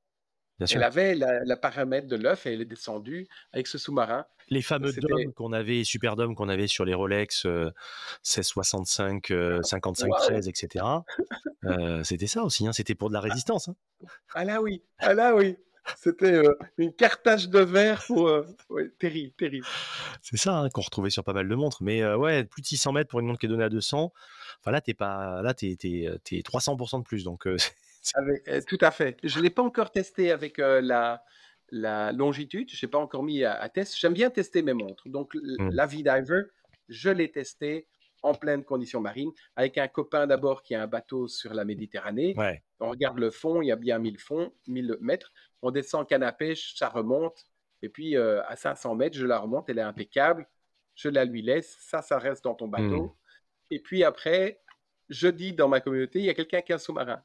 Bien 0.60 0.68
sûr. 0.68 0.78
Elle 0.78 0.84
avait 0.84 1.16
la, 1.16 1.58
paramètre 1.58 2.08
de 2.08 2.16
l'œuf 2.16 2.46
et 2.46 2.54
elle 2.54 2.62
est 2.62 2.66
descendue 2.66 3.28
avec 3.52 3.68
ce 3.68 3.78
sous-marin. 3.78 4.26
Les 4.52 4.62
fameux 4.62 4.94
dômes 4.94 5.34
qu'on 5.34 5.54
avait, 5.54 5.84
super 5.84 6.16
dômes 6.16 6.36
qu'on 6.36 6.50
avait 6.50 6.68
sur 6.68 6.86
les 6.86 6.94
Rolex 6.94 7.46
1665, 7.46 9.34
55 9.64 10.10
13, 10.12 10.48
etc. 10.48 10.86
c'était 12.04 12.28
ça 12.28 12.44
aussi, 12.44 12.68
hein. 12.68 12.74
c'était 12.74 12.94
pour 12.94 13.10
de 13.10 13.14
la 13.14 13.22
résistance. 13.22 13.70
Hein. 13.70 13.76
Ah 14.36 14.46
là 14.46 14.62
oui, 14.62 14.84
ah 15.00 15.14
là 15.14 15.34
oui. 15.36 15.58
C'était 15.98 16.34
euh, 16.34 16.58
une 16.78 16.94
cartage 16.94 17.50
de 17.50 17.60
verre 17.60 18.04
pour. 18.06 18.28
Euh, 18.28 18.46
terrible, 19.00 19.34
terrible. 19.34 19.66
C'est 20.22 20.38
ça 20.38 20.58
hein, 20.58 20.70
qu'on 20.70 20.82
retrouvait 20.82 21.10
sur 21.10 21.24
pas 21.24 21.34
mal 21.34 21.48
de 21.48 21.56
montres. 21.56 21.84
Mais 21.84 22.02
euh, 22.02 22.18
ouais, 22.18 22.44
plus 22.44 22.62
de 22.62 22.68
600 22.68 22.94
mètres 22.94 23.10
pour 23.10 23.20
une 23.20 23.28
montre 23.28 23.40
qui 23.40 23.48
est 23.48 23.50
donnée 23.50 23.64
à 23.64 23.70
200. 23.70 24.14
Enfin 24.60 24.72
là, 24.72 24.82
t'es 24.82 24.94
pas, 24.94 25.42
là, 25.42 25.54
t'es, 25.54 25.76
300% 25.76 27.00
de 27.00 27.04
plus. 27.04 27.24
Donc. 27.24 27.48
tout 28.68 28.78
à 28.82 28.92
fait. 28.92 29.18
Je 29.24 29.40
l'ai 29.40 29.50
pas 29.50 29.64
encore 29.64 29.92
testé 29.92 30.32
avec 30.32 30.58
la, 30.58 31.24
la 31.72 32.12
longitude. 32.12 32.70
Je 32.70 32.86
l'ai 32.86 32.90
pas 32.90 33.00
encore 33.00 33.24
mis 33.24 33.44
à, 33.44 33.68
test. 33.70 33.98
J'aime 33.98 34.14
bien 34.14 34.30
tester 34.30 34.62
mes 34.62 34.74
montres. 34.74 35.08
Donc 35.10 35.34
mmh. 35.36 35.70
la 35.72 35.86
V-Diver, 35.86 36.44
je 36.90 37.10
l'ai 37.10 37.32
testé 37.32 37.88
en 38.24 38.34
pleine 38.34 38.64
condition 38.64 39.02
marine, 39.02 39.32
avec 39.56 39.78
un 39.78 39.88
copain 39.88 40.28
d'abord 40.28 40.62
qui 40.62 40.76
a 40.76 40.84
un 40.84 40.88
bateau 40.88 41.28
sur 41.28 41.54
la 41.54 41.66
Méditerranée. 41.66 42.36
On 42.80 42.90
regarde 42.90 43.18
le 43.18 43.32
fond, 43.32 43.62
il 43.62 43.68
y 43.68 43.72
a 43.72 43.76
bien 43.76 43.98
1000 44.00 44.20
fonds, 44.20 44.54
1000 44.68 44.98
mètres. 45.02 45.32
On 45.62 45.72
descend 45.72 46.08
canne 46.08 46.24
à 46.24 46.32
pêche, 46.32 46.76
ça 46.76 46.90
remonte. 46.90 47.48
Et 47.82 47.90
puis 47.90 48.16
euh, 48.16 48.44
à 48.46 48.56
500 48.56 48.96
mètres, 48.96 49.18
je 49.18 49.26
la 49.26 49.40
remonte, 49.40 49.70
elle 49.70 49.80
est 49.80 49.84
impeccable. 49.84 50.48
Je 50.96 51.10
la 51.10 51.26
lui 51.26 51.42
laisse, 51.42 51.78
ça, 51.80 52.02
ça 52.02 52.20
reste 52.20 52.44
dans 52.44 52.54
ton 52.54 52.68
bateau. 52.68 53.06
Hmm. 53.06 53.14
Et 53.72 53.80
puis 53.80 54.04
après, 54.04 54.62
je 55.10 55.28
dis 55.28 55.54
dans 55.54 55.68
ma 55.68 55.80
communauté, 55.80 56.20
il 56.20 56.26
y 56.26 56.30
a 56.30 56.34
quelqu'un 56.34 56.62
qui 56.62 56.74
a 56.74 56.76
un 56.76 56.80
sous-marin. 56.80 57.24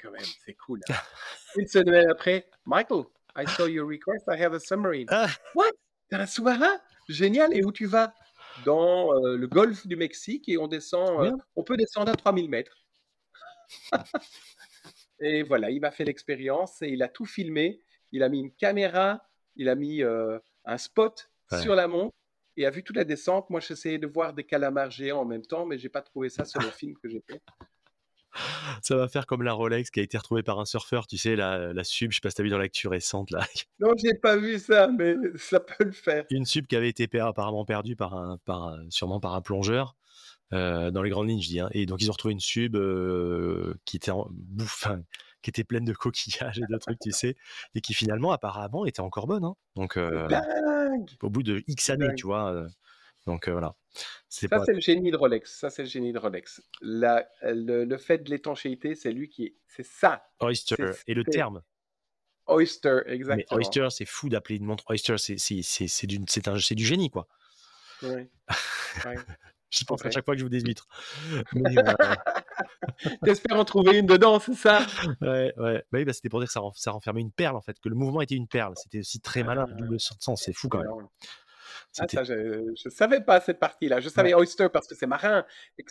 Quand 0.00 0.10
même, 0.10 0.22
c'est 0.44 0.54
cool. 0.54 0.80
Hein. 0.88 0.94
Une 1.56 1.66
semaine 1.66 2.08
après, 2.10 2.48
Michael, 2.64 3.04
I 3.36 3.46
saw 3.46 3.66
your 3.66 3.86
request, 3.86 4.24
I 4.28 4.42
have 4.42 4.54
a 4.54 4.60
submarine. 4.60 5.06
Ah. 5.10 5.30
What? 5.54 5.72
T'as 6.10 6.20
un 6.20 6.26
sous-marin? 6.26 6.80
Génial. 7.08 7.52
Et 7.54 7.64
où 7.64 7.72
tu 7.72 7.86
vas? 7.86 8.12
dans 8.64 9.12
euh, 9.14 9.36
le 9.36 9.46
golfe 9.46 9.86
du 9.86 9.96
Mexique 9.96 10.48
et 10.48 10.58
on 10.58 10.68
descend, 10.68 11.24
euh, 11.24 11.32
on 11.56 11.62
peut 11.62 11.76
descendre 11.76 12.10
à 12.10 12.14
3000 12.14 12.48
mètres. 12.48 12.84
et 15.20 15.42
voilà, 15.42 15.70
il 15.70 15.80
m'a 15.80 15.90
fait 15.90 16.04
l'expérience 16.04 16.80
et 16.82 16.88
il 16.88 17.02
a 17.02 17.08
tout 17.08 17.26
filmé. 17.26 17.80
Il 18.12 18.22
a 18.22 18.28
mis 18.28 18.40
une 18.40 18.52
caméra, 18.52 19.26
il 19.56 19.68
a 19.68 19.74
mis 19.74 20.02
euh, 20.02 20.38
un 20.64 20.78
spot 20.78 21.30
sur 21.60 21.74
la 21.74 21.88
montre 21.88 22.14
et 22.56 22.66
a 22.66 22.70
vu 22.70 22.82
toute 22.82 22.96
la 22.96 23.04
descente. 23.04 23.50
Moi, 23.50 23.60
j'essayais 23.60 23.98
de 23.98 24.06
voir 24.06 24.32
des 24.32 24.44
calamars 24.44 24.90
géants 24.90 25.20
en 25.20 25.24
même 25.24 25.44
temps, 25.44 25.66
mais 25.66 25.78
j'ai 25.78 25.88
pas 25.88 26.02
trouvé 26.02 26.28
ça 26.28 26.44
sur 26.44 26.60
le 26.60 26.70
film 26.70 26.94
que 27.02 27.08
j'ai 27.08 27.22
fait. 27.28 27.42
Ça 28.82 28.96
va 28.96 29.08
faire 29.08 29.26
comme 29.26 29.42
la 29.42 29.52
Rolex 29.52 29.90
qui 29.90 30.00
a 30.00 30.02
été 30.02 30.16
retrouvée 30.18 30.42
par 30.42 30.58
un 30.60 30.64
surfeur, 30.64 31.06
tu 31.06 31.18
sais, 31.18 31.36
la, 31.36 31.72
la 31.72 31.84
sub, 31.84 32.10
je 32.10 32.16
sais 32.16 32.20
pas 32.20 32.30
si 32.30 32.36
t'as 32.36 32.42
vu 32.42 32.50
dans 32.50 32.58
l'actu 32.58 32.88
récente, 32.88 33.30
là. 33.30 33.40
Non, 33.80 33.90
j'ai 34.02 34.14
pas 34.14 34.36
vu 34.36 34.58
ça, 34.58 34.88
mais 34.88 35.14
ça 35.36 35.60
peut 35.60 35.84
le 35.84 35.92
faire. 35.92 36.24
Une 36.30 36.44
sub 36.46 36.66
qui 36.66 36.76
avait 36.76 36.88
été 36.88 37.08
apparemment 37.20 37.64
perdue 37.64 37.96
par 37.96 38.14
un, 38.14 38.38
par 38.44 38.64
un- 38.68 38.84
sûrement 38.90 39.20
par 39.20 39.34
un 39.34 39.40
plongeur, 39.42 39.96
euh, 40.52 40.90
dans 40.90 41.02
les 41.02 41.10
grandes 41.10 41.28
lignes, 41.28 41.42
je 41.42 41.48
dis. 41.48 41.60
hein. 41.60 41.68
Et 41.72 41.86
donc, 41.86 42.00
ils 42.02 42.08
ont 42.08 42.12
retrouvé 42.12 42.32
une 42.32 42.40
sub 42.40 42.76
euh, 42.76 43.74
qui 43.84 43.96
était 43.96 44.10
en 44.12 44.28
bouffe, 44.30 44.86
qui 45.42 45.50
était 45.50 45.64
pleine 45.64 45.84
de 45.84 45.92
coquillages 45.92 46.58
et 46.58 46.62
de 46.68 46.78
trucs, 46.78 46.98
tu 47.00 47.12
sais, 47.12 47.36
et 47.74 47.80
qui 47.80 47.94
finalement, 47.94 48.32
apparemment, 48.32 48.86
était 48.86 49.00
encore 49.00 49.26
bonne. 49.26 49.44
hein. 49.44 49.54
Donc, 49.74 49.96
euh, 49.96 50.26
au 51.22 51.30
bout 51.30 51.42
de 51.42 51.62
X 51.66 51.90
années, 51.90 52.06
tu 52.16 52.26
vois. 52.26 52.66
Donc, 53.26 53.48
euh, 53.48 53.52
voilà. 53.52 53.74
C'est 54.28 54.48
Ça, 54.48 54.58
pas... 54.58 54.64
c'est 54.64 54.72
le 54.74 54.80
génie 54.80 55.10
de 55.10 55.16
Rolex. 55.16 55.58
Ça, 55.58 55.70
c'est 55.70 55.82
le 55.82 55.88
génie 55.88 56.12
de 56.12 56.18
Rolex. 56.18 56.62
La- 56.80 57.26
le, 57.42 57.84
le 57.84 57.98
fait 57.98 58.18
de 58.18 58.30
l'étanchéité, 58.30 58.94
c'est 58.94 59.12
lui 59.12 59.28
qui 59.28 59.44
est. 59.46 59.56
C'est 59.66 59.84
ça. 59.86 60.26
Oyster. 60.40 60.90
Et 61.06 61.14
le 61.14 61.24
terme. 61.24 61.62
Oyster, 62.46 63.00
Mais 63.06 63.14
exactement. 63.14 63.58
Oyster, 63.58 63.88
c'est 63.90 64.04
fou 64.04 64.28
d'appeler 64.28 64.56
une 64.56 64.64
montre 64.66 64.84
Oyster, 64.88 65.18
c'est 65.18 65.36
c'est- 65.38 65.62
c'est- 65.62 65.88
c'est 65.88 66.06
du, 66.06 66.18
c'est 66.28 66.46
un- 66.48 66.58
c'est 66.60 66.74
du 66.76 66.84
génie, 66.86 67.10
quoi. 67.10 67.26
Oui. 68.02 68.28
Ouais. 69.04 69.16
Je 69.68 69.84
pense 69.84 70.00
à 70.02 70.06
Ouais. 70.06 70.10
chaque 70.12 70.24
fois 70.24 70.34
que 70.36 70.40
je 70.40 70.46
vous. 70.46 70.50
Mais, 71.54 71.76
euh, 71.76 72.14
T'espères 73.24 73.58
en 73.58 73.64
trouver 73.64 73.98
une 73.98 74.06
dedans, 74.06 74.38
c'est 74.38 74.54
ça? 74.54 74.86
ouais, 75.20 75.52
ouais. 75.56 75.78
Bah 75.90 75.98
oui, 75.98 76.04
bah, 76.04 76.12
c'était 76.12 76.28
pour 76.28 76.38
dire 76.40 76.46
que 76.46 76.52
ça, 76.52 76.60
ren- 76.60 76.72
ça 76.74 76.92
renfermait 76.92 77.20
une 77.20 77.32
perle, 77.32 77.56
en 77.56 77.60
fait, 77.60 77.78
que 77.80 77.88
le 77.88 77.94
mouvement 77.96 78.20
était 78.22 78.36
une 78.36 78.46
perle. 78.48 78.74
C'était 78.76 79.00
aussi 79.00 79.20
très 79.20 79.42
malin, 79.42 79.66
Ah. 79.68 79.74
double 79.74 79.98
sens, 80.00 80.40
c'est 80.42 80.52
fou 80.52 80.68
quand 80.68 80.78
même. 80.78 81.08
Ah, 81.98 82.06
C'était- 82.08 82.16
ça, 82.16 82.24
je 82.24 82.70
ne 82.84 82.90
savais 82.90 83.20
pas 83.22 83.40
cette 83.40 83.58
partie-là. 83.58 84.00
Je 84.00 84.08
savais 84.08 84.34
oyster 84.34 84.68
parce 84.72 84.86
que 84.86 84.94
c'est 84.94 85.06
marin 85.06 85.44
et 85.78 85.82
que 85.82 85.90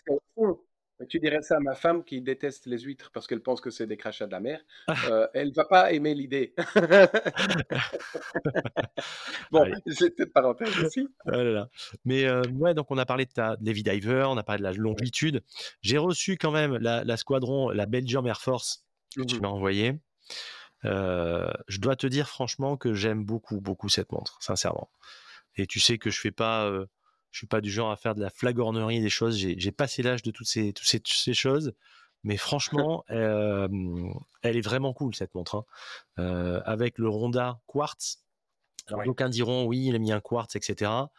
Tu 1.09 1.19
dirais 1.19 1.41
ça 1.41 1.57
à 1.57 1.59
ma 1.59 1.75
femme 1.75 2.05
qui 2.05 2.21
déteste 2.21 2.67
les 2.67 2.79
huîtres 2.79 3.11
parce 3.11 3.27
qu'elle 3.27 3.41
pense 3.41 3.59
que 3.59 3.69
c'est 3.69 3.85
des 3.85 3.97
crachats 3.97 4.27
de 4.27 4.31
la 4.31 4.39
mer. 4.39 4.61
Euh, 5.11 5.27
elle 5.33 5.51
va 5.53 5.65
pas 5.65 5.91
aimer 5.91 6.13
l'idée. 6.15 6.55
bon, 9.51 9.61
Allez. 9.63 9.73
j'ai 9.85 10.11
cette 10.17 10.33
parenthèse 10.33 10.77
aussi. 10.79 11.07
Ah 11.25 11.31
là 11.31 11.43
là. 11.43 11.69
Mais 12.05 12.25
euh, 12.25 12.41
ouais, 12.53 12.73
donc 12.73 12.87
on 12.91 12.97
a 12.97 13.05
parlé 13.05 13.25
de 13.25 13.31
ta 13.31 13.55
de 13.57 13.65
Levi 13.65 13.83
Diver, 13.83 14.25
on 14.27 14.37
a 14.37 14.43
parlé 14.43 14.59
de 14.59 14.63
la 14.63 14.73
longitude. 14.73 15.41
J'ai 15.81 15.97
reçu 15.97 16.37
quand 16.37 16.51
même 16.51 16.77
la, 16.77 17.03
la 17.03 17.17
squadron, 17.17 17.69
la 17.69 17.85
Belgium 17.85 18.25
Air 18.27 18.41
Force 18.41 18.85
que 19.15 19.23
tu 19.23 19.35
Mhm. 19.35 19.41
m'as 19.41 19.47
envoyée. 19.49 19.93
Euh, 20.85 21.49
je 21.67 21.79
dois 21.79 21.95
te 21.95 22.07
dire 22.07 22.27
franchement 22.29 22.77
que 22.77 22.93
j'aime 22.93 23.25
beaucoup, 23.25 23.59
beaucoup 23.59 23.89
cette 23.89 24.11
montre, 24.11 24.37
sincèrement. 24.41 24.89
Et 25.57 25.67
tu 25.67 25.79
sais 25.79 25.97
que 25.97 26.09
je 26.09 26.19
fais 26.19 26.31
pas, 26.31 26.65
euh, 26.65 26.85
je 27.31 27.39
suis 27.39 27.47
pas 27.47 27.61
du 27.61 27.71
genre 27.71 27.91
à 27.91 27.95
faire 27.97 28.15
de 28.15 28.21
la 28.21 28.29
flagornerie 28.29 29.01
des 29.01 29.09
choses. 29.09 29.37
J'ai 29.37 29.71
passé 29.71 30.03
l'âge 30.03 30.21
de 30.23 30.31
toutes 30.31 30.47
ces, 30.47 30.73
toutes 30.73 30.87
ces, 30.87 30.99
toutes 30.99 31.15
ces 31.15 31.33
choses. 31.33 31.73
Mais 32.23 32.37
franchement, 32.37 33.03
euh, 33.11 33.67
elle 34.41 34.57
est 34.57 34.61
vraiment 34.61 34.93
cool 34.93 35.15
cette 35.15 35.33
montre. 35.35 35.55
hein. 35.55 35.65
Euh, 36.19 36.61
avec 36.65 36.97
le 36.97 37.09
Ronda 37.09 37.59
Quartz. 37.67 38.23
Alors 38.87 39.03
d'aucuns 39.03 39.29
diront 39.29 39.65
oui, 39.65 39.85
il 39.87 39.95
a 39.95 39.99
mis 39.99 40.11
un 40.11 40.21
quartz, 40.21 40.55
etc. 40.55 41.09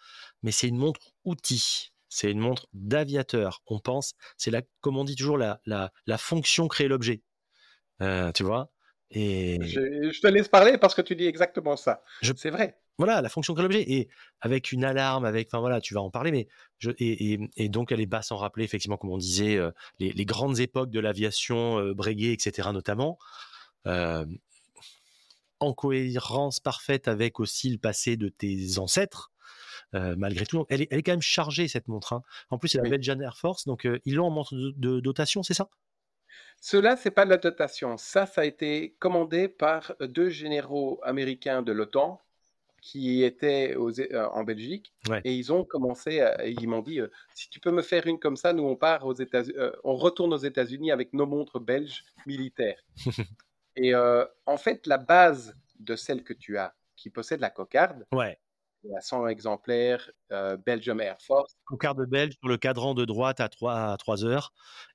Mais 0.42 0.52
c'est 0.52 0.68
une 0.68 0.78
montre 0.78 1.12
outil. 1.24 1.92
C'est 2.08 2.30
une 2.30 2.38
montre 2.38 2.68
d'aviateur. 2.72 3.62
On 3.66 3.80
pense, 3.80 4.14
c'est 4.36 4.50
la, 4.52 4.62
comme 4.80 4.96
on 4.96 5.04
dit 5.04 5.16
toujours, 5.16 5.38
la, 5.38 5.60
la, 5.66 5.92
la 6.06 6.18
fonction 6.18 6.68
crée 6.68 6.88
l'objet. 6.88 7.22
Euh, 8.02 8.32
tu 8.32 8.44
vois? 8.44 8.70
Et 9.10 9.58
Je, 9.60 10.10
je 10.12 10.20
te 10.20 10.26
laisse 10.26 10.48
parler 10.48 10.78
parce 10.78 10.94
que 10.94 11.02
tu 11.02 11.16
dis 11.16 11.26
exactement 11.26 11.76
ça. 11.76 12.02
Je- 12.22 12.32
C'est 12.34 12.50
vrai. 12.50 12.78
voilà, 12.98 13.20
la 13.22 13.28
fonction 13.28 13.54
crée 13.54 13.62
l'objet. 13.62 13.82
Et 13.90 14.08
avec 14.40 14.72
une 14.72 14.84
alarme, 14.84 15.24
avec, 15.24 15.48
enfin 15.48 15.60
voilà, 15.60 15.80
tu 15.80 15.94
vas 15.94 16.00
en 16.02 16.10
parler, 16.10 16.30
mais 16.32 16.48
je, 16.78 16.90
et, 16.98 17.32
et, 17.34 17.50
et 17.56 17.68
donc 17.68 17.92
elle 17.92 18.00
est 18.00 18.06
basse 18.06 18.32
en 18.32 18.36
rappeler, 18.36 18.64
effectivement, 18.64 18.96
comme 18.96 19.10
on 19.10 19.18
disait, 19.18 19.56
euh, 19.56 19.70
les, 20.00 20.12
les 20.12 20.24
grandes 20.24 20.58
époques 20.60 20.90
de 20.90 21.00
l'aviation, 21.00 21.78
euh, 21.78 21.94
Breguet, 21.94 22.32
etc. 22.32 22.72
notamment. 22.72 23.18
Euh, 23.86 24.26
en 25.60 25.72
cohérence 25.72 26.60
parfaite 26.60 27.08
avec 27.08 27.40
aussi 27.40 27.70
le 27.70 27.78
passé 27.78 28.16
de 28.16 28.28
tes 28.28 28.78
ancêtres. 28.78 29.30
euh, 29.94 30.14
malgré 30.18 30.46
tout, 30.46 30.66
elle 30.68 30.82
est, 30.82 30.88
elle 30.90 30.98
est 31.00 31.02
quand 31.02 31.12
même 31.12 31.22
chargée 31.22 31.68
cette 31.68 31.88
montre. 31.88 32.12
hein. 32.14 32.22
En 32.50 32.58
plus, 32.58 32.68
c'est 32.70 32.78
la 32.78 32.84
Oui. 32.84 32.90
Belgian 32.90 33.20
Air 33.20 33.38
Force, 33.38 33.66
donc 33.66 33.88
ils 34.04 34.14
l'ont 34.16 34.26
en 34.26 34.30
montre 34.30 34.54
de, 34.54 34.72
de 34.76 35.00
dotation, 35.00 35.42
c'est 35.42 35.54
ça? 35.54 35.68
Cela, 36.60 36.96
c'est 36.96 37.10
pas 37.10 37.24
de 37.24 37.30
la 37.30 37.36
dotation. 37.36 37.96
Ça, 37.96 38.26
ça 38.26 38.40
a 38.40 38.44
été 38.44 38.96
commandé 38.98 39.48
par 39.48 39.94
deux 40.00 40.28
généraux 40.30 41.00
américains 41.02 41.62
de 41.62 41.72
l'OTAN 41.72 42.20
qui 42.80 43.24
étaient 43.24 43.74
aux- 43.74 44.00
euh, 44.00 44.26
en 44.32 44.44
Belgique. 44.44 44.92
Ouais. 45.08 45.20
Et 45.24 45.34
ils 45.34 45.52
ont 45.52 45.64
commencé, 45.64 46.20
à- 46.20 46.44
et 46.46 46.52
ils 46.52 46.68
m'ont 46.68 46.82
dit, 46.82 47.00
euh, 47.00 47.08
si 47.34 47.50
tu 47.50 47.58
peux 47.60 47.72
me 47.72 47.82
faire 47.82 48.06
une 48.06 48.18
comme 48.18 48.36
ça, 48.36 48.52
nous 48.52 48.62
on 48.64 48.76
part 48.76 49.04
aux 49.06 49.14
États, 49.14 49.42
euh, 49.56 49.72
on 49.82 49.96
retourne 49.96 50.32
aux 50.32 50.38
États-Unis 50.38 50.92
avec 50.92 51.12
nos 51.12 51.26
montres 51.26 51.58
belges 51.60 52.04
militaires. 52.26 52.80
et 53.76 53.94
euh, 53.94 54.24
en 54.46 54.56
fait, 54.56 54.86
la 54.86 54.98
base 54.98 55.54
de 55.80 55.96
celle 55.96 56.22
que 56.22 56.32
tu 56.32 56.58
as, 56.58 56.74
qui 56.96 57.10
possède 57.10 57.40
la 57.40 57.50
cocarde, 57.50 58.06
Ouais. 58.12 58.38
A 58.94 59.00
100 59.00 59.28
exemplaires, 59.28 60.10
euh, 60.32 60.56
Belgium 60.56 61.00
Air 61.00 61.16
Force. 61.20 61.56
Cocarde 61.64 62.04
belge 62.06 62.34
sur 62.38 62.48
le 62.48 62.56
cadran 62.56 62.94
de 62.94 63.04
droite 63.04 63.40
à 63.40 63.48
3, 63.48 63.92
à 63.92 63.96
3 63.96 64.24
heures. 64.24 64.52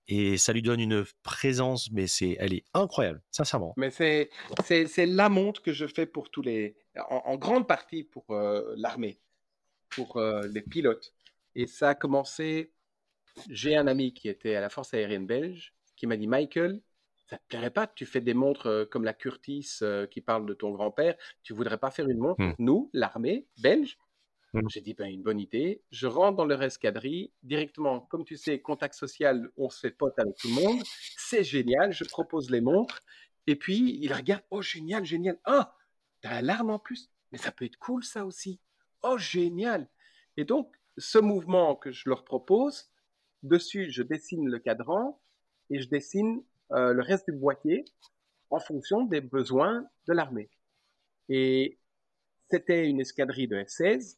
Et 0.08 0.38
ça 0.38 0.54
lui 0.54 0.62
donne 0.62 0.80
une 0.80 1.04
présence, 1.24 1.92
mais 1.92 2.08
c'est, 2.08 2.38
elle 2.40 2.54
est 2.54 2.66
incroyable, 2.74 3.22
sincèrement. 3.32 3.74
Mais 3.78 3.90
c'est, 3.90 4.30
c'est, 4.64 4.88
c'est 4.88 5.06
la 5.06 5.30
montre 5.30 5.62
que 5.62 5.74
je 5.74 5.86
fais 5.88 6.06
pour 6.06 6.30
tous 6.30 6.42
les, 6.42 6.76
en, 7.10 7.22
en 7.26 7.36
grande 7.38 7.68
partie 7.68 8.04
pour 8.04 8.26
euh, 8.32 8.74
l'armée, 8.78 9.20
pour 9.90 10.18
euh, 10.18 10.42
les 10.48 10.62
pilotes. 10.62 11.14
Et 11.56 11.68
ça 11.68 11.90
a 11.90 11.96
commencé, 11.96 12.72
j'ai 13.50 13.76
un 13.76 13.88
ami 13.88 14.14
qui 14.14 14.30
était 14.30 14.56
à 14.56 14.62
la 14.62 14.70
force 14.70 14.94
aérienne 14.94 15.28
belge 15.28 15.74
qui 15.96 16.08
m'a 16.08 16.18
dit, 16.18 16.28
Michael, 16.28 16.82
ça 17.32 17.38
te 17.38 17.48
plairait 17.48 17.72
pas? 17.72 17.88
Tu 17.88 18.06
fais 18.06 18.20
des 18.20 18.34
montres 18.34 18.68
euh, 18.68 18.86
comme 18.86 19.06
la 19.06 19.14
Curtis 19.14 19.78
euh, 19.82 20.06
qui 20.06 20.20
parle 20.20 20.46
de 20.46 20.54
ton 20.54 20.72
grand-père, 20.72 21.16
tu 21.44 21.54
voudrais 21.54 21.78
pas 21.78 21.90
faire 21.90 22.10
une 22.10 22.18
montre, 22.18 22.42
Hmm. 22.42 22.54
nous, 22.60 22.90
l'armée 22.94 23.48
belge 23.62 23.98
Hmm. 24.54 24.68
J'ai 24.68 24.82
dit, 24.82 24.94
ben, 24.94 25.06
une 25.06 25.24
bonne 25.24 25.40
idée. 25.40 25.82
Je 25.92 26.08
rentre 26.08 26.36
dans 26.36 26.44
leur 26.44 26.62
escadrille, 26.62 27.32
directement, 27.42 28.02
comme 28.02 28.26
tu 28.26 28.36
sais, 28.36 28.60
contact 28.60 28.96
social, 28.96 29.50
on 29.56 29.70
se 29.70 29.80
fait 29.80 29.92
pote 29.92 30.20
avec 30.20 30.36
tout 30.36 30.50
le 30.50 30.56
monde. 30.56 30.84
C'est 31.16 31.46
génial, 31.46 31.94
je 31.94 32.04
propose 32.04 32.50
les 32.50 32.60
montres. 32.60 33.02
Et 33.48 33.56
puis, 33.56 33.98
il 34.02 34.12
regarde, 34.12 34.44
oh, 34.50 34.62
génial, 34.62 35.06
génial. 35.06 35.40
Ah, 35.46 35.74
t'as 36.20 36.34
l'alarme 36.34 36.72
en 36.72 36.80
plus. 36.80 37.10
Mais 37.32 37.38
ça 37.38 37.54
peut 37.54 37.64
être 37.64 37.78
cool, 37.78 38.04
ça 38.04 38.26
aussi. 38.26 38.60
Oh, 39.04 39.18
génial. 39.18 39.88
Et 40.36 40.44
donc, 40.44 40.76
ce 40.98 41.18
mouvement 41.18 41.78
que 41.78 41.94
je 41.94 42.10
leur 42.10 42.26
propose, 42.26 42.92
dessus, 43.44 43.90
je 43.90 44.04
dessine 44.04 44.50
le 44.50 44.60
cadran 44.60 45.22
et 45.70 45.80
je 45.80 45.88
dessine 45.88 46.44
euh, 46.74 46.94
le 46.94 47.02
reste 47.02 47.30
du 47.30 47.38
boîtier 47.38 47.86
en 48.50 48.60
fonction 48.60 49.04
des 49.06 49.22
besoins 49.22 49.86
de 50.08 50.14
l'armée. 50.14 50.50
Et 51.30 51.80
c'était 52.50 52.88
une 52.90 53.00
escadrille 53.02 53.48
de 53.48 53.58
F-16. 53.58 54.18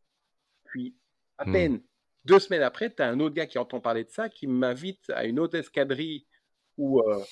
Puis, 0.65 0.95
à 1.37 1.45
Hmm. 1.45 1.51
peine 1.51 1.81
deux 2.25 2.39
semaines 2.39 2.63
après, 2.63 2.93
tu 2.93 3.01
as 3.03 3.07
un 3.09 3.19
autre 3.19 3.35
gars 3.35 3.45
qui 3.47 3.57
entend 3.59 3.81
parler 3.81 4.03
de 4.05 4.09
ça, 4.09 4.29
qui 4.29 4.47
m'invite 4.47 5.09
à 5.09 5.25
une 5.25 5.39
autre 5.39 5.57
escadrille 5.57 6.25
où 6.77 7.01
euh, 7.01 7.23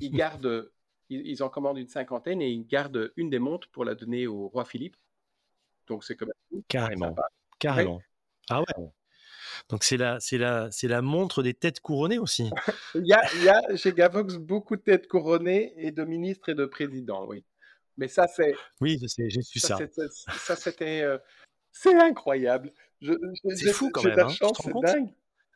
ils 0.00 0.10
gardent, 0.40 0.70
ils, 1.08 1.26
ils 1.26 1.42
en 1.42 1.48
commandent 1.48 1.78
une 1.78 1.88
cinquantaine 1.88 2.42
et 2.42 2.50
ils 2.50 2.66
gardent 2.66 3.12
une 3.16 3.30
des 3.30 3.38
montres 3.38 3.68
pour 3.70 3.84
la 3.84 3.94
donner 3.94 4.26
au 4.26 4.48
roi 4.48 4.64
Philippe. 4.64 4.96
Donc, 5.86 6.04
c'est 6.04 6.16
comme 6.16 6.32
Carrément. 6.68 7.14
Carrément. 7.58 8.00
Ah 8.50 8.60
ouais. 8.60 8.90
Donc 9.68 9.84
c'est 9.84 9.96
la, 9.96 10.20
c'est 10.20 10.38
la, 10.38 10.70
c'est 10.70 10.88
la 10.88 11.02
montre 11.02 11.42
des 11.42 11.54
têtes 11.54 11.80
couronnées 11.80 12.18
aussi. 12.18 12.50
Il 12.94 13.06
y 13.06 13.12
a, 13.12 13.22
il 13.34 13.44
y 13.44 13.48
a 13.48 13.76
chez 13.76 13.92
Gavox 13.92 14.36
beaucoup 14.36 14.76
de 14.76 14.82
têtes 14.82 15.08
couronnées 15.08 15.74
et 15.76 15.90
de 15.92 16.04
ministres 16.04 16.48
et 16.50 16.54
de 16.54 16.66
présidents, 16.66 17.26
oui. 17.26 17.44
Mais 17.98 18.08
ça, 18.08 18.26
c'est 18.28 18.54
Oui, 18.80 18.98
je 19.00 19.06
sais, 19.06 19.28
j'ai 19.30 19.42
su 19.42 19.58
ça, 19.58 19.78
ça. 20.28 20.56
c'était 20.56 21.02
euh, 21.02 21.18
c'est 21.72 21.94
incroyable. 21.94 22.72
C'est 23.54 23.72
fou 23.72 23.90
quand 23.92 24.02
même, 24.04 24.18
hein. 24.18 24.28
Chance, 24.28 24.58
c'est 24.62 24.72
dingue. 24.82 25.08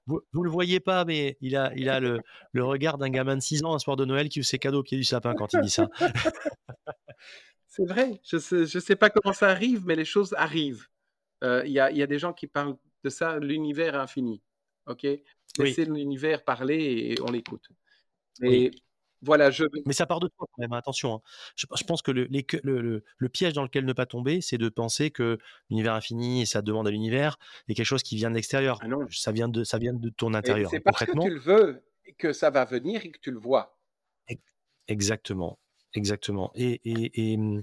Vous, 0.06 0.20
vous 0.32 0.42
le 0.42 0.50
voyez 0.50 0.80
pas, 0.80 1.04
mais 1.04 1.36
il 1.40 1.54
a, 1.56 1.72
il 1.76 1.88
a 1.88 2.00
le, 2.00 2.20
le 2.52 2.64
regard 2.64 2.98
d'un 2.98 3.10
gamin 3.10 3.36
de 3.36 3.42
6 3.42 3.64
ans 3.64 3.74
un 3.74 3.78
soir 3.78 3.96
de 3.96 4.04
Noël 4.04 4.28
qui 4.28 4.40
ouvre 4.40 4.46
ses 4.46 4.58
cadeaux 4.58 4.80
au 4.80 4.82
pied 4.82 4.96
du 4.96 5.04
sapin 5.04 5.34
quand 5.34 5.52
il 5.52 5.60
dit 5.60 5.70
ça. 5.70 5.88
C'est 7.68 7.86
vrai. 7.86 8.20
Je 8.24 8.36
sais, 8.38 8.66
je 8.66 8.78
sais 8.78 8.96
pas 8.96 9.10
comment 9.10 9.32
ça 9.32 9.48
arrive, 9.48 9.86
mais 9.86 9.94
les 9.94 10.04
choses 10.04 10.34
arrivent. 10.36 10.86
Euh, 11.44 11.62
Il 11.64 11.72
y 11.72 11.78
a, 11.80 11.90
il 11.90 11.96
y 11.96 12.02
a 12.02 12.06
des 12.06 12.18
gens 12.18 12.32
qui 12.32 12.46
parlent 12.46 12.76
de 13.04 13.10
ça, 13.10 13.38
l'univers 13.38 13.94
infini. 13.94 14.42
OK? 14.86 15.06
Laissez 15.58 15.84
l'univers 15.84 16.44
parler 16.44 16.76
et 17.14 17.20
on 17.22 17.30
l'écoute. 17.30 17.68
Mais 18.40 18.48
Oui. 18.48 18.70
voilà, 19.22 19.50
je. 19.50 19.64
Mais 19.84 19.92
ça 19.92 20.06
part 20.06 20.20
de 20.20 20.28
toi 20.28 20.46
quand 20.50 20.60
même, 20.62 20.72
hein, 20.72 20.78
attention. 20.78 21.14
hein. 21.16 21.20
Je, 21.56 21.66
je 21.76 21.84
pense 21.84 22.02
que 22.02 22.10
le, 22.10 22.24
les 22.24 22.42
que- 22.44 22.58
le, 22.62 22.80
le- 22.80 23.04
le 23.18 23.28
piège 23.28 23.52
dans 23.52 23.62
lequel 23.62 23.84
ne 23.84 23.92
pas 23.92 24.06
tomber, 24.06 24.40
c'est 24.40 24.58
de 24.58 24.68
penser 24.68 25.10
que 25.10 25.38
l'univers 25.68 25.94
infini 25.94 26.42
et 26.42 26.46
sa 26.46 26.62
demande 26.62 26.86
à 26.86 26.90
l'univers 26.90 27.38
est 27.68 27.74
quelque 27.74 27.84
chose 27.86 28.02
qui 28.02 28.16
vient 28.16 28.30
de 28.30 28.36
l'extérieur. 28.36 28.78
Ah 28.82 28.88
non. 28.88 29.06
Ça 29.10 29.32
vient 29.32 29.48
de, 29.48 29.64
ça 29.64 29.78
vient 29.78 29.92
de 29.92 30.08
ton 30.08 30.32
Et 30.32 30.36
intérieur. 30.36 30.70
c'est 30.70 30.80
parce 30.80 31.04
que 31.04 31.12
tu 31.20 31.30
le 31.30 31.38
veux 31.40 31.82
que 32.18 32.32
ça 32.32 32.50
va 32.50 32.64
venir 32.64 33.04
et 33.04 33.10
que 33.10 33.18
tu 33.18 33.30
le 33.30 33.38
vois. 33.38 33.76
Exactement, 34.88 35.58
exactement. 35.94 36.50
Et, 36.54 36.80
et, 36.84 37.32
et, 37.32 37.36
hum, 37.36 37.62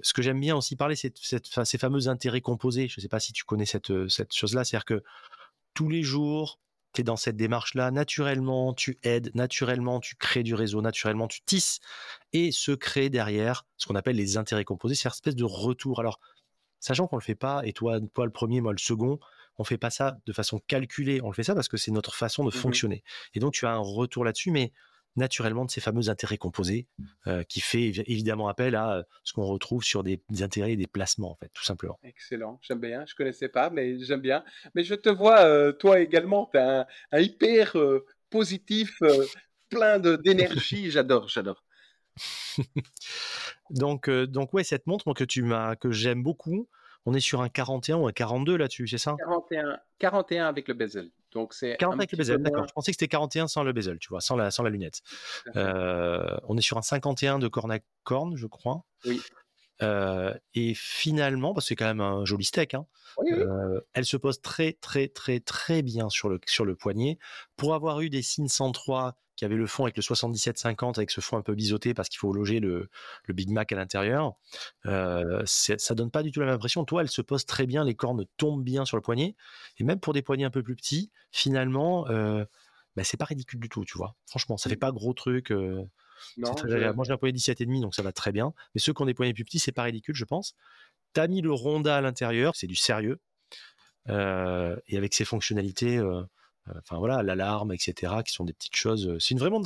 ce 0.00 0.12
que 0.12 0.22
j'aime 0.22 0.40
bien 0.40 0.56
aussi 0.56 0.76
parler, 0.76 0.96
c'est 0.96 1.16
cette, 1.18 1.46
ces 1.64 1.78
fameux 1.78 2.08
intérêts 2.08 2.40
composés. 2.40 2.88
Je 2.88 2.98
ne 2.98 3.02
sais 3.02 3.08
pas 3.08 3.20
si 3.20 3.32
tu 3.32 3.44
connais 3.44 3.66
cette, 3.66 3.90
euh, 3.90 4.08
cette 4.08 4.34
chose-là, 4.34 4.64
c'est-à-dire 4.64 4.84
que 4.84 5.02
tous 5.74 5.88
les 5.88 6.02
jours, 6.02 6.58
tu 6.92 7.00
es 7.00 7.04
dans 7.04 7.16
cette 7.16 7.36
démarche-là, 7.36 7.90
naturellement, 7.90 8.74
tu 8.74 8.98
aides, 9.02 9.30
naturellement, 9.34 10.00
tu 10.00 10.14
crées 10.16 10.42
du 10.42 10.54
réseau, 10.54 10.82
naturellement, 10.82 11.28
tu 11.28 11.40
tisses. 11.42 11.80
Et 12.32 12.52
se 12.52 12.72
crée 12.72 13.10
derrière 13.10 13.66
ce 13.76 13.86
qu'on 13.86 13.94
appelle 13.94 14.16
les 14.16 14.36
intérêts 14.36 14.64
composés, 14.64 14.94
c'est 14.94 15.08
une 15.08 15.12
espèce 15.12 15.36
de 15.36 15.44
retour. 15.44 16.00
Alors, 16.00 16.20
sachant 16.80 17.06
qu'on 17.06 17.16
le 17.16 17.22
fait 17.22 17.34
pas, 17.34 17.62
et 17.64 17.72
toi, 17.72 17.98
toi 18.14 18.24
le 18.24 18.32
premier, 18.32 18.60
moi 18.60 18.72
le 18.72 18.78
second, 18.78 19.18
on 19.58 19.64
fait 19.64 19.78
pas 19.78 19.90
ça 19.90 20.18
de 20.26 20.32
façon 20.32 20.60
calculée, 20.66 21.20
on 21.22 21.28
le 21.28 21.34
fait 21.34 21.44
ça 21.44 21.54
parce 21.54 21.68
que 21.68 21.76
c'est 21.76 21.90
notre 21.90 22.14
façon 22.14 22.44
de 22.44 22.48
mmh 22.48 22.52
fonctionner. 22.52 23.04
Et 23.34 23.40
donc, 23.40 23.52
tu 23.52 23.66
as 23.66 23.72
un 23.72 23.78
retour 23.78 24.24
là-dessus, 24.24 24.50
mais 24.50 24.72
naturellement 25.16 25.64
de 25.64 25.70
ces 25.70 25.80
fameux 25.80 26.08
intérêts 26.08 26.38
composés 26.38 26.86
euh, 27.26 27.42
qui 27.44 27.60
fait 27.60 27.92
évidemment 28.06 28.48
appel 28.48 28.74
à 28.74 28.96
euh, 28.96 29.02
ce 29.24 29.32
qu'on 29.32 29.44
retrouve 29.44 29.84
sur 29.84 30.02
des, 30.02 30.22
intérêts 30.40 30.72
et 30.72 30.76
des 30.76 30.86
placements 30.86 31.32
en 31.32 31.34
fait 31.34 31.50
tout 31.52 31.64
simplement. 31.64 31.98
Excellent, 32.02 32.58
j'aime 32.62 32.80
bien, 32.80 33.04
je 33.06 33.14
connaissais 33.14 33.48
pas 33.48 33.70
mais 33.70 33.98
j'aime 34.00 34.20
bien. 34.20 34.44
Mais 34.74 34.84
je 34.84 34.94
te 34.94 35.08
vois 35.08 35.40
euh, 35.40 35.72
toi 35.72 36.00
également, 36.00 36.48
tu 36.52 36.58
as 36.58 36.86
un, 37.12 37.20
hyper 37.20 37.76
positif, 38.30 38.98
plein 39.68 39.98
d'énergie, 39.98 40.90
j'adore, 40.90 41.28
j'adore. 41.28 41.64
donc 43.70 44.10
donc 44.10 44.52
ouais, 44.52 44.64
cette 44.64 44.86
montre 44.86 45.14
que 45.14 45.24
tu 45.24 45.42
m'as 45.42 45.76
que 45.76 45.90
j'aime 45.90 46.22
beaucoup, 46.22 46.68
on 47.06 47.14
est 47.14 47.20
sur 47.20 47.40
un 47.42 47.48
41 47.48 47.96
ou 47.96 48.06
un 48.06 48.12
42 48.12 48.56
là-dessus, 48.56 48.86
c'est 48.88 48.98
ça? 48.98 49.16
41, 49.18 49.78
41 49.98 50.46
avec 50.46 50.68
le 50.68 50.74
bezel. 50.74 51.10
Donc 51.32 51.54
c'est 51.54 51.76
41 51.78 51.98
avec 51.98 52.12
le 52.12 52.18
bezel, 52.18 52.38
d'accord. 52.42 52.66
Je 52.68 52.72
pensais 52.72 52.92
que 52.92 52.96
c'était 52.96 53.08
41 53.08 53.48
sans 53.48 53.62
le 53.62 53.72
bezel, 53.72 53.98
tu 53.98 54.08
vois, 54.08 54.20
sans 54.20 54.36
la, 54.36 54.50
sans 54.50 54.62
la 54.62 54.70
lunette. 54.70 55.00
Euh, 55.56 56.36
on 56.48 56.56
est 56.56 56.62
sur 56.62 56.78
un 56.78 56.82
51 56.82 57.38
de 57.38 57.48
corne 57.48 57.72
à 57.72 57.78
corne, 58.04 58.36
je 58.36 58.46
crois. 58.46 58.84
Oui. 59.04 59.20
Euh, 59.82 60.34
et 60.54 60.74
finalement, 60.74 61.54
parce 61.54 61.66
que 61.66 61.68
c'est 61.68 61.76
quand 61.76 61.86
même 61.86 62.00
un 62.00 62.24
joli 62.24 62.44
steak, 62.44 62.74
hein, 62.74 62.86
euh, 63.32 63.80
elle 63.94 64.04
se 64.04 64.16
pose 64.16 64.40
très 64.40 64.74
très 64.74 65.08
très 65.08 65.40
très 65.40 65.82
bien 65.82 66.08
sur 66.08 66.28
le, 66.28 66.40
sur 66.46 66.64
le 66.64 66.76
poignet. 66.76 67.18
Pour 67.56 67.74
avoir 67.74 68.00
eu 68.00 68.10
des 68.10 68.22
signes 68.22 68.48
103 68.48 69.16
qui 69.36 69.44
avait 69.44 69.56
le 69.56 69.66
fond 69.66 69.84
avec 69.84 69.96
le 69.96 70.02
77-50 70.02 70.98
avec 70.98 71.10
ce 71.10 71.20
fond 71.20 71.36
un 71.36 71.42
peu 71.42 71.54
biseauté 71.54 71.94
parce 71.94 72.08
qu'il 72.08 72.18
faut 72.18 72.32
loger 72.32 72.60
le, 72.60 72.88
Big 73.28 73.50
Mac 73.50 73.72
à 73.72 73.76
l'intérieur. 73.76 74.34
Euh, 74.86 75.42
ça 75.46 75.94
donne 75.94 76.10
pas 76.10 76.22
du 76.22 76.30
tout 76.30 76.40
la 76.40 76.46
même 76.46 76.54
impression. 76.56 76.84
Toi, 76.84 77.02
elle 77.02 77.08
se 77.08 77.22
pose 77.22 77.46
très 77.46 77.66
bien, 77.66 77.84
les 77.84 77.94
cornes 77.94 78.24
tombent 78.36 78.62
bien 78.62 78.84
sur 78.84 78.96
le 78.96 79.02
poignet. 79.02 79.34
Et 79.78 79.84
même 79.84 80.00
pour 80.00 80.12
des 80.12 80.22
poignets 80.22 80.44
un 80.44 80.50
peu 80.50 80.62
plus 80.62 80.76
petits, 80.76 81.10
finalement, 81.30 82.08
euh, 82.08 82.44
bah, 82.94 83.04
c'est 83.04 83.16
pas 83.16 83.24
ridicule 83.24 83.60
du 83.60 83.68
tout, 83.68 83.84
tu 83.84 83.96
vois. 83.96 84.14
Franchement, 84.26 84.56
ça 84.56 84.68
fait 84.68 84.76
pas 84.76 84.92
gros 84.92 85.14
truc. 85.14 85.50
Euh, 85.50 85.82
Moi, 86.36 86.54
j'ai 87.04 87.12
un 87.12 87.16
poignet 87.16 87.36
17,5, 87.36 87.80
donc 87.80 87.94
ça 87.94 88.02
va 88.02 88.12
très 88.12 88.32
bien. 88.32 88.52
Mais 88.74 88.80
ceux 88.80 88.92
qui 88.92 89.02
ont 89.02 89.06
des 89.06 89.14
poignets 89.14 89.34
plus 89.34 89.44
petits, 89.44 89.58
c'est 89.58 89.72
pas 89.72 89.84
ridicule, 89.84 90.14
je 90.14 90.24
pense. 90.24 90.54
T'as 91.12 91.26
mis 91.28 91.42
le 91.42 91.52
Ronda 91.52 91.96
à 91.96 92.00
l'intérieur, 92.00 92.56
c'est 92.56 92.66
du 92.66 92.76
sérieux. 92.76 93.20
Euh, 94.08 94.76
et 94.88 94.96
avec 94.96 95.14
ses 95.14 95.24
fonctionnalités, 95.24 95.98
euh, 95.98 96.22
enfin 96.78 96.98
voilà, 96.98 97.22
l'alarme, 97.22 97.72
etc., 97.72 98.14
qui 98.24 98.32
sont 98.32 98.44
des 98.44 98.52
petites 98.52 98.76
choses. 98.76 99.08
Euh, 99.08 99.18
c'est 99.18 99.32
une 99.32 99.38
vraiment 99.38 99.60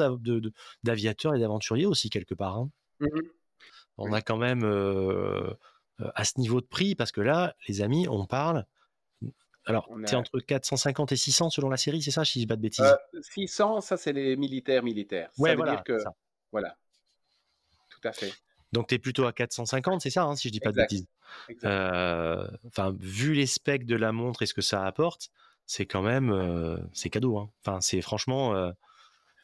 d'aviateur 0.83 1.35
et 1.35 1.39
d'aventurier 1.39 1.87
aussi, 1.87 2.11
quelque 2.11 2.35
part. 2.35 2.57
Hein. 2.57 2.71
Mmh 3.01 3.21
on 3.99 4.13
a 4.13 4.21
quand 4.21 4.37
même 4.37 4.63
euh, 4.63 5.55
à 6.15 6.25
ce 6.25 6.39
niveau 6.39 6.61
de 6.61 6.67
prix, 6.67 6.95
parce 6.95 7.13
que 7.13 7.21
là, 7.21 7.57
les 7.69 7.81
amis, 7.81 8.07
on 8.09 8.27
parle. 8.27 8.67
Alors, 9.65 9.89
c'est 10.05 10.17
entre 10.17 10.39
450 10.39 11.13
et 11.13 11.17
600 11.17 11.51
selon 11.51 11.69
la 11.69 11.77
série, 11.77 12.03
c'est 12.03 12.11
ça, 12.11 12.25
si 12.25 12.35
je 12.35 12.45
dis 12.45 12.47
pas 12.47 12.57
de 12.57 12.61
bêtises? 12.61 12.95
600, 13.21 13.81
ça, 13.81 13.97
c'est 13.97 14.13
les 14.13 14.37
militaires 14.37 14.83
militaires. 14.83 15.31
Ouais, 15.39 15.51
ça 15.51 15.57
veut 15.57 15.71
dire 15.71 15.83
que. 15.83 15.99
Voilà. 16.57 16.79
Tout 17.91 18.09
à 18.09 18.13
fait. 18.13 18.33
Donc, 18.73 18.89
tu 18.89 18.95
es 18.95 18.99
plutôt 18.99 19.27
à 19.27 19.33
450, 19.35 20.01
c'est 20.01 20.09
ça, 20.09 20.25
hein, 20.25 20.37
si 20.37 20.49
je 20.49 20.53
dis 20.53 20.61
pas 20.61 20.73
de 20.73 20.77
bêtises. 20.77 21.07
Enfin, 21.63 22.97
vu 22.99 23.35
les 23.35 23.47
specs 23.47 23.85
de 23.85 23.95
la 23.95 24.13
montre 24.13 24.43
et 24.43 24.47
ce 24.47 24.55
que 24.55 24.63
ça 24.63 24.87
apporte, 24.87 25.31
c'est 25.67 25.85
quand 25.85 26.03
même 26.03 26.31
euh, 26.31 26.79
c'est 26.95 27.11
cadeau. 27.11 27.37
Hein. 27.39 27.51
Enfin, 27.61 27.81
c'est 27.81 28.01
franchement, 28.01 28.55
euh, 28.55 28.71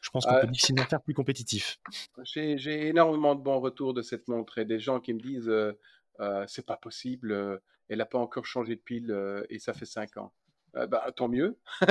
je 0.01 0.09
pense 0.09 0.25
qu'on 0.25 0.39
peut 0.39 0.47
difficilement 0.47 0.85
faire 0.85 1.01
plus 1.01 1.13
compétitif. 1.13 1.79
J'ai 2.23 2.87
énormément 2.87 3.35
de 3.35 3.41
bons 3.41 3.59
retours 3.59 3.93
de 3.93 4.01
cette 4.01 4.27
montre 4.27 4.57
et 4.57 4.65
des 4.65 4.79
gens 4.79 4.99
qui 4.99 5.13
me 5.13 5.19
disent 5.19 5.49
euh, 5.49 6.45
c'est 6.47 6.65
pas 6.65 6.77
possible, 6.77 7.61
elle 7.89 7.97
n'a 7.99 8.05
pas 8.05 8.17
encore 8.17 8.45
changé 8.45 8.75
de 8.75 8.81
pile 8.81 9.15
et 9.49 9.59
ça 9.59 9.73
fait 9.73 9.85
5 9.85 10.17
ans. 10.17 10.33
bah, 10.73 11.05
tant 11.15 11.27
mieux, 11.27 11.59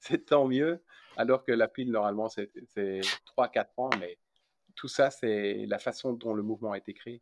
c'est 0.00 0.24
tant 0.24 0.46
mieux. 0.46 0.82
Alors 1.18 1.44
que 1.44 1.50
la 1.50 1.66
pile, 1.66 1.90
normalement, 1.90 2.28
c'est 2.28 2.48
3-4 3.36 3.66
ans, 3.76 3.90
mais 3.98 4.18
tout 4.76 4.86
ça, 4.86 5.10
c'est 5.10 5.66
la 5.66 5.78
façon 5.78 6.12
dont 6.12 6.32
le 6.32 6.44
mouvement 6.44 6.72
a 6.72 6.78
été 6.78 6.94
créé. 6.94 7.20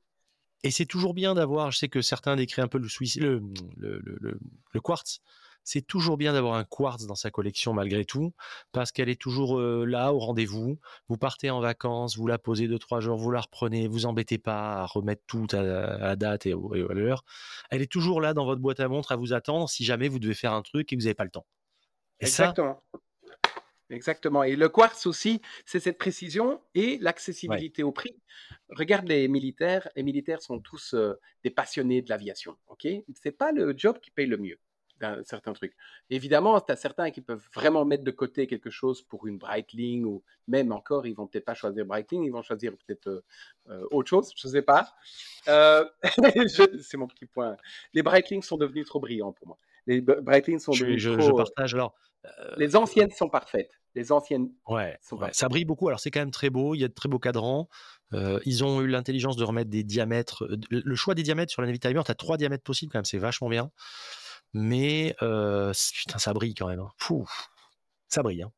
Et 0.63 0.71
c'est 0.71 0.85
toujours 0.85 1.15
bien 1.15 1.35
d'avoir, 1.35 1.71
je 1.71 1.79
sais 1.79 1.89
que 1.89 2.03
certains 2.03 2.37
décrivent 2.37 2.65
un 2.65 2.69
peu 2.69 2.79
le, 2.79 2.89
le, 3.19 3.41
le, 3.77 4.39
le, 4.73 4.81
quartz, 4.81 5.21
c'est 5.65 5.81
toujours 5.81 6.19
bien 6.19 6.35
d'avoir 6.35 6.55
un 6.55 6.65
quartz 6.65 7.07
dans 7.07 7.15
sa 7.15 7.31
collection 7.31 7.73
malgré 7.73 8.05
tout, 8.05 8.35
parce 8.71 8.93
qu'elle 8.93 9.09
est 9.09 9.21
toujours 9.21 9.59
euh, 9.59 9.87
là 9.87 10.13
au 10.13 10.19
rendez-vous. 10.19 10.79
Vous 11.09 11.17
partez 11.17 11.49
en 11.49 11.61
vacances, 11.61 12.19
vous 12.19 12.27
la 12.27 12.39
posez 12.39 12.69
deux 12.69 12.79
trois 12.79 13.01
jours, 13.01 13.17
vous 13.17 13.31
la 13.31 13.41
reprenez, 13.41 13.89
vous 13.89 14.05
embêtez 14.05 14.37
pas 14.37 14.83
à 14.83 14.87
remettre 14.87 15.23
tout 15.27 15.47
à, 15.53 15.63
la 15.63 16.17
date 16.17 16.45
et, 16.45 16.53
à 16.53 16.95
l'heure. 16.95 17.25
Elle 17.71 17.81
est 17.81 17.91
toujours 17.91 18.21
là 18.21 18.35
dans 18.35 18.45
votre 18.45 18.61
boîte 18.61 18.81
à 18.81 18.89
montre 18.89 19.13
à 19.13 19.17
vous 19.17 19.33
attendre 19.33 19.71
si 19.71 19.85
jamais 19.85 20.09
vous 20.09 20.19
devez 20.19 20.35
faire 20.35 20.53
un 20.53 20.63
truc 20.63 20.93
et 20.93 20.97
que 20.97 21.01
vous 21.01 21.07
n'avez 21.07 21.15
pas 21.15 21.25
le 21.25 21.31
temps. 21.31 21.47
Exactement. 22.21 22.83
Exactement. 23.91 24.43
Et 24.43 24.57
le 24.57 24.69
quartz 24.69 25.07
aussi, 25.07 25.41
c'est 25.65 25.81
cette 25.81 25.99
précision 25.99 26.61
et 26.75 26.99
l'accessibilité 27.01 27.83
au 27.83 27.93
prix. 27.93 28.17
Regarde 28.71 29.07
les 29.07 29.29
militaires. 29.29 29.89
Les 29.95 30.03
militaires 30.03 30.43
sont 30.43 30.59
tous 30.59 30.95
euh, 30.95 31.15
des 31.45 31.51
passionnés 31.51 32.03
de 32.03 32.09
l'aviation. 32.09 32.57
Ok, 32.67 32.87
c'est 33.15 33.37
pas 33.37 33.53
le 33.53 33.75
job 33.77 34.01
qui 34.01 34.11
paye 34.11 34.27
le 34.27 34.39
mieux 34.39 34.59
dans 34.99 35.23
certains 35.25 35.53
trucs. 35.53 35.75
Évidemment, 36.11 36.61
tu 36.61 36.73
as 36.73 36.77
certains 36.77 37.11
qui 37.11 37.21
peuvent 37.21 37.47
vraiment 37.55 37.85
mettre 37.85 38.03
de 38.03 38.11
côté 38.11 38.47
quelque 38.47 38.71
chose 38.71 39.03
pour 39.03 39.27
une 39.27 39.39
Breitling 39.39 40.05
ou 40.05 40.23
même 40.49 40.73
encore, 40.73 41.07
ils 41.07 41.15
vont 41.15 41.27
peut-être 41.27 41.45
pas 41.45 41.55
choisir 41.55 41.85
Breitling, 41.85 42.25
ils 42.25 42.33
vont 42.33 42.43
choisir 42.43 42.73
peut-être 42.73 43.09
euh, 43.09 43.25
euh, 43.69 43.87
autre 43.91 44.09
chose, 44.09 44.33
je 44.37 44.49
sais 44.49 44.63
pas. 44.63 44.95
c'est 45.47 46.97
mon 46.97 47.07
petit 47.07 47.27
point. 47.27 47.57
Les 47.93 48.03
Breitling 48.03 48.43
sont 48.43 48.57
devenus 48.57 48.87
trop 48.87 49.01
brillants 49.01 49.33
pour 49.33 49.49
moi. 49.49 49.59
Les 49.87 50.01
Breitling 50.01 50.59
sont 50.59 50.73
devenus 50.73 51.03
je, 51.03 51.11
trop... 51.11 51.21
je 51.21 51.33
partage 51.33 51.75
alors. 51.75 51.95
Euh, 52.39 52.55
les 52.57 52.77
anciennes 52.77 53.11
sont 53.11 53.29
parfaites. 53.29 53.71
Les 53.95 54.13
anciennes. 54.13 54.53
Ouais, 54.69 54.99
ça 55.33 55.49
brille 55.49 55.65
beaucoup. 55.65 55.89
Alors 55.89 56.01
c'est 56.01 56.11
quand 56.11 56.21
même 56.21 56.31
très 56.31 56.51
beau. 56.51 56.75
Il 56.75 56.81
y 56.81 56.85
a 56.85 56.89
de 56.89 56.93
très 56.93 57.09
beaux 57.09 57.19
cadrans. 57.19 57.69
Euh, 58.13 58.39
ils 58.45 58.63
ont 58.63 58.83
eu 58.83 58.87
l'intelligence 58.87 59.37
de 59.37 59.45
remettre 59.45 59.71
des 59.71 59.85
diamètres. 59.85 60.45
Euh, 60.45 60.59
le 60.71 60.95
choix 60.97 61.15
des 61.15 61.23
diamètres 61.23 61.51
sur 61.51 61.63
la 61.63 61.67
Navitimer, 61.67 62.03
tu 62.05 62.11
as 62.11 62.15
trois 62.15 62.37
diamètres 62.37 62.65
possibles 62.65 62.93
quand 62.93 62.99
même. 62.99 63.07
C'est 63.07 63.19
vachement 63.19 63.49
bien. 63.49 63.71
Mais 64.53 65.15
putain, 65.19 66.19
ça 66.19 66.33
brille 66.35 66.55
quand 66.55 66.69
même. 66.69 66.81
Hein. 66.81 67.25
ça 68.09 68.23
brille. 68.23 68.43
Hein. 68.43 68.53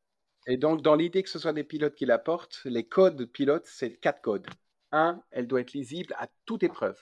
Et 0.47 0.57
donc, 0.57 0.81
dans 0.81 0.95
l'idée 0.95 1.23
que 1.23 1.29
ce 1.29 1.39
soit 1.39 1.53
des 1.53 1.63
pilotes 1.63 1.95
qui 1.95 2.05
l'apportent, 2.05 2.61
les 2.65 2.83
codes 2.83 3.25
pilotes, 3.25 3.65
c'est 3.65 3.93
quatre 3.97 4.21
codes. 4.21 4.47
Un, 4.91 5.21
elle 5.31 5.47
doit 5.47 5.61
être 5.61 5.73
lisible 5.73 6.15
à 6.17 6.27
toute 6.45 6.63
épreuve. 6.63 6.97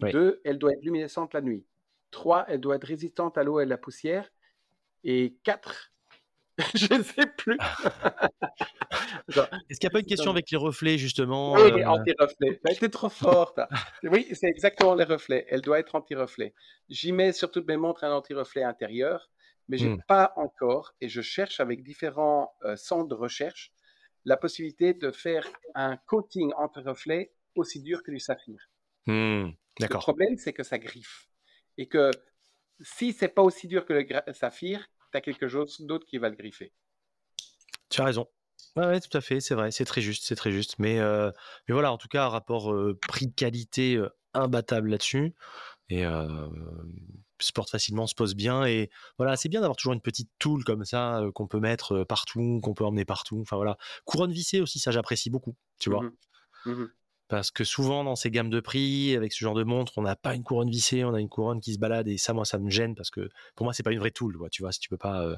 Deux, 0.00 0.40
elle 0.44 0.58
doit 0.58 0.72
être 0.72 0.82
luminescente 0.82 1.34
la 1.34 1.40
nuit. 1.40 1.66
Trois, 2.10 2.44
elle 2.48 2.60
doit 2.60 2.76
être 2.76 2.86
résistante 2.86 3.38
à 3.38 3.42
l'eau 3.42 3.60
et 3.60 3.64
à 3.64 3.66
la 3.66 3.78
poussière. 3.78 4.30
Et 5.04 5.36
quatre, 5.42 5.92
je 6.74 6.94
ne 6.94 7.02
sais 7.02 7.26
plus. 7.36 7.58
Est-ce 9.28 9.78
qu'il 9.78 9.88
n'y 9.88 9.88
a 9.88 9.90
pas 9.90 10.00
une 10.00 10.06
question 10.06 10.30
avec 10.30 10.50
les 10.50 10.56
reflets, 10.56 10.96
justement 10.96 11.52
Oui, 11.52 11.60
euh... 11.60 11.86
anti-reflets. 11.86 12.60
Ben, 12.64 12.74
T'es 12.78 12.88
trop 12.88 13.10
forte. 13.10 13.60
oui, 14.04 14.26
c'est 14.32 14.48
exactement 14.48 14.94
les 14.94 15.04
reflets. 15.04 15.46
Elle 15.50 15.60
doit 15.60 15.78
être 15.78 15.94
anti-reflet. 15.94 16.54
J'y 16.88 17.12
mets 17.12 17.32
sur 17.32 17.50
toutes 17.50 17.68
mes 17.68 17.76
montres 17.76 18.04
un 18.04 18.12
anti-reflet 18.12 18.62
intérieur, 18.62 19.30
mais 19.68 19.76
je 19.76 19.86
n'ai 19.86 19.94
hmm. 19.96 20.02
pas 20.08 20.32
encore, 20.36 20.94
et 21.00 21.08
je 21.08 21.20
cherche 21.20 21.60
avec 21.60 21.82
différents 21.82 22.54
euh, 22.64 22.76
centres 22.76 23.08
de 23.08 23.14
recherche, 23.14 23.72
la 24.24 24.36
possibilité 24.36 24.94
de 24.94 25.10
faire 25.10 25.46
un 25.74 25.96
coating 26.06 26.52
anti-reflet 26.56 27.32
aussi 27.54 27.82
dur 27.82 28.02
que 28.02 28.10
du 28.10 28.18
saphir. 28.18 28.70
Hmm, 29.06 29.50
le 29.78 29.88
problème, 29.88 30.36
c'est 30.38 30.52
que 30.52 30.62
ça 30.62 30.78
griffe. 30.78 31.28
Et 31.76 31.86
que 31.86 32.10
si 32.80 33.12
c'est 33.12 33.28
pas 33.28 33.42
aussi 33.42 33.68
dur 33.68 33.84
que 33.84 33.92
le 33.92 34.32
saphir, 34.32 34.88
tu 35.16 35.30
as 35.30 35.32
quelque 35.32 35.48
chose 35.48 35.80
d'autre 35.80 36.06
qui 36.06 36.18
va 36.18 36.28
le 36.28 36.36
griffer. 36.36 36.72
Tu 37.88 38.00
as 38.00 38.04
raison. 38.04 38.26
Ouais, 38.76 39.00
tout 39.00 39.16
à 39.16 39.20
fait, 39.20 39.40
c'est 39.40 39.54
vrai, 39.54 39.70
c'est 39.70 39.86
très 39.86 40.02
juste, 40.02 40.24
c'est 40.24 40.36
très 40.36 40.52
juste. 40.52 40.78
Mais, 40.78 40.98
euh, 40.98 41.30
mais 41.66 41.72
voilà, 41.72 41.92
en 41.92 41.98
tout 41.98 42.08
cas, 42.08 42.26
un 42.26 42.28
rapport 42.28 42.72
euh, 42.72 42.98
prix-qualité 43.08 43.96
euh, 43.96 44.10
imbattable 44.34 44.90
là-dessus. 44.90 45.34
Et 45.88 46.02
se 47.38 47.52
porte 47.52 47.70
facilement, 47.70 48.08
se 48.08 48.14
pose 48.14 48.34
bien. 48.34 48.64
Et 48.64 48.90
voilà, 49.18 49.36
c'est 49.36 49.48
bien 49.48 49.60
d'avoir 49.60 49.76
toujours 49.76 49.92
une 49.92 50.00
petite 50.00 50.30
tool 50.40 50.64
comme 50.64 50.84
ça 50.84 51.22
qu'on 51.34 51.46
peut 51.46 51.60
mettre 51.60 52.02
partout, 52.02 52.60
qu'on 52.60 52.74
peut 52.74 52.84
emmener 52.84 53.04
partout. 53.04 53.38
Enfin 53.40 53.54
voilà. 53.54 53.78
Couronne 54.04 54.32
vissée 54.32 54.60
aussi, 54.60 54.80
ça 54.80 54.90
j'apprécie 54.90 55.30
beaucoup, 55.30 55.54
tu 55.78 55.88
vois. 55.88 56.02
Mmh 56.02 56.72
mmh 56.72 56.86
Parce 57.28 57.50
que 57.50 57.64
souvent 57.64 58.04
dans 58.04 58.16
ces 58.16 58.30
gammes 58.30 58.50
de 58.50 58.60
prix, 58.60 59.16
avec 59.16 59.32
ce 59.32 59.40
genre 59.40 59.54
de 59.54 59.64
montre, 59.64 59.94
on 59.96 60.02
n'a 60.02 60.16
pas 60.16 60.34
une 60.34 60.44
couronne 60.44 60.70
vissée, 60.70 61.04
on 61.04 61.14
a 61.14 61.20
une 61.20 61.28
couronne 61.28 61.60
qui 61.60 61.74
se 61.74 61.78
balade. 61.78 62.08
Et 62.08 62.18
ça, 62.18 62.32
moi, 62.32 62.44
ça 62.44 62.58
me 62.58 62.70
gêne 62.70 62.94
parce 62.94 63.10
que 63.10 63.28
pour 63.56 63.64
moi, 63.64 63.72
c'est 63.74 63.82
pas 63.82 63.92
une 63.92 63.98
vraie 63.98 64.10
tool, 64.12 64.36
tu 64.52 64.62
vois, 64.62 64.72
si 64.72 64.80
tu 64.80 64.88
peux 64.88 64.96
pas 64.98 65.36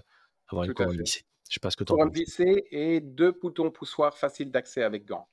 avoir 0.49 0.65
une 0.65 0.75
couronne 0.75 1.01
vissée. 1.03 1.23
Je 1.49 1.55
sais 1.55 1.61
pas 1.61 1.71
ce 1.71 1.77
que 1.77 1.85
tu 1.85 1.93
Couronne 1.93 2.13
vissée 2.13 2.65
et 2.71 3.01
deux 3.01 3.33
boutons 3.33 3.71
poussoirs 3.71 4.17
faciles 4.19 4.51
d'accès 4.51 4.83
avec 4.83 5.07
gants. 5.07 5.29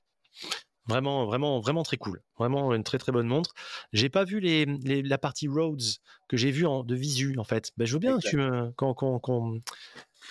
Vraiment, 0.88 1.26
vraiment, 1.26 1.60
vraiment 1.62 1.82
très 1.82 1.98
cool. 1.98 2.22
Vraiment 2.38 2.72
une 2.74 2.84
très 2.84 3.00
très 3.00 3.12
bonne 3.12 3.26
montre. 3.26 3.54
J'ai 3.92 4.10
pas 4.10 4.24
vu 4.24 4.40
les, 4.40 4.66
les- 4.66 5.02
la 5.02 5.18
partie 5.18 5.48
Rhodes 5.48 5.82
que 6.30 6.38
j'ai 6.38 6.52
vue 6.52 6.68
en, 6.68 6.84
de 6.84 6.94
visu 6.96 7.36
en 7.40 7.44
fait. 7.44 7.72
Ben, 7.76 7.86
je 7.86 7.94
veux 7.94 8.00
bien 8.00 8.16
que 8.16 8.22
tu 8.22 8.38
me, 8.38 8.72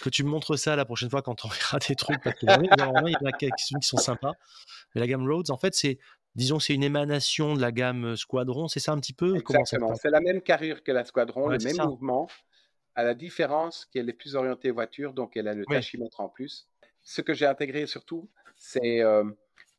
que 0.03 0.09
tu 0.11 0.25
me 0.25 0.29
montres 0.29 0.59
ça 0.59 0.77
la 0.77 0.85
prochaine 0.85 1.11
fois 1.11 1.23
quand 1.23 1.45
on 1.45 1.49
verra 1.49 1.79
des 1.79 1.95
trucs. 1.95 2.23
Parce 2.23 2.39
que 2.39 2.47
vraiment, 2.47 2.93
vraiment, 2.93 3.07
il 3.07 3.13
y 3.13 3.17
en 3.17 3.27
a 3.27 3.33
quelques-unes 3.33 3.81
qui 3.81 3.89
sont 3.89 3.97
sympas. 3.97 4.33
Mais 4.95 5.01
la 5.01 5.07
gamme 5.07 5.29
Rhodes, 5.31 5.51
en 5.51 5.57
fait, 5.57 5.75
c'est, 5.75 5.99
disons, 6.35 6.59
c'est 6.59 6.75
une 6.75 6.83
émanation 6.85 7.55
de 7.55 7.61
la 7.61 7.73
gamme 7.73 8.17
Squadron. 8.17 8.69
C'est 8.69 8.81
ça 8.81 8.93
un 8.93 9.01
petit 9.01 9.13
peu 9.13 9.37
Exactement. 9.37 9.95
C'est 9.95 10.11
la 10.11 10.21
même 10.21 10.41
carrure 10.43 10.83
que 10.83 10.93
la 10.93 11.05
Squadron, 11.05 11.49
Ouais, 11.49 11.59
le 11.59 11.65
même 11.65 11.75
ça. 11.77 11.87
mouvement, 11.87 12.29
à 12.95 13.03
la 13.05 13.15
différence 13.15 13.87
qu'elle 13.87 14.09
est 14.09 14.15
plus 14.15 14.37
orientée 14.37 14.71
voiture, 14.71 15.13
donc 15.13 15.37
elle 15.37 15.49
a 15.49 15.55
le 15.55 15.65
Oui. 15.69 15.77
tachymètre 15.77 16.21
en 16.21 16.29
plus. 16.29 16.69
Ce 17.03 17.21
que 17.21 17.35
j'ai 17.35 17.47
intégré 17.47 17.87
surtout, 17.87 18.31
c'est 18.57 19.01
euh, 19.03 19.25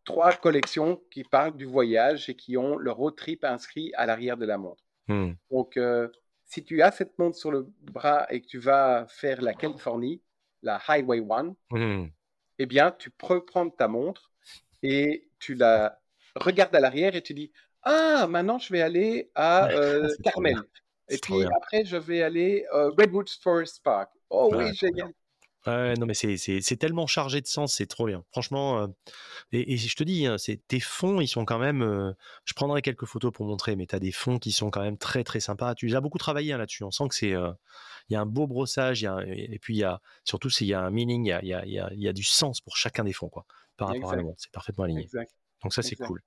trois 0.04 0.34
collections 0.34 1.02
qui 1.12 1.24
parlent 1.24 1.56
du 1.56 1.66
voyage 1.66 2.30
et 2.30 2.36
qui 2.36 2.58
ont 2.58 2.78
le 2.78 2.92
road 2.92 3.16
trip 3.16 3.44
inscrit 3.44 3.92
à 3.96 4.06
l'arrière 4.06 4.38
de 4.38 4.46
la 4.46 4.58
montre. 4.58 4.84
Hmm. 5.08 5.34
Donc, 5.50 5.78
euh, 5.78 6.10
si 6.46 6.64
tu 6.64 6.82
as 6.82 6.92
cette 6.92 7.18
montre 7.20 7.38
sur 7.38 7.52
le 7.52 7.68
bras 7.82 8.28
et 8.30 8.42
que 8.42 8.48
tu 8.48 8.60
vas 8.60 9.06
faire 9.10 9.42
la 9.42 9.54
Californie, 9.54 10.22
la 10.62 10.80
Highway 10.88 11.20
One, 11.28 11.56
Hmm. 11.72 12.08
eh 12.60 12.66
bien, 12.66 12.92
tu 12.92 13.10
peux 13.10 13.44
prendre 13.44 13.76
ta 13.76 13.88
montre 13.88 14.32
et 14.84 15.30
tu 15.40 15.56
la 15.56 16.00
regardes 16.36 16.76
à 16.76 16.80
l'arrière 16.80 17.16
et 17.16 17.22
tu 17.22 17.34
dis 17.34 17.52
Ah, 17.84 18.28
maintenant 18.30 18.60
je 18.60 18.72
vais 18.72 18.82
aller 18.82 19.32
à 19.36 19.70
euh, 19.72 20.08
Carmel. 20.24 20.58
Et 21.10 21.18
puis 21.18 21.34
bien. 21.40 21.50
après, 21.56 21.86
je 21.86 21.98
vais 21.98 22.22
aller 22.24 22.66
euh, 22.74 22.90
Redwood 22.98 23.30
Forest 23.30 23.84
Park. 23.84 24.12
Oh 24.30 24.50
Ouais, 24.52 24.66
oui, 24.70 24.74
génial. 24.74 25.12
Ouais, 25.68 25.96
non, 25.96 26.06
mais 26.06 26.14
c'est, 26.14 26.62
tellement 26.78 27.08
chargé 27.08 27.42
de 27.42 27.48
sens, 27.48 27.74
c'est 27.74 27.88
trop 27.88 28.06
bien. 28.06 28.24
Franchement, 28.32 28.82
euh, 28.84 28.88
et, 29.52 29.74
et 29.74 29.78
je 29.78 29.96
te 29.96 30.04
dis, 30.04 30.28
hein, 30.28 30.36
tes 30.68 30.80
fonds, 30.80 31.22
ils 31.22 31.28
sont 31.28 31.44
quand 31.46 31.58
même. 31.60 31.82
euh, 31.82 32.14
je 32.46 32.54
prendrai 32.54 32.82
quelques 32.84 33.06
photos 33.06 33.32
pour 33.34 33.48
montrer, 33.48 33.76
mais 33.76 33.88
tu 33.88 33.96
as 33.96 34.00
des 34.00 34.12
fonds 34.12 34.38
qui 34.38 34.52
sont 34.52 34.70
quand 34.70 34.82
même 34.82 34.98
très, 34.98 35.24
très 35.24 35.40
sympas. 35.40 35.74
Tu 35.76 35.96
as 35.96 36.02
beaucoup 36.02 36.20
travaillé 36.20 36.54
hein, 36.54 36.58
là-dessus. 36.60 36.84
On 36.84 36.92
sent 36.92 37.08
que 37.10 37.16
c'est. 37.16 37.34
euh, 37.34 37.52
Il 38.10 38.14
y 38.14 38.16
a 38.16 38.22
un 38.22 38.26
beau 38.28 38.48
brossage, 38.48 39.02
il 39.02 39.06
y 39.06 39.08
a, 39.08 39.14
un- 39.16 39.26
et 39.26 39.58
puis 39.60 39.78
y 39.78 39.84
a 39.84 40.02
surtout, 40.24 40.50
il 40.62 40.68
y 40.68 40.74
a 40.74 40.82
un 40.82 40.92
meaning, 40.92 41.26
il 41.26 41.30
y 41.30 41.34
a, 41.34 41.42
il 41.44 41.48
y 41.50 41.54
a, 41.54 41.66
il 41.66 41.72
y 41.74 41.80
a, 41.80 41.90
il 41.94 42.02
y 42.02 42.08
a 42.08 42.14
du 42.14 42.24
sens 42.24 42.62
pour 42.62 42.78
chacun 42.78 43.04
des 43.04 43.14
fonds, 43.14 43.30
quoi, 43.30 43.46
par 43.78 43.88
rapport 43.90 44.12
à 44.12 44.16
la 44.16 44.24
montre. 44.24 44.38
C'est 44.42 44.52
parfaitement 44.52 44.84
aligné. 44.86 45.04
exact, 45.04 45.34
Donc 45.64 45.74
ça, 45.74 45.82
c'est 45.82 45.96
cool. 45.96 46.22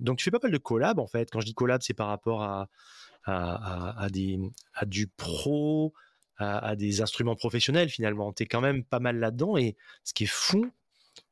Donc 0.00 0.18
tu 0.18 0.24
fais 0.24 0.30
pas 0.30 0.38
mal 0.42 0.52
de 0.52 0.58
collabs, 0.58 0.98
en 0.98 1.06
fait. 1.06 1.30
Quand 1.30 1.40
je 1.40 1.46
dis 1.46 1.54
collab, 1.54 1.82
c'est 1.82 1.94
par 1.94 2.08
rapport 2.08 2.42
à, 2.42 2.68
à, 3.24 3.90
à- 3.92 4.04
à 4.04 4.08
des, 4.10 4.38
à 4.74 4.86
du 4.86 5.06
pro, 5.08 5.92
à, 6.36 6.58
à 6.58 6.76
des 6.76 7.00
instruments 7.00 7.36
professionnels 7.36 7.88
finalement. 7.88 8.32
Tu 8.32 8.44
es 8.44 8.46
quand 8.46 8.60
même 8.60 8.84
pas 8.84 9.00
mal 9.00 9.18
là-dedans 9.18 9.56
et 9.56 9.76
ce 10.02 10.14
qui 10.14 10.24
est 10.24 10.32
fou, 10.32 10.70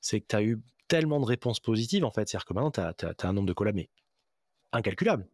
c'est 0.00 0.20
que 0.20 0.26
tu 0.28 0.36
as 0.36 0.42
eu 0.42 0.60
tellement 0.88 1.20
de 1.20 1.24
réponses 1.24 1.60
positives 1.60 2.04
en 2.04 2.10
fait. 2.10 2.28
C'est-à-dire 2.28 2.44
que 2.44 2.54
maintenant, 2.54 2.92
tu 2.92 3.06
as, 3.06 3.28
un 3.28 3.32
nombre 3.32 3.48
de 3.48 3.52
collabs 3.52 3.74
mais 3.74 3.88
incalculable. 4.72 5.26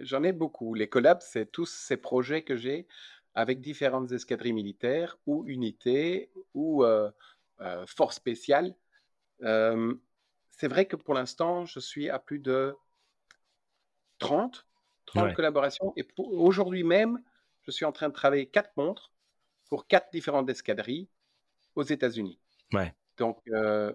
J'en 0.00 0.22
ai, 0.22 0.32
beaucoup. 0.32 0.74
Les 0.74 0.88
collabs, 0.88 1.20
c'est 1.20 1.50
tous 1.50 1.66
ces 1.66 1.96
projets 1.96 2.42
que 2.42 2.56
j'ai 2.56 2.86
avec 3.34 3.60
différentes 3.60 4.12
escadrilles 4.12 4.52
militaires 4.52 5.18
ou 5.26 5.44
unités 5.46 6.30
ou 6.54 6.84
euh, 6.84 7.10
euh, 7.60 7.84
forces 7.86 8.16
spéciales. 8.16 8.74
Euh, 9.42 9.94
c'est 10.50 10.68
vrai 10.68 10.86
que 10.86 10.96
pour 10.96 11.14
l'instant, 11.14 11.66
je 11.66 11.80
suis 11.80 12.08
à 12.08 12.18
plus 12.18 12.38
de 12.38 12.74
30, 14.18 14.66
30 15.06 15.24
Ouais. 15.24 15.34
collaborations. 15.34 15.92
Et 15.96 16.06
aujourd'hui 16.16 16.84
même, 16.84 17.20
je 17.66 17.72
suis 17.72 17.84
en 17.84 17.92
train 17.92 18.08
de 18.08 18.14
travailler 18.14 18.46
quatre 18.46 18.70
montres 18.76 19.12
pour 19.68 19.86
quatre 19.86 20.10
différentes 20.12 20.48
escadrilles 20.48 21.08
aux 21.74 21.82
États-Unis. 21.82 22.38
Ouais. 22.72 22.94
Donc, 23.18 23.40
euh, 23.48 23.92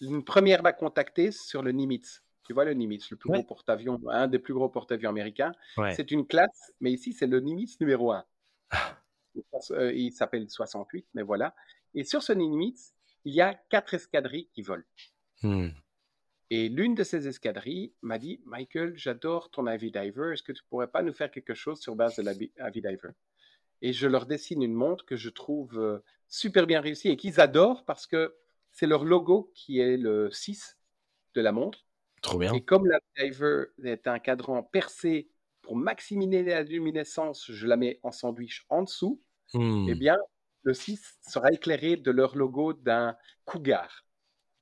une 0.00 0.24
première 0.24 0.62
m'a 0.62 0.72
contacté 0.72 1.30
sur 1.32 1.62
le 1.62 1.72
Nimitz. 1.72 2.22
Tu 2.46 2.52
vois 2.52 2.64
le 2.64 2.74
Nimitz, 2.74 3.10
le 3.10 3.16
plus 3.16 3.30
Ouais. 3.30 3.38
gros 3.38 3.46
porte-avions, 3.46 4.00
un 4.10 4.28
des 4.28 4.38
plus 4.38 4.52
gros 4.52 4.68
porte-avions 4.68 5.08
américains. 5.08 5.52
Ouais. 5.78 5.94
C'est 5.94 6.10
une 6.10 6.26
classe, 6.26 6.72
mais 6.80 6.92
ici, 6.92 7.12
c'est 7.14 7.26
le 7.26 7.40
Nimitz 7.40 7.80
numéro 7.80 8.12
1. 8.12 8.24
Euh, 9.70 9.92
il 9.92 10.12
s'appelle 10.12 10.48
68, 10.48 11.06
mais 11.14 11.22
voilà. 11.22 11.54
Et 11.94 12.04
sur 12.04 12.22
ce 12.22 12.32
Nimitz, 12.32 12.94
il 13.24 13.34
y 13.34 13.40
a 13.40 13.54
quatre 13.54 13.94
escadrilles 13.94 14.48
qui 14.52 14.62
volent. 14.62 14.84
Hmm. 15.42 15.68
Et 16.50 16.68
l'une 16.68 16.94
de 16.94 17.04
ces 17.04 17.26
escadrilles 17.26 17.92
m'a 18.02 18.18
dit 18.18 18.40
Michael, 18.44 18.92
j'adore 18.96 19.50
ton 19.50 19.66
Avidiver. 19.66 20.32
Est-ce 20.32 20.42
que 20.42 20.52
tu 20.52 20.62
pourrais 20.68 20.88
pas 20.88 21.02
nous 21.02 21.12
faire 21.12 21.30
quelque 21.30 21.54
chose 21.54 21.80
sur 21.80 21.96
base 21.96 22.16
de 22.16 22.22
l'Avidiver 22.22 23.10
Et 23.82 23.92
je 23.92 24.06
leur 24.06 24.26
dessine 24.26 24.62
une 24.62 24.74
montre 24.74 25.04
que 25.06 25.16
je 25.16 25.30
trouve 25.30 25.78
euh, 25.78 25.98
super 26.28 26.66
bien 26.66 26.80
réussie 26.80 27.08
et 27.08 27.16
qu'ils 27.16 27.40
adorent 27.40 27.84
parce 27.84 28.06
que 28.06 28.34
c'est 28.70 28.86
leur 28.86 29.04
logo 29.04 29.52
qui 29.54 29.80
est 29.80 29.96
le 29.96 30.30
6 30.30 30.78
de 31.34 31.40
la 31.40 31.52
montre. 31.52 31.86
Trop 32.20 32.38
bien. 32.38 32.52
Et 32.52 32.62
comme 32.62 32.86
l'Avidiver 32.86 33.66
est 33.82 34.06
un 34.06 34.18
cadran 34.18 34.62
percé 34.62 35.30
pour 35.62 35.76
maximiser 35.76 36.42
la 36.42 36.62
luminescence, 36.62 37.50
je 37.50 37.66
la 37.66 37.76
mets 37.76 38.00
en 38.02 38.12
sandwich 38.12 38.66
en 38.68 38.82
dessous. 38.82 39.22
Hmm. 39.54 39.86
Eh 39.88 39.94
bien, 39.94 40.16
le 40.62 40.74
6 40.74 41.18
sera 41.26 41.50
éclairé 41.52 41.96
de 41.96 42.10
leur 42.10 42.36
logo 42.36 42.74
d'un 42.74 43.16
cougar. 43.44 44.04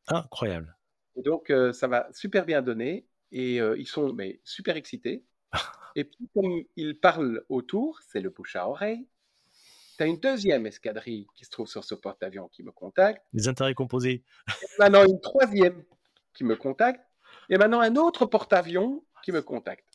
Incroyable. 0.09 0.77
Et 1.17 1.23
donc, 1.23 1.51
euh, 1.51 1.73
ça 1.73 1.89
va 1.89 2.09
super 2.13 2.45
bien 2.45 2.63
donner. 2.63 3.07
Et 3.31 3.61
euh, 3.61 3.77
ils 3.79 3.87
sont 3.87 4.13
mais, 4.13 4.41
super 4.45 4.77
excités. 4.77 5.25
Et 5.97 6.05
puis, 6.05 6.29
comme 6.35 6.63
ils 6.77 6.99
parlent 6.99 7.45
autour, 7.49 8.01
c'est 8.09 8.21
le 8.21 8.31
bouche 8.31 8.57
à 8.57 8.69
oreille. 8.69 9.07
Tu 9.99 10.05
as 10.05 10.07
une 10.07 10.19
deuxième 10.19 10.67
escadrille 10.67 11.27
qui 11.35 11.45
se 11.45 11.51
trouve 11.51 11.69
sur 11.69 11.85
ce 11.85 11.95
porte-avions 11.95 12.49
qui 12.49 12.63
me 12.63 12.73
contacte. 12.73 13.23
Les 13.35 13.49
intérêts 13.49 13.75
composés. 13.75 14.25
Et 14.49 14.67
maintenant, 14.79 15.05
une 15.05 15.21
troisième 15.21 15.85
qui 16.35 16.45
me 16.45 16.57
contacte. 16.57 17.05
Et 17.51 17.59
maintenant, 17.59 17.81
un 17.81 17.97
autre 17.97 18.25
porte-avions 18.25 19.05
qui 19.23 19.33
me 19.33 19.43
contacte. 19.43 19.87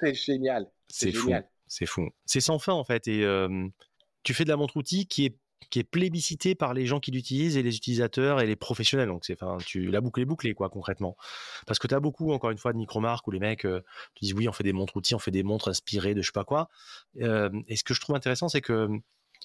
C'est 0.00 0.14
génial. 0.14 0.70
C'est 0.88 1.12
fou. 1.12 1.30
C'est 1.66 1.86
fou. 1.86 2.08
C'est 2.24 2.40
sans 2.40 2.58
fin 2.58 2.72
en 2.72 2.84
fait. 2.84 3.08
Et 3.08 3.24
euh, 3.24 3.68
tu 4.22 4.32
fais 4.32 4.44
de 4.44 4.48
la 4.48 4.56
montre 4.56 4.76
outil 4.76 5.06
qui 5.06 5.26
est 5.26 5.38
qui 5.70 5.78
est 5.80 5.84
plébiscité 5.84 6.54
par 6.54 6.74
les 6.74 6.86
gens 6.86 7.00
qui 7.00 7.10
l'utilisent 7.10 7.56
et 7.56 7.62
les 7.62 7.76
utilisateurs 7.76 8.40
et 8.40 8.46
les 8.46 8.56
professionnels. 8.56 9.08
Donc, 9.08 9.24
c'est, 9.24 9.34
enfin, 9.34 9.58
tu, 9.64 9.90
la 9.90 10.00
boucle 10.00 10.20
est 10.20 10.24
bouclée, 10.24 10.54
quoi, 10.54 10.70
concrètement. 10.70 11.16
Parce 11.66 11.78
que 11.78 11.86
tu 11.86 11.94
as 11.94 12.00
beaucoup, 12.00 12.32
encore 12.32 12.50
une 12.50 12.58
fois, 12.58 12.72
de 12.72 12.78
micro-marques 12.78 13.26
où 13.26 13.30
les 13.30 13.38
mecs 13.38 13.64
euh, 13.64 13.80
te 14.14 14.20
disent 14.20 14.34
oui, 14.34 14.48
on 14.48 14.52
fait 14.52 14.64
des 14.64 14.72
montres 14.72 14.96
outils, 14.96 15.14
on 15.14 15.18
fait 15.18 15.30
des 15.30 15.42
montres 15.42 15.68
inspirées 15.68 16.14
de 16.14 16.22
je 16.22 16.26
sais 16.26 16.32
pas 16.32 16.44
quoi. 16.44 16.68
Euh, 17.20 17.50
et 17.68 17.76
ce 17.76 17.84
que 17.84 17.94
je 17.94 18.00
trouve 18.00 18.16
intéressant, 18.16 18.48
c'est 18.48 18.60
que 18.62 18.88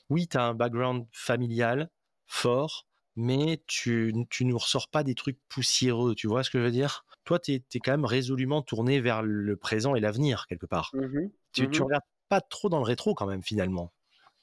oui, 0.10 0.28
tu 0.28 0.38
as 0.38 0.44
un 0.44 0.54
background 0.54 1.06
familial 1.12 1.90
fort, 2.26 2.88
mais 3.16 3.62
tu, 3.68 4.14
tu 4.30 4.46
nous 4.46 4.58
ressors 4.58 4.90
pas 4.90 5.04
des 5.04 5.16
trucs 5.16 5.40
poussiéreux. 5.50 6.16
Tu 6.16 6.28
vois 6.28 6.44
ce 6.44 6.50
que 6.50 6.60
je 6.60 6.64
veux 6.64 6.72
dire? 6.72 7.06
Toi, 7.26 7.40
tu 7.40 7.54
es, 7.54 7.80
quand 7.80 7.92
même 7.92 8.06
résolument 8.06 8.62
tourné 8.62 9.02
vers 9.02 9.22
le 9.24 9.56
présent 9.56 9.96
et 9.96 10.00
l'avenir, 10.00 10.46
quelque 10.48 10.66
part. 10.66 10.90
Mm 10.94 11.00
-hmm. 11.00 11.32
Tu, 11.52 11.62
mm 11.62 11.66
-hmm. 11.66 11.72
tu 11.72 11.82
regardes 11.84 12.04
pas 12.30 12.42
trop 12.42 12.70
dans 12.70 12.80
le 12.80 12.86
rétro, 12.86 13.14
quand 13.14 13.28
même, 13.28 13.44
finalement. 13.44 13.92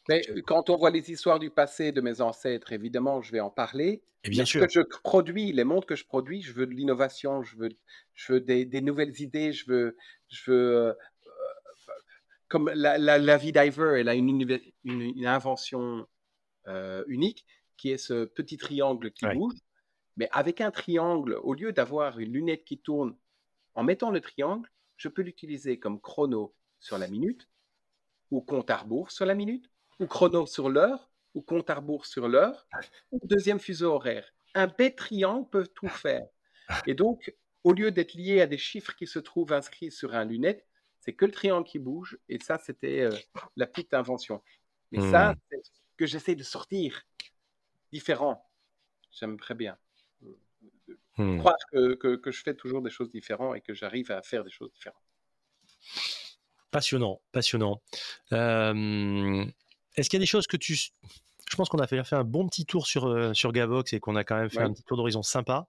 Mais 0.09 0.23
quand 0.47 0.71
on 0.71 0.77
voit 0.77 0.91
les 0.91 1.11
histoires 1.11 1.39
du 1.39 1.51
passé 1.51 1.93
de 1.93 2.01
mes 2.01 2.21
ancêtres, 2.21 2.73
évidemment, 2.73 3.21
je 3.23 3.33
vais 3.33 3.41
en 3.41 3.51
parler. 3.51 4.03
Et 4.25 4.31
bien 4.31 4.43
Mais 4.43 4.47
sûr. 4.47 4.63
Ce 4.63 4.67
que 4.67 4.73
je 4.73 4.81
produis, 5.03 5.53
les 5.53 5.65
montres 5.65 5.87
que 5.87 5.95
je 5.97 6.05
produis, 6.05 6.43
je 6.43 6.53
veux 6.53 6.67
de 6.67 6.73
l'innovation, 6.73 7.43
je 7.43 7.57
veux, 7.57 7.69
je 8.15 8.33
veux 8.33 8.41
des, 8.41 8.65
des, 8.65 8.81
nouvelles 8.81 9.21
idées, 9.21 9.53
je 9.53 9.67
veux, 9.67 9.97
je 10.29 10.51
veux 10.51 10.77
euh, 10.77 10.95
comme 12.49 12.71
la, 12.75 12.99
la, 12.99 13.19
la 13.19 13.37
vie 13.37 13.53
diver, 13.53 14.01
elle 14.01 14.09
a 14.09 14.15
une, 14.15 14.29
une, 14.85 15.01
une 15.01 15.27
invention 15.27 16.07
euh, 16.69 17.05
unique 17.07 17.47
qui 17.77 17.91
est 17.91 17.99
ce 17.99 18.25
petit 18.25 18.57
triangle 18.59 19.13
qui 19.13 19.27
Ouais. 19.27 19.35
bouge. 19.35 19.55
Mais 20.17 20.29
avec 20.33 20.61
un 20.61 20.71
triangle, 20.71 21.39
au 21.43 21.55
lieu 21.55 21.73
d'avoir 21.73 22.19
une 22.19 22.33
lunette 22.33 22.65
qui 22.65 22.79
tourne, 22.79 23.17
en 23.75 23.85
mettant 23.85 24.11
le 24.11 24.21
triangle, 24.21 24.69
je 24.97 25.09
peux 25.09 25.23
l'utiliser 25.23 25.79
comme 25.79 26.01
chrono 26.01 26.55
sur 26.81 26.99
la 26.99 27.09
minute, 27.09 27.49
ou 28.31 28.41
compte 28.41 28.71
à 28.71 28.79
rebours 28.79 29.11
sur 29.11 29.27
la 29.27 29.35
minute, 29.35 29.70
ou 30.01 30.07
chrono 30.07 30.47
sur 30.47 30.69
l'heure, 30.69 31.11
ou 31.35 31.43
compte 31.43 31.71
à 31.71 31.77
rebours 31.77 32.07
sur 32.07 32.29
l'heure, 32.29 32.67
ou 33.13 33.21
deuxième 33.25 33.61
fuseau 33.61 33.93
horaire. 33.93 34.33
Un 34.55 34.67
bête 34.67 34.97
triangle 34.97 35.49
peut 35.49 35.67
tout 35.67 35.89
faire. 35.89 36.27
Et 36.87 36.95
donc, 36.95 37.35
au 37.63 37.73
lieu 37.73 37.91
d'être 37.93 38.15
lié 38.15 38.41
à 38.41 38.47
des 38.47 38.59
chiffres 38.59 38.97
qui 38.97 39.07
se 39.07 39.19
trouvent 39.19 39.53
inscrits 39.53 39.93
sur 39.93 40.15
un 40.15 40.25
lunette, 40.25 40.67
c'est 40.99 41.13
que 41.15 41.25
le 41.25 41.33
triangle 41.33 41.67
qui 41.67 41.79
bouge. 41.79 42.19
Et 42.29 42.39
ça, 42.41 42.59
c'était 42.59 43.03
euh, 43.03 43.17
la 43.57 43.67
petite 43.67 43.95
invention. 43.95 44.43
Mais 44.91 44.99
Hmm. 44.99 45.11
ça, 45.11 45.35
c'est 45.51 45.65
ce 45.65 45.71
que 45.97 46.07
j'essaie 46.07 46.35
de 46.35 46.43
sortir 46.43 47.03
différent. 47.93 48.51
J'aimerais 49.13 49.55
bien 49.55 49.79
Hmm. 51.17 51.39
croire 51.39 51.57
que, 51.71 51.95
que, 51.95 52.17
que 52.17 52.31
je 52.31 52.43
fais 52.43 52.55
toujours 52.55 52.81
des 52.81 52.91
choses 52.91 53.11
différentes 53.11 53.57
et 53.57 53.61
que 53.61 53.75
j'arrive 53.75 54.11
à 54.11 54.23
faire 54.23 54.43
des 54.43 54.51
choses 54.51 54.73
différentes. 54.73 55.03
Passionnant, 56.71 57.21
passionnant. 57.33 57.83
Euh, 58.33 59.45
Est-ce 60.01 60.11
qu'il 60.11 60.19
y 60.19 60.21
a 60.21 60.25
des 60.25 60.27
choses 60.27 60.47
que 60.47 60.57
tu... 60.57 60.75
Je 60.75 61.57
pense 61.57 61.69
qu'on 61.69 61.79
a 61.79 61.87
fait, 61.87 62.03
fait 62.05 62.17
un 62.17 62.25
bon 62.25 62.47
petit 62.49 62.65
tour 62.65 62.87
sur, 62.87 63.07
euh, 63.07 63.35
sur 63.35 63.53
Gavox 63.53 63.93
et 63.93 64.01
qu'on 64.01 64.17
a 64.17 64.25
quand 64.25 64.37
même 64.37 64.51
fait 64.51 64.59
Ouais. 64.59 64.65
un 64.65 64.73
petit 64.73 64.85
tour 64.85 64.97
d'horizon 64.97 65.23
sympa. 65.23 65.67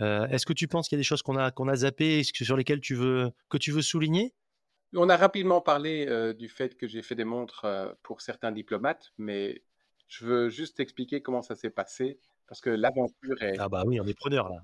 Euh, 0.00 0.26
Est-ce 0.28 0.46
que 0.46 0.52
tu 0.52 0.68
penses 0.68 0.88
qu'il 0.88 0.96
y 0.96 0.98
a 0.98 1.02
des 1.02 1.04
choses 1.04 1.22
qu'on 1.22 1.36
a, 1.36 1.50
qu'on 1.50 1.66
a 1.68 1.74
zappées, 1.76 2.22
sur 2.24 2.56
lesquelles 2.56 2.80
tu 2.80 2.94
veux, 2.94 3.30
que 3.48 3.58
tu 3.58 3.72
veux 3.72 3.82
souligner? 3.82 4.32
On 4.94 5.08
a 5.08 5.16
rapidement 5.16 5.60
parlé 5.60 6.06
euh, 6.08 6.32
du 6.32 6.48
fait 6.48 6.76
que 6.76 6.86
j'ai 6.88 7.02
fait 7.02 7.14
des 7.14 7.24
montres 7.24 7.64
euh, 7.64 7.92
pour 8.02 8.20
certains 8.20 8.52
diplomates, 8.52 9.12
mais 9.18 9.62
je 10.06 10.24
veux 10.24 10.48
juste 10.48 10.80
expliquer 10.80 11.20
comment 11.20 11.42
ça 11.42 11.56
s'est 11.56 11.70
passé. 11.70 12.20
parce 12.46 12.60
que 12.60 12.70
l'aventure 12.70 13.42
est. 13.42 13.58
Ah 13.58 13.68
bah 13.68 13.82
oui, 13.86 14.00
on 14.00 14.06
est 14.06 14.14
preneur 14.14 14.48
là. 14.48 14.62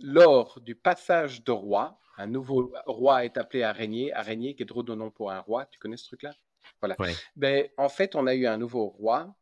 Lors 0.00 0.58
du 0.60 0.74
passage 0.74 1.44
de 1.44 1.52
roi, 1.52 2.00
un 2.18 2.26
nouveau 2.26 2.72
roi 2.86 3.24
est 3.24 3.36
appelé 3.36 3.62
à 3.62 3.72
régner, 3.72 4.12
à 4.14 4.22
régner 4.22 4.54
qui 4.56 4.62
est 4.64 4.66
trop 4.66 4.82
de 4.82 4.94
nom 4.94 5.10
pour 5.10 5.30
un 5.30 5.38
roi. 5.38 5.66
Tu 5.66 5.78
connais 5.78 5.96
ce 5.96 6.06
truc-là? 6.06 6.34
Voilà. 6.82 6.96
Ben, 7.36 7.68
en 7.76 7.88
fait, 7.88 8.16
on 8.16 8.26
a 8.26 8.34
eu 8.34 8.46
un 8.46 8.58
nouveau 8.58 8.88
roi 8.88 9.34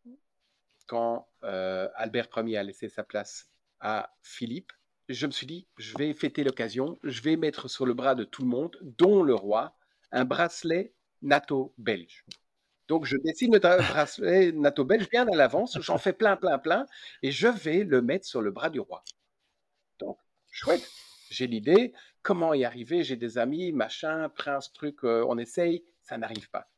quand 0.87 1.29
euh, 1.45 1.89
Albert 1.95 2.29
Ier 2.37 2.59
a 2.59 2.62
laissé 2.62 2.89
sa 2.89 3.03
place 3.03 3.49
à 3.81 4.12
Philippe. 4.23 4.73
Je 5.09 5.27
me 5.27 5.33
suis 5.33 5.47
dit, 5.47 5.67
je 5.79 5.97
vais 5.97 6.12
fêter 6.12 6.45
l'occasion, 6.45 6.99
je 7.03 7.23
vais 7.23 7.37
mettre 7.37 7.69
sur 7.69 7.87
le 7.87 7.95
bras 7.95 8.15
de 8.15 8.25
tout 8.25 8.43
le 8.43 8.49
monde, 8.49 8.77
dont 8.83 9.23
le 9.23 9.35
roi, 9.35 9.75
un 10.12 10.25
bracelet 10.25 10.93
NATO 11.23 11.75
belge. 11.79 12.25
Donc, 12.89 13.07
je 13.07 13.17
dessine 13.17 13.53
le 13.53 13.59
bracelet 13.59 14.53
NATO 14.53 14.85
belge 14.85 15.09
bien 15.09 15.27
à 15.27 15.37
l'avance, 15.37 15.79
j'en 15.81 15.99
fais 15.99 16.12
plein, 16.12 16.37
plein, 16.37 16.59
plein, 16.59 16.87
et 17.23 17.31
je 17.31 17.49
vais 17.49 17.85
le 17.85 18.03
mettre 18.03 18.27
sur 18.27 18.43
le 18.43 18.51
bras 18.51 18.69
du 18.69 18.81
roi. 18.81 19.03
Donc, 19.99 20.19
chouette, 20.51 20.87
j'ai 21.31 21.47
l'idée, 21.47 21.93
comment 22.23 22.53
y 22.53 22.65
arriver 22.65 23.03
J'ai 23.03 23.17
des 23.17 23.39
amis, 23.39 23.73
machin, 23.73 24.29
prince, 24.29 24.73
truc, 24.73 25.05
euh, 25.05 25.25
on 25.29 25.39
essaye, 25.39 25.85
ça 26.03 26.19
n'arrive 26.19 26.51
pas. 26.51 26.69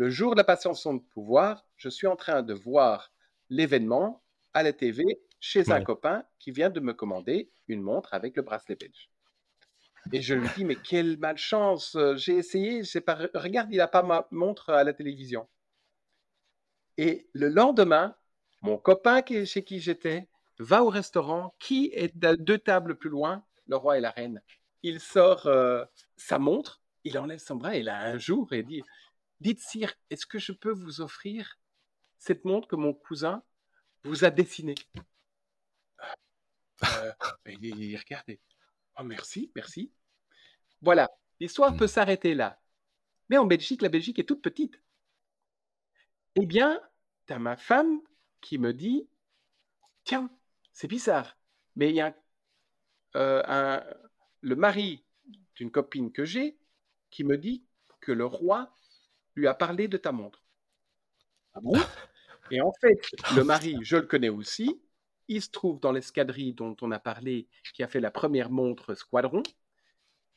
Le 0.00 0.08
jour 0.08 0.32
de 0.32 0.38
la 0.38 0.44
passation 0.44 0.94
de 0.94 1.02
pouvoir, 1.02 1.66
je 1.76 1.90
suis 1.90 2.06
en 2.06 2.16
train 2.16 2.40
de 2.42 2.54
voir 2.54 3.12
l'événement 3.50 4.24
à 4.54 4.62
la 4.62 4.72
TV 4.72 5.20
chez 5.40 5.70
un 5.70 5.82
copain 5.82 6.24
qui 6.38 6.52
vient 6.52 6.70
de 6.70 6.80
me 6.80 6.94
commander 6.94 7.50
une 7.68 7.82
montre 7.82 8.14
avec 8.14 8.34
le 8.34 8.40
bracelet 8.40 8.76
belge. 8.76 9.10
Et 10.10 10.22
je 10.22 10.32
lui 10.32 10.48
dis, 10.56 10.64
mais 10.64 10.76
quelle 10.76 11.18
malchance, 11.18 11.98
j'ai 12.14 12.38
essayé, 12.38 12.80
pas... 13.04 13.18
regarde, 13.34 13.68
il 13.72 13.76
n'a 13.76 13.88
pas 13.88 14.02
ma 14.02 14.26
montre 14.30 14.70
à 14.70 14.84
la 14.84 14.94
télévision. 14.94 15.46
Et 16.96 17.28
le 17.34 17.50
lendemain, 17.50 18.16
mon 18.62 18.78
copain 18.78 19.22
chez 19.44 19.64
qui 19.64 19.80
j'étais 19.80 20.30
va 20.58 20.82
au 20.82 20.88
restaurant, 20.88 21.54
qui 21.58 21.90
est 21.92 22.16
deux 22.16 22.58
tables 22.58 22.94
plus 22.94 23.10
loin, 23.10 23.44
le 23.66 23.76
roi 23.76 23.98
et 23.98 24.00
la 24.00 24.12
reine. 24.12 24.40
Il 24.82 24.98
sort 24.98 25.46
euh, 25.46 25.84
sa 26.16 26.38
montre, 26.38 26.80
il 27.04 27.18
enlève 27.18 27.38
son 27.38 27.56
bras, 27.56 27.76
il 27.76 27.90
a 27.90 28.00
un 28.00 28.16
jour 28.16 28.50
et 28.54 28.62
dit, 28.62 28.82
dites 29.40 29.60
sire, 29.60 29.94
est-ce 30.10 30.26
que 30.26 30.38
je 30.38 30.52
peux 30.52 30.72
vous 30.72 31.00
offrir 31.00 31.58
cette 32.18 32.44
montre 32.44 32.68
que 32.68 32.76
mon 32.76 32.94
cousin 32.94 33.42
vous 34.04 34.24
a 34.24 34.30
dessinée? 34.30 34.74
Euh, 36.84 37.12
il, 37.46 37.64
il 37.64 37.96
regardait. 37.96 38.40
Oh, 38.98 39.02
merci, 39.02 39.50
merci. 39.54 39.92
Voilà, 40.82 41.08
l'histoire 41.38 41.76
peut 41.76 41.86
s'arrêter 41.86 42.34
là. 42.34 42.60
Mais 43.28 43.38
en 43.38 43.46
Belgique, 43.46 43.82
la 43.82 43.88
Belgique 43.88 44.18
est 44.18 44.24
toute 44.24 44.42
petite. 44.42 44.80
Eh 46.36 46.46
bien, 46.46 46.80
tu 47.26 47.32
as 47.32 47.38
ma 47.38 47.56
femme 47.56 48.00
qui 48.40 48.58
me 48.58 48.72
dit 48.72 49.08
Tiens, 50.04 50.30
c'est 50.72 50.88
bizarre, 50.88 51.36
mais 51.76 51.90
il 51.90 51.96
y 51.96 52.00
a 52.00 52.16
euh, 53.16 53.42
un, 53.46 53.84
le 54.40 54.56
mari 54.56 55.04
d'une 55.56 55.70
copine 55.70 56.12
que 56.12 56.24
j'ai 56.24 56.58
qui 57.10 57.24
me 57.24 57.36
dit 57.36 57.64
que 58.00 58.12
le 58.12 58.24
roi 58.24 58.72
lui 59.34 59.46
a 59.46 59.54
parlé 59.54 59.88
de 59.88 59.96
ta 59.96 60.12
montre. 60.12 60.42
Ah 61.54 61.60
bon? 61.60 61.78
Et 62.50 62.60
en 62.60 62.72
fait, 62.80 63.00
le 63.36 63.44
mari, 63.44 63.76
je 63.82 63.96
le 63.96 64.06
connais 64.06 64.28
aussi. 64.28 64.80
Il 65.28 65.40
se 65.42 65.50
trouve 65.50 65.78
dans 65.78 65.92
l'escadrille 65.92 66.54
dont 66.54 66.76
on 66.80 66.90
a 66.90 66.98
parlé, 66.98 67.48
qui 67.74 67.82
a 67.82 67.88
fait 67.88 68.00
la 68.00 68.10
première 68.10 68.50
montre 68.50 68.94
Squadron. 68.94 69.42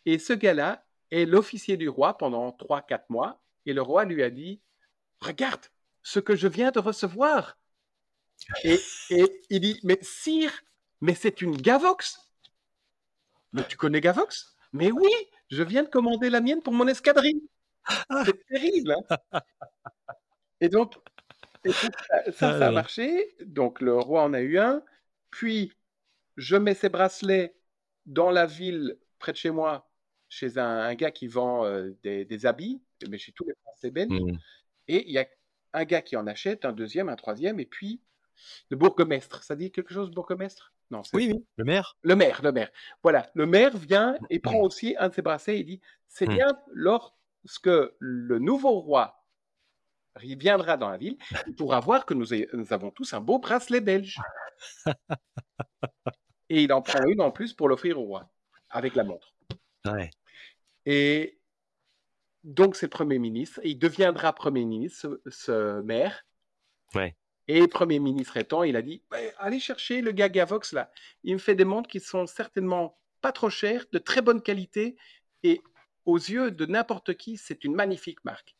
Et 0.06 0.20
ce 0.20 0.34
gars-là 0.34 0.86
est 1.12 1.26
l'officier 1.26 1.78
du 1.78 1.90
roi 1.90 2.18
pendant 2.18 2.50
3-4 2.52 3.06
mois. 3.10 3.42
Et 3.66 3.74
le 3.74 3.82
roi 3.82 4.06
lui 4.06 4.22
a 4.22 4.30
dit 4.30 4.62
Regarde 5.20 5.66
ce 6.04 6.20
que 6.20 6.36
je 6.36 6.48
viens 6.48 6.72
de 6.72 6.80
recevoir. 6.80 7.58
Et, 8.64 8.80
il 9.50 9.62
dit 9.62 9.80
Mais 9.84 9.98
sire, 10.02 10.52
mais 11.02 11.16
c'est 11.16 11.42
une 11.42 11.58
Gavox. 11.58 12.20
Mais 13.54 13.66
tu 13.68 13.78
connais 13.78 14.02
Gavox? 14.02 14.56
Mais 14.74 14.92
oui, 14.92 15.12
je 15.50 15.64
viens 15.64 15.84
de 15.84 15.90
commander 15.90 16.30
la 16.30 16.42
mienne 16.42 16.62
pour 16.62 16.74
mon 16.74 16.88
escadrille. 16.88 17.48
C'est 18.26 18.46
terrible. 18.48 18.96
Hein. 19.32 19.42
et 20.62 20.70
donc, 20.70 20.96
ça, 21.66 22.32
ça, 22.32 22.68
a 22.68 22.72
marché. 22.72 23.36
Donc, 23.46 23.82
le 23.82 23.98
roi 23.98 24.24
en 24.24 24.34
a 24.34 24.42
eu 24.42 24.58
un. 24.58 24.84
Puis, 25.30 25.74
je 26.38 26.56
mets 26.56 26.74
ces 26.74 26.90
bracelets 26.90 27.56
dans 28.06 28.32
la 28.32 28.46
ville 28.46 28.98
près 29.20 29.32
de 29.32 29.38
chez 29.38 29.52
moi 29.52 29.90
chez 30.34 30.58
un, 30.58 30.94
gars 30.96 31.12
qui 31.12 31.28
vend 31.28 31.64
euh, 31.66 31.92
des, 32.04 32.46
habits, 32.48 32.82
mais 33.08 33.20
chez 33.20 33.32
tous 33.32 33.46
les 33.46 33.54
Français 33.64 33.92
belges. 33.92 34.20
Mmh. 34.20 34.38
Et 34.88 35.08
il 35.08 35.14
y 35.14 35.20
a 35.20 35.28
un 35.74 35.86
gars 35.86 36.02
qui 36.02 36.16
en 36.16 36.26
achète, 36.26 36.66
un 36.66 36.74
deuxième, 36.74 37.08
un 37.08 37.16
troisième, 37.16 37.60
et 37.60 37.66
puis 37.66 38.02
le 38.70 38.78
bourgmestre. 38.78 39.44
Ça 39.44 39.56
dit 39.56 39.72
quelque 39.72 39.94
chose, 39.94 40.10
bourgmestre? 40.10 40.74
Non. 40.90 41.04
Oui, 41.14 41.32
oui, 41.32 41.46
le 41.58 41.66
maire. 41.66 41.98
Le 42.02 42.16
maire, 42.16 42.42
le 42.44 42.52
maire. 42.52 42.72
Voilà, 43.04 43.30
le 43.36 43.46
maire 43.46 43.78
vient 43.78 44.18
et 44.32 44.40
prend 44.40 44.62
mmh. 44.62 44.66
aussi 44.66 44.96
un 44.98 45.10
de 45.10 45.14
ses 45.14 45.22
bracelets 45.22 45.60
et 45.60 45.64
dit 45.64 45.82
c'est 46.08 46.28
mmh. 46.28 46.36
bien 46.36 46.60
lorsque 47.44 47.94
le 48.00 48.40
nouveau 48.40 48.80
roi 48.80 49.20
viendra 50.22 50.78
dans 50.78 50.90
la 50.90 50.98
ville, 50.98 51.18
il 51.48 51.56
pourra 51.56 51.80
voir 51.80 52.06
que 52.06 52.14
nous, 52.14 52.28
nous 52.54 52.74
avons 52.74 52.92
tous 52.92 53.14
un 53.14 53.22
beau 53.22 53.40
bracelet 53.40 53.82
belge. 53.82 54.20
et 56.50 56.64
il 56.64 56.72
en 56.72 56.82
prend 56.82 57.04
une 57.08 57.22
en 57.22 57.32
plus 57.32 57.54
pour 57.54 57.68
l'offrir 57.68 58.00
au 58.00 58.06
roi, 58.06 58.30
avec 58.70 58.96
la 58.96 59.04
montre. 59.04 59.34
Ouais. 59.86 60.10
Et 60.86 61.40
donc, 62.44 62.76
c'est 62.76 62.88
le 62.88 62.92
Premier 62.92 63.20
ministre. 63.20 63.60
il 63.64 63.80
deviendra 63.80 64.34
Premier 64.34 64.66
ministre, 64.66 65.22
ce, 65.28 65.82
maire. 65.82 66.26
Ouais. 66.94 67.16
Et 67.48 67.68
Premier 67.68 68.00
ministre 68.00 68.38
étant, 68.38 68.64
il 68.64 68.76
a 68.76 68.82
dit 68.82 69.04
bah, 69.10 69.18
Allez 69.38 69.60
chercher 69.60 70.02
le 70.02 70.12
gars 70.12 70.30
Gavox 70.30 70.72
là. 70.74 70.92
Il 71.24 71.34
me 71.34 71.40
fait 71.40 71.56
des 71.56 71.66
montres 71.66 71.90
qui 71.90 72.00
sont 72.00 72.26
certainement 72.28 72.98
pas 73.22 73.32
trop 73.32 73.50
chères, 73.50 73.86
de 73.92 73.98
très 73.98 74.22
bonne 74.22 74.42
qualité. 74.42 74.96
Et 75.44 75.62
aux 76.06 76.18
yeux 76.18 76.52
de 76.52 76.66
n'importe 76.66 77.16
qui, 77.16 77.38
c'est 77.38 77.64
une 77.64 77.76
magnifique 77.76 78.24
marque 78.26 78.56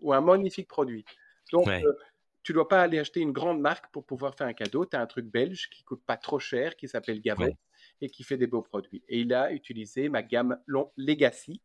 ou 0.00 0.12
un 0.12 0.20
magnifique 0.20 0.68
produit. 0.68 1.04
Donc, 1.52 1.66
tu 1.66 1.70
euh, 1.86 1.92
tu 2.42 2.52
dois 2.54 2.68
pas 2.68 2.82
aller 2.82 2.98
acheter 2.98 3.20
une 3.20 3.32
grande 3.32 3.60
marque 3.60 3.92
pour 3.92 4.06
pouvoir 4.06 4.34
faire 4.34 4.46
un 4.46 4.54
cadeau. 4.54 4.86
Tu 4.86 4.96
as 4.96 5.00
un 5.00 5.06
truc 5.06 5.26
belge 5.26 5.68
qui 5.70 5.84
coûte 5.84 6.02
pas 6.06 6.16
trop 6.16 6.38
cher, 6.38 6.74
qui 6.76 6.88
s'appelle 6.88 7.20
Gavox 7.20 7.52
et 8.00 8.08
qui 8.08 8.24
fait 8.24 8.38
des 8.38 8.46
beaux 8.46 8.62
produits. 8.62 9.04
Et 9.08 9.20
il 9.20 9.34
a 9.34 9.52
utilisé 9.52 10.08
ma 10.08 10.22
gamme 10.22 10.58
Legacy. 10.96 11.60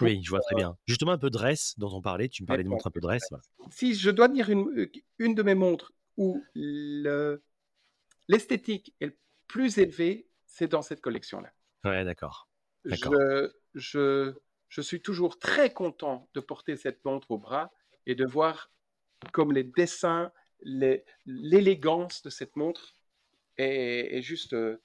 Oui, 0.00 0.20
je 0.22 0.30
vois 0.30 0.40
très 0.40 0.56
bien. 0.56 0.76
Justement, 0.86 1.12
un 1.12 1.18
peu 1.18 1.30
de 1.30 1.38
dress 1.38 1.78
dont 1.78 1.90
on 1.92 2.02
parlait. 2.02 2.28
Tu 2.28 2.42
me 2.42 2.48
parlais 2.48 2.64
de 2.64 2.68
montres 2.68 2.88
un 2.88 2.90
peu 2.90 3.00
dress. 3.00 3.22
Si 3.70 3.94
je 3.94 4.10
dois 4.10 4.28
dire 4.28 4.50
une, 4.50 4.68
euh, 4.78 4.90
une 5.18 5.34
de 5.34 5.42
mes 5.42 5.54
montres 5.54 5.92
où 6.16 6.42
l'esthétique 8.28 8.94
est 9.00 9.06
le 9.06 9.16
plus 9.46 9.78
élevée, 9.78 10.28
c'est 10.46 10.68
dans 10.68 10.82
cette 10.82 11.00
collection-là. 11.00 11.52
Ouais, 11.84 12.04
d'accord. 12.04 12.48
Je, 12.84 13.50
je, 13.76 14.34
je 14.68 14.80
suis 14.80 15.00
toujours 15.00 15.38
très 15.38 15.72
content 15.72 16.28
de 16.34 16.40
porter 16.40 16.76
cette 16.76 17.04
montre 17.04 17.30
au 17.30 17.38
bras 17.38 17.70
et 18.06 18.14
de 18.14 18.26
voir 18.26 18.70
comme 19.32 19.52
les 19.52 19.64
dessins, 19.64 20.32
l'élégance 20.62 22.22
de 22.22 22.30
cette 22.30 22.56
montre 22.56 22.96
est, 23.58 24.16
est 24.16 24.22
juste 24.22 24.54
euh, 24.54 24.82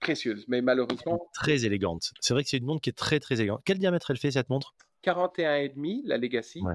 précieuse, 0.00 0.44
mais 0.48 0.60
malheureusement. 0.60 1.30
Très 1.34 1.64
élégante. 1.64 2.10
C'est 2.20 2.34
vrai 2.34 2.42
que 2.42 2.48
c'est 2.48 2.58
une 2.58 2.66
montre 2.66 2.80
qui 2.80 2.90
est 2.90 2.96
très 2.96 3.20
très 3.20 3.36
élégante. 3.36 3.62
Quel 3.64 3.78
diamètre 3.78 4.10
elle 4.10 4.18
fait 4.18 4.32
cette 4.32 4.50
montre? 4.50 4.74
41,5, 5.04 6.02
la 6.04 6.18
Legacy. 6.18 6.60
Ouais. 6.62 6.74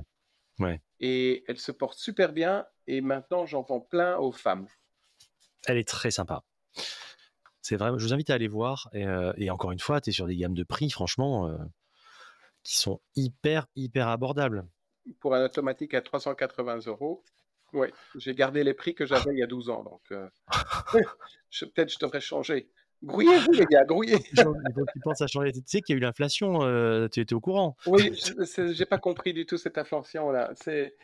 ouais. 0.59 0.81
Et 0.99 1.43
elle 1.47 1.59
se 1.59 1.71
porte 1.71 1.97
super 1.97 2.33
bien. 2.33 2.65
Et 2.87 3.01
maintenant, 3.01 3.45
j'en 3.45 3.61
vends 3.61 3.81
plein 3.81 4.17
aux 4.17 4.31
femmes. 4.31 4.67
Elle 5.67 5.77
est 5.77 5.87
très 5.87 6.11
sympa. 6.11 6.43
C'est 7.67 7.75
vrai. 7.75 7.89
Je 7.97 8.05
vous 8.05 8.13
invite 8.13 8.29
à 8.29 8.35
aller 8.35 8.47
voir. 8.47 8.89
Et, 8.93 9.05
euh, 9.05 9.33
encore 9.51 9.73
une 9.73 9.79
fois, 9.79 9.99
tu 9.99 10.11
es 10.11 10.13
sur 10.13 10.25
des 10.25 10.37
gammes 10.37 10.53
de 10.53 10.63
prix, 10.63 10.89
franchement, 10.89 11.49
euh, 11.49 11.57
qui 12.63 12.77
sont 12.77 13.01
hyper, 13.17 13.67
hyper 13.75 14.07
abordables. 14.07 14.65
Pour 15.19 15.35
un 15.35 15.43
automatique 15.43 15.93
à 15.93 15.99
380 15.99 16.87
euros, 16.87 17.25
oui, 17.73 17.87
j'ai 18.15 18.33
gardé 18.33 18.63
les 18.63 18.73
prix 18.73 18.95
que 18.95 19.05
j'avais 19.05 19.33
il 19.33 19.39
y 19.39 19.43
a 19.43 19.47
12 19.47 19.69
ans. 19.69 19.83
Donc, 19.83 20.01
euh, 20.11 20.29
peut-être 20.93 21.91
je 21.91 21.99
devrais 21.99 22.21
changer. 22.21 22.69
Grouillez-vous, 23.03 23.51
les 23.51 23.65
gars, 23.65 23.83
grouillez. 23.83 24.19
tu 24.93 24.99
penses 25.03 25.21
à 25.21 25.27
changer. 25.27 25.51
Tu 25.51 25.59
sais 25.65 25.81
qu'il 25.81 25.93
y 25.93 25.97
a 25.97 25.99
eu 25.99 26.01
l'inflation, 26.01 26.63
euh, 26.63 27.09
tu 27.09 27.19
étais 27.19 27.35
au 27.35 27.41
courant. 27.41 27.75
Oui, 27.85 28.17
j'ai 28.55 28.85
pas 28.85 28.97
compris 28.97 29.33
du 29.33 29.45
tout 29.45 29.57
cette 29.57 29.77
inflation-là. 29.77 30.53
C'est, 30.55 30.95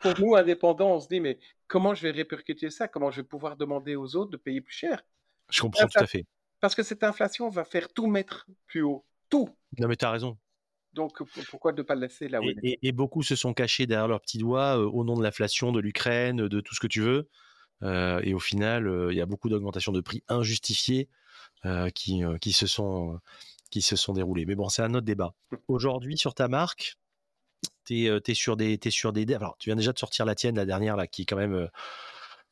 pour 0.00 0.20
nous, 0.20 0.34
indépendants, 0.34 0.96
on 0.96 1.00
se 1.00 1.08
dit, 1.08 1.20
mais 1.20 1.38
comment 1.66 1.94
je 1.94 2.02
vais 2.02 2.10
répercuter 2.10 2.68
ça? 2.68 2.88
Comment 2.88 3.10
je 3.10 3.22
vais 3.22 3.26
pouvoir 3.26 3.56
demander 3.56 3.96
aux 3.96 4.16
autres 4.16 4.30
de 4.30 4.36
payer 4.36 4.60
plus 4.60 4.74
cher? 4.74 5.02
Je 5.50 5.60
comprends 5.60 5.86
tout 5.86 5.98
à 5.98 6.06
fait. 6.06 6.24
Parce 6.60 6.74
que 6.74 6.82
cette 6.82 7.04
inflation 7.04 7.48
va 7.48 7.64
faire 7.64 7.92
tout 7.92 8.06
mettre 8.06 8.46
plus 8.66 8.82
haut. 8.82 9.04
Tout. 9.28 9.48
Non, 9.78 9.88
mais 9.88 9.96
tu 9.96 10.04
as 10.04 10.10
raison. 10.10 10.38
Donc 10.92 11.22
pourquoi 11.50 11.72
ne 11.72 11.82
pas 11.82 11.96
le 11.96 12.02
laisser 12.02 12.28
là 12.28 12.40
où 12.40 12.44
et, 12.62 12.78
et, 12.80 12.92
beaucoup 12.92 13.24
se 13.24 13.34
sont 13.34 13.52
cachés 13.52 13.86
derrière 13.86 14.06
leurs 14.06 14.20
petits 14.20 14.38
doigts 14.38 14.78
euh, 14.78 14.88
au 14.88 15.02
nom 15.02 15.16
de 15.16 15.24
l'inflation, 15.24 15.72
de 15.72 15.80
l'Ukraine, 15.80 16.46
de 16.46 16.60
tout 16.60 16.74
ce 16.74 16.80
que 16.80 16.86
tu 16.86 17.00
veux. 17.00 17.28
Euh, 17.82 18.20
et 18.22 18.32
au 18.32 18.38
final, 18.38 18.88
il 19.10 19.16
y 19.16 19.20
a 19.20 19.26
beaucoup 19.26 19.48
d'augmentations 19.48 19.90
de 19.90 20.00
prix 20.00 20.22
injustifiées 20.28 21.08
euh, 21.66 21.88
qui, 21.88 22.22
euh, 22.22 22.36
qui, 22.36 22.52
se 22.52 22.66
sont, 22.66 23.18
qui 23.70 23.80
se 23.80 23.96
sont 23.96 24.12
déroulés. 24.12 24.44
Mais 24.44 24.54
bon, 24.54 24.68
c'est 24.68 24.82
un 24.82 24.92
autre 24.92 25.06
débat. 25.06 25.34
Aujourd'hui, 25.66 26.18
sur 26.18 26.34
ta 26.34 26.46
marque, 26.46 26.98
tu 27.86 28.04
es, 28.04 28.08
euh, 28.10 28.20
sur 28.34 28.58
des, 28.58 28.78
es 28.82 28.90
sur 28.90 29.14
des. 29.14 29.32
Alors, 29.32 29.56
tu 29.58 29.70
viens 29.70 29.76
déjà 29.76 29.94
de 29.94 29.98
sortir 29.98 30.26
la 30.26 30.34
tienne, 30.34 30.56
la 30.56 30.66
dernière, 30.66 30.94
là, 30.94 31.06
qui 31.06 31.22
est 31.22 31.24
quand 31.24 31.38
même. 31.38 31.70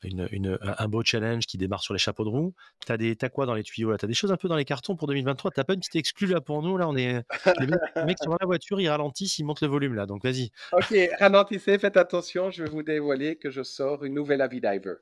Une, 0.05 0.29
une- 0.33 0.59
un 0.63 0.89
beau 0.89 1.03
challenge 1.05 1.47
qui 1.47 1.59
démarre 1.59 1.83
sur 1.83 1.95
les 1.95 1.99
chapeaux 1.99 2.25
de 2.25 2.29
roue. 2.29 2.55
T'as 2.87 2.97
des, 2.97 3.17
t'as 3.17 3.29
quoi 3.29 3.47
dans 3.47 3.55
les 3.55 3.63
tuyaux 3.63 3.91
là? 3.91 3.99
T'as 3.99 4.07
des 4.07 4.15
choses 4.15 4.33
un 4.33 4.37
peu 4.37 4.49
dans 4.49 4.57
les 4.57 4.65
cartons 4.65 4.97
pour 4.97 5.07
2023 5.09 5.51
T'as 5.53 5.65
pas 5.65 5.75
une 5.75 5.81
petite 5.81 5.97
exclue 5.97 6.27
là 6.29 6.41
pour 6.41 6.63
nous? 6.63 6.77
Là 6.77 6.89
On 6.89 6.97
est 6.97 7.23
les 7.61 7.67
mecs, 7.67 7.81
les 7.97 8.05
mecs 8.05 8.19
sont 8.19 8.31
dans 8.31 8.37
la 8.41 8.47
voiture, 8.47 8.81
ils 8.81 8.89
ralentissent, 8.89 9.39
ils 9.39 9.45
montent 9.45 9.61
le 9.63 9.69
volume 9.69 9.95
là. 9.95 10.07
Donc 10.07 10.23
vas-y. 10.25 10.51
Ok, 10.73 10.95
ralentissez, 11.19 11.79
faites 11.79 11.97
attention, 11.97 12.51
je 12.51 12.65
vais 12.65 12.71
vous 12.71 12.83
dévoiler 12.83 13.37
que 13.37 13.51
je 13.51 13.63
sors 13.63 14.05
une 14.05 14.15
nouvelle 14.15 14.41
Avidiver. 14.41 14.95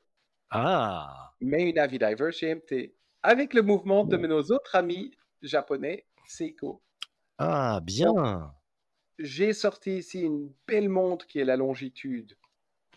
Ah, 0.49 1.33
Mais 1.41 1.69
une 1.69 1.79
Avidiver 1.79 2.29
GMT. 2.31 2.93
Avec 3.23 3.53
le 3.53 3.61
mouvement 3.61 4.03
de 4.03 4.17
nos 4.17 4.41
autres 4.51 4.75
amis 4.75 5.11
japonais, 5.41 6.05
Seiko. 6.25 6.81
ah, 7.37 7.79
bien. 7.83 8.51
J'ai 9.19 9.53
sorti 9.53 9.97
ici 9.97 10.21
une 10.21 10.51
belle 10.67 10.89
montre 10.89 11.27
qui 11.27 11.39
est 11.39 11.45
la 11.45 11.55
longitude 11.57 12.35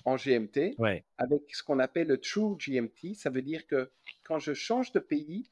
en 0.04 0.16
GMT. 0.16 0.74
Ouais. 0.78 1.04
avec 1.18 1.42
ce 1.54 1.62
qu'on 1.62 1.78
appelle 1.78 2.08
le 2.08 2.18
True 2.18 2.56
GMT. 2.56 3.14
Ça 3.14 3.30
veut 3.30 3.42
dire 3.42 3.66
que 3.66 3.90
quand 4.24 4.38
je 4.38 4.54
change 4.54 4.92
de 4.92 5.00
pays, 5.00 5.50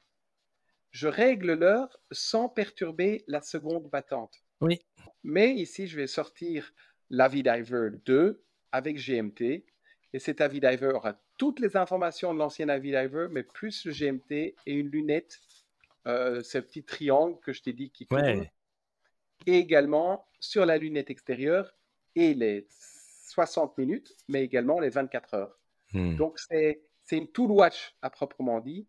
je 0.91 1.07
règle 1.07 1.53
l'heure 1.53 1.99
sans 2.11 2.49
perturber 2.49 3.23
la 3.27 3.41
seconde 3.41 3.89
battante. 3.89 4.43
Oui. 4.61 4.79
Mais 5.23 5.53
ici, 5.53 5.87
je 5.87 5.97
vais 5.97 6.07
sortir 6.07 6.71
l'Avidiver 7.09 7.89
2 8.05 8.43
avec 8.71 8.97
GMT. 8.97 9.65
Et 10.15 10.19
cet 10.19 10.41
Avidiver 10.41 10.91
aura 10.93 11.19
toutes 11.37 11.59
les 11.59 11.75
informations 11.75 12.33
de 12.33 12.39
l'ancien 12.39 12.69
Avidiver, 12.69 13.27
mais 13.31 13.43
plus 13.43 13.85
le 13.85 13.91
GMT 13.91 14.55
et 14.65 14.73
une 14.73 14.89
lunette, 14.89 15.39
euh, 16.07 16.43
ce 16.43 16.59
petit 16.59 16.83
triangle 16.83 17.39
que 17.39 17.53
je 17.53 17.63
t'ai 17.63 17.73
dit 17.73 17.89
qui. 17.89 18.07
Ouais. 18.11 18.51
Et 19.47 19.57
également 19.57 20.27
sur 20.39 20.65
la 20.65 20.77
lunette 20.77 21.09
extérieure 21.09 21.75
et 22.15 22.33
les 22.35 22.67
60 23.29 23.77
minutes, 23.77 24.13
mais 24.27 24.43
également 24.43 24.79
les 24.79 24.89
24 24.89 25.33
heures. 25.33 25.59
Hmm. 25.93 26.15
Donc, 26.15 26.39
c'est 26.39 26.81
une 27.11 27.27
tool 27.31 27.51
watch 27.51 27.95
à 28.01 28.09
proprement 28.09 28.59
dit 28.59 28.87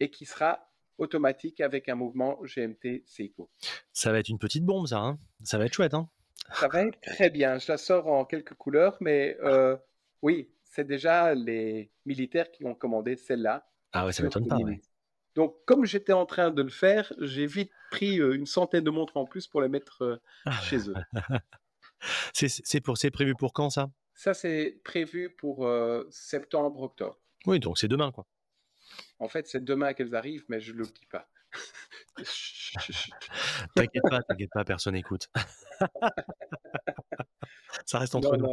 et 0.00 0.10
qui 0.10 0.26
sera 0.26 0.70
automatique 0.98 1.60
avec 1.60 1.88
un 1.88 1.94
mouvement 1.94 2.38
GMT 2.42 3.02
Seiko. 3.06 3.50
Ça 3.92 4.12
va 4.12 4.18
être 4.18 4.28
une 4.28 4.38
petite 4.38 4.64
bombe 4.64 4.86
ça. 4.86 4.98
hein. 4.98 5.18
Ça 5.42 5.58
va 5.58 5.66
être 5.66 5.72
chouette. 5.74 5.94
Hein 5.94 6.08
Ça 6.52 6.68
va 6.68 6.82
être 6.82 7.00
très 7.00 7.30
bien. 7.30 7.58
Je 7.58 7.70
la 7.72 7.78
sors 7.78 8.06
en 8.06 8.24
quelques 8.24 8.54
couleurs, 8.54 8.96
mais 9.00 9.36
euh, 9.42 9.76
oui, 10.22 10.50
c'est 10.64 10.86
déjà 10.86 11.34
les 11.34 11.90
militaires 12.06 12.50
qui 12.50 12.64
ont 12.64 12.74
commandé 12.74 13.16
celle-là. 13.16 13.66
ah 13.92 14.06
ouais, 14.06 14.12
ça 14.12 14.22
m'étonne 14.22 14.46
pas. 14.48 14.56
ouais. 14.56 14.80
Donc, 15.34 15.56
comme 15.64 15.84
j'étais 15.84 16.12
en 16.12 16.26
train 16.26 16.50
de 16.52 16.62
le 16.62 16.68
faire, 16.70 17.12
j'ai 17.20 17.46
vite 17.46 17.72
pris 17.90 18.20
euh, 18.20 18.34
une 18.36 18.46
centaine 18.46 18.84
de 18.84 18.90
montres 18.90 19.16
en 19.16 19.24
plus 19.24 19.48
pour 19.48 19.62
les 19.62 19.68
mettre 19.68 20.02
euh, 20.02 20.20
chez 20.62 20.88
eux. 20.88 20.94
C'est 22.32 22.80
pour, 22.80 22.96
c'est 22.98 23.10
prévu 23.10 23.34
pour 23.34 23.52
quand 23.52 23.70
ça? 23.70 23.90
Ça, 24.14 24.34
c'est 24.34 24.80
prévu 24.84 25.30
pour 25.34 25.66
euh, 25.66 26.04
septembre-octobre. 26.10 27.18
Oui, 27.46 27.58
donc 27.60 27.78
c'est 27.78 27.88
demain 27.88 28.12
quoi. 28.12 28.26
En 29.18 29.28
fait, 29.28 29.46
c'est 29.48 29.64
demain 29.64 29.92
qu'elles 29.94 30.14
arrivent, 30.14 30.44
mais 30.48 30.60
je 30.60 30.72
ne 30.72 30.78
le 30.78 30.84
dis 30.86 31.06
pas. 31.10 31.28
T'inquiète 33.74 34.02
pas, 34.08 34.22
t'inquiète 34.22 34.50
pas, 34.52 34.64
personne 34.64 34.94
n'écoute. 34.94 35.28
ça 37.86 37.98
reste 37.98 38.14
entre 38.14 38.36
Non, 38.36 38.38
nous. 38.38 38.46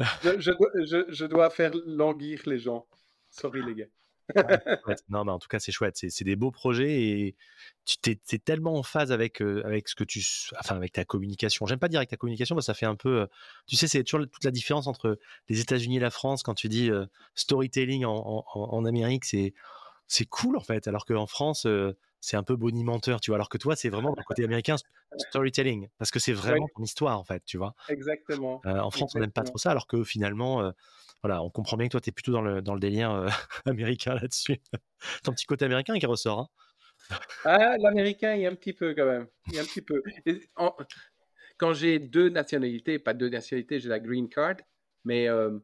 non. 0.00 0.06
Je, 0.22 0.40
je 0.40 0.50
dois, 0.52 0.70
je- 0.84 1.12
je 1.12 1.24
dois 1.26 1.50
faire 1.50 1.72
languir 1.86 2.42
les 2.46 2.58
gens. 2.58 2.86
Sorry, 3.30 3.62
les 3.62 3.74
gars. 3.74 3.86
Non, 5.08 5.24
mais 5.24 5.32
en 5.32 5.38
tout 5.38 5.48
cas, 5.48 5.58
c'est 5.58 5.72
chouette. 5.72 5.96
C'est 5.96 6.24
des 6.24 6.36
beaux 6.36 6.50
projets 6.50 7.02
et 7.02 7.36
tu 7.84 7.96
t'es 7.98 8.38
tellement 8.38 8.74
en 8.76 8.82
phase 8.82 9.12
avec, 9.12 9.40
euh, 9.42 9.62
avec 9.64 9.88
ce 9.88 9.94
que 9.94 10.04
tu, 10.04 10.24
enfin, 10.60 10.76
avec 10.76 10.92
ta 10.92 11.04
communication. 11.04 11.66
J'aime 11.66 11.78
pas 11.78 11.88
dire 11.88 11.98
avec 11.98 12.10
ta 12.10 12.16
communication 12.16 12.54
parce 12.54 12.66
que 12.66 12.72
ça 12.72 12.74
fait 12.78 12.86
un 12.86 12.96
peu, 12.96 13.22
euh, 13.22 13.26
tu 13.66 13.76
sais, 13.76 13.88
c'est 13.88 14.02
toujours 14.04 14.26
toute 14.28 14.44
la 14.44 14.50
différence 14.50 14.86
entre 14.86 15.18
les 15.48 15.60
États-Unis 15.60 15.96
et 15.96 16.00
la 16.00 16.10
France 16.10 16.42
quand 16.42 16.54
tu 16.54 16.68
dis 16.68 16.90
euh, 16.90 17.06
storytelling 17.34 18.04
en, 18.04 18.14
en, 18.16 18.44
en- 18.54 18.74
en 18.74 18.84
Amérique, 18.84 19.24
c'est 19.24 19.54
c'est 20.08 20.26
cool 20.26 20.56
en 20.58 20.62
fait, 20.62 20.88
alors 20.88 21.06
qu'en 21.06 21.26
France, 21.26 21.66
c'est 22.20 22.36
un 22.36 22.42
peu 22.42 22.54
bonimenteur, 22.54 23.20
tu 23.20 23.30
vois. 23.30 23.36
Alors 23.36 23.48
que 23.48 23.56
toi, 23.56 23.76
c'est 23.76 23.88
vraiment 23.88 24.12
d'un 24.12 24.22
côté 24.22 24.44
américain 24.44 24.76
storytelling 25.16 25.88
parce 25.98 26.10
que 26.10 26.18
c'est 26.18 26.32
vraiment 26.34 26.66
ton 26.76 26.82
histoire 26.82 27.18
en 27.18 27.24
fait, 27.24 27.42
tu 27.46 27.56
vois. 27.56 27.74
Exactement. 27.88 28.60
Euh, 28.66 28.78
en 28.78 28.90
France, 28.90 29.12
on 29.14 29.20
n'aime 29.20 29.32
pas 29.32 29.42
trop 29.42 29.58
ça, 29.58 29.70
alors 29.70 29.86
que 29.86 30.04
finalement, 30.04 30.62
euh, 30.62 30.70
voilà, 31.22 31.42
on 31.42 31.50
comprend 31.50 31.76
bien 31.76 31.86
que 31.86 31.92
toi, 31.92 32.00
tu 32.00 32.10
es 32.10 32.12
plutôt 32.12 32.32
dans 32.32 32.42
le, 32.42 32.62
dans 32.62 32.74
le 32.74 32.80
délire 32.80 33.12
euh, 33.12 33.28
américain 33.66 34.14
là-dessus. 34.14 34.58
Ton 35.22 35.32
petit 35.32 35.46
côté 35.46 35.64
américain 35.64 35.98
qui 35.98 36.06
ressort. 36.06 36.40
Hein. 36.40 36.48
Ah, 37.44 37.76
l'américain, 37.78 38.34
il 38.34 38.42
y 38.42 38.46
a 38.46 38.50
un 38.50 38.54
petit 38.54 38.72
peu 38.72 38.94
quand 38.94 39.06
même. 39.06 39.26
Il 39.48 39.54
y 39.54 39.58
a 39.58 39.62
un 39.62 39.64
petit 39.64 39.82
peu. 39.82 40.02
En- 40.56 40.74
quand 41.58 41.72
j'ai 41.72 41.98
deux 41.98 42.28
nationalités, 42.28 42.98
pas 42.98 43.14
deux 43.14 43.28
nationalités, 43.28 43.78
j'ai 43.78 43.88
la 43.88 44.00
green 44.00 44.28
card, 44.28 44.56
mais 45.04 45.28
euh, 45.28 45.58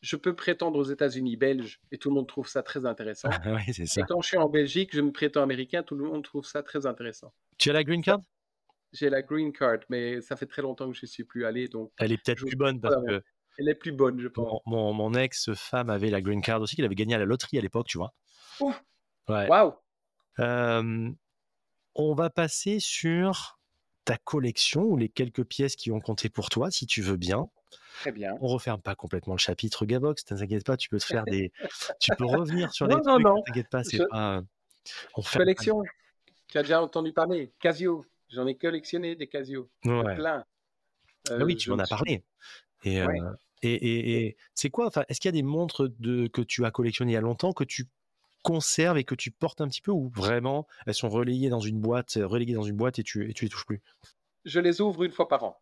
je 0.00 0.16
peux 0.16 0.36
prétendre 0.36 0.78
aux 0.78 0.84
États-Unis 0.84 1.36
belges 1.36 1.80
et 1.90 1.98
tout 1.98 2.10
le 2.10 2.16
monde 2.16 2.28
trouve 2.28 2.46
ça 2.48 2.62
très 2.62 2.84
intéressant. 2.86 3.30
oui, 3.46 3.72
c'est 3.72 3.86
ça. 3.86 4.02
Et 4.02 4.04
quand 4.04 4.20
je 4.20 4.28
suis 4.28 4.36
en 4.36 4.48
Belgique, 4.48 4.90
je 4.94 5.00
me 5.00 5.12
prétends 5.12 5.42
américain, 5.42 5.82
tout 5.82 5.96
le 5.96 6.04
monde 6.04 6.22
trouve 6.22 6.46
ça 6.46 6.62
très 6.62 6.86
intéressant. 6.86 7.32
Tu 7.58 7.70
as 7.70 7.72
la 7.72 7.84
green 7.84 8.02
card? 8.02 8.20
J'ai 8.92 9.10
la 9.10 9.22
green 9.22 9.52
card, 9.52 9.78
mais 9.88 10.20
ça 10.20 10.36
fait 10.36 10.46
très 10.46 10.62
longtemps 10.62 10.88
que 10.88 10.96
je 10.96 11.02
ne 11.02 11.08
suis 11.08 11.24
plus 11.24 11.44
allé, 11.44 11.66
donc 11.66 11.90
Elle 11.98 12.12
est 12.12 12.16
peut-être 12.16 12.38
Je 12.38 12.44
plus 12.44 12.56
bonne 12.56 12.80
parce 12.80 12.94
que 13.06 13.22
elle 13.58 13.68
est 13.68 13.74
plus 13.74 13.92
bonne, 13.92 14.20
je 14.20 14.28
pense. 14.28 14.60
mon, 14.66 14.92
mon, 14.92 14.92
mon 14.92 15.14
ex-femme 15.14 15.90
avait 15.90 16.10
la 16.10 16.20
green 16.20 16.42
card 16.42 16.60
aussi, 16.60 16.76
qu'il 16.76 16.84
avait 16.84 16.94
gagné 16.94 17.14
à 17.14 17.18
la 17.18 17.24
loterie 17.24 17.58
à 17.58 17.60
l'époque, 17.60 17.86
tu 17.86 17.98
vois. 17.98 18.12
Ouf. 18.60 18.82
Ouais. 19.28 19.48
Waouh! 19.48 19.74
Euh, 20.40 21.10
on 21.94 22.14
va 22.14 22.30
passer 22.30 22.80
sur 22.80 23.58
ta 24.04 24.16
collection 24.18 24.82
ou 24.82 24.96
les 24.96 25.08
quelques 25.08 25.44
pièces 25.44 25.76
qui 25.76 25.90
ont 25.90 26.00
compté 26.00 26.28
pour 26.28 26.48
toi, 26.50 26.70
si 26.70 26.86
tu 26.86 27.00
veux 27.02 27.16
bien. 27.16 27.48
Très 28.00 28.12
bien. 28.12 28.36
On 28.40 28.48
referme 28.48 28.80
pas 28.82 28.94
complètement 28.94 29.34
le 29.34 29.38
chapitre 29.38 29.86
Gavox, 29.86 30.24
t'inquiète 30.24 30.64
pas, 30.66 30.76
tu 30.76 30.88
peux 30.88 30.98
te 30.98 31.04
faire 31.04 31.24
des, 31.24 31.52
tu 32.00 32.10
peux 32.16 32.24
revenir 32.26 32.72
sur 32.72 32.86
Non, 32.88 32.96
les 32.96 33.02
non, 33.02 33.12
trucs, 33.14 33.24
non. 33.24 33.42
t'inquiète 33.42 33.70
pas, 33.70 33.84
c'est 33.84 33.98
Je- 33.98 34.02
pas, 34.10 34.42
on 35.14 35.22
ferme 35.22 35.32
pas- 35.32 35.38
Collection. 35.44 35.82
Tu 36.48 36.58
as 36.58 36.62
déjà 36.62 36.82
entendu 36.82 37.12
parler. 37.12 37.52
Casio. 37.60 38.04
J'en 38.30 38.46
ai 38.46 38.56
collectionné 38.56 39.14
des 39.16 39.26
Casio. 39.28 39.70
Ouais. 39.84 40.14
Plein. 40.16 40.44
Ah 41.28 41.32
Euh, 41.34 41.44
oui, 41.44 41.56
tu 41.56 41.66
je 41.66 41.70
m'en 41.70 41.76
me 41.78 41.82
as 41.82 41.86
parlé. 41.86 42.22
Et, 42.84 43.02
Ouais. 43.02 43.20
euh, 43.20 43.32
et, 43.62 43.72
et, 43.74 44.16
et 44.26 44.36
c'est 44.54 44.70
quoi 44.70 44.86
enfin, 44.86 45.04
Est-ce 45.08 45.20
qu'il 45.20 45.28
y 45.28 45.34
a 45.34 45.40
des 45.40 45.42
montres 45.42 45.88
de, 45.98 46.26
que 46.28 46.42
tu 46.42 46.64
as 46.64 46.70
collectionnées 46.70 47.12
il 47.12 47.14
y 47.14 47.18
a 47.18 47.22
longtemps 47.22 47.52
que 47.52 47.64
tu 47.64 47.86
conserves 48.42 48.98
et 48.98 49.04
que 49.04 49.14
tu 49.14 49.30
portes 49.30 49.60
un 49.62 49.68
petit 49.68 49.80
peu 49.80 49.90
ou 49.90 50.10
vraiment 50.14 50.66
elles 50.86 50.94
sont 50.94 51.08
relayées 51.08 51.48
dans 51.48 51.60
une 51.60 51.80
boîte, 51.80 52.18
euh, 52.18 52.26
reléguées 52.26 52.52
dans 52.52 52.62
une 52.62 52.76
boîte 52.76 52.98
et 52.98 53.02
tu, 53.02 53.28
et 53.30 53.32
tu 53.32 53.46
les 53.46 53.48
touches 53.48 53.64
plus? 53.64 53.80
Je 54.44 54.60
les 54.60 54.82
ouvre 54.82 55.02
une 55.04 55.12
fois 55.12 55.28
par 55.28 55.44
an. 55.44 55.58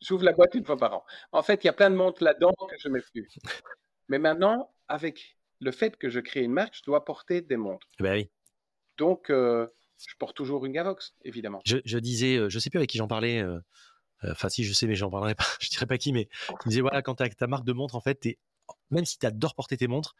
J'ouvre 0.00 0.24
la 0.24 0.32
boîte 0.32 0.54
une 0.54 0.64
fois 0.64 0.76
par 0.76 0.94
an. 0.94 1.04
En 1.32 1.42
fait, 1.42 1.62
il 1.62 1.66
y 1.66 1.70
a 1.70 1.72
plein 1.72 1.90
de 1.90 1.96
montres 1.96 2.22
là-dedans 2.22 2.52
que 2.68 2.76
je 2.78 2.88
ne 2.88 2.94
mets 2.94 3.00
plus. 3.12 3.28
Mais 4.08 4.18
maintenant, 4.18 4.72
avec 4.88 5.36
le 5.60 5.70
fait 5.70 5.96
que 5.96 6.08
je 6.10 6.18
crée 6.20 6.42
une 6.42 6.52
marque, 6.52 6.76
je 6.76 6.82
dois 6.84 7.04
porter 7.04 7.40
des 7.40 7.56
montres. 7.56 7.88
Eh 8.00 8.02
Ben 8.02 8.14
oui. 8.14 8.30
Donc, 8.98 9.30
euh, 9.30 9.66
je 9.98 10.14
porte 10.18 10.36
toujours 10.36 10.66
une 10.66 10.72
Gavox, 10.72 11.14
évidemment. 11.24 11.60
Je, 11.64 11.78
je 11.84 11.98
disais, 11.98 12.50
je 12.50 12.58
sais 12.58 12.68
plus 12.70 12.78
avec 12.78 12.90
qui 12.90 12.98
j'en 12.98 13.06
parlais. 13.08 13.40
euh, 13.40 13.58
Enfin, 14.30 14.48
si 14.48 14.64
je 14.64 14.72
sais, 14.72 14.86
mais 14.86 14.94
j'en 14.94 15.10
parlerai 15.10 15.34
pas. 15.34 15.44
Je 15.60 15.68
dirais 15.70 15.86
pas 15.86 15.98
qui, 15.98 16.12
mais 16.12 16.28
il 16.64 16.68
disait 16.68 16.80
voilà, 16.80 17.02
quand 17.02 17.16
tu 17.16 17.22
as 17.22 17.28
ta 17.30 17.46
marque 17.46 17.64
de 17.64 17.72
montre, 17.72 17.94
en 17.94 18.00
fait, 18.00 18.14
t'es- 18.16 18.38
même 18.90 19.04
si 19.04 19.18
tu 19.18 19.26
adores 19.26 19.54
porter 19.54 19.76
tes 19.76 19.88
montres, 19.88 20.14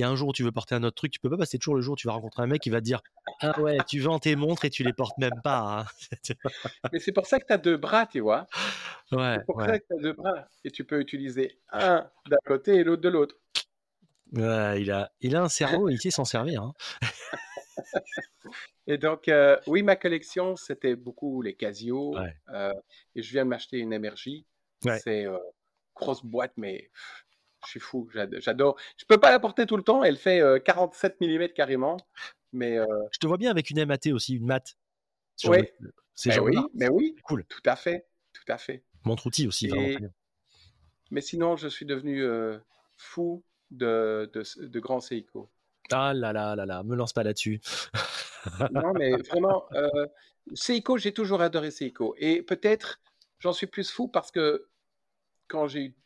a 0.00 0.08
un 0.08 0.16
jour 0.16 0.32
tu 0.32 0.42
veux 0.42 0.52
porter 0.52 0.74
un 0.74 0.82
autre 0.82 0.96
truc, 0.96 1.12
tu 1.12 1.20
peux 1.20 1.30
pas 1.30 1.36
passer 1.36 1.58
toujours 1.58 1.76
le 1.76 1.82
jour 1.82 1.92
où 1.92 1.96
tu 1.96 2.06
vas 2.06 2.14
rencontrer 2.14 2.42
un 2.42 2.46
mec 2.46 2.60
qui 2.60 2.70
va 2.70 2.80
te 2.80 2.84
dire 2.84 3.00
ah 3.40 3.58
ouais, 3.60 3.78
tu 3.88 4.00
vends 4.00 4.18
tes 4.18 4.34
montres 4.36 4.64
et 4.64 4.70
tu 4.70 4.82
les 4.82 4.92
portes 4.92 5.16
même 5.18 5.40
pas. 5.42 5.80
hein. 5.80 5.86
Mais 6.92 6.98
c'est 6.98 7.12
pour 7.12 7.26
ça 7.26 7.38
que 7.38 7.46
tu 7.46 7.52
as 7.52 7.58
deux 7.58 7.76
bras, 7.76 8.06
tu 8.06 8.20
vois. 8.20 8.46
ouais, 9.12 9.36
C'est 9.38 9.46
pour 9.46 9.56
ouais. 9.56 9.66
ça 9.66 9.78
que 9.78 9.84
tu 9.86 9.94
as 9.98 10.02
deux 10.02 10.12
bras. 10.12 10.46
Et 10.64 10.70
tu 10.70 10.84
peux 10.84 11.00
utiliser 11.00 11.58
un 11.72 12.08
d'un 12.28 12.36
côté 12.46 12.76
et 12.76 12.84
l'autre 12.84 13.02
de 13.02 13.08
l'autre. 13.08 13.36
Ouais, 14.32 14.80
il, 14.82 14.90
a, 14.90 15.12
il 15.20 15.36
a 15.36 15.42
un 15.42 15.48
cerveau 15.48 15.88
et 15.88 15.92
il 15.92 16.00
sait 16.00 16.10
s'en 16.10 16.24
servir. 16.24 16.62
hein. 16.62 16.74
Et 18.86 18.98
donc, 18.98 19.28
euh, 19.28 19.56
oui, 19.66 19.82
ma 19.82 19.96
collection, 19.96 20.56
c'était 20.56 20.94
beaucoup 20.96 21.40
les 21.42 21.54
Casio. 21.54 22.16
Ouais. 22.18 22.36
euh, 22.50 22.72
et 23.14 23.22
je 23.22 23.30
viens 23.32 23.44
de 23.44 23.50
m'acheter 23.50 23.78
une. 23.78 23.92
Ouais. 23.94 24.98
C'est 24.98 25.24
euh, 25.26 25.38
grosse 25.94 26.22
boîte, 26.24 26.52
mais 26.56 26.90
pff, 26.92 27.24
je 27.64 27.70
suis 27.70 27.80
fou. 27.80 28.08
j'ad- 28.12 28.38
J'adore. 28.40 28.76
Je 28.98 29.04
peux 29.06 29.18
pas 29.18 29.30
la 29.30 29.40
porter 29.40 29.64
tout 29.66 29.76
le 29.78 29.82
temps. 29.82 30.04
Elle 30.04 30.18
fait 30.18 30.40
euh, 30.40 30.58
47 30.58 31.20
mm 31.20 31.48
carrément. 31.54 31.96
Mais 32.52 32.78
euh, 32.78 32.86
Je 33.10 33.18
te 33.18 33.26
vois 33.26 33.38
bien 33.38 33.50
avec 33.50 33.70
une 33.70 33.84
MAT 33.84 34.12
aussi, 34.12 34.36
une 34.36 34.46
mat. 34.46 34.76
C'est 35.36 35.48
mais 36.30 36.38
oui, 36.38 36.56
mais 36.74 36.88
oui, 36.88 37.16
cool. 37.24 37.44
tout 37.46 37.62
à 37.64 37.74
fait, 37.74 38.06
tout 38.32 38.44
à 38.52 38.56
fait. 38.58 38.84
Montre 39.04 39.26
outil 39.26 39.48
aussi. 39.48 39.66
Et-. 39.74 39.98
Mais 41.10 41.20
sinon, 41.20 41.56
je 41.56 41.66
suis 41.66 41.86
devenu 41.86 42.22
euh, 42.22 42.58
fou 42.96 43.42
de, 43.72 44.30
de, 44.32 44.42
de 44.66 44.80
grands 44.80 45.00
Seiko. 45.00 45.50
Ah 45.90 46.14
là 46.14 46.32
là 46.32 46.54
là 46.54 46.64
là, 46.66 46.82
me 46.84 46.94
lance 46.94 47.12
pas 47.12 47.24
là-dessus. 47.24 47.60
Non, 48.70 48.92
mais 48.94 49.16
vraiment, 49.16 49.66
euh, 49.72 50.06
Seiko, 50.54 50.98
j'ai 50.98 51.12
toujours 51.12 51.40
adoré 51.40 51.70
Seiko. 51.70 52.14
Et 52.18 52.42
peut-être, 52.42 53.00
j'en 53.38 53.52
suis 53.52 53.66
plus 53.66 53.90
fou 53.90 54.08
parce 54.08 54.30
que 54.30 54.68
quand 55.48 55.66
j'ai 55.68 55.84
eu, 55.86 55.96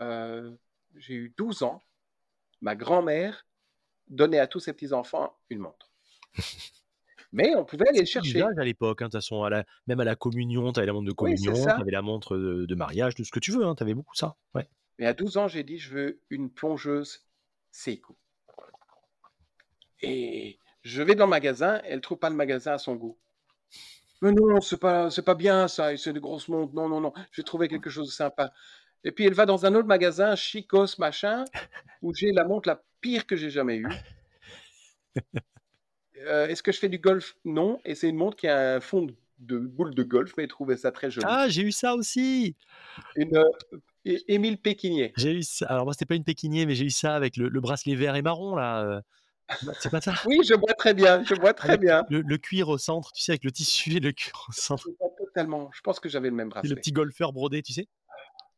euh, 0.00 0.54
j'ai 0.94 1.14
eu 1.14 1.34
12 1.36 1.62
ans, 1.62 1.82
ma 2.60 2.74
grand-mère 2.74 3.46
donnait 4.08 4.38
à 4.38 4.46
tous 4.46 4.60
ses 4.60 4.72
petits-enfants 4.72 5.36
une 5.50 5.58
montre. 5.60 5.90
Mais 7.32 7.54
on 7.56 7.64
pouvait 7.64 7.88
aller 7.88 8.06
chercher. 8.06 8.32
l'usage 8.34 8.56
à 8.58 8.64
l'époque, 8.64 9.02
hein, 9.02 9.06
de 9.06 9.10
toute 9.10 9.18
façon, 9.20 9.42
à 9.42 9.50
la- 9.50 9.64
même 9.86 10.00
à 10.00 10.04
la 10.04 10.16
communion, 10.16 10.72
tu 10.72 10.78
avais 10.78 10.86
la 10.86 10.92
montre 10.92 11.06
de 11.06 11.10
Oui, 11.10 11.34
communion, 11.34 11.54
ça. 11.54 11.74
tu 11.74 11.80
avais 11.82 11.90
la 11.90 12.00
montre 12.02 12.36
de, 12.36 12.64
de 12.66 12.74
mariage, 12.74 13.14
de 13.16 13.24
ce 13.24 13.30
que 13.32 13.40
tu 13.40 13.50
veux, 13.52 13.62
tu 13.76 13.82
avais 13.82 13.94
beaucoup 13.94 14.14
ça. 14.14 14.36
Ouais. 14.54 14.68
Mais 14.98 15.06
à 15.06 15.12
12 15.12 15.36
ans, 15.36 15.48
j'ai 15.48 15.64
dit, 15.64 15.78
je 15.78 15.92
veux 15.92 16.20
une 16.30 16.50
plongeuse 16.50 17.26
Seiko. 17.72 18.16
Et 20.02 20.58
je 20.86 21.02
vais 21.02 21.16
dans 21.16 21.24
le 21.24 21.30
magasin, 21.30 21.80
elle 21.84 22.00
trouve 22.00 22.18
pas 22.18 22.30
le 22.30 22.36
magasin 22.36 22.74
à 22.74 22.78
son 22.78 22.94
goût. 22.94 23.18
Mais 24.22 24.30
non, 24.30 24.60
c'est 24.60 24.78
pas, 24.78 25.10
c'est 25.10 25.24
pas 25.24 25.34
bien 25.34 25.66
ça, 25.66 25.96
c'est 25.96 26.12
de 26.12 26.20
grosses 26.20 26.48
montres. 26.48 26.74
Non, 26.74 26.88
non, 26.88 27.00
non, 27.00 27.12
je 27.32 27.40
vais 27.40 27.44
trouver 27.44 27.66
quelque 27.68 27.90
chose 27.90 28.06
de 28.06 28.12
sympa. 28.12 28.52
Et 29.02 29.10
puis 29.10 29.24
elle 29.24 29.34
va 29.34 29.46
dans 29.46 29.66
un 29.66 29.74
autre 29.74 29.88
magasin, 29.88 30.36
Chicos 30.36 30.98
machin, 30.98 31.44
où 32.02 32.14
j'ai 32.14 32.30
la 32.30 32.44
montre 32.44 32.68
la 32.68 32.80
pire 33.00 33.26
que 33.26 33.36
j'ai 33.36 33.50
jamais 33.50 33.76
eue. 33.76 33.88
Euh, 36.28 36.48
est-ce 36.48 36.62
que 36.62 36.72
je 36.72 36.78
fais 36.78 36.88
du 36.88 36.98
golf? 36.98 37.36
Non. 37.44 37.78
Et 37.84 37.94
c'est 37.94 38.08
une 38.08 38.16
montre 38.16 38.36
qui 38.36 38.48
a 38.48 38.76
un 38.76 38.80
fond 38.80 39.06
de, 39.38 39.58
boule 39.58 39.94
de 39.94 40.02
golf, 40.02 40.32
mais 40.36 40.48
trouvait 40.48 40.76
ça 40.76 40.90
très 40.90 41.08
joli. 41.08 41.24
Ah, 41.28 41.46
j'ai 41.48 41.62
eu 41.62 41.70
ça 41.70 41.94
aussi. 41.94 42.56
Une 43.14 43.36
euh, 43.36 44.18
Émile 44.26 44.58
Péquinier. 44.58 45.12
J'ai 45.16 45.34
eu 45.34 45.42
ça. 45.44 45.66
Alors 45.66 45.84
moi, 45.84 45.92
c'était 45.92 46.06
pas 46.06 46.16
une 46.16 46.24
Péquinier, 46.24 46.66
mais 46.66 46.74
j'ai 46.74 46.86
eu 46.86 46.90
ça 46.90 47.14
avec 47.14 47.36
le, 47.36 47.48
bracelet 47.60 47.94
vert 47.94 48.16
et 48.16 48.22
marron 48.22 48.56
là. 48.56 49.02
C'est 49.80 49.90
pas 49.90 50.00
ça? 50.00 50.14
Oui, 50.26 50.40
je 50.44 50.54
vois 50.54 50.74
très 50.74 50.94
bien. 50.94 51.22
Je 51.24 51.34
vois 51.34 51.54
très 51.54 51.78
bien. 51.78 52.04
Le, 52.10 52.36
cuir 52.36 52.68
au 52.68 52.78
centre, 52.78 53.12
tu 53.12 53.22
sais, 53.22 53.32
avec 53.32 53.44
le 53.44 53.52
tissu 53.52 53.96
et 53.96 54.00
le 54.00 54.12
cuir 54.12 54.46
au 54.48 54.52
centre. 54.52 54.88
Totalement. 55.18 55.70
Je 55.72 55.80
pense 55.82 56.00
que 56.00 56.08
j'avais 56.08 56.30
le 56.30 56.34
même 56.34 56.48
bracelet. 56.48 56.70
le 56.70 56.76
petit 56.76 56.92
golfeur 56.92 57.32
brodé, 57.32 57.62
tu 57.62 57.72
sais? 57.72 57.86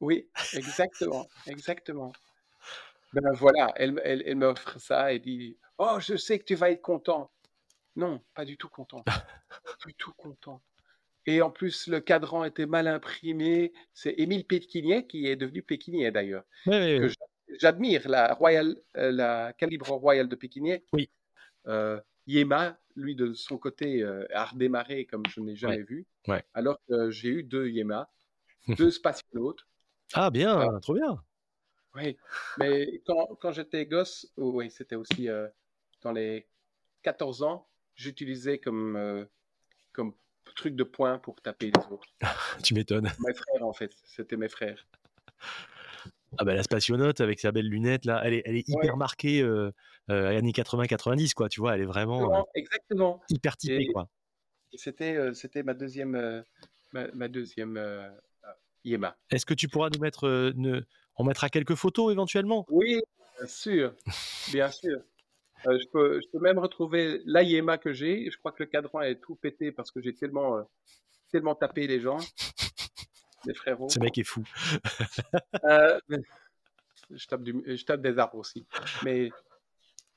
Oui, 0.01 0.29
exactement, 0.55 1.27
exactement. 1.47 2.13
Ben 3.13 3.33
voilà, 3.33 3.73
elle, 3.77 4.01
elle, 4.05 4.23
elle 4.27 4.37
m'offre 4.37 4.79
ça 4.79 5.13
et 5.13 5.19
dit 5.19 5.57
Oh, 5.79 5.99
je 5.99 6.17
sais 6.17 6.39
que 6.39 6.45
tu 6.45 6.55
vas 6.55 6.71
être 6.71 6.83
content. 6.83 7.31
Non, 7.97 8.21
pas 8.35 8.45
du 8.45 8.57
tout 8.57 8.69
content. 8.69 9.03
pas 9.03 9.25
du 9.87 9.95
tout 9.95 10.13
content. 10.13 10.63
Et 11.27 11.43
en 11.43 11.51
plus, 11.51 11.89
le 11.89 12.01
cadran 12.01 12.45
était 12.45 12.67
mal 12.67 12.87
imprimé. 12.87 13.73
C'est 13.93 14.15
Émile 14.19 14.47
Péquinier 14.47 15.07
qui 15.07 15.27
est 15.27 15.37
devenu 15.37 15.63
Péquinier 15.63 16.11
d'ailleurs. 16.11 16.45
Oui, 16.67 16.77
oui, 17.01 17.15
J'admire 17.59 18.09
la, 18.09 18.35
Royal, 18.35 18.77
euh, 18.97 19.11
la 19.11 19.53
calibre 19.53 19.91
royal 19.91 20.29
de 20.29 20.37
Péquinier. 20.37 20.85
Oui. 20.93 21.11
Euh, 21.67 22.01
Yema, 22.27 22.79
lui, 22.95 23.15
de 23.15 23.33
son 23.33 23.59
côté, 23.59 24.03
euh, 24.03 24.27
a 24.33 24.45
redémarré 24.47 25.07
comme 25.07 25.25
je 25.29 25.41
n'ai 25.41 25.57
jamais 25.57 25.83
vu. 25.83 26.07
Ouais. 26.27 26.45
Alors 26.55 26.79
que 26.89 27.11
j'ai 27.11 27.29
eu 27.29 27.43
deux 27.43 27.69
Yema, 27.69 28.11
deux 28.79 28.91
spationautes. 28.91 29.67
Ah, 30.15 30.31
bien, 30.31 30.79
trop 30.81 30.95
bien. 30.95 31.23
Oui, 31.95 32.17
mais 32.59 33.03
quand, 33.07 33.37
quand 33.41 33.53
j'étais 33.53 33.87
gosse, 33.87 34.31
oh, 34.37 34.53
oui, 34.55 34.71
c'était 34.71 34.95
aussi 34.95 35.29
dans 36.03 36.13
les 36.13 36.47
14 37.03 37.43
ans, 37.43 37.67
j'utilisais 37.95 38.59
comme, 38.59 39.27
comme 39.93 40.15
truc 40.55 40.75
de 40.77 40.85
poing 40.85 41.19
pour 41.19 41.41
taper 41.41 41.71
les 41.75 41.83
autres. 41.91 42.09
tu 42.63 42.75
m'étonnes. 42.75 43.11
Mes 43.27 43.35
frères, 43.35 43.63
en 43.65 43.73
fait, 43.73 43.95
c'était 44.05 44.37
mes 44.37 44.49
frères. 44.49 44.87
Ah 46.37 46.45
bah 46.45 46.55
la 46.55 46.63
spationaute 46.63 47.21
avec 47.21 47.41
sa 47.41 47.53
belle 47.53 47.69
lunette 47.69 48.05
là, 48.05 48.21
elle 48.25 48.35
est, 48.35 48.43
elle 48.45 48.57
est 48.57 48.69
hyper 48.69 48.97
marquée 48.97 49.41
euh, 49.41 49.73
euh, 50.11 50.37
années 50.37 50.53
80-90 50.53 51.33
quoi, 51.33 51.49
tu 51.49 51.61
vois, 51.61 51.75
elle 51.75 51.81
est 51.81 51.87
vraiment 51.87 52.47
exactement, 52.55 53.23
hyper 53.31 53.57
typée 53.57 53.87
quoi. 53.87 54.09
C'était 54.75 55.33
c'était 55.33 55.63
ma 55.63 55.73
deuxième 55.73 56.45
ma, 56.93 57.29
deuxième 57.29 57.81
Yema. 58.85 59.17
Est-ce 59.31 59.47
que 59.47 59.55
tu 59.55 59.69
pourras 59.69 59.89
nous 59.91 60.01
mettre 60.01 60.53
ne, 60.55 60.83
on 61.17 61.25
mettra 61.25 61.49
quelques 61.49 61.75
photos 61.75 62.13
éventuellement? 62.13 62.67
Oui, 62.69 63.01
bien 63.39 63.47
sûr, 63.47 63.95
bien 64.53 64.71
sûr. 64.71 65.01
je, 65.65 65.89
peux, 65.91 66.21
je 66.21 66.29
peux 66.31 66.41
même 66.41 66.59
retrouver 66.59 67.23
la 67.25 67.43
Yema 67.43 67.79
que 67.79 67.95
j'ai. 67.95 68.31
Je 68.31 68.37
crois 68.37 68.53
que 68.53 68.63
le 68.63 68.69
cadran 68.69 69.01
est 69.01 69.17
tout 69.17 69.37
pété 69.37 69.73
parce 69.73 69.91
que 69.91 70.03
j'ai 70.03 70.15
tellement 70.15 70.63
tellement 71.31 71.55
tapé 71.55 71.87
les 71.87 72.01
gens 72.01 72.19
les 73.45 73.55
frérots. 73.55 73.89
Ce 73.89 73.99
mec 73.99 74.19
est 74.19 74.25
fou. 74.25 74.45
Euh, 75.65 75.99
je, 77.11 77.27
tape 77.27 77.43
je, 77.45 77.85
tape 77.85 78.01
des 78.01 78.19
arbres 78.19 78.39
aussi. 78.39 78.67
Mais 79.05 79.31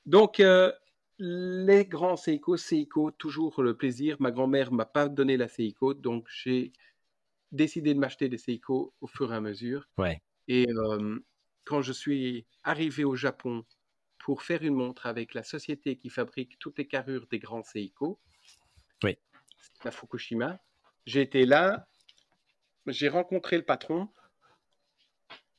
donc, 0.06 0.40
euh, 0.40 0.72
les 1.18 1.84
grands 1.84 2.16
Seiko, 2.16 2.56
Seiko, 2.56 3.10
toujours 3.10 3.62
le 3.62 3.76
plaisir. 3.76 4.16
Ma 4.20 4.30
grand-mère 4.30 4.72
m'a 4.72 4.84
pas 4.84 5.08
donné 5.08 5.36
la 5.36 5.48
Seiko, 5.48 5.94
donc 5.94 6.26
j'ai 6.28 6.72
décidé 7.50 7.94
de 7.94 7.98
m'acheter 7.98 8.28
des 8.28 8.38
Seiko 8.38 8.94
au 9.00 9.06
fur 9.06 9.32
et 9.32 9.36
à 9.36 9.40
mesure. 9.40 9.88
Ouais. 9.98 10.20
Et 10.48 10.66
euh, 10.68 11.18
quand 11.64 11.82
je 11.82 11.92
suis 11.92 12.46
arrivé 12.64 13.04
au 13.04 13.14
Japon 13.14 13.64
pour 14.18 14.42
faire 14.42 14.62
une 14.62 14.74
montre 14.74 15.06
avec 15.06 15.34
la 15.34 15.42
société 15.42 15.96
qui 15.96 16.08
fabrique 16.08 16.58
toutes 16.58 16.78
les 16.78 16.86
carrures 16.86 17.26
des 17.28 17.38
grands 17.38 17.62
Seiko, 17.62 18.20
oui. 19.04 19.16
la 19.84 19.90
Fukushima, 19.90 20.60
été 21.06 21.44
là 21.46 21.88
j'ai 22.86 23.08
rencontré 23.08 23.56
le 23.56 23.64
patron 23.64 24.08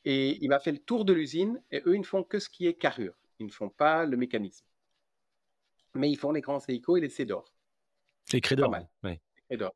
et 0.05 0.43
il 0.43 0.49
m'a 0.49 0.59
fait 0.59 0.71
le 0.71 0.79
tour 0.79 1.05
de 1.05 1.13
l'usine 1.13 1.61
et 1.71 1.81
eux, 1.85 1.95
ils 1.95 2.01
ne 2.01 2.05
font 2.05 2.23
que 2.23 2.39
ce 2.39 2.49
qui 2.49 2.67
est 2.67 2.73
carrure. 2.73 3.15
Ils 3.39 3.45
ne 3.45 3.51
font 3.51 3.69
pas 3.69 4.05
le 4.05 4.17
mécanisme. 4.17 4.65
Mais 5.95 6.09
ils 6.09 6.17
font 6.17 6.31
les 6.31 6.41
grands 6.41 6.59
Seiko 6.59 6.97
et 6.97 7.01
les 7.01 7.09
Cédor. 7.09 7.53
Les 8.31 8.41
Crédor. 8.41 9.75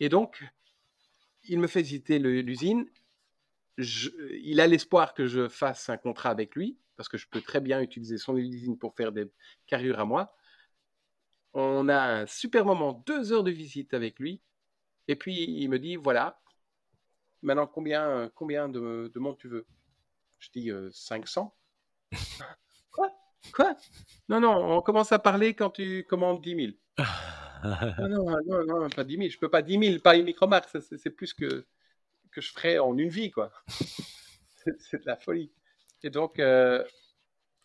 Et 0.00 0.08
donc, 0.08 0.44
il 1.44 1.58
me 1.58 1.66
fait 1.66 1.82
visiter 1.82 2.18
l'usine. 2.18 2.88
Il 3.78 4.60
a 4.60 4.66
l'espoir 4.66 5.14
que 5.14 5.26
je 5.26 5.48
fasse 5.48 5.88
un 5.88 5.96
contrat 5.96 6.30
avec 6.30 6.54
lui, 6.54 6.78
parce 6.96 7.08
que 7.08 7.18
je 7.18 7.28
peux 7.28 7.40
très 7.40 7.60
bien 7.60 7.80
utiliser 7.80 8.18
son 8.18 8.36
usine 8.36 8.78
pour 8.78 8.94
faire 8.94 9.12
des 9.12 9.30
carrures 9.66 10.00
à 10.00 10.04
moi. 10.04 10.34
On 11.52 11.88
a 11.88 11.98
un 11.98 12.26
super 12.26 12.64
moment, 12.64 13.02
deux 13.06 13.32
heures 13.32 13.44
de 13.44 13.50
visite 13.50 13.94
avec 13.94 14.18
lui. 14.18 14.42
Et 15.08 15.16
puis, 15.16 15.44
il 15.44 15.68
me 15.68 15.78
dit, 15.78 15.96
voilà, 15.96 16.40
Maintenant, 17.42 17.66
combien, 17.66 18.30
combien 18.34 18.68
de, 18.68 19.10
de 19.12 19.18
montres 19.18 19.38
tu 19.38 19.48
veux? 19.48 19.66
Je 20.38 20.50
dis 20.54 20.70
500. 20.92 21.54
Euh, 22.12 22.16
Quoi? 22.90 23.10
Quoi? 23.52 23.76
Non, 24.28 24.40
non, 24.40 24.76
on 24.76 24.82
commence 24.82 25.12
à 25.12 25.18
parler 25.18 25.54
quand 25.54 25.70
tu 25.70 26.04
commandes 26.08 26.42
10 26.42 26.56
000. 26.56 26.72
non, 28.08 28.36
non, 28.46 28.64
non, 28.64 28.90
pas 28.90 29.04
10 29.04 29.16
000. 29.16 29.28
Je 29.28 29.38
peux 29.38 29.50
pas 29.50 29.62
10 29.62 29.78
000, 29.78 30.02
pas 30.02 30.16
une 30.16 30.24
micro-marque. 30.24 30.68
C'est 30.80 31.10
plus 31.10 31.32
que, 31.34 31.66
que 32.30 32.40
je 32.40 32.52
ferais 32.52 32.78
en 32.78 32.96
une 32.96 33.08
vie, 33.08 33.30
quoi. 33.30 33.52
c'est 34.78 35.00
de 35.00 35.06
la 35.06 35.16
folie. 35.16 35.50
Et 36.02 36.10
donc, 36.10 36.38
euh, 36.38 36.84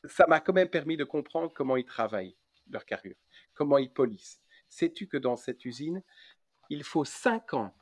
ça 0.05 0.25
m'a 0.27 0.39
quand 0.39 0.53
même 0.53 0.69
permis 0.69 0.97
de 0.97 1.03
comprendre 1.03 1.51
comment 1.53 1.77
ils 1.77 1.85
travaillent 1.85 2.35
leur 2.69 2.85
carrure, 2.85 3.15
comment 3.53 3.77
ils 3.77 3.91
polissent. 3.91 4.41
Sais-tu 4.69 5.07
que 5.07 5.17
dans 5.17 5.35
cette 5.35 5.65
usine, 5.65 6.01
il 6.69 6.83
faut 6.83 7.03
5 7.03 7.53
ans 7.53 7.73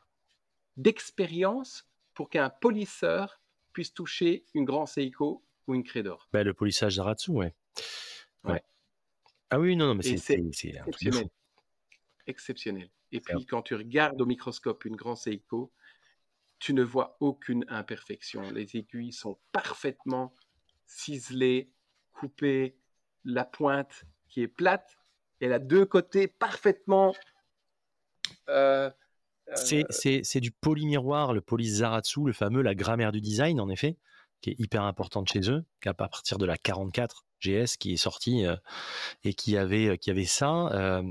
d'expérience 0.80 1.88
pour 2.14 2.30
qu'un 2.30 2.50
polisseur 2.50 3.42
puisse 3.74 3.94
toucher 3.94 4.46
une 4.54 4.66
Grand 4.66 4.86
Seiko 4.86 5.44
ou 5.68 5.76
une 5.76 5.84
Crédor. 5.84 6.28
Ben, 6.34 6.44
le 6.44 6.54
polissage 6.54 6.96
d'Aratsu, 6.96 7.32
ouais. 7.32 7.54
ouais. 8.46 8.64
Ah 9.52 9.60
oui, 9.60 9.76
non, 9.76 9.88
non 9.88 9.96
mais 9.96 10.04
c'est 10.04 10.34
exceptionnel. 10.34 11.30
exceptionnel. 12.28 12.90
Et 13.12 13.20
puis, 13.20 13.46
quand 13.46 13.64
tu 13.64 13.76
regardes 13.76 14.22
au 14.22 14.26
microscope 14.26 14.86
une 14.86 14.96
Grand 14.96 15.16
Seiko, 15.16 15.72
tu 16.60 16.74
ne 16.74 16.84
vois 16.84 17.18
aucune 17.20 17.66
imperfection. 17.70 18.52
Les 18.52 18.76
aiguilles 18.76 19.14
sont 19.14 19.40
parfaitement 19.52 20.34
ciselées, 20.86 21.72
coupées. 22.14 22.76
La 23.26 23.44
pointe 23.44 24.06
qui 24.30 24.42
est 24.42 24.48
plate, 24.48 24.98
elle 25.42 25.52
a 25.52 25.60
deux 25.60 25.86
côtés 25.86 26.28
parfaitement 26.28 27.14
euh, 28.48 28.90
c'est 29.56 30.40
du 30.40 30.52
polymiroir, 30.52 31.34
le 31.34 31.42
polyzaratsu, 31.42 32.26
le 32.26 32.34
fameux, 32.34 32.62
la 32.62 32.76
grammaire 32.76 33.12
du 33.12 33.22
design, 33.22 33.60
en 33.60 33.70
effet, 33.70 33.98
qui 34.42 34.52
est 34.52 34.60
hyper 34.60 34.84
importante 34.84 35.30
chez 35.32 35.50
eux, 35.50 35.66
qu'à 35.82 35.94
partir 35.94 36.38
de 36.38 36.46
la 36.46 36.58
44 36.58 37.26
GS 37.42 37.78
qui 37.80 37.94
est 37.94 37.98
sortie 37.98 38.46
euh, 38.46 38.56
et 39.24 39.34
qui 39.34 39.58
avait, 39.58 39.88
euh, 39.88 39.96
qui 39.96 40.12
avait 40.12 40.26
ça. 40.26 41.02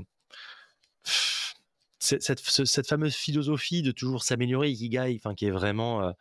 cette, 1.99 2.39
cette, 2.39 2.87
fameuse 2.87 3.15
philosophie 3.15 3.81
de 3.81 3.91
toujours 3.91 4.23
s'améliorer, 4.23 4.69
Ikigai, 4.69 5.15
enfin, 5.15 5.35
qui 5.35 5.45
est 5.45 5.51
vraiment. 5.51 6.13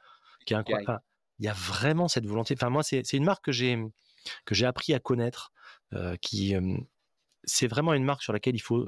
qui 0.47 0.55
est 0.55 0.57
incroyable. 0.57 1.01
il 1.39 1.47
y 1.47 1.49
a 1.49 1.55
vraiment 1.55 2.09
cette 2.09 2.27
volonté. 2.27 2.55
Enfin, 2.55 2.71
moi, 2.71 2.83
c'est 2.83 3.13
une 3.13 3.25
marque 3.25 3.45
que 3.45 3.53
j'ai 3.53 3.79
que 4.45 4.55
j'ai 4.55 4.67
appris 4.67 4.93
à 4.95 4.99
connaître, 4.99 5.53
qui 6.21 6.55
c'est 7.45 7.69
vraiment 7.69 7.95
une 7.95 8.05
marque 8.05 8.23
sur 8.23 8.33
laquelle 8.33 8.57
il 8.57 8.61
faut 8.61 8.87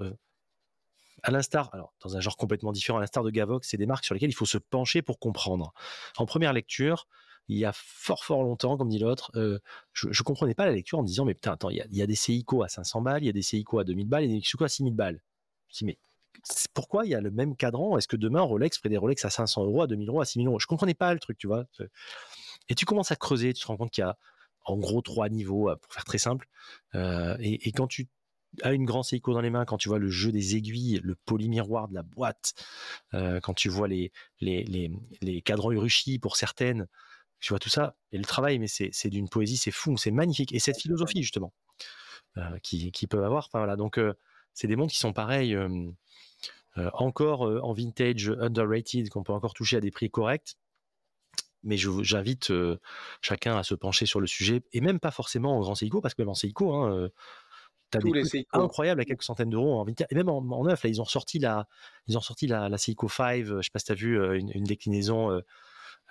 à 1.22 1.30
l'instar, 1.30 1.70
alors 1.72 1.94
dans 2.02 2.16
un 2.16 2.20
genre 2.20 2.36
complètement 2.36 2.72
différent, 2.72 2.98
à 2.98 3.00
l'instar 3.00 3.22
de 3.22 3.30
Gavox, 3.30 3.68
c'est 3.68 3.76
des 3.76 3.86
marques 3.86 4.04
sur 4.04 4.14
lesquelles 4.14 4.30
il 4.30 4.34
faut 4.34 4.46
se 4.46 4.58
pencher 4.58 5.02
pour 5.02 5.18
comprendre. 5.18 5.72
En 6.16 6.26
première 6.26 6.52
lecture, 6.52 7.06
il 7.48 7.58
y 7.58 7.64
a 7.64 7.72
fort 7.72 8.24
fort 8.24 8.42
longtemps, 8.42 8.76
comme 8.76 8.88
dit 8.88 8.98
l'autre, 8.98 9.32
euh, 9.34 9.58
je, 9.92 10.08
ne 10.08 10.22
comprenais 10.22 10.54
pas 10.54 10.66
la 10.66 10.72
lecture 10.72 10.98
en 10.98 11.02
me 11.02 11.06
disant 11.06 11.24
mais 11.24 11.34
putain 11.34 11.52
attends, 11.52 11.70
il 11.70 11.76
y, 11.90 12.02
a, 12.02 12.06
des 12.06 12.14
Seiko 12.14 12.62
à 12.62 12.68
500 12.68 13.02
balles, 13.02 13.22
il 13.22 13.26
y 13.26 13.30
a 13.30 13.32
des 13.32 13.42
Seiko 13.42 13.78
à 13.78 13.84
2000 13.84 14.08
balles, 14.08 14.24
et 14.24 14.28
des 14.28 14.40
Seiko 14.42 14.64
à 14.64 14.68
6000 14.68 14.94
balles. 14.94 15.20
Je 15.68 15.74
me 15.74 15.78
dis 15.78 15.84
mais 15.84 15.98
pourquoi 16.74 17.04
il 17.04 17.10
y 17.10 17.14
a 17.14 17.20
le 17.20 17.30
même 17.30 17.56
cadran? 17.56 17.98
Est-ce 17.98 18.08
que 18.08 18.16
demain 18.16 18.40
Rolex 18.40 18.78
ferait 18.78 18.88
des 18.88 18.96
Rolex 18.96 19.24
à 19.24 19.30
500 19.30 19.64
euros, 19.64 19.82
à 19.82 19.86
2000 19.86 20.08
euros, 20.08 20.20
à 20.20 20.24
6000 20.24 20.46
euros? 20.46 20.58
Je 20.58 20.66
comprenais 20.66 20.94
pas 20.94 21.12
le 21.12 21.20
truc, 21.20 21.38
tu 21.38 21.46
vois. 21.46 21.64
Et 22.68 22.74
tu 22.74 22.86
commences 22.86 23.10
à 23.10 23.16
creuser, 23.16 23.52
tu 23.52 23.62
te 23.62 23.66
rends 23.66 23.76
compte 23.76 23.90
qu'il 23.90 24.02
y 24.02 24.06
a 24.06 24.16
en 24.64 24.76
gros 24.76 25.02
trois 25.02 25.28
niveaux, 25.28 25.70
euh, 25.70 25.76
pour 25.76 25.92
faire 25.92 26.04
très 26.04 26.18
simple. 26.18 26.48
Euh, 26.94 27.36
et, 27.40 27.72
quand 27.72 27.86
tu 27.86 28.08
a 28.62 28.72
une 28.72 28.84
grande 28.84 29.04
Seiko 29.04 29.32
dans 29.32 29.40
les 29.40 29.50
mains, 29.50 29.64
quand 29.64 29.78
tu 29.78 29.88
vois 29.88 29.98
le 29.98 30.10
jeu 30.10 30.32
des 30.32 30.56
aiguilles, 30.56 31.00
le 31.02 31.14
polymiroir 31.14 31.88
de 31.88 31.94
la 31.94 32.02
boîte, 32.02 32.54
euh, 33.14 33.40
quand 33.40 33.54
tu 33.54 33.68
vois 33.68 33.88
les, 33.88 34.12
les, 34.40 34.64
les, 34.64 34.90
les 35.22 35.42
cadrans 35.42 35.72
Urushi 35.72 36.18
pour 36.18 36.36
certaines, 36.36 36.86
Tu 37.40 37.52
vois 37.54 37.58
tout 37.58 37.70
ça, 37.70 37.96
et 38.12 38.18
le 38.18 38.24
travail, 38.24 38.58
mais 38.58 38.66
c'est 38.68 39.08
d'une 39.08 39.28
poésie, 39.28 39.56
c'est 39.56 39.70
fou, 39.70 39.96
c'est 39.96 40.10
magnifique. 40.10 40.52
Et 40.52 40.58
cette 40.58 40.78
philosophie, 40.78 41.22
justement, 41.22 41.54
euh, 42.36 42.58
qui, 42.62 42.92
qui 42.92 43.06
peuvent 43.06 43.24
avoir. 43.24 43.46
Enfin, 43.46 43.60
voilà, 43.60 43.76
donc, 43.76 43.98
euh, 43.98 44.12
c'est 44.52 44.68
des 44.68 44.76
montres 44.76 44.92
qui 44.92 44.98
sont 44.98 45.14
pareils, 45.14 45.54
euh, 45.54 45.90
encore 46.92 47.42
en 47.42 47.72
vintage, 47.72 48.30
underrated, 48.40 49.08
qu'on 49.08 49.22
peut 49.22 49.32
encore 49.32 49.54
toucher 49.54 49.78
à 49.78 49.80
des 49.80 49.90
prix 49.90 50.10
corrects. 50.10 50.56
Mais 51.62 51.76
j'invite 51.76 52.52
chacun 53.20 53.56
à 53.56 53.62
se 53.62 53.74
pencher 53.74 54.06
sur 54.06 54.20
le 54.20 54.26
sujet, 54.26 54.62
et 54.72 54.80
même 54.80 55.00
pas 55.00 55.10
forcément 55.10 55.56
en 55.56 55.60
grand 55.60 55.74
Seiko, 55.74 56.00
parce 56.00 56.14
que 56.14 56.22
même 56.22 56.30
en 56.30 56.34
Seiko, 56.34 56.74
hein, 56.74 57.10
T'as 57.90 57.98
des 57.98 58.10
trucs 58.22 58.46
incroyables 58.52 59.00
à 59.00 59.04
quelques 59.04 59.22
centaines 59.22 59.50
d'euros 59.50 59.80
en 59.80 59.84
vintage. 59.84 60.06
Et 60.10 60.14
même 60.14 60.28
en, 60.28 60.64
neuf, 60.64 60.82
là, 60.84 60.90
ils 60.90 61.00
ont 61.00 61.06
sorti 61.06 61.38
la, 61.38 61.66
ils 62.06 62.16
ont 62.16 62.20
sorti 62.20 62.46
la, 62.46 62.68
la 62.68 62.78
Seiko 62.78 63.08
5. 63.08 63.44
Je 63.44 63.60
sais 63.62 63.70
pas 63.72 63.78
si 63.78 63.86
tu 63.86 63.92
as 63.92 63.96
vu 63.96 64.20
euh, 64.20 64.38
une, 64.38 64.64
déclinaison 64.64 65.30
euh, 65.30 65.40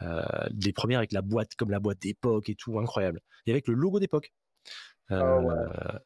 euh, 0.01 0.23
des 0.51 0.73
premières 0.73 0.99
avec 0.99 1.11
la 1.11 1.22
boîte, 1.22 1.56
comme 1.56 1.72
la 1.72 1.80
boîte 1.80 1.99
d'époque 1.99 2.49
et 2.49 2.56
tout, 2.56 2.80
incroyable. 2.80 3.22
Et 3.45 3.51
avec 3.51 3.68
le 3.68 3.73
logo 3.73 3.99
d'époque. 3.99 4.34
Ah 5.11 5.39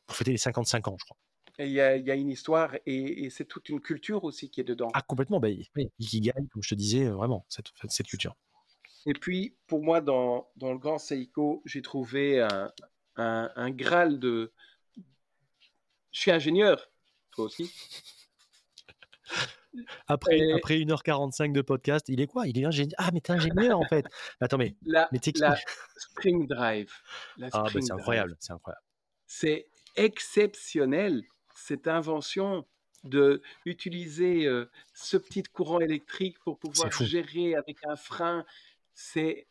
pour 0.07 0.15
fêter 0.15 0.31
les 0.31 0.37
55 0.37 0.87
ans, 0.87 0.95
je 0.97 1.03
crois. 1.03 1.17
Il 1.59 1.67
y, 1.67 1.81
a, 1.81 1.97
y, 1.97 2.09
a 2.09 2.15
une 2.15 2.29
histoire 2.29 2.73
et, 2.85 3.29
c'est 3.29 3.45
toute 3.45 3.69
une 3.69 3.81
culture 3.81 4.23
aussi 4.23 4.49
qui 4.49 4.61
est 4.61 4.63
dedans. 4.63 4.87
Ah, 4.93 5.01
complètement. 5.01 5.39
Bah, 5.39 5.49
oui, 5.75 5.91
Ikigai, 5.99 6.31
comme 6.51 6.63
je 6.63 6.69
te 6.69 6.75
disais, 6.75 7.09
vraiment, 7.09 7.45
cette, 7.49 7.67
cette 7.89 8.07
culture. 8.07 8.35
Et 9.05 9.13
puis, 9.13 9.57
pour 9.67 9.83
moi, 9.83 10.01
dans, 10.01 10.47
dans 10.55 10.71
le 10.71 10.79
grand 10.79 10.97
Seiko, 10.97 11.61
j'ai 11.65 11.81
trouvé 11.81 12.39
un, 12.41 12.71
un, 13.17 13.51
un 13.55 13.69
Graal 13.71 14.19
de, 14.19 14.53
je 16.13 16.21
suis 16.21 16.31
ingénieur, 16.31 16.89
toi 17.31 17.45
aussi. 17.45 17.69
Après, 20.07 20.51
après 20.53 20.75
1h45 20.75 21.51
de 21.51 21.61
podcast, 21.61 22.07
il 22.07 22.21
est 22.21 22.27
quoi? 22.27 22.47
Il 22.47 22.59
est 22.59 22.65
ingénieur. 22.65 22.93
Ah, 22.99 23.09
mais 23.11 23.21
t'es 23.21 23.33
ingénieur 23.33 23.79
en 23.79 23.85
fait. 23.85 24.05
Attends, 24.39 24.57
mais, 24.57 24.75
la, 24.85 25.09
mais 25.11 25.19
la 25.37 25.57
Spring 25.97 26.47
Drive. 26.47 26.93
ah, 27.51 27.63
bah, 27.63 27.69
c'est 27.73 27.91
incroyable, 27.91 28.37
c'est 28.39 28.53
incroyable. 28.53 28.83
C'est 29.25 29.67
exceptionnel 29.95 31.23
cette 31.55 31.87
invention 31.87 32.65
de 33.03 33.41
utiliser 33.65 34.45
euh, 34.45 34.69
ce 34.93 35.17
petit 35.17 35.43
courant 35.43 35.79
électrique 35.79 36.37
pour 36.43 36.59
pouvoir 36.59 36.91
gérer 36.91 37.55
avec 37.55 37.77
un 37.85 37.95
frein. 37.95 38.45
C'est 38.93 39.47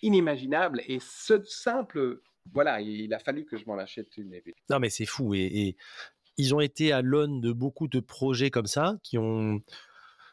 inimaginable 0.00 0.82
et 0.86 0.98
ce 1.00 1.42
simple 1.44 2.20
voilà, 2.52 2.80
il 2.80 3.12
a 3.14 3.18
fallu 3.18 3.44
que 3.44 3.56
je 3.56 3.64
m'en 3.66 3.78
achète 3.78 4.16
une. 4.16 4.40
Non, 4.70 4.78
mais 4.78 4.90
c'est 4.90 5.06
fou. 5.06 5.34
Et, 5.34 5.76
ils 6.36 6.52
ont 6.52 6.60
été 6.60 6.90
à 6.90 7.00
l'aune 7.00 7.40
de 7.40 7.52
beaucoup 7.52 7.86
de 7.86 8.00
projets 8.00 8.50
comme 8.50 8.66
ça 8.66 8.96
qui 9.02 9.18
ont. 9.18 9.60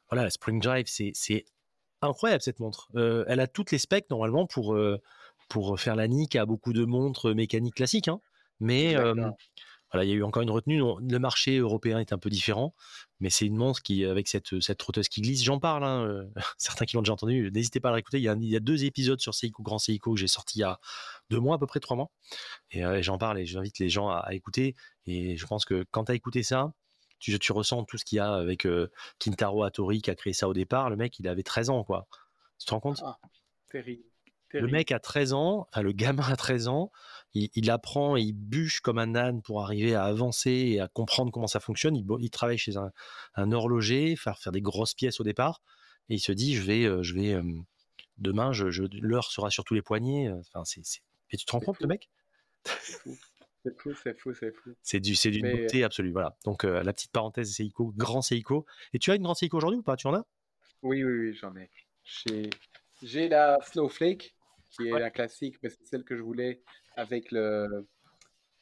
Voilà, 0.10 0.24
la 0.24 0.30
Spring 0.30 0.60
Drive, 0.60 0.88
c'est 0.88 1.46
incroyable 2.02 2.42
cette 2.42 2.60
montre. 2.60 2.90
Euh, 2.96 3.24
elle 3.28 3.40
a 3.40 3.48
toutes 3.48 3.72
les 3.72 3.78
specs 3.78 4.10
normalement 4.10 4.46
pour, 4.48 4.74
euh, 4.74 5.00
pour 5.48 5.80
faire 5.80 5.96
la 5.96 6.08
nique 6.08 6.36
à 6.36 6.46
beaucoup 6.46 6.74
de 6.74 6.84
montres 6.84 7.34
mécaniques 7.36 7.76
classiques. 7.76 8.08
Hein. 8.08 8.20
Mais 8.60 8.96
il 9.94 10.10
y 10.10 10.12
a 10.12 10.16
eu 10.16 10.24
encore 10.24 10.42
une 10.42 10.50
retenue. 10.50 10.80
Le 10.80 11.20
marché 11.20 11.58
européen 11.58 12.00
est 12.00 12.14
un 12.14 12.18
peu 12.18 12.30
différent, 12.30 12.74
mais 13.20 13.30
c'est 13.30 13.46
une 13.46 13.58
montre 13.58 13.82
qui, 13.82 14.06
avec 14.06 14.28
cette, 14.28 14.60
cette 14.62 14.78
trotteuse 14.78 15.10
qui 15.10 15.22
glisse, 15.22 15.44
j'en 15.44 15.60
parle. 15.60 15.84
Hein, 15.84 16.06
euh, 16.06 16.26
certains 16.58 16.86
qui 16.86 16.96
l'ont 16.96 17.02
déjà 17.02 17.14
entendu, 17.14 17.52
n'hésitez 17.54 17.80
pas 17.80 17.90
à 17.90 17.92
la 17.92 17.96
réécouter. 17.96 18.18
Il 18.18 18.24
y, 18.24 18.30
a, 18.30 18.36
il 18.36 18.50
y 18.50 18.56
a 18.56 18.62
deux 18.62 18.86
épisodes 18.86 19.20
sur 19.20 19.34
Seiko, 19.34 19.64
Grand 19.64 19.80
Seiko, 19.80 20.14
que 20.14 20.20
j'ai 20.20 20.28
sorti 20.28 20.60
il 20.60 20.62
y 20.62 20.64
a 20.64 20.80
deux 21.30 21.40
mois, 21.40 21.56
à 21.56 21.60
peu 21.60 21.68
près 21.68 21.80
trois 21.80 21.98
mois. 21.98 22.10
Et, 22.72 22.86
euh, 22.86 23.02
j'en 23.02 23.18
parle 23.18 23.40
et 23.40 23.46
j'invite 23.46 23.80
les 23.80 23.90
gens 23.90 24.10
à, 24.10 24.34
écouter. 24.34 24.76
Et 25.06 25.36
je 25.36 25.46
pense 25.46 25.66
que 25.66 25.86
quand 25.92 26.06
tu 26.06 26.12
as 26.14 26.16
écouté 26.16 26.44
ça, 26.44 26.72
tu, 27.20 27.38
tu, 27.38 27.52
ressens 27.52 27.84
tout 27.84 27.98
ce 27.98 28.06
qu'il 28.06 28.16
y 28.18 28.20
a 28.20 28.34
avec 28.34 28.66
euh, 28.66 28.90
Kintaro 29.20 29.64
Hattori 29.64 30.02
qui 30.02 30.10
a 30.10 30.16
créé 30.16 30.34
ça 30.34 30.48
au 30.48 30.54
départ. 30.54 30.90
Le 30.90 30.96
mec, 30.96 31.20
il 31.20 31.28
avait 31.28 31.44
13 31.44 31.70
ans, 31.70 31.84
quoi. 31.84 32.08
Tu 32.60 32.66
te 32.66 32.72
rends 32.72 32.80
compte? 32.80 33.02
Ah, 33.04 33.20
terrible. 33.70 34.11
Le 34.54 34.68
mec 34.68 34.92
a 34.92 35.00
13 35.00 35.34
ans, 35.34 35.68
enfin 35.70 35.82
le 35.82 35.92
gamin 35.92 36.24
a 36.24 36.36
13 36.36 36.68
ans, 36.68 36.92
il, 37.34 37.72
apprend 37.72 38.18
et 38.18 38.22
il 38.22 38.34
bûche 38.34 38.82
comme 38.82 38.98
un 38.98 39.16
âne 39.16 39.42
pour 39.42 39.64
arriver 39.64 39.96
à 39.96 40.04
avancer 40.04 40.52
et 40.52 40.80
à 40.80 40.88
comprendre 40.88 41.32
comment 41.32 41.48
ça 41.48 41.60
fonctionne. 41.60 41.96
Il, 41.96 42.30
travaille 42.30 42.58
chez 42.58 42.74
un, 42.78 43.52
horloger, 43.52 44.16
faire, 44.16 44.38
faire 44.40 44.52
des 44.52 44.62
grosses 44.62 44.94
pièces 44.94 45.20
au 45.20 45.24
départ, 45.24 45.62
et 46.10 46.16
il 46.16 46.20
se 46.20 46.32
dit 46.32 46.56
je 46.56 46.62
vais, 46.62 46.84
euh, 46.84 47.04
je 47.04 47.14
vais 47.14 47.34
euh, 47.34 47.44
demain, 48.18 48.52
je, 48.52 48.84
l'heure 49.00 49.32
sera 49.32 49.50
sur 49.50 49.64
tous 49.64 49.74
les 49.74 49.82
poignets. 49.82 50.28
Euh, 50.28 50.42
enfin, 50.54 50.64
c'est, 50.66 50.82
Et 51.32 51.38
tu 51.38 51.46
te 51.46 51.52
rends 51.52 51.62
compte, 51.62 51.80
le 51.80 51.88
mec? 51.88 52.10
C'est 53.64 53.80
fou, 53.80 53.94
c'est 53.94 54.20
fou, 54.20 54.34
c'est 54.34 54.52
fou. 54.52 54.72
C'est 54.82 55.00
du, 55.00 55.14
c'est 55.14 55.30
d'une 55.30 55.50
beauté 55.50 55.84
absolue. 55.84 56.12
Voilà. 56.12 56.36
Donc 56.46 56.64
la 56.64 56.94
petite 56.94 57.12
parenthèse 57.12 57.54
Seiko, 57.54 57.94
grand 57.96 58.24
Seiko. 58.24 58.66
Et 58.94 58.98
tu 58.98 59.12
as 59.12 59.16
une 59.16 59.22
grande 59.22 59.36
Seiko 59.36 59.58
aujourd'hui 59.58 59.78
ou 59.78 59.84
pas? 59.84 59.96
Tu 59.96 60.08
en 60.08 60.16
as? 60.16 60.26
Oui, 60.82 61.04
oui, 61.04 61.30
oui, 61.30 61.34
j'en 61.36 61.56
ai. 61.56 61.70
J'ai, 62.04 62.50
j'ai 63.04 63.30
la 63.30 63.60
Snowflake 63.62 64.36
qui 64.72 64.88
est 64.88 65.00
la 65.00 65.12
classique, 65.12 65.58
mais 65.62 65.70
c'est 65.70 65.86
celle 65.86 66.04
que 66.04 66.16
je 66.16 66.22
voulais 66.22 66.62
avec 66.96 67.32
le, 67.32 67.88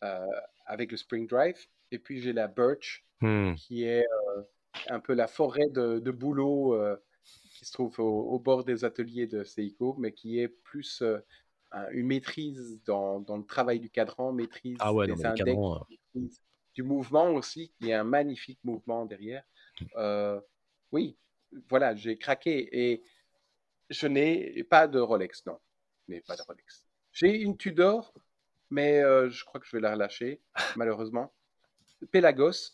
euh, 0.03 0.25
avec 0.65 0.91
le 0.91 0.97
Spring 0.97 1.27
Drive. 1.27 1.57
Et 1.91 1.99
puis 1.99 2.21
j'ai 2.21 2.33
la 2.33 2.47
Birch, 2.47 3.05
hmm. 3.21 3.55
qui 3.55 3.83
est 3.83 4.05
euh, 4.05 4.41
un 4.87 4.99
peu 4.99 5.13
la 5.13 5.27
forêt 5.27 5.69
de, 5.69 5.99
de 5.99 6.11
boulot 6.11 6.75
euh, 6.75 6.95
qui 7.23 7.65
se 7.65 7.71
trouve 7.73 7.99
au, 7.99 8.39
bord 8.39 8.63
des 8.63 8.85
ateliers 8.85 9.27
de 9.27 9.43
Seiko, 9.43 9.95
mais 9.99 10.13
qui 10.13 10.39
est 10.39 10.47
plus 10.47 11.03
une 11.91 12.07
maîtrise 12.07 12.79
dans, 12.85 13.19
dans, 13.19 13.37
le 13.37 13.43
travail 13.45 13.79
du 13.79 13.89
cadran, 13.89 14.31
maîtrise 14.31 14.77
ah 14.79 14.93
ouais, 14.93 15.07
des 15.07 15.25
index, 15.25 15.59
maîtrise 15.89 16.41
du 16.73 16.83
mouvement 16.83 17.31
aussi, 17.31 17.73
qui 17.77 17.89
est 17.89 17.93
un 17.93 18.05
magnifique 18.05 18.59
mouvement 18.63 19.05
derrière. 19.05 19.43
Hmm. 19.95 20.39
oui, 20.91 21.17
voilà, 21.69 21.95
j'ai 21.95 22.17
craqué 22.17 22.69
et 22.71 23.03
je 23.89 24.07
n'ai 24.07 24.63
pas 24.63 24.87
de 24.87 24.99
Rolex, 24.99 25.45
non 25.45 25.59
mais 26.09 26.21
pas 26.21 26.35
de 26.35 26.41
Rolex. 26.41 26.85
J'ai 27.13 27.41
une 27.41 27.55
Tudor, 27.55 28.13
mais 28.69 29.01
euh, 29.01 29.29
je 29.29 29.45
crois 29.45 29.61
que 29.61 29.67
je 29.67 29.77
vais 29.77 29.81
la 29.81 29.93
relâcher, 29.93 30.41
malheureusement. 30.75 31.33
Pelagos. 32.11 32.73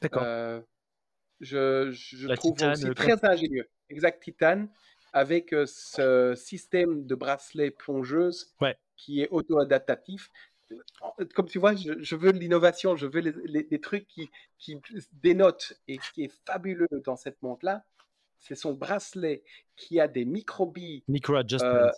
D'accord. 0.00 0.22
Euh, 0.24 0.60
je, 1.40 1.90
je 1.92 2.28
trouve 2.34 2.56
aussi 2.62 2.90
très 2.94 3.24
ingénieux. 3.24 3.68
Exact, 3.88 4.22
titane, 4.22 4.68
avec 5.12 5.52
euh, 5.52 5.66
ce 5.66 6.34
système 6.36 7.06
de 7.06 7.14
bracelet 7.14 7.70
plongeuse 7.70 8.54
qui 8.96 9.22
est 9.22 9.28
auto-adaptatif. 9.30 10.30
Comme 11.34 11.46
tu 11.46 11.58
vois, 11.58 11.74
je, 11.74 12.16
veux 12.16 12.32
l'innovation, 12.32 12.96
je 12.96 13.06
veux 13.06 13.20
les, 13.20 13.80
trucs 13.80 14.06
qui, 14.08 14.30
qui 14.58 14.80
dénotent. 15.12 15.74
Et 15.86 15.98
qui 15.98 16.24
est 16.24 16.32
fabuleux 16.46 16.88
dans 17.04 17.16
cette 17.16 17.40
montre-là, 17.42 17.84
c'est 18.38 18.54
son 18.54 18.72
bracelet 18.72 19.44
qui 19.76 20.00
a 20.00 20.08
des 20.08 20.24
micro-billes. 20.24 21.04
Micro-adjustments. 21.08 21.90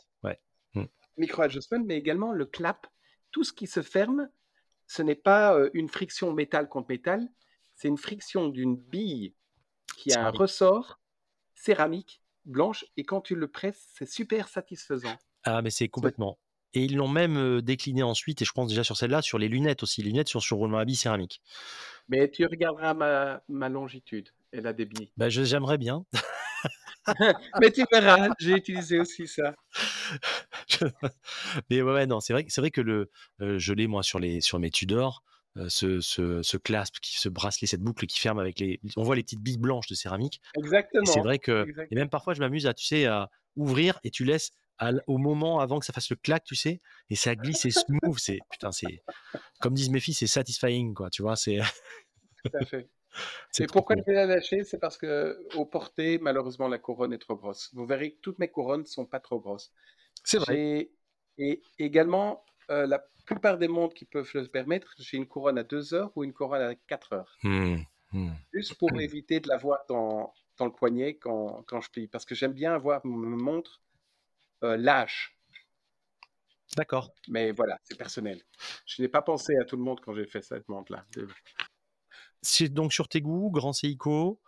Micro-adjustment, 1.16 1.84
mais 1.84 1.96
également 1.96 2.32
le 2.32 2.46
clap. 2.46 2.86
Tout 3.30 3.44
ce 3.44 3.52
qui 3.52 3.66
se 3.66 3.82
ferme, 3.82 4.28
ce 4.86 5.02
n'est 5.02 5.14
pas 5.14 5.54
euh, 5.54 5.70
une 5.74 5.88
friction 5.88 6.32
métal 6.32 6.68
contre 6.68 6.88
métal, 6.88 7.28
c'est 7.74 7.88
une 7.88 7.98
friction 7.98 8.48
d'une 8.48 8.76
bille 8.76 9.34
qui 9.98 10.12
a 10.12 10.26
un 10.26 10.30
ressort 10.30 10.98
céramique 11.54 12.22
blanche 12.44 12.84
et 12.96 13.04
quand 13.04 13.20
tu 13.20 13.34
le 13.34 13.48
presses, 13.48 13.88
c'est 13.94 14.08
super 14.08 14.48
satisfaisant. 14.48 15.16
Ah, 15.44 15.62
mais 15.62 15.70
c'est 15.70 15.88
complètement. 15.88 16.38
Et 16.74 16.84
ils 16.84 16.96
l'ont 16.96 17.08
même 17.08 17.36
euh, 17.36 17.62
décliné 17.62 18.02
ensuite, 18.02 18.42
et 18.42 18.44
je 18.44 18.52
pense 18.52 18.68
déjà 18.68 18.84
sur 18.84 18.96
celle-là, 18.96 19.22
sur 19.22 19.38
les 19.38 19.48
lunettes 19.48 19.82
aussi. 19.82 20.02
Les 20.02 20.10
lunettes 20.10 20.28
sur, 20.28 20.42
sur 20.42 20.58
roulement 20.58 20.78
à 20.78 20.84
billes 20.84 20.96
céramique. 20.96 21.40
Mais 22.08 22.30
tu 22.30 22.44
regarderas 22.44 22.94
ma, 22.94 23.42
ma 23.48 23.68
longitude. 23.68 24.30
Elle 24.52 24.66
a 24.66 24.72
des 24.72 24.84
billes. 24.84 25.10
Bah, 25.16 25.28
j'aimerais 25.28 25.78
bien. 25.78 26.04
mais 27.60 27.70
tu 27.70 27.84
verras, 27.90 28.28
j'ai 28.38 28.52
utilisé 28.52 28.98
aussi 28.98 29.26
ça. 29.26 29.54
mais 31.70 31.82
ouais, 31.82 32.06
non, 32.06 32.20
c'est 32.20 32.32
vrai, 32.32 32.44
c'est 32.48 32.60
vrai 32.60 32.70
que 32.70 32.80
le, 32.80 33.10
euh, 33.40 33.58
je 33.58 33.72
l'ai 33.72 33.86
moi 33.86 34.02
sur 34.02 34.18
les, 34.18 34.40
sur 34.40 34.58
mes 34.58 34.70
Tudor. 34.70 35.22
Euh, 35.56 35.70
ce, 35.70 36.00
ce, 36.02 36.42
ce, 36.42 36.58
clasp, 36.58 36.96
qui, 37.00 37.18
ce 37.18 37.30
bracelet, 37.30 37.66
cette 37.66 37.80
boucle 37.80 38.04
qui 38.06 38.18
ferme 38.18 38.38
avec 38.38 38.60
les. 38.60 38.78
On 38.96 39.02
voit 39.02 39.16
les 39.16 39.22
petites 39.22 39.40
billes 39.40 39.56
blanches 39.56 39.86
de 39.86 39.94
céramique. 39.94 40.42
Exactement. 40.54 41.06
C'est 41.06 41.20
vrai 41.20 41.38
que. 41.38 41.66
Et 41.90 41.94
même 41.94 42.10
parfois, 42.10 42.34
je 42.34 42.40
m'amuse 42.40 42.66
à, 42.66 42.74
tu 42.74 42.84
sais, 42.84 43.06
à 43.06 43.30
ouvrir 43.56 43.98
et 44.04 44.10
tu 44.10 44.24
laisses 44.24 44.52
au 45.06 45.16
moment 45.16 45.60
avant 45.60 45.78
que 45.78 45.86
ça 45.86 45.94
fasse 45.94 46.10
le 46.10 46.16
clac, 46.16 46.44
tu 46.44 46.54
sais, 46.54 46.82
et 47.08 47.16
ça 47.16 47.34
glisse 47.34 47.64
et 47.64 47.70
smooth. 47.70 48.18
C'est 48.18 48.38
putain, 48.50 48.70
c'est 48.70 49.02
comme 49.60 49.72
disent 49.72 49.88
mes 49.88 50.00
filles, 50.00 50.12
c'est 50.12 50.26
satisfying, 50.26 50.92
quoi. 50.92 51.08
Tu 51.08 51.22
vois, 51.22 51.36
c'est. 51.36 51.58
Tout 52.44 52.50
à 52.60 52.64
fait. 52.64 52.88
Et 53.60 53.66
pourquoi 53.66 53.96
je 53.96 54.02
vais 54.02 54.12
la 54.12 54.26
lâcher 54.26 54.62
C'est 54.64 54.78
parce 54.78 54.98
que 54.98 55.38
au 55.54 55.64
porté, 55.64 56.18
malheureusement, 56.18 56.68
la 56.68 56.78
couronne 56.78 57.14
est 57.14 57.18
trop 57.18 57.34
grosse. 57.34 57.70
Vous 57.72 57.86
verrez 57.86 58.12
que 58.12 58.20
toutes 58.20 58.38
mes 58.38 58.48
couronnes 58.48 58.82
ne 58.82 58.86
sont 58.86 59.06
pas 59.06 59.20
trop 59.20 59.40
grosses. 59.40 59.72
C'est 60.26 60.38
vrai. 60.38 60.90
Et 61.38 61.62
également, 61.78 62.44
euh, 62.70 62.86
la 62.86 62.98
plupart 63.26 63.58
des 63.58 63.68
montres 63.68 63.94
qui 63.94 64.04
peuvent 64.04 64.28
le 64.34 64.46
permettre, 64.48 64.94
j'ai 64.98 65.16
une 65.16 65.26
couronne 65.26 65.58
à 65.58 65.62
2 65.62 65.94
heures 65.94 66.10
ou 66.16 66.24
une 66.24 66.32
couronne 66.32 66.62
à 66.62 66.74
4 66.74 67.12
heures. 67.12 67.38
Mmh, 67.42 67.76
mmh. 68.12 68.32
Juste 68.52 68.74
pour 68.74 68.92
éviter 69.00 69.38
de 69.40 69.48
l'avoir 69.48 69.84
dans, 69.88 70.34
dans 70.58 70.64
le 70.64 70.72
poignet 70.72 71.16
quand, 71.16 71.62
quand, 71.68 71.80
je 71.80 71.90
plie. 71.90 72.08
Parce 72.08 72.24
que 72.24 72.34
j'aime 72.34 72.52
bien 72.52 72.74
avoir 72.74 73.04
mon 73.04 73.36
montre 73.36 73.80
euh, 74.64 74.76
lâche. 74.76 75.38
D'accord. 76.76 77.14
Mais 77.28 77.52
voilà, 77.52 77.78
c'est 77.84 77.96
personnel. 77.96 78.42
Je 78.84 79.02
n'ai 79.02 79.08
pas 79.08 79.22
pensé 79.22 79.56
à 79.60 79.64
tout 79.64 79.76
le 79.76 79.82
monde 79.82 80.00
quand 80.00 80.14
j'ai 80.14 80.26
fait 80.26 80.42
cette 80.42 80.68
montre-là. 80.68 81.06
C'est 82.42 82.68
donc 82.68 82.92
sur 82.92 83.08
tes 83.08 83.20
goûts, 83.20 83.50
Grand 83.50 83.72
Seiko. 83.72 84.40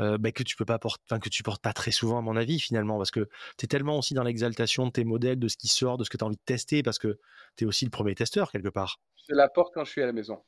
Euh, 0.00 0.18
bah, 0.18 0.32
que 0.32 0.42
tu 0.42 0.56
peux 0.56 0.64
pas 0.64 0.78
porter, 0.78 1.18
que 1.20 1.28
tu 1.28 1.42
portes 1.42 1.62
pas 1.62 1.72
très 1.72 1.90
souvent 1.90 2.18
à 2.18 2.22
mon 2.22 2.36
avis 2.36 2.58
finalement, 2.58 2.96
parce 2.96 3.10
que 3.10 3.28
tu 3.58 3.64
es 3.64 3.68
tellement 3.68 3.98
aussi 3.98 4.14
dans 4.14 4.22
l'exaltation 4.22 4.86
de 4.86 4.92
tes 4.92 5.04
modèles, 5.04 5.38
de 5.38 5.48
ce 5.48 5.56
qui 5.56 5.68
sort, 5.68 5.98
de 5.98 6.04
ce 6.04 6.10
que 6.10 6.16
tu 6.16 6.24
as 6.24 6.26
envie 6.26 6.36
de 6.36 6.42
tester, 6.44 6.82
parce 6.82 6.98
que 6.98 7.18
tu 7.56 7.64
es 7.64 7.66
aussi 7.66 7.84
le 7.84 7.90
premier 7.90 8.14
testeur 8.14 8.50
quelque 8.50 8.68
part. 8.68 9.00
Je 9.28 9.34
la 9.34 9.48
porte 9.48 9.72
quand 9.72 9.84
je 9.84 9.90
suis 9.90 10.02
à 10.02 10.06
la 10.06 10.12
maison. 10.12 10.42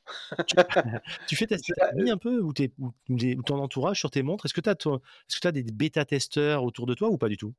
tu, 1.28 1.36
fais 1.36 1.46
tester 1.46 1.72
ta 1.74 1.88
famille 1.88 2.10
un 2.10 2.16
peu 2.16 2.40
ou, 2.40 2.52
ton 2.52 3.58
entourage 3.58 3.98
sur 4.00 4.10
tes 4.10 4.22
montres 4.22 4.46
Est-ce 4.46 4.54
que 4.54 4.60
tu 4.60 4.68
as, 4.68 4.72
est 4.72 5.46
as, 5.46 5.52
des 5.52 5.62
bêta-testeurs 5.62 6.64
autour 6.64 6.86
de 6.86 6.94
toi 6.94 7.08
ou 7.08 7.18
pas 7.18 7.28
du 7.28 7.36
tout? 7.36 7.54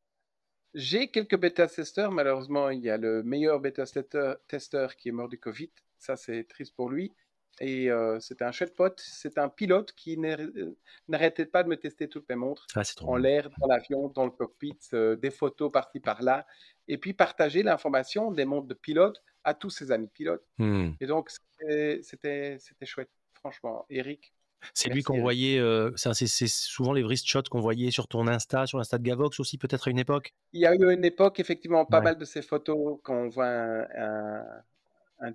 J'ai 0.73 1.09
quelques 1.09 1.37
bêta-testeurs. 1.37 2.11
Malheureusement, 2.11 2.69
il 2.69 2.81
y 2.81 2.89
a 2.89 2.97
le 2.97 3.23
meilleur 3.23 3.61
bêta-testeur 3.61 4.95
qui 4.97 5.07
est 5.07 5.13
mort 5.13 5.29
du 5.29 5.39
Covid. 5.39 5.71
Ça, 5.99 6.17
c'est 6.17 6.43
triste 6.43 6.75
pour 6.75 6.89
lui. 6.89 7.13
Et 7.61 7.89
euh, 7.89 8.19
c'était 8.19 8.43
un 8.43 8.51
chouette 8.51 8.75
pote. 8.75 9.01
C'est 9.03 9.37
un 9.37 9.49
pilote 9.49 9.93
qui 9.93 10.17
euh, 10.17 10.71
n'arrêtait 11.07 11.45
pas 11.45 11.63
de 11.63 11.69
me 11.69 11.77
tester 11.77 12.09
toutes 12.09 12.27
mes 12.29 12.35
montres 12.35 12.67
ah, 12.75 12.81
en 13.03 13.15
l'air, 13.15 13.49
dans 13.59 13.67
l'avion, 13.67 14.09
dans 14.09 14.25
le 14.25 14.31
cockpit, 14.31 14.77
euh, 14.93 15.15
des 15.15 15.31
photos 15.31 15.71
par-ci 15.71 15.99
par-là. 15.99 16.45
Et 16.87 16.97
puis 16.97 17.13
partager 17.13 17.63
l'information 17.63 18.31
des 18.31 18.45
montres 18.45 18.67
de 18.67 18.73
pilote 18.73 19.23
à 19.43 19.53
tous 19.53 19.69
ses 19.69 19.91
amis 19.91 20.07
pilotes. 20.07 20.45
Mmh. 20.57 20.91
Et 20.99 21.07
donc, 21.07 21.29
c'était 21.29 22.57
chouette, 22.83 23.09
franchement. 23.33 23.85
Eric. 23.89 24.33
C'est 24.73 24.89
lui 24.89 25.03
qu'on 25.03 25.21
voyait, 25.21 25.61
c'est 25.95 26.47
souvent 26.47 26.91
les 26.91 27.03
wrist 27.03 27.27
shots 27.27 27.43
qu'on 27.51 27.59
voyait 27.59 27.91
sur 27.91 28.07
ton 28.07 28.27
Insta, 28.27 28.65
sur 28.65 28.79
l'Insta 28.79 28.97
de 28.97 29.03
Gavox 29.03 29.39
aussi, 29.39 29.59
peut-être 29.59 29.87
à 29.87 29.91
une 29.91 29.99
époque? 29.99 30.33
Il 30.53 30.61
y 30.61 30.65
a 30.65 30.73
eu 30.73 30.91
une 30.91 31.05
époque, 31.05 31.39
effectivement, 31.39 31.85
pas 31.85 32.01
mal 32.01 32.17
de 32.17 32.25
ces 32.25 32.41
photos 32.41 32.97
quand 33.03 33.13
on 33.15 33.29
voit 33.29 33.45
un, 33.45 33.81
un 33.95 34.43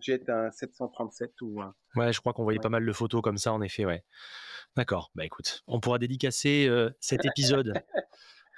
jet, 0.00 0.28
un 0.28 0.50
737 0.50 1.40
ou 1.42 1.60
un... 1.60 1.74
Ouais, 1.96 2.12
je 2.12 2.20
crois 2.20 2.32
qu'on 2.32 2.44
voyait 2.44 2.58
pas 2.58 2.68
mal 2.68 2.84
de 2.84 2.92
photos 2.92 3.22
comme 3.22 3.38
ça, 3.38 3.52
en 3.52 3.62
effet, 3.62 3.84
ouais. 3.84 4.04
D'accord, 4.76 5.10
bah 5.14 5.24
écoute, 5.24 5.62
on 5.66 5.80
pourra 5.80 5.98
dédicacer 5.98 6.66
euh, 6.68 6.90
cet 7.00 7.24
épisode. 7.24 7.74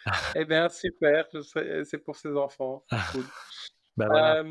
eh 0.37 0.45
bien, 0.45 0.69
super, 0.69 1.27
c'est 1.85 1.99
pour 1.99 2.17
ses 2.17 2.37
enfants. 2.37 2.85
Cool. 3.13 3.25
bah 3.97 4.07
voilà, 4.09 4.45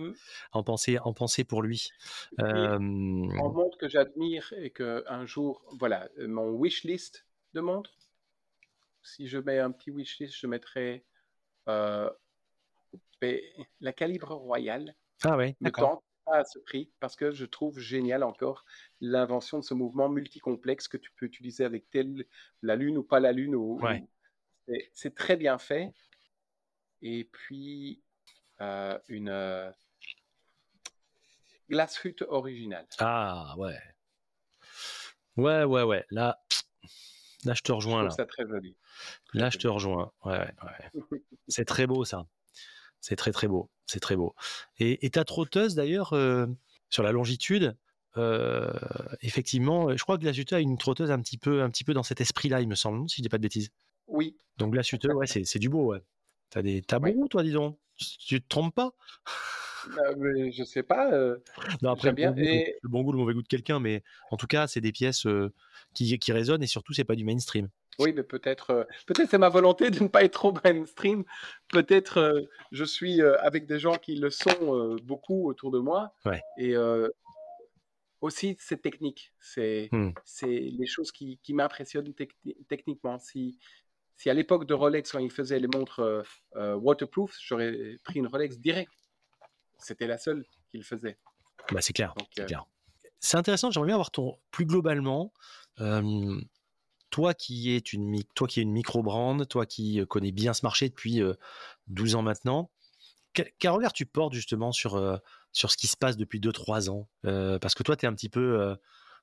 en, 0.52 0.64
penser, 0.64 0.98
en 0.99 1.14
penser 1.14 1.43
pour 1.43 1.61
lui. 1.61 1.91
En 2.39 2.80
montre 2.80 3.77
que 3.77 3.88
j'admire 3.88 4.52
et 4.57 4.72
que 4.72 5.03
un 5.07 5.26
jour, 5.26 5.64
voilà, 5.80 6.10
mon 6.18 6.49
wish 6.49 6.84
list 6.84 7.26
de 7.53 7.61
montre. 7.61 7.91
Si 9.03 9.27
je 9.27 9.39
mets 9.39 9.60
un 9.60 9.72
petit 9.72 9.91
wish 9.91 10.19
list, 10.19 10.35
je 10.35 10.48
mettrai 10.48 11.06
euh, 11.68 12.10
la 13.80 13.93
calibre 13.93 14.34
royale. 14.34 14.95
Ah 15.23 15.38
ouais, 15.38 15.56
d'accord 15.61 16.03
à 16.27 16.43
ce 16.43 16.60
prix 16.60 16.91
parce 16.99 17.15
que 17.15 17.31
je 17.31 17.45
trouve 17.45 17.80
génial 17.80 18.23
encore 18.23 18.65
l'invention 18.99 19.60
de 19.60 19.64
ce 19.64 19.73
mouvement 19.73 20.10
multicomplexe 20.10 20.88
que 20.88 20.98
tu 20.98 21.11
peux 21.11 21.26
utiliser 21.26 21.64
avec 21.64 21.89
telle 21.89 22.26
la 22.61 22.76
lune 22.76 22.98
ou 22.98 23.03
pas 23.03 23.19
la 23.19 23.31
lune. 23.31 23.56
Ou, 23.56 23.80
C'est 24.93 25.15
très 25.15 25.35
bien 25.35 25.57
fait. 25.57 25.93
Et 27.02 27.26
puis 27.26 28.02
euh, 28.61 28.98
une 29.07 29.30
euh, 29.30 29.72
glace 31.69 32.03
hut 32.03 32.23
originale. 32.27 32.85
Ah 32.99 33.56
ouais. 33.57 33.80
Ouais, 35.38 35.64
ouais, 35.64 35.84
ouais. 35.84 36.06
Là, 36.11 36.39
là 37.45 37.53
je 37.56 37.61
te 37.61 37.72
rejoins. 37.72 38.02
Je 38.02 38.06
là. 38.06 38.11
ça 38.11 38.26
très 38.26 38.48
joli. 38.48 38.77
là, 39.34 39.49
je 39.49 39.57
te 39.57 39.68
rejoins. 39.68 40.11
Ouais, 40.23 40.38
ouais. 40.64 41.23
C'est 41.48 41.65
très 41.65 41.88
beau 41.88 42.06
ça. 42.06 42.27
C'est 43.02 43.15
très 43.15 43.32
très 43.32 43.48
beau, 43.48 43.69
c'est 43.88 43.99
très 43.99 44.15
beau. 44.15 44.36
Et, 44.80 45.10
ta 45.10 45.26
trotteuse 45.26 45.76
d'ailleurs, 45.76 46.14
euh, 46.14 46.45
sur 46.90 47.03
la 47.03 47.11
longitude, 47.11 47.76
euh, 48.18 48.72
effectivement, 49.22 49.95
je 49.95 50.03
crois 50.03 50.18
que 50.18 50.26
la 50.26 50.32
a 50.56 50.60
une 50.60 50.78
trotteuse 50.78 51.11
un 51.11 51.19
petit 51.19 51.38
peu, 51.38 51.61
un 51.64 51.69
petit 51.69 51.84
peu 51.84 51.94
dans 51.94 52.03
cet 52.03 52.22
esprit-là, 52.22 52.61
il 52.61 52.68
me 52.68 52.76
semble, 52.76 53.10
si 53.10 53.18
je 53.18 53.23
dis 53.23 53.30
pas 53.30 53.38
de 53.38 53.44
bêtises? 53.44 53.69
Oui. 54.07 54.36
Donc 54.57 54.76
la 54.76 54.84
ouais, 55.15 55.28
c'est 55.28 55.60
du 55.60 55.69
beau, 55.69 55.88
ouais. 55.88 56.02
T'as 56.49 56.61
des 56.61 56.82
tabous, 56.82 57.28
toi, 57.30 57.44
disons. 57.44 57.78
Tu 57.98 58.41
te 58.41 58.48
trompes 58.48 58.76
pas? 58.76 58.94
Bah, 59.95 60.15
mais 60.17 60.51
je 60.51 60.63
sais 60.63 60.83
pas. 60.83 61.11
Euh, 61.13 61.37
non, 61.81 61.91
après, 61.91 62.13
bien. 62.13 62.33
Le, 62.35 62.89
bon 62.89 63.01
goût, 63.01 63.11
le 63.11 63.17
mauvais 63.17 63.33
goût 63.33 63.41
de 63.41 63.47
quelqu'un, 63.47 63.79
mais 63.79 64.03
en 64.31 64.37
tout 64.37 64.47
cas, 64.47 64.67
c'est 64.67 64.81
des 64.81 64.91
pièces 64.91 65.25
qui, 65.93 66.17
qui 66.19 66.31
résonnent 66.31 66.63
et 66.63 66.67
surtout, 66.67 66.93
c'est 66.93 67.03
pas 67.03 67.15
du 67.15 67.23
mainstream. 67.23 67.69
Oui, 67.99 68.13
mais 68.15 68.23
peut-être, 68.23 68.69
euh, 68.71 68.83
peut-être 69.05 69.29
c'est 69.29 69.37
ma 69.37 69.49
volonté 69.49 69.89
de 69.89 70.03
ne 70.03 70.07
pas 70.07 70.23
être 70.23 70.33
trop 70.33 70.53
mainstream. 70.63 71.23
Peut-être 71.69 72.17
euh, 72.17 72.41
je 72.71 72.83
suis 72.83 73.21
euh, 73.21 73.39
avec 73.41 73.65
des 73.67 73.79
gens 73.79 73.97
qui 73.97 74.15
le 74.15 74.29
sont 74.29 74.97
beaucoup 75.03 75.47
autour 75.47 75.71
de 75.71 75.79
moi. 75.79 76.13
Ouais. 76.25 76.41
Et 76.57 76.75
aussi, 78.21 78.55
c'est 78.59 78.81
technique. 78.81 79.33
C'est, 79.39 79.89
mmh. 79.91 80.11
c'est 80.25 80.47
les 80.47 80.85
choses 80.85 81.11
qui, 81.11 81.39
qui 81.43 81.53
m'impressionnent 81.53 82.13
techniquement. 82.67 83.17
Si, 83.19 83.59
si 84.15 84.29
à 84.29 84.33
l'époque 84.33 84.65
de 84.65 84.73
Rolex, 84.73 85.11
quand 85.11 85.19
ils 85.19 85.31
faisaient 85.31 85.59
les 85.59 85.67
montres 85.67 86.23
waterproof, 86.55 87.35
j'aurais 87.41 87.97
pris 88.03 88.19
une 88.19 88.27
Rolex 88.27 88.57
direct. 88.59 88.91
C'était 89.81 90.07
la 90.07 90.17
seule 90.17 90.45
qu'ils 90.69 90.83
faisaient. 90.83 91.17
Bah, 91.71 91.81
c'est 91.81 91.93
clair. 91.93 92.13
c'est 92.35 92.45
clair. 92.45 92.65
C'est 93.19 93.37
intéressant. 93.37 93.69
J'aimerais 93.71 93.87
bien 93.87 93.95
avoir 93.95 94.11
ton 94.11 94.39
plus 94.51 94.65
globalement 94.65 95.33
toi 97.11 97.33
qui 97.35 97.75
es 97.75 97.77
une, 97.77 98.23
toi 98.33 98.47
qui 98.47 98.59
es 98.59 98.63
une 98.63 98.71
micro-brand, 98.71 99.47
toi 99.47 99.67
qui 99.67 99.99
euh, 99.99 100.05
connais 100.05 100.31
bien 100.31 100.53
ce 100.53 100.65
marché 100.65 100.89
depuis 100.89 101.21
12 101.87 102.15
euh, 102.15 102.17
ans 102.17 102.21
maintenant, 102.23 102.71
quel, 103.33 103.71
regard 103.71 103.93
tu 103.93 104.05
portes 104.05 104.33
justement 104.33 104.71
sur, 104.71 104.95
euh, 104.95 105.17
sur 105.51 105.71
ce 105.71 105.77
qui 105.77 105.87
se 105.87 105.95
passe 105.95 106.17
depuis 106.17 106.39
2-3 106.39 106.89
ans? 106.89 107.07
Parce 107.21 107.75
que 107.75 107.83
toi, 107.83 107.95
tu 107.95 108.05
es 108.05 108.09
un 108.09 108.13
petit 108.13 108.29
peu, 108.29 108.75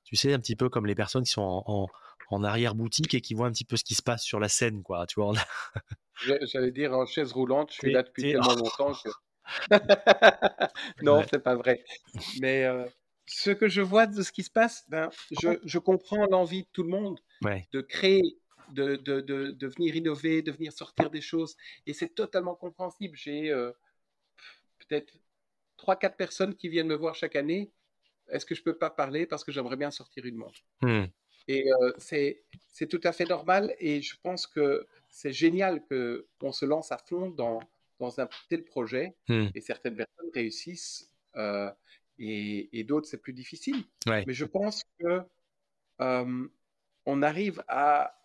tu 0.03 0.15
sais, 0.15 0.33
un 0.33 0.39
petit 0.39 0.55
peu 0.55 0.69
comme 0.69 0.87
les 0.87 0.95
personnes 0.95 1.23
qui 1.23 1.31
sont 1.31 1.63
en, 1.65 1.87
en, 2.31 2.43
arrière-boutique 2.43 3.13
et 3.13 3.21
qui 3.21 3.35
voient 3.35 3.45
un 3.45 3.51
petit 3.51 3.65
peu 3.65 3.77
ce 3.77 3.83
qui 3.83 3.93
se 3.93 4.01
passe 4.01 4.23
sur 4.23 4.39
la 4.39 4.49
scène, 4.49 4.81
quoi. 4.81 5.05
Tu 5.05 5.19
vois, 5.19 5.33
J'allais 6.25 6.71
dire 6.71 6.93
en 6.93 7.05
chaise 7.05 7.33
roulante, 7.33 7.71
je 7.71 7.77
suis 7.77 7.91
là 7.91 8.01
depuis 8.01 8.31
tellement 8.31 8.55
longtemps 8.55 8.93
que... 8.93 9.09
non, 11.01 11.23
c'est 11.29 11.43
pas 11.43 11.55
vrai. 11.55 11.83
Mais 12.41 12.67
ce 13.29 13.51
que 13.51 13.67
je 13.67 13.81
vois 13.81 14.07
de 14.07 14.21
ce 14.23 14.31
qui 14.31 14.43
se 14.43 14.49
passe, 14.49 14.85
ben, 14.89 15.09
je, 15.41 15.59
je 15.63 15.79
comprends 15.79 16.25
l'envie 16.25 16.63
de 16.63 16.67
tout 16.73 16.83
le 16.83 16.89
monde 16.89 17.19
de 17.71 17.81
créer, 17.81 18.37
de, 18.71 18.95
de, 18.95 19.21
de, 19.21 19.67
venir 19.67 19.95
innover, 19.95 20.41
de 20.41 20.51
venir 20.51 20.73
sortir 20.73 21.09
des 21.09 21.21
choses. 21.21 21.55
Et 21.85 21.93
c'est 21.93 22.09
totalement 22.09 22.55
compréhensible. 22.55 23.15
J'ai 23.15 23.51
euh, 23.51 23.71
peut-être 24.79 25.13
3-4 25.77 26.15
personnes 26.15 26.55
qui 26.55 26.69
viennent 26.69 26.87
me 26.87 26.95
voir 26.95 27.15
chaque 27.15 27.35
année. 27.35 27.71
Est-ce 28.29 28.45
que 28.45 28.55
je 28.55 28.63
peux 28.63 28.77
pas 28.77 28.89
parler 28.89 29.25
parce 29.25 29.43
que 29.43 29.51
j'aimerais 29.51 29.77
bien 29.77 29.91
sortir 29.91 30.25
une 30.25 30.35
montre? 30.35 30.61
Mmh. 30.81 31.05
Et 31.47 31.65
euh, 31.71 31.93
c'est 31.97 32.87
tout 32.89 33.01
à 33.03 33.11
fait 33.11 33.25
normal. 33.25 33.75
Et 33.79 34.01
je 34.01 34.15
pense 34.21 34.47
que 34.47 34.87
c'est 35.07 35.33
génial 35.33 35.83
qu'on 35.87 36.51
se 36.51 36.65
lance 36.65 36.91
à 36.91 36.97
fond 36.97 37.29
dans, 37.29 37.59
dans 37.99 38.19
un 38.19 38.27
tel 38.49 38.63
projet. 38.63 39.15
Mmh. 39.27 39.47
Et 39.55 39.61
certaines 39.61 39.95
personnes 39.95 40.29
réussissent. 40.33 41.11
Euh, 41.35 41.71
et, 42.17 42.83
d'autres, 42.83 43.07
c'est 43.07 43.21
plus 43.21 43.33
difficile. 43.33 43.83
Mais 44.05 44.33
je 44.33 44.45
pense 44.45 44.83
que 44.99 45.21
on 47.05 47.21
arrive 47.23 47.63
à 47.67 48.19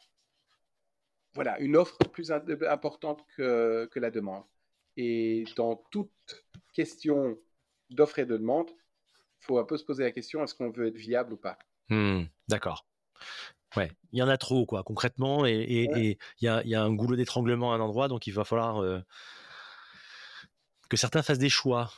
voilà, 1.35 1.59
une 1.61 1.77
offre 1.77 1.99
plus 2.13 2.31
importante 2.31 3.25
que, 3.37 3.89
que 3.91 3.99
la 3.99 4.11
demande. 4.11 4.45
Et 4.97 5.45
dans 5.57 5.77
toute 5.91 6.11
question 6.73 7.37
d'offre 7.91 8.21
et 8.21 8.27
de 8.27 8.37
demande, 8.37 8.71
il 8.71 9.47
faut 9.47 9.59
un 9.59 9.65
peu 9.65 9.77
se 9.77 9.85
poser 9.85 10.05
la 10.05 10.13
question 10.13 10.43
est-ce 10.45 10.55
qu'on 10.55 10.71
veut 10.71 10.87
être 10.87 10.97
viable 10.97 11.35
ou 11.35 11.37
pas? 11.37 11.59
Mmh, 11.89 12.25
D'accord. 12.49 12.87
Ouais, 13.77 13.91
il 14.13 14.21
y 14.21 14.23
en 14.23 14.29
a 14.29 14.39
trop, 14.39 14.67
quoi, 14.67 14.85
concrètement, 14.85 15.45
et 15.45 15.65
il 15.69 16.17
y, 16.41 16.49
a, 16.49 16.63
y, 16.65 16.75
a, 16.77 16.83
un 16.83 16.95
goulot 16.95 17.17
d'étranglement 17.17 17.73
à 17.73 17.77
un 17.77 17.81
endroit, 17.81 18.07
donc 18.07 18.29
il 18.29 18.33
va 18.33 18.45
falloir 18.45 18.81
euh, 18.83 19.01
que 20.95 21.01
certains 21.01 21.23
fassent 21.23 21.39
des 21.39 21.49
choix. 21.49 21.93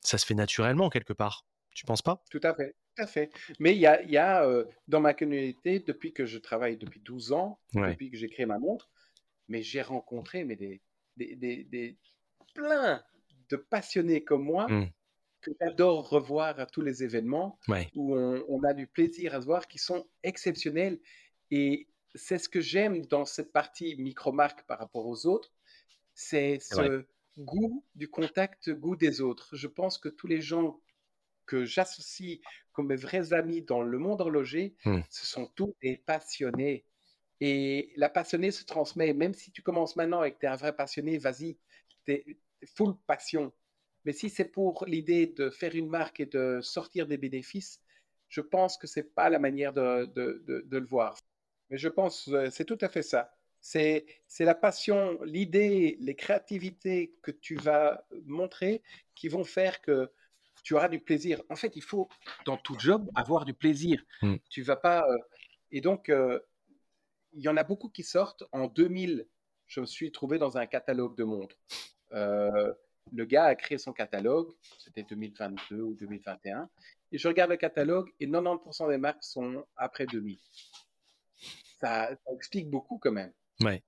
Ça 0.00 0.18
se 0.18 0.26
fait 0.26 0.34
naturellement, 0.34 0.90
quelque 0.90 1.12
part. 1.12 1.46
Tu 1.74 1.86
penses 1.86 2.02
pas? 2.02 2.22
Tout 2.30 2.40
à 2.42 2.54
fait. 2.54 2.74
Tout 2.96 3.02
à 3.02 3.06
fait. 3.06 3.30
Mais 3.58 3.74
il 3.74 3.78
y 3.78 3.86
a, 3.86 4.02
y 4.02 4.16
a 4.16 4.44
euh, 4.44 4.64
dans 4.88 5.00
ma 5.00 5.14
communauté, 5.14 5.80
depuis 5.80 6.12
que 6.12 6.26
je 6.26 6.38
travaille 6.38 6.76
depuis 6.76 7.00
12 7.00 7.32
ans, 7.32 7.58
depuis 7.74 8.10
que 8.10 8.16
j'ai 8.16 8.28
créé 8.28 8.44
ma 8.44 8.58
montre, 8.58 8.90
mais 9.48 9.62
j'ai 9.62 9.82
rencontré 9.82 10.44
mais 10.44 10.56
des, 10.56 10.82
des, 11.16 11.36
des, 11.36 11.64
des, 11.64 11.96
plein 12.54 13.02
de 13.48 13.56
passionnés 13.56 14.22
comme 14.22 14.44
moi 14.44 14.66
mmh. 14.68 14.90
que 15.40 15.50
j'adore 15.60 16.08
revoir 16.08 16.60
à 16.60 16.66
tous 16.66 16.82
les 16.82 17.02
événements 17.02 17.58
où 17.94 18.16
on, 18.16 18.44
on, 18.48 18.62
a 18.64 18.74
du 18.74 18.86
plaisir 18.86 19.34
à 19.34 19.40
se 19.40 19.46
voir, 19.46 19.68
qui 19.68 19.78
sont 19.78 20.06
exceptionnels. 20.22 21.00
Et 21.50 21.88
c'est 22.14 22.38
ce 22.38 22.48
que 22.48 22.60
j'aime 22.60 23.06
dans 23.06 23.24
cette 23.24 23.52
partie 23.52 23.96
micro-marque 23.96 24.66
par 24.66 24.78
rapport 24.78 25.06
aux 25.06 25.26
autres, 25.26 25.52
c'est 26.14 26.58
ce 26.60 27.06
goût 27.38 27.84
du 27.94 28.08
contact, 28.08 28.70
goût 28.70 28.96
des 28.96 29.20
autres. 29.20 29.56
Je 29.56 29.66
pense 29.66 29.98
que 29.98 30.08
tous 30.08 30.26
les 30.26 30.40
gens 30.40 30.80
que 31.46 31.64
j'associe 31.64 32.40
comme 32.72 32.88
mes 32.88 32.96
vrais 32.96 33.32
amis 33.32 33.62
dans 33.62 33.82
le 33.82 33.98
monde 33.98 34.20
horloger, 34.20 34.76
mmh. 34.84 35.00
ce 35.10 35.26
sont 35.26 35.46
tous 35.54 35.74
des 35.82 35.96
passionnés. 35.96 36.84
Et 37.40 37.92
la 37.96 38.08
passionnée 38.08 38.52
se 38.52 38.64
transmet. 38.64 39.12
Même 39.12 39.34
si 39.34 39.50
tu 39.50 39.62
commences 39.62 39.96
maintenant 39.96 40.22
et 40.22 40.32
que 40.32 40.38
tu 40.38 40.46
es 40.46 40.48
un 40.48 40.56
vrai 40.56 40.74
passionné, 40.74 41.18
vas-y, 41.18 41.58
tu 42.04 42.12
es 42.12 42.24
full 42.76 42.94
passion. 43.06 43.52
Mais 44.04 44.12
si 44.12 44.30
c'est 44.30 44.44
pour 44.44 44.84
l'idée 44.86 45.26
de 45.26 45.50
faire 45.50 45.74
une 45.74 45.88
marque 45.88 46.20
et 46.20 46.26
de 46.26 46.60
sortir 46.62 47.06
des 47.06 47.18
bénéfices, 47.18 47.80
je 48.28 48.40
pense 48.40 48.76
que 48.76 48.86
ce 48.86 49.00
n'est 49.00 49.04
pas 49.04 49.28
la 49.28 49.38
manière 49.38 49.72
de, 49.72 50.06
de, 50.06 50.42
de, 50.46 50.78
le 50.78 50.86
voir. 50.86 51.18
Mais 51.70 51.78
je 51.78 51.88
pense, 51.88 52.28
euh, 52.28 52.48
c'est 52.50 52.64
tout 52.64 52.78
à 52.80 52.88
fait 52.88 53.02
ça. 53.02 53.36
C'est 53.62 54.04
la 54.40 54.54
passion, 54.54 55.22
l'idée, 55.22 55.96
les 56.00 56.16
créativités 56.16 57.14
que 57.22 57.30
tu 57.30 57.54
vas 57.54 58.04
montrer 58.26 58.82
qui 59.14 59.28
vont 59.28 59.44
faire 59.44 59.80
que 59.80 60.10
tu 60.64 60.74
auras 60.74 60.88
du 60.88 60.98
plaisir. 60.98 61.40
En 61.48 61.56
fait, 61.56 61.74
il 61.76 61.82
faut, 61.82 62.08
dans 62.44 62.56
tout 62.56 62.78
job, 62.78 63.08
avoir 63.14 63.44
du 63.44 63.54
plaisir. 63.54 64.04
Mm. 64.20 64.36
Tu 64.50 64.62
vas 64.62 64.76
pas. 64.76 65.08
euh, 65.08 65.18
et 65.70 65.80
donc, 65.80 66.08
euh, 66.08 66.40
il 67.32 67.42
y 67.42 67.48
en 67.48 67.56
a 67.56 67.64
beaucoup 67.64 67.88
qui 67.88 68.02
sortent. 68.02 68.44
En 68.52 68.66
2000, 68.66 69.26
je 69.66 69.80
me 69.80 69.86
suis 69.86 70.12
trouvé 70.12 70.38
dans 70.38 70.58
un 70.58 70.66
catalogue 70.66 71.16
de 71.16 71.24
montres. 71.24 71.56
Euh, 72.12 72.74
le 73.12 73.24
gars 73.24 73.44
a 73.44 73.54
créé 73.54 73.78
son 73.78 73.92
catalogue, 73.92 74.52
c'était 74.78 75.02
2022 75.02 75.80
ou 75.80 75.94
2021. 75.94 76.68
Et 77.10 77.18
je 77.18 77.28
regarde 77.28 77.50
le 77.50 77.56
catalogue 77.56 78.10
et 78.20 78.26
90% 78.26 78.88
des 78.88 78.98
marques 78.98 79.24
sont 79.24 79.64
après 79.76 80.06
2000. 80.06 80.38
Ça, 81.80 82.10
ça 82.10 82.32
explique 82.34 82.70
beaucoup 82.70 82.98
quand 82.98 83.12
même. 83.12 83.32
Ouais. 83.62 83.82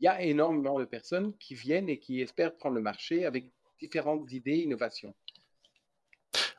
Il 0.00 0.04
y 0.04 0.08
a 0.08 0.20
énormément 0.22 0.78
de 0.78 0.84
personnes 0.84 1.36
qui 1.38 1.54
viennent 1.54 1.88
et 1.88 1.98
qui 1.98 2.20
espèrent 2.20 2.54
prendre 2.56 2.74
le 2.74 2.82
marché 2.82 3.24
avec 3.24 3.50
différentes 3.80 4.30
idées, 4.32 4.58
innovations. 4.58 5.14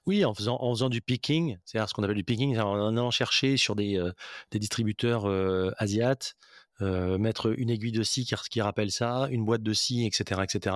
Oui, 0.05 0.23
en 0.23 0.33
faisant, 0.33 0.57
en 0.61 0.73
faisant 0.73 0.89
du 0.89 1.01
picking, 1.01 1.57
c'est-à-dire 1.65 1.89
ce 1.89 1.93
qu'on 1.93 2.03
appelle 2.03 2.15
du 2.15 2.23
picking, 2.23 2.57
en 2.57 2.87
allant 2.87 3.11
chercher 3.11 3.57
sur 3.57 3.75
des, 3.75 3.97
euh, 3.97 4.13
des 4.51 4.59
distributeurs 4.59 5.25
euh, 5.25 5.71
asiates, 5.77 6.35
euh, 6.81 7.17
mettre 7.17 7.53
une 7.59 7.69
aiguille 7.69 7.91
de 7.91 8.03
scie 8.03 8.25
qui, 8.25 8.35
qui 8.49 8.61
rappelle 8.61 8.91
ça, 8.91 9.27
une 9.31 9.43
boîte 9.43 9.63
de 9.63 9.73
scie, 9.73 10.05
etc., 10.05 10.41
etc. 10.43 10.75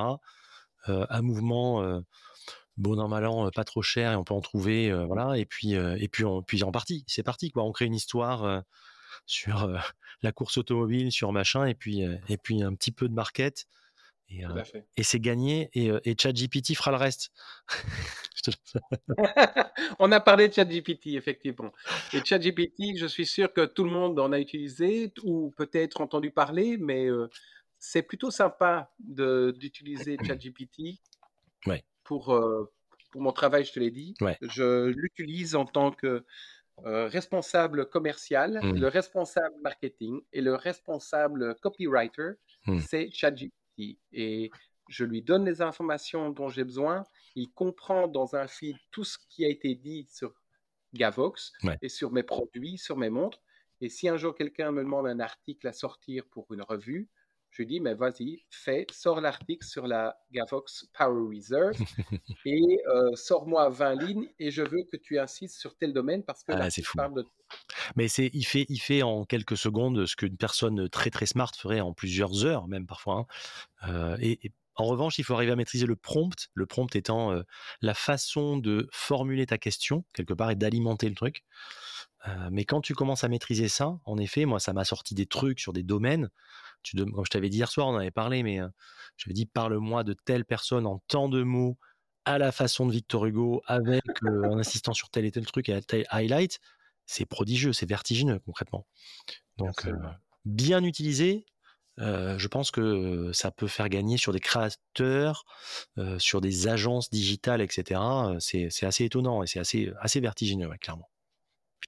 Un 0.88 1.22
mouvement, 1.22 1.84
euh, 1.84 2.02
bon 2.76 2.99
an 2.99 3.07
mal 3.07 3.26
an, 3.26 3.49
pas 3.52 3.64
trop 3.64 3.81
cher 3.81 4.11
et 4.11 4.15
on 4.15 4.23
peut 4.23 4.34
en 4.34 4.41
trouver, 4.41 4.91
voilà. 5.06 5.38
Et 5.38 5.45
puis, 5.45 5.73
et 5.73 6.07
puis, 6.07 6.26
on, 6.26 6.41
puis 6.41 6.64
en 6.64 6.72
partie, 6.72 7.06
c'est 7.07 7.22
parti 7.22 7.52
quoi. 7.52 7.64
On 7.64 7.72
crée 7.72 7.85
une 7.85 7.93
histoire 7.93 8.64
sur 9.27 9.69
la 10.22 10.31
course 10.31 10.57
automobile, 10.57 11.11
sur 11.11 11.31
machin, 11.31 11.65
et 11.65 11.76
puis, 11.76 12.03
euh, 12.03 12.15
et 12.30 12.38
puis 12.38 12.61
un 12.64 12.73
petit 12.76 12.91
peu 12.91 13.07
de 13.07 13.14
market. 13.14 13.68
Et, 14.30 14.45
euh, 14.45 14.64
et 14.95 15.03
c'est 15.03 15.19
gagné. 15.19 15.69
Et, 15.73 15.91
euh, 15.91 15.99
et 16.06 16.15
ChatGPT 16.18 16.76
fera 16.76 16.91
le 16.91 16.98
reste. 16.98 17.31
On 19.99 20.11
a 20.11 20.19
parlé 20.19 20.48
de 20.48 20.53
ChatGPT, 20.53 21.07
effectivement. 21.07 21.72
Et 22.14 22.23
ChatGPT, 22.23 22.98
je 22.98 23.06
suis 23.07 23.26
sûr 23.26 23.52
que 23.52 23.65
tout 23.65 23.84
le 23.84 23.91
monde 23.91 24.19
en 24.19 24.31
a 24.31 24.39
utilisé 24.39 25.11
ou 25.23 25.52
peut-être 25.57 26.02
entendu 26.02 26.31
parler, 26.31 26.77
mais 26.77 27.07
euh, 27.07 27.30
c'est 27.77 28.03
plutôt 28.03 28.31
sympa 28.31 28.93
d'utiliser 28.99 30.18
ChatGPT 30.26 30.99
Ouais. 31.68 31.84
pour, 32.03 32.34
euh, 32.34 32.73
pour 33.11 33.22
mon 33.22 33.34
travail, 33.34 33.65
je 33.65 33.73
te 33.73 33.80
l'ai 33.80 33.91
dit. 33.91 34.15
Ouais. 34.22 34.38
Je 34.41 34.88
l'utilise 34.88 35.56
en 35.56 35.65
tant 35.65 35.91
que 35.91 36.26
euh, 36.85 37.07
responsable 37.07 37.87
commercial, 37.89 38.59
Mm. 38.63 38.79
le 38.79 38.87
responsable 38.87 39.55
marketing 39.61 40.21
et 40.33 40.41
le 40.41 40.55
responsable 40.55 41.55
copywriter, 41.61 42.31
Mm. 42.67 42.79
c'est 42.79 43.09
ChatGPT. 43.11 43.97
Et 44.11 44.51
je 44.89 45.05
lui 45.05 45.21
donne 45.21 45.45
les 45.45 45.61
informations 45.61 46.29
dont 46.29 46.49
j'ai 46.49 46.63
besoin. 46.63 47.03
Il 47.35 47.51
comprend 47.51 48.07
dans 48.07 48.35
un 48.35 48.47
feed 48.47 48.75
tout 48.91 49.03
ce 49.03 49.17
qui 49.29 49.45
a 49.45 49.49
été 49.49 49.73
dit 49.75 50.05
sur 50.11 50.33
Gavox 50.93 51.53
Ouais. 51.63 51.77
et 51.81 51.89
sur 51.89 52.11
mes 52.11 52.23
produits, 52.23 52.77
sur 52.77 52.97
mes 52.97 53.09
montres. 53.09 53.41
Et 53.79 53.89
si 53.89 54.09
un 54.09 54.17
jour 54.17 54.35
quelqu'un 54.35 54.71
me 54.71 54.83
demande 54.83 55.07
un 55.07 55.19
article 55.19 55.67
à 55.67 55.71
sortir 55.73 56.25
pour 56.29 56.51
une 56.53 56.61
revue, 56.61 57.07
je 57.51 57.61
lui 57.61 57.67
dis, 57.67 57.79
mais 57.81 57.93
vas-y, 57.93 58.43
fais, 58.49 58.85
sors 58.91 59.19
l'article 59.21 59.65
sur 59.65 59.85
la 59.87 60.17
Gavox 60.31 60.85
Power 60.97 61.35
Reserve 61.35 61.75
et 62.45 62.79
euh, 62.87 63.15
sors-moi 63.15 63.69
20 63.69 63.95
lignes 63.95 64.29
et 64.39 64.51
je 64.51 64.61
veux 64.61 64.83
que 64.91 64.97
tu 64.97 65.19
insistes 65.19 65.59
sur 65.59 65.75
tel 65.77 65.93
domaine 65.93 66.23
parce 66.23 66.43
que 66.43 66.53
Ah, 66.53 66.57
l'article 66.57 66.87
c'est 66.93 67.07
fou. 67.09 67.13
de... 67.15 67.25
Mais 67.95 68.07
c'est, 68.07 68.29
il 68.33 68.45
fait, 68.45 68.65
il 68.69 68.79
fait 68.79 69.01
en 69.03 69.25
quelques 69.25 69.57
secondes 69.57 70.05
ce 70.05 70.15
qu'une 70.15 70.37
personne 70.37 70.87
très 70.89 71.09
très 71.09 71.25
smart 71.25 71.51
ferait 71.55 71.81
en 71.81 71.93
plusieurs 71.93 72.45
heures, 72.45 72.67
même 72.67 72.87
parfois. 72.87 73.27
hein. 73.83 73.89
Euh, 73.89 74.17
et, 74.21 74.45
et 74.45 74.51
en 74.75 74.85
revanche, 74.85 75.19
il 75.19 75.23
faut 75.25 75.33
arriver 75.33 75.51
à 75.51 75.55
maîtriser 75.57 75.85
le 75.85 75.97
prompt. 75.97 76.49
Le 76.53 76.65
prompt 76.65 76.95
étant 76.95 77.33
euh, 77.33 77.43
la 77.81 77.93
façon 77.93 78.57
de 78.57 78.87
formuler 78.91 79.45
ta 79.45 79.57
question 79.57 80.05
quelque 80.13 80.33
part 80.33 80.49
et 80.49 80.55
d'alimenter 80.55 81.09
le 81.09 81.15
truc. 81.15 81.43
Euh, 82.27 82.49
mais 82.51 82.65
quand 82.65 82.81
tu 82.81 82.93
commences 82.95 83.23
à 83.23 83.27
maîtriser 83.29 83.67
ça, 83.67 83.99
en 84.05 84.17
effet, 84.17 84.45
moi, 84.45 84.59
ça 84.59 84.73
m'a 84.73 84.85
sorti 84.85 85.13
des 85.13 85.25
trucs 85.25 85.59
sur 85.59 85.73
des 85.73 85.83
domaines. 85.83 86.29
Tu, 86.83 86.97
comme 86.97 87.25
je 87.25 87.29
t'avais 87.29 87.49
dit 87.49 87.57
hier 87.57 87.71
soir, 87.71 87.87
on 87.87 87.95
en 87.95 87.99
avait 87.99 88.11
parlé, 88.11 88.43
mais 88.43 88.59
euh, 88.59 88.67
j'avais 89.17 89.33
dit 89.33 89.45
parle-moi 89.45 90.03
de 90.03 90.13
telle 90.13 90.45
personne 90.45 90.85
en 90.85 90.99
tant 91.07 91.29
de 91.29 91.43
mots 91.43 91.77
à 92.25 92.37
la 92.37 92.51
façon 92.51 92.85
de 92.85 92.91
Victor 92.91 93.25
Hugo, 93.25 93.61
avec 93.65 94.03
en 94.23 94.57
insistant 94.57 94.93
sur 94.93 95.09
tel 95.09 95.25
et 95.25 95.31
tel 95.31 95.45
truc 95.45 95.69
et 95.69 95.81
tel 95.81 96.05
highlight. 96.09 96.59
C'est 97.05 97.25
prodigieux, 97.25 97.73
c'est 97.73 97.87
vertigineux 97.87 98.39
concrètement. 98.39 98.85
Donc, 99.57 99.87
bien 100.45 100.83
utilisé, 100.83 101.45
euh, 101.99 102.37
je 102.37 102.47
pense 102.47 102.71
que 102.71 103.31
ça 103.33 103.51
peut 103.51 103.67
faire 103.67 103.89
gagner 103.89 104.17
sur 104.17 104.33
des 104.33 104.39
créateurs, 104.39 105.43
euh, 105.97 106.17
sur 106.19 106.41
des 106.41 106.67
agences 106.67 107.09
digitales, 107.09 107.61
etc. 107.61 107.99
C'est 108.39 108.69
c'est 108.69 108.85
assez 108.85 109.05
étonnant 109.05 109.43
et 109.43 109.47
c'est 109.47 109.59
assez, 109.59 109.91
assez 109.99 110.19
vertigineux, 110.19 110.67
ouais, 110.67 110.77
clairement. 110.77 111.09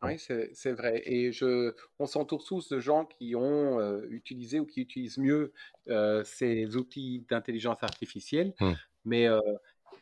Oui, 0.01 0.19
c'est 0.19 0.49
c'est 0.53 0.73
vrai. 0.73 1.01
Et 1.05 1.31
je, 1.31 1.73
on 1.99 2.05
s'entoure 2.07 2.43
tous 2.43 2.67
de 2.69 2.79
gens 2.79 3.05
qui 3.05 3.35
ont 3.35 4.01
utilisé 4.09 4.59
ou 4.59 4.65
qui 4.65 4.81
utilisent 4.81 5.17
mieux 5.17 5.53
ces 6.25 6.75
outils 6.75 7.25
d'intelligence 7.29 7.81
artificielle. 7.83 8.53
Hmm. 8.59 8.73
Mais 9.05 9.25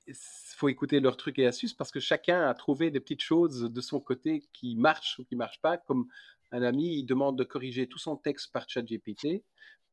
il 0.07 0.15
faut 0.55 0.69
écouter 0.69 0.99
leurs 0.99 1.17
trucs 1.17 1.39
et 1.39 1.45
astuces 1.47 1.73
parce 1.73 1.91
que 1.91 1.99
chacun 1.99 2.47
a 2.47 2.53
trouvé 2.55 2.91
des 2.91 2.99
petites 2.99 3.21
choses 3.21 3.61
de 3.71 3.81
son 3.81 3.99
côté 3.99 4.43
qui 4.53 4.75
marchent 4.75 5.19
ou 5.19 5.25
qui 5.25 5.35
ne 5.35 5.39
marchent 5.39 5.61
pas. 5.61 5.77
Comme 5.77 6.07
un 6.51 6.63
ami, 6.63 6.97
il 6.99 7.05
demande 7.05 7.37
de 7.37 7.43
corriger 7.43 7.87
tout 7.87 7.99
son 7.99 8.17
texte 8.17 8.51
par 8.51 8.67
ChatGPT 8.69 9.43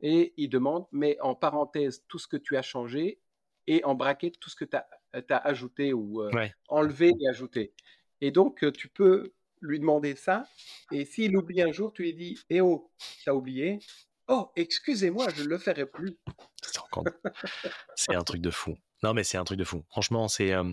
et 0.00 0.32
il 0.36 0.48
demande, 0.48 0.86
mais 0.92 1.18
en 1.20 1.34
parenthèse, 1.34 2.04
tout 2.08 2.18
ce 2.18 2.28
que 2.28 2.36
tu 2.38 2.56
as 2.56 2.62
changé 2.62 3.20
et 3.66 3.84
en 3.84 3.94
bracket, 3.94 4.38
tout 4.40 4.50
ce 4.50 4.56
que 4.56 4.64
tu 4.64 4.76
as, 4.76 5.36
ajouté 5.38 5.92
ou 5.92 6.22
Ouais. 6.32 6.54
enlevé 6.68 7.12
et 7.20 7.28
ajouté. 7.28 7.74
Et 8.20 8.30
donc, 8.30 8.64
tu 8.72 8.88
peux 8.88 9.34
lui 9.60 9.80
demander 9.80 10.14
ça. 10.16 10.44
Et 10.92 11.04
s'il 11.04 11.36
oublie 11.36 11.62
un 11.62 11.72
jour, 11.72 11.92
tu 11.92 12.02
lui 12.02 12.14
dis 12.14 12.38
Eh 12.50 12.60
oh, 12.60 12.90
t'as 13.24 13.32
oublié 13.32 13.78
Oh, 14.28 14.52
excusez-moi, 14.56 15.26
je 15.34 15.42
ne 15.42 15.48
le 15.48 15.58
ferai 15.58 15.86
plus. 15.86 16.18
C'est 16.62 16.78
encore- 16.80 17.04
c'est 17.96 18.14
un 18.14 18.22
truc 18.22 18.42
de 18.42 18.50
fou. 18.50 18.76
Non, 19.02 19.14
mais 19.14 19.24
c'est 19.24 19.38
un 19.38 19.44
truc 19.44 19.58
de 19.58 19.64
fou. 19.64 19.84
Franchement, 19.88 20.28
c'est 20.28 20.52
euh, 20.52 20.70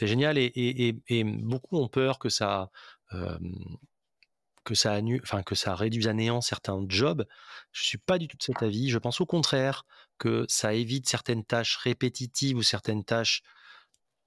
génial 0.00 0.36
et, 0.38 0.50
et, 0.54 0.96
et, 1.08 1.24
beaucoup 1.24 1.76
ont 1.78 1.88
peur 1.88 2.18
que 2.18 2.28
ça 2.28 2.70
euh, 3.12 3.38
que 4.64 4.74
ça 4.74 4.98
enfin 5.22 5.42
que 5.42 5.54
ça 5.54 5.74
réduise 5.74 6.08
à 6.08 6.12
néant 6.12 6.40
certains 6.40 6.84
jobs. 6.88 7.26
Je 7.72 7.84
suis 7.84 7.98
pas 7.98 8.18
du 8.18 8.26
tout 8.26 8.36
de 8.36 8.42
cet 8.42 8.62
avis. 8.62 8.90
Je 8.90 8.98
pense 8.98 9.20
au 9.20 9.26
contraire 9.26 9.84
que 10.18 10.44
ça 10.48 10.74
évite 10.74 11.08
certaines 11.08 11.44
tâches 11.44 11.76
répétitives 11.76 12.56
ou 12.56 12.62
certaines 12.62 13.04
tâches 13.04 13.42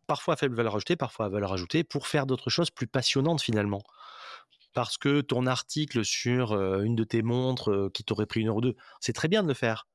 parfois 0.07 0.35
à 0.35 0.37
faible 0.37 0.55
valeur 0.55 0.75
ajoutée, 0.75 0.95
parfois 0.95 1.27
à 1.27 1.29
valeur 1.29 1.53
ajoutée, 1.53 1.83
pour 1.83 2.07
faire 2.07 2.25
d'autres 2.25 2.49
choses 2.49 2.71
plus 2.71 2.87
passionnantes 2.87 3.41
finalement. 3.41 3.83
Parce 4.73 4.97
que 4.97 5.21
ton 5.21 5.47
article 5.47 6.05
sur 6.05 6.53
une 6.53 6.95
de 6.95 7.03
tes 7.03 7.21
montres 7.23 7.89
qui 7.93 8.03
t'aurait 8.03 8.25
pris 8.25 8.41
une 8.41 8.47
heure 8.47 8.55
ou 8.57 8.61
deux, 8.61 8.75
c'est 9.01 9.13
très 9.13 9.27
bien 9.27 9.43
de 9.43 9.47
le 9.49 9.53
faire. 9.53 9.87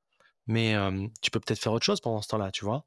Mais 0.46 0.74
euh, 0.74 1.06
tu 1.22 1.30
peux 1.30 1.40
peut-être 1.40 1.60
faire 1.60 1.72
autre 1.72 1.84
chose 1.86 2.00
pendant 2.00 2.22
ce 2.22 2.28
temps-là, 2.28 2.50
tu 2.50 2.64
vois? 2.64 2.86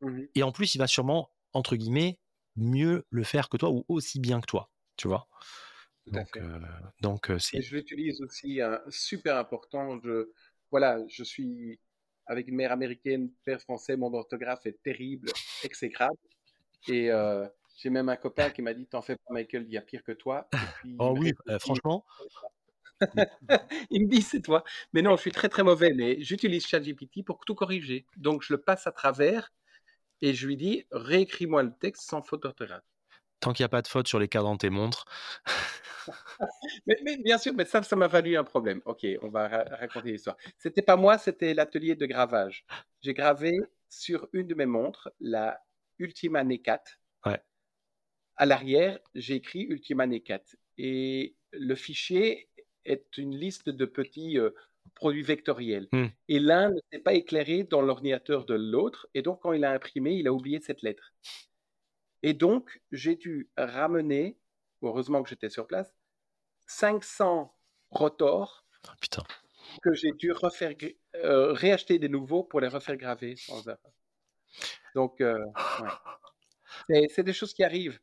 Mhm. 0.00 0.28
Et 0.34 0.42
en 0.42 0.52
plus, 0.52 0.74
il 0.74 0.78
va 0.78 0.86
sûrement, 0.86 1.32
entre 1.52 1.76
guillemets, 1.76 2.20
mieux 2.56 3.06
le 3.10 3.24
faire 3.24 3.48
que 3.48 3.56
toi 3.56 3.70
ou 3.70 3.84
aussi 3.88 4.20
bien 4.20 4.40
que 4.40 4.46
toi, 4.46 4.70
tu 4.96 5.08
vois? 5.08 5.28
Tout 6.06 6.12
Donc, 6.12 6.36
euh, 6.36 6.60
donc 7.00 7.30
Et 7.30 7.38
c'est. 7.40 7.62
je 7.62 7.76
l'utilise 7.76 8.20
aussi, 8.22 8.60
un 8.60 8.80
super 8.88 9.36
important. 9.36 10.00
Je, 10.02 10.30
voilà, 10.70 10.98
je 11.08 11.24
suis 11.24 11.80
avec 12.26 12.48
une 12.48 12.56
mère 12.56 12.72
américaine, 12.72 13.32
père 13.44 13.60
français, 13.60 13.96
mon 13.96 14.12
orthographe 14.14 14.66
est 14.66 14.80
terrible, 14.82 15.30
exécrable. 15.64 16.16
Et 16.88 17.10
euh, 17.10 17.46
j'ai 17.76 17.90
même 17.90 18.08
un 18.08 18.16
copain 18.16 18.50
qui 18.50 18.62
m'a 18.62 18.74
dit 18.74 18.86
T'en 18.86 19.02
fais 19.02 19.16
pas, 19.16 19.32
Michael, 19.34 19.64
il 19.66 19.72
y 19.72 19.78
a 19.78 19.82
pire 19.82 20.02
que 20.04 20.12
toi. 20.12 20.48
Et 20.60 20.68
puis, 20.68 20.96
Oh 20.98 21.14
oui, 21.18 21.32
euh, 21.48 21.58
franchement, 21.58 22.04
il 23.90 24.02
me 24.02 24.08
dit 24.08 24.22
c'est 24.22 24.40
toi. 24.42 24.64
Mais 24.92 25.02
non, 25.02 25.16
je 25.16 25.22
suis 25.22 25.32
très 25.32 25.48
très 25.48 25.62
mauvais, 25.62 25.92
mais 25.94 26.20
j'utilise 26.20 26.66
ChatGPT 26.66 27.24
pour 27.24 27.44
tout 27.44 27.54
corriger. 27.54 28.06
Donc 28.16 28.42
je 28.42 28.52
le 28.52 28.60
passe 28.60 28.86
à 28.86 28.92
travers 28.92 29.52
et 30.22 30.34
je 30.34 30.46
lui 30.46 30.56
dis 30.56 30.86
réécris-moi 30.92 31.62
le 31.64 31.72
texte 31.78 32.04
sans 32.08 32.22
faute 32.22 32.42
d'orthographe. 32.44 32.84
tant 33.40 33.52
qu'il 33.52 33.62
n'y 33.64 33.66
a 33.66 33.68
pas 33.70 33.82
de 33.82 33.88
faute 33.88 34.08
sur 34.08 34.18
les 34.18 34.28
cadres 34.28 34.46
dans 34.46 34.56
tes 34.56 34.70
montres, 34.70 35.04
Mais, 36.86 36.98
mais 37.04 37.16
bien 37.18 37.38
sûr, 37.38 37.52
mais 37.54 37.64
ça, 37.64 37.82
ça 37.82 37.96
m'a 37.96 38.06
valu 38.08 38.36
un 38.36 38.44
problème. 38.44 38.80
Ok, 38.84 39.06
on 39.22 39.28
va 39.28 39.48
ra- 39.48 39.64
raconter 39.76 40.12
l'histoire. 40.12 40.36
C'était 40.58 40.82
pas 40.82 40.96
moi, 40.96 41.18
c'était 41.18 41.54
l'atelier 41.54 41.94
de 41.96 42.06
gravage. 42.06 42.64
J'ai 43.02 43.14
gravé 43.14 43.52
sur 43.88 44.28
une 44.32 44.46
de 44.46 44.54
mes 44.54 44.66
montres 44.66 45.10
la 45.20 45.60
Ultima 46.00 46.42
Necat. 46.42 46.82
Ouais. 47.24 47.40
À 48.36 48.46
l'arrière, 48.46 48.98
j'ai 49.14 49.34
écrit 49.34 49.62
Ultima 49.62 50.06
Necat. 50.06 50.42
Et 50.78 51.36
le 51.52 51.74
fichier 51.74 52.48
est 52.84 53.16
une 53.18 53.36
liste 53.36 53.68
de 53.68 53.84
petits 53.84 54.38
euh, 54.38 54.50
produits 54.94 55.22
vectoriels. 55.22 55.88
Hmm. 55.92 56.06
Et 56.28 56.40
l'un 56.40 56.70
ne 56.70 56.80
s'est 56.90 56.98
pas 56.98 57.14
éclairé 57.14 57.64
dans 57.64 57.82
l'ordinateur 57.82 58.44
de 58.46 58.54
l'autre. 58.54 59.08
Et 59.14 59.22
donc, 59.22 59.40
quand 59.42 59.52
il 59.52 59.64
a 59.64 59.72
imprimé, 59.72 60.14
il 60.14 60.26
a 60.26 60.32
oublié 60.32 60.60
cette 60.60 60.82
lettre. 60.82 61.12
Et 62.22 62.34
donc, 62.34 62.82
j'ai 62.92 63.16
dû 63.16 63.50
ramener, 63.56 64.38
heureusement 64.82 65.22
que 65.22 65.28
j'étais 65.28 65.50
sur 65.50 65.66
place, 65.66 65.94
500 66.66 67.54
rotors 67.90 68.66
Putain. 69.00 69.22
Que 69.82 69.92
j'ai 69.92 70.12
dû 70.12 70.32
refaire, 70.32 70.74
euh, 71.16 71.52
réacheter 71.52 71.98
des 71.98 72.08
nouveaux 72.08 72.42
pour 72.42 72.60
les 72.60 72.68
refaire 72.68 72.96
graver 72.96 73.36
sans 73.36 73.66
erreur. 73.68 73.78
Donc, 74.94 75.20
euh, 75.20 75.38
ouais. 76.88 77.08
c'est 77.08 77.22
des 77.22 77.32
choses 77.32 77.52
qui 77.52 77.64
arrivent. 77.64 77.98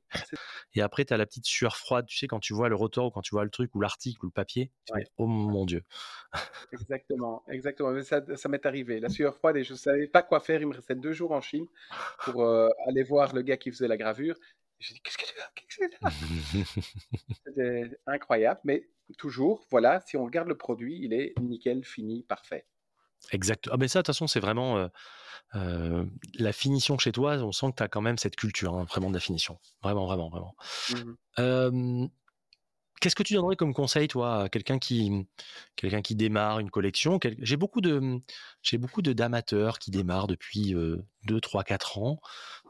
Et 0.73 0.81
après, 0.81 1.05
tu 1.05 1.13
as 1.13 1.17
la 1.17 1.25
petite 1.25 1.45
sueur 1.45 1.77
froide, 1.77 2.05
tu 2.05 2.17
sais, 2.17 2.27
quand 2.27 2.39
tu 2.39 2.53
vois 2.53 2.69
le 2.69 2.75
rotor 2.75 3.07
ou 3.07 3.11
quand 3.11 3.21
tu 3.21 3.33
vois 3.35 3.43
le 3.43 3.49
truc 3.49 3.73
ou 3.75 3.81
l'article 3.81 4.19
ou 4.23 4.27
le 4.27 4.31
papier, 4.31 4.71
tu 4.85 4.93
Ouais. 4.93 5.03
fais, 5.03 5.11
oh 5.17 5.27
mon 5.27 5.65
Dieu. 5.65 5.83
Exactement, 6.73 7.43
exactement. 7.49 7.91
Mais 7.91 8.03
ça, 8.03 8.21
ça 8.35 8.49
m'est 8.49 8.65
arrivé. 8.65 8.99
La 8.99 9.09
sueur 9.09 9.35
froide 9.35 9.57
et 9.57 9.63
je 9.63 9.73
ne 9.73 9.77
savais 9.77 10.07
pas 10.07 10.21
quoi 10.23 10.39
faire. 10.39 10.61
Il 10.61 10.67
me 10.67 10.73
restait 10.75 10.95
deux 10.95 11.13
jours 11.13 11.31
en 11.31 11.41
Chine 11.41 11.67
pour 12.25 12.43
euh, 12.43 12.69
aller 12.87 13.03
voir 13.03 13.33
le 13.33 13.41
gars 13.41 13.57
qui 13.57 13.71
faisait 13.71 13.87
la 13.87 13.97
gravure. 13.97 14.35
J'ai 14.79 14.93
dit, 14.93 15.01
qu'est-ce 15.01 15.17
que 15.17 15.23
tu 15.25 15.89
C'était 17.45 17.97
incroyable. 18.05 18.59
Mais 18.63 18.87
toujours, 19.17 19.65
voilà, 19.71 20.01
si 20.01 20.17
on 20.17 20.25
regarde 20.25 20.47
le 20.47 20.57
produit, 20.57 20.99
il 21.01 21.13
est 21.13 21.33
nickel, 21.39 21.83
fini, 21.83 22.23
parfait. 22.23 22.65
Exact. 23.31 23.69
Ah, 23.71 23.77
mais 23.77 23.87
ça, 23.87 23.99
de 23.99 24.03
toute 24.03 24.07
façon, 24.15 24.27
c'est 24.27 24.39
vraiment 24.39 24.77
euh, 24.77 24.87
euh, 25.55 26.05
la 26.35 26.53
finition 26.53 26.97
chez 26.97 27.11
toi. 27.11 27.35
On 27.37 27.51
sent 27.51 27.71
que 27.71 27.77
tu 27.77 27.83
as 27.83 27.87
quand 27.87 28.01
même 28.01 28.17
cette 28.17 28.35
culture, 28.35 28.75
hein, 28.75 28.85
vraiment 28.85 29.09
de 29.09 29.15
la 29.15 29.19
finition. 29.19 29.59
Vraiment, 29.83 30.05
vraiment, 30.05 30.29
vraiment. 30.29 30.55
Euh, 31.39 32.07
Qu'est-ce 32.99 33.15
que 33.15 33.21
tu 33.23 33.35
donnerais 33.35 33.55
comme 33.55 33.75
conseil, 33.75 34.07
toi, 34.07 34.43
à 34.43 34.49
quelqu'un 34.49 34.79
qui, 34.79 35.27
quelqu'un 35.75 36.01
qui 36.01 36.15
démarre 36.15 36.59
une 36.59 36.71
collection? 36.71 37.19
Quel- 37.19 37.35
J'ai 37.39 37.55
beaucoup 37.55 37.79
de, 37.79 38.19
j'ai 38.63 38.79
beaucoup 38.79 39.03
de 39.03 39.13
d'amateurs 39.13 39.77
qui 39.77 39.91
démarrent 39.91 40.25
depuis 40.25 40.73
2, 40.73 41.41
3, 41.41 41.63
4 41.63 41.99
ans, 41.99 42.19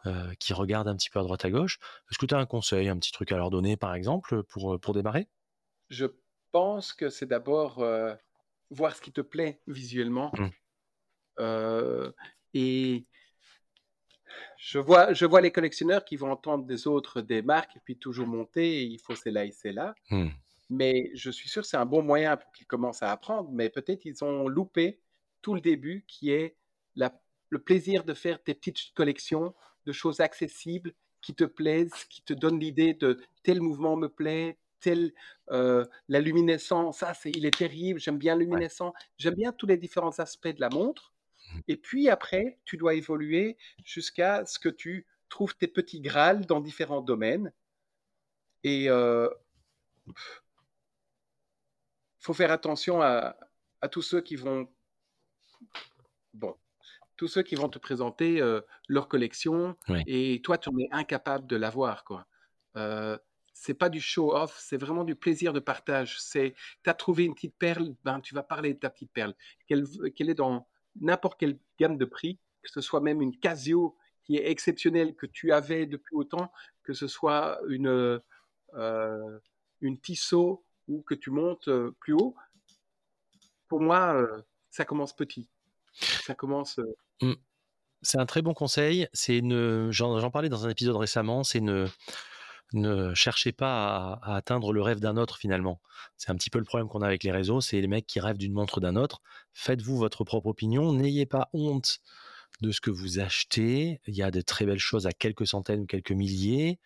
euh, 0.06 0.34
qui 0.40 0.54
regardent 0.54 0.90
un 0.90 0.98
petit 0.98 1.10
peu 1.10 1.20
à 1.20 1.24
droite 1.24 1.46
à 1.46 1.50
gauche. 1.50 1.80
Est-ce 2.12 2.18
que 2.18 2.26
tu 2.26 2.36
as 2.36 2.40
un 2.40 2.46
conseil, 2.46 2.90
un 2.90 2.98
petit 2.98 3.14
truc 3.14 3.32
à 3.32 3.38
leur 3.38 3.50
donner, 3.52 3.78
par 3.78 3.96
exemple, 3.96 4.44
pour, 4.44 4.78
pour 4.82 4.94
démarrer? 4.94 5.30
Je 5.90 6.06
pense 6.52 6.94
que 6.94 7.10
c'est 7.10 7.26
d'abord 7.26 7.82
voir 8.70 8.96
ce 8.96 9.02
qui 9.02 9.12
te 9.12 9.22
plaît 9.22 9.62
visuellement. 9.68 10.32
Mm. 10.38 10.48
Euh, 11.40 12.12
et 12.54 13.06
je 14.58 14.80
vois, 14.80 15.14
je 15.14 15.26
vois 15.26 15.42
les 15.42 15.52
collectionneurs 15.52 16.04
qui 16.04 16.16
vont 16.16 16.32
entendre 16.32 16.66
des 16.66 16.88
autres 16.88 17.22
des 17.22 17.42
marques 17.42 17.76
et 17.76 17.80
puis 17.84 17.98
toujours 17.98 18.28
monter, 18.28 18.82
et 18.82 18.84
il 18.84 19.00
faut 19.00 19.16
c'est 19.16 19.32
là 19.32 19.46
et 19.46 19.52
c'est 19.52 19.72
là. 19.72 19.96
Hmm. 20.10 20.30
Mais 20.70 21.12
je 21.14 21.32
suis 21.32 21.48
sûr 21.48 21.62
que 21.62 21.68
c'est 21.68 21.78
un 21.78 21.86
bon 21.86 22.02
moyen 22.02 22.36
pour 22.36 22.52
qu'ils 22.52 22.68
commencent 22.68 23.04
à 23.04 23.12
apprendre, 23.12 23.50
mais 23.52 23.70
peut-être 23.70 24.06
ils 24.06 24.24
ont 24.24 24.48
loupé 24.48 25.00
tout 25.42 25.54
le 25.54 25.62
début 25.62 26.04
qui 26.08 26.32
est 26.32 26.58
la- 26.96 27.22
le 27.50 27.60
plaisir 27.60 28.04
de 28.04 28.14
faire 28.14 28.44
tes 28.44 28.54
petites 28.54 28.94
collections 28.94 29.54
de 29.86 29.92
choses 29.94 30.20
accessibles 30.20 30.94
qui 31.22 31.34
te 31.34 31.46
plaisent, 31.46 31.94
qui 32.10 32.22
te 32.24 32.34
donnent 32.34 32.60
l'idée 32.60 32.94
de 32.94 33.22
tel 33.44 33.62
mouvement 33.62 33.96
me 33.96 34.10
plaît, 34.10 34.58
tel 34.80 35.14
euh, 35.52 35.86
la 36.08 36.20
luminescence, 36.20 37.00
ça 37.00 37.14
c'est 37.14 37.32
il 37.32 37.46
est 37.46 37.58
terrible, 37.58 38.00
j'aime 38.00 38.18
bien 38.18 38.36
luminescent, 38.36 38.94
j'aime 39.18 39.36
bien 39.36 39.52
tous 39.52 39.66
les 39.68 39.78
différents 39.78 40.18
aspects 40.20 40.48
de 40.48 40.62
la 40.62 40.70
montre. 40.70 41.14
Mhm. 41.54 41.62
Et 41.68 41.78
puis 41.78 42.10
après, 42.10 42.60
tu 42.66 42.78
dois 42.78 42.94
évoluer 42.96 43.58
jusqu'à 43.86 44.46
ce 44.46 44.60
que 44.60 44.70
tu 44.70 45.08
trouves 45.30 45.56
tes 45.58 45.68
petits 45.68 46.02
grâles 46.02 46.46
dans 46.46 46.62
différents 46.62 47.02
domaines. 47.02 47.52
Et 48.64 48.90
euh, 48.90 49.30
faut 52.20 52.34
faire 52.34 52.52
attention 52.52 53.02
à, 53.02 53.38
à 53.82 53.88
tous 53.90 54.02
ceux 54.02 54.22
qui 54.22 54.36
vont, 54.36 54.70
bon, 56.34 56.56
tous 57.16 57.28
ceux 57.28 57.44
qui 57.44 57.56
vont 57.56 57.70
te 57.70 57.80
présenter 57.80 58.42
euh, 58.42 58.62
leur 58.88 59.08
collection 59.08 59.76
Ouais. 59.90 60.04
et 60.08 60.42
toi, 60.44 60.58
tu 60.58 60.70
en 60.70 60.78
es 60.78 60.88
incapable 60.92 61.48
de 61.48 61.56
l'avoir, 61.56 62.04
quoi. 62.04 62.28
Euh, 62.76 63.18
c'est 63.60 63.74
pas 63.74 63.90
du 63.90 64.00
show-off, 64.00 64.56
c'est 64.60 64.78
vraiment 64.78 65.04
du 65.04 65.16
plaisir 65.16 65.52
de 65.52 65.60
partage. 65.60 66.20
C'est, 66.22 66.54
tu 66.84 66.90
as 66.90 66.94
trouvé 66.94 67.26
une 67.26 67.34
petite 67.34 67.56
perle, 67.58 67.96
ben, 68.04 68.22
tu 68.22 68.36
vas 68.36 68.44
parler 68.44 68.74
de 68.74 68.80
ta 68.80 68.90
petite 68.90 69.12
perle. 69.12 69.34
Qu'elle, 69.68 69.86
qu'elle 70.16 70.30
est 70.30 70.36
dans 70.36 70.68
n'importe 71.02 71.40
quelle 71.40 71.58
gamme 71.80 71.98
de 71.98 72.06
prix, 72.06 72.40
que 72.62 72.70
ce 72.72 72.82
soit 72.82 73.02
même 73.02 73.22
une 73.22 73.38
Casio 73.38 73.98
qui 74.24 74.38
est 74.38 74.50
exceptionnelle, 74.50 75.16
que 75.16 75.26
tu 75.26 75.52
avais 75.52 75.86
depuis 75.86 76.16
autant, 76.16 76.52
que 76.84 76.94
ce 76.94 77.08
soit 77.08 77.60
une, 77.68 78.22
euh, 78.76 79.40
une 79.82 80.00
Tissot 80.00 80.64
ou 80.88 81.02
que 81.02 81.16
tu 81.16 81.32
montes 81.32 81.68
euh, 81.68 81.96
plus 82.00 82.14
haut. 82.14 82.36
Pour 83.68 83.82
moi, 83.82 84.16
euh, 84.16 84.42
ça 84.70 84.86
commence 84.86 85.16
petit. 85.16 85.50
Ça 85.94 86.36
commence. 86.36 86.80
euh, 86.80 87.36
C'est 88.02 88.20
un 88.20 88.26
très 88.26 88.42
bon 88.42 88.54
conseil. 88.54 89.08
C'est 89.14 89.42
j'en, 89.90 90.30
parlais 90.32 90.50
dans 90.50 90.66
un 90.66 90.70
épisode 90.70 90.96
récemment. 90.96 91.44
C'est 91.44 91.62
ne 92.74 93.14
cherchez 93.14 93.52
pas 93.52 93.96
à, 94.22 94.34
à 94.34 94.36
atteindre 94.36 94.74
le 94.74 94.82
rêve 94.82 95.00
d'un 95.00 95.18
autre 95.18 95.38
finalement. 95.38 95.82
C'est 96.18 96.32
un 96.32 96.36
petit 96.36 96.50
peu 96.50 96.60
le 96.60 96.66
problème 96.66 96.88
qu'on 96.90 97.02
a 97.02 97.08
avec 97.08 97.24
les 97.24 97.32
réseaux. 97.32 97.62
C'est 97.62 97.80
les 97.82 97.88
mecs 97.88 98.08
qui 98.08 98.20
rêvent 98.20 98.38
d'une 98.38 98.54
montre 98.54 98.80
d'un 98.82 98.96
autre. 98.96 99.22
Faites-vous 99.54 99.98
votre 99.98 100.24
propre 100.24 100.48
opinion. 100.48 100.92
N'ayez 100.94 101.26
pas 101.26 101.50
honte 101.54 102.00
de 102.62 102.72
ce 102.72 102.82
que 102.82 102.90
vous 102.90 103.20
achetez. 103.20 104.02
Il 104.08 104.16
y 104.16 104.24
a 104.24 104.32
de 104.32 104.42
très 104.42 104.66
belles 104.66 104.80
choses 104.80 105.06
à 105.08 105.12
quelques 105.12 105.48
centaines 105.48 105.82
ou 105.82 105.86
quelques 105.86 106.12
milliers. 106.12 106.80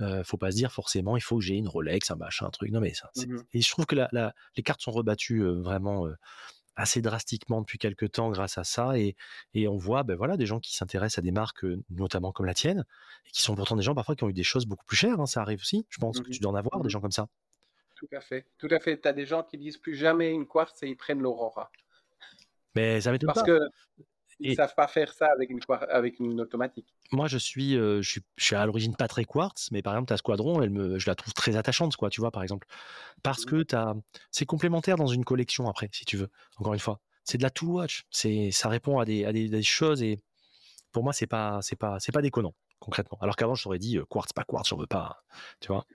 Euh, 0.00 0.22
faut 0.24 0.36
pas 0.36 0.50
se 0.50 0.56
dire 0.56 0.70
forcément 0.72 1.16
il 1.16 1.22
faut 1.22 1.38
que 1.38 1.44
j'ai 1.44 1.54
une 1.54 1.68
Rolex, 1.68 2.10
un 2.10 2.16
machin, 2.16 2.46
un 2.46 2.50
truc. 2.50 2.70
Non 2.70 2.80
mais 2.80 2.92
ça. 2.94 3.10
Mhm. 3.16 3.42
Et 3.52 3.60
je 3.62 3.70
trouve 3.70 3.86
que 3.86 3.94
la- 3.94 4.08
la- 4.12 4.34
les 4.56 4.62
cartes 4.62 4.80
sont 4.82 4.90
rebattues 4.92 5.40
euh, 5.42 5.60
vraiment 5.62 6.06
euh, 6.06 6.14
assez 6.76 7.02
drastiquement 7.02 7.60
depuis 7.60 7.78
quelques 7.78 8.12
temps 8.12 8.30
grâce 8.30 8.58
à 8.58 8.64
ça 8.64 8.98
et, 8.98 9.16
et 9.54 9.68
on 9.68 9.76
voit 9.76 10.02
ben 10.04 10.16
voilà 10.16 10.36
des 10.36 10.46
gens 10.46 10.60
qui 10.60 10.74
s'intéressent 10.76 11.18
à 11.18 11.22
des 11.22 11.32
marques 11.32 11.64
notamment 11.90 12.32
comme 12.32 12.46
la 12.46 12.54
tienne 12.54 12.84
et 13.26 13.30
qui 13.30 13.42
sont 13.42 13.54
pourtant 13.56 13.76
des 13.76 13.82
gens 13.82 13.94
parfois 13.94 14.16
qui 14.16 14.24
ont 14.24 14.28
eu 14.30 14.32
des 14.34 14.42
choses 14.44 14.66
beaucoup 14.66 14.84
plus 14.86 14.96
chères 14.96 15.20
hein, 15.20 15.26
ça 15.26 15.42
arrive 15.42 15.60
aussi 15.60 15.86
je 15.90 15.98
pense 15.98 16.20
que 16.20 16.28
Mhm. 16.28 16.30
tu 16.30 16.40
dois 16.40 16.52
en 16.52 16.54
avoir 16.56 16.80
des 16.82 16.88
Mhm. 16.88 16.90
gens 16.90 17.00
comme 17.00 17.12
ça 17.12 17.28
Tout 17.94 18.08
à 18.12 18.20
fait. 18.20 18.46
Tout 18.58 18.68
à 18.70 18.80
fait. 18.80 19.00
Tu 19.00 19.08
as 19.08 19.14
des 19.14 19.24
gens 19.24 19.42
qui 19.44 19.56
disent 19.56 19.78
plus 19.78 19.94
jamais 19.94 20.30
une 20.30 20.46
quartz 20.46 20.82
et 20.82 20.88
ils 20.88 20.96
prennent 20.96 21.22
l'Aurora. 21.22 21.72
mais 22.74 23.00
ça 23.00 23.12
m'étonne 23.12 23.32
Parce 23.32 23.42
pas 23.42 23.44
que 23.44 23.58
ils 24.42 24.50
Et- 24.50 24.54
savent 24.54 24.74
pas 24.74 24.88
faire 24.88 25.12
ça 25.12 25.26
avec 25.32 25.50
une, 25.50 25.60
quar- 25.60 25.86
avec 25.90 26.20
une 26.20 26.40
automatique. 26.40 26.94
moi 27.12 27.28
je 27.28 27.36
suis, 27.38 27.76
euh, 27.76 28.00
je 28.00 28.08
suis 28.10 28.20
je 28.36 28.44
suis 28.44 28.56
à 28.56 28.64
l'origine 28.64 28.96
pas 28.96 29.06
très 29.08 29.24
quartz 29.24 29.70
mais 29.70 29.82
par 29.82 29.92
exemple 29.94 30.08
ta 30.08 30.16
Squadron 30.16 30.62
elle 30.62 30.70
me 30.70 30.98
je 30.98 31.06
la 31.10 31.14
trouve 31.14 31.34
très 31.34 31.56
attachante 31.56 31.94
quoi 31.96 32.08
tu 32.10 32.20
vois 32.20 32.30
par 32.30 32.42
exemple 32.42 32.66
parce 33.22 33.44
Mhm. 33.44 33.46
que 33.46 33.62
t'as 33.64 33.94
c'est 34.30 34.46
complémentaire 34.46 34.96
dans 34.96 35.08
une 35.08 35.24
collection 35.24 35.68
après 35.68 35.90
si 35.92 36.04
tu 36.06 36.16
veux 36.18 36.30
encore 36.58 36.74
une 36.74 36.80
fois 36.80 37.00
c'est 37.24 37.38
de 37.38 37.42
la 37.44 37.50
tool 37.50 37.70
watch 37.70 38.04
c'est 38.10 38.50
ça 38.52 38.68
répond 38.70 38.98
à 39.00 39.04
des, 39.06 39.24
à 39.26 39.32
des, 39.32 39.48
des 39.48 39.62
choses 39.64 40.02
et 40.02 40.20
pour 40.92 41.04
moi 41.04 41.12
c'est 41.12 41.26
pas 41.28 41.60
c'est 41.62 41.76
pas 41.76 42.00
c'est 42.00 42.12
pas 42.12 42.22
déconnant 42.22 42.54
concrètement 42.80 43.18
alors 43.22 43.36
qu'avant 43.36 43.54
je 43.56 43.64
t'aurais 43.64 43.78
dit 43.80 43.98
euh, 43.98 44.04
quartz 44.10 44.32
pas 44.34 44.44
quartz 44.44 44.68
j'en 44.70 44.78
veux 44.78 44.86
pas 44.88 45.24
tu 45.60 45.68
vois 45.68 45.86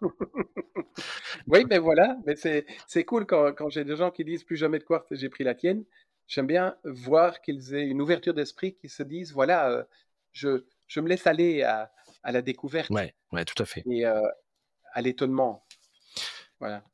Oui, 1.46 1.64
mais 1.68 1.78
voilà. 1.78 2.16
Mais 2.26 2.36
c'est 2.36 2.66
c'est 2.86 3.04
cool 3.04 3.26
quand, 3.26 3.52
quand 3.54 3.68
j'ai 3.70 3.84
des 3.84 3.96
gens 3.96 4.10
qui 4.10 4.24
disent 4.24 4.44
plus 4.44 4.56
jamais 4.56 4.78
de 4.78 4.84
quartz 4.84 5.06
j'ai 5.12 5.28
pris 5.28 5.44
la 5.44 5.54
tienne. 5.54 5.84
J'aime 6.30 6.46
bien 6.46 6.76
voir 6.84 7.42
qu'ils 7.42 7.74
aient 7.74 7.88
une 7.88 8.00
ouverture 8.00 8.34
d'esprit, 8.34 8.76
qu'ils 8.76 8.88
se 8.88 9.02
disent 9.02 9.32
voilà, 9.32 9.68
euh, 9.68 9.84
je, 10.32 10.64
je 10.86 11.00
me 11.00 11.08
laisse 11.08 11.26
aller 11.26 11.62
à, 11.62 11.92
à 12.22 12.30
la 12.30 12.40
découverte 12.40 12.90
ouais 12.92 13.12
ouais 13.32 13.44
tout 13.44 13.60
à 13.60 13.66
fait 13.66 13.82
et 13.90 14.06
euh, 14.06 14.22
à 14.92 15.02
l'étonnement. 15.02 15.64
Voilà. 16.60 16.84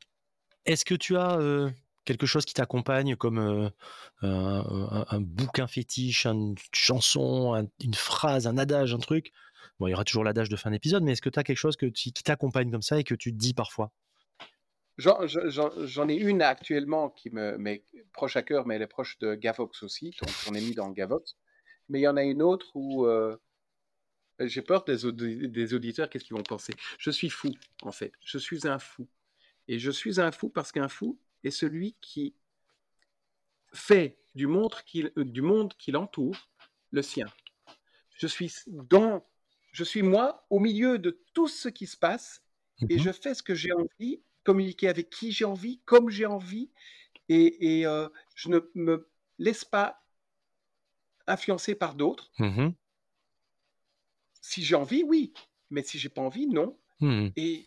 Est-ce 0.65 0.87
que 0.87 0.95
tu 0.95 1.19
as 1.19 1.37
euh, 1.39 1.71
quelque 2.07 2.25
chose 2.25 2.47
qui 2.47 2.55
t'accompagne 2.55 3.15
comme 3.15 3.39
euh, 3.39 3.69
un, 4.23 4.65
un- 4.91 5.07
un 5.11 5.21
bouquin 5.21 5.67
fétiche, 5.67 6.25
une 6.25 6.55
chanson, 6.73 7.55
un- 7.55 7.69
une 7.85 7.95
phrase, 7.95 8.47
un 8.47 8.57
adage, 8.57 8.95
un 8.95 8.99
truc? 8.99 9.33
Bon, 9.79 9.87
il 9.87 9.91
y 9.91 9.95
aura 9.95 10.05
toujours 10.05 10.25
l'adage 10.25 10.49
de 10.49 10.57
fin 10.57 10.71
d'épisode, 10.71 11.03
mais 11.03 11.13
est-ce 11.13 11.23
que 11.23 11.29
tu 11.29 11.39
as 11.39 11.45
quelque 11.45 11.59
chose 11.59 11.77
que 11.77 11.87
qui 11.87 12.11
t'accompagne 12.13 12.71
comme 12.71 12.83
ça 12.83 12.99
et 12.99 13.05
que 13.05 13.15
tu 13.15 13.33
te 13.33 13.37
dis 13.39 13.53
parfois? 13.53 13.93
J'en 14.99 16.09
ai 16.09 16.15
une 16.15 16.43
actuellement 16.43 17.11
qui 17.11 17.31
me 17.31 17.59
m'est 17.59 17.85
proche 18.13 18.37
à 18.37 18.43
cœur, 18.43 18.67
mais 18.67 18.77
elle 18.77 18.83
est 18.83 18.87
proche 18.87 19.19
de 19.19 19.35
Gavox 19.35 19.83
aussi, 19.83 20.11
donc 20.23 20.31
j'en 20.45 20.55
ai 20.55 20.61
mis 20.61 20.75
dans 20.75 20.91
Gavox. 20.91 21.37
Mais 21.89 22.01
il 22.01 22.03
y 22.03 22.09
en 22.09 22.17
a 22.17 22.25
une 22.25 22.43
autre 22.43 22.71
où 22.75 23.07
euh, 23.07 23.37
j'ai 24.41 24.63
peur 24.63 24.85
des, 24.85 25.05
audi- 25.05 25.49
des 25.49 25.75
auditeurs, 25.75 26.09
qu'est-ce 26.09 26.25
qu'ils 26.25 26.37
vont 26.37 26.43
penser? 26.43 26.73
Je 26.99 27.11
suis 27.11 27.31
fou, 27.31 27.53
en 27.83 27.93
fait. 27.93 28.13
Je 28.25 28.39
suis 28.39 28.67
un 28.67 28.79
fou. 28.79 29.07
Et 29.69 29.79
je 29.79 29.91
suis 29.91 30.21
un 30.21 30.33
fou 30.33 30.49
parce 30.49 30.73
qu'un 30.73 30.89
fou 30.89 31.19
est 31.45 31.51
celui 31.51 31.95
qui 32.01 32.35
fait 33.73 34.19
du 34.35 34.47
monde 34.47 34.75
qui, 34.87 35.05
euh, 35.05 35.25
du 35.25 35.43
monde 35.43 35.75
qui 35.75 35.91
l'entoure 35.93 36.49
le 36.91 37.03
sien. 37.03 37.27
Je 38.17 38.27
suis 38.27 38.53
dans, 38.67 39.27
je 39.73 39.85
suis 39.85 40.03
moi 40.03 40.47
au 40.51 40.59
milieu 40.59 40.99
de 40.99 41.23
tout 41.35 41.49
ce 41.49 41.69
qui 41.69 41.87
se 41.87 41.97
passe 41.97 42.43
et 42.89 42.97
Mhm. 42.97 43.03
je 43.03 43.13
fais 43.13 43.35
ce 43.35 43.43
que 43.43 43.55
j'ai 43.55 43.73
envie, 43.73 44.23
communiquer 44.47 44.89
avec 44.89 45.11
qui 45.11 45.33
j'ai 45.33 45.45
envie, 45.45 45.81
comme 45.85 46.09
j'ai 46.09 46.27
envie, 46.27 46.71
et, 47.29 47.81
et, 47.81 47.87
euh, 47.87 48.09
je 48.37 48.49
ne 48.51 48.61
me 48.75 49.09
laisse 49.39 49.65
pas 49.65 50.01
influencer 51.27 51.75
par 51.75 51.95
d'autres. 51.95 52.31
Mhm. 52.39 52.75
Si 54.41 54.63
j'ai 54.63 54.77
envie, 54.77 55.03
oui, 55.03 55.33
mais 55.71 55.83
si 55.83 55.99
j'ai 55.99 56.09
pas 56.09 56.23
envie, 56.23 56.47
non. 56.47 56.79
Mhm. 57.01 57.33
Et, 57.37 57.67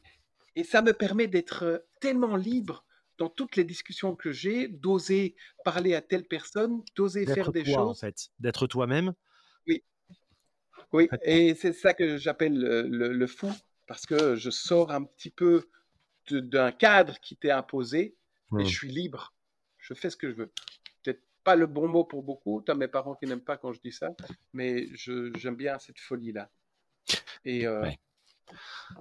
et 0.55 0.63
ça 0.63 0.81
me 0.81 0.93
permet 0.93 1.27
d'être 1.27 1.85
tellement 1.99 2.37
libre 2.37 2.85
dans 3.17 3.29
toutes 3.29 3.57
les 3.57 3.65
discussions 3.65 4.15
que 4.15 4.31
j'ai, 4.31 4.69
d'oser 4.69 5.35
parler 5.65 5.93
à 5.93 6.01
telle 6.01 6.23
personne, 6.23 6.81
d'oser 6.95 7.25
faire 7.25 7.51
des 7.51 7.65
toi, 7.65 7.81
en 7.83 7.87
choses. 7.87 7.99
fait. 7.99 8.29
D'être 8.39 8.65
toi-même. 8.67 9.13
Oui, 10.93 11.07
et 11.23 11.53
c'est 11.55 11.73
ça 11.73 11.93
que 11.93 12.17
j'appelle 12.17 12.57
le, 12.59 12.81
le- 12.83 13.13
le 13.13 13.27
fou, 13.27 13.51
parce 13.87 14.05
que 14.05 14.35
je 14.35 14.49
sors 14.49 14.91
un 14.91 15.03
petit 15.03 15.29
peu 15.29 15.67
d'un 16.33 16.71
cadre 16.71 17.19
qui 17.19 17.35
t'est 17.35 17.51
imposé 17.51 18.15
Et 18.59 18.65
je 18.65 18.69
suis 18.69 18.91
libre. 18.91 19.33
Je 19.77 19.93
fais 19.93 20.09
ce 20.09 20.17
que 20.17 20.29
je 20.29 20.35
veux. 20.35 20.51
Peut-être 21.03 21.21
pas 21.43 21.55
le 21.55 21.67
bon 21.67 21.87
mot 21.87 22.03
pour 22.03 22.23
beaucoup. 22.23 22.61
Tu 22.65 22.71
as 22.71 22.75
mes 22.75 22.87
parents 22.87 23.15
qui 23.15 23.25
n'aiment 23.25 23.41
pas 23.41 23.57
quand 23.57 23.73
je 23.73 23.79
dis 23.81 23.91
ça. 23.91 24.11
Mais 24.53 24.87
j'aime 24.95 25.55
bien 25.55 25.79
cette 25.79 25.99
folie-là. 25.99 26.49
Et. 27.45 27.65
Euh, 27.65 27.89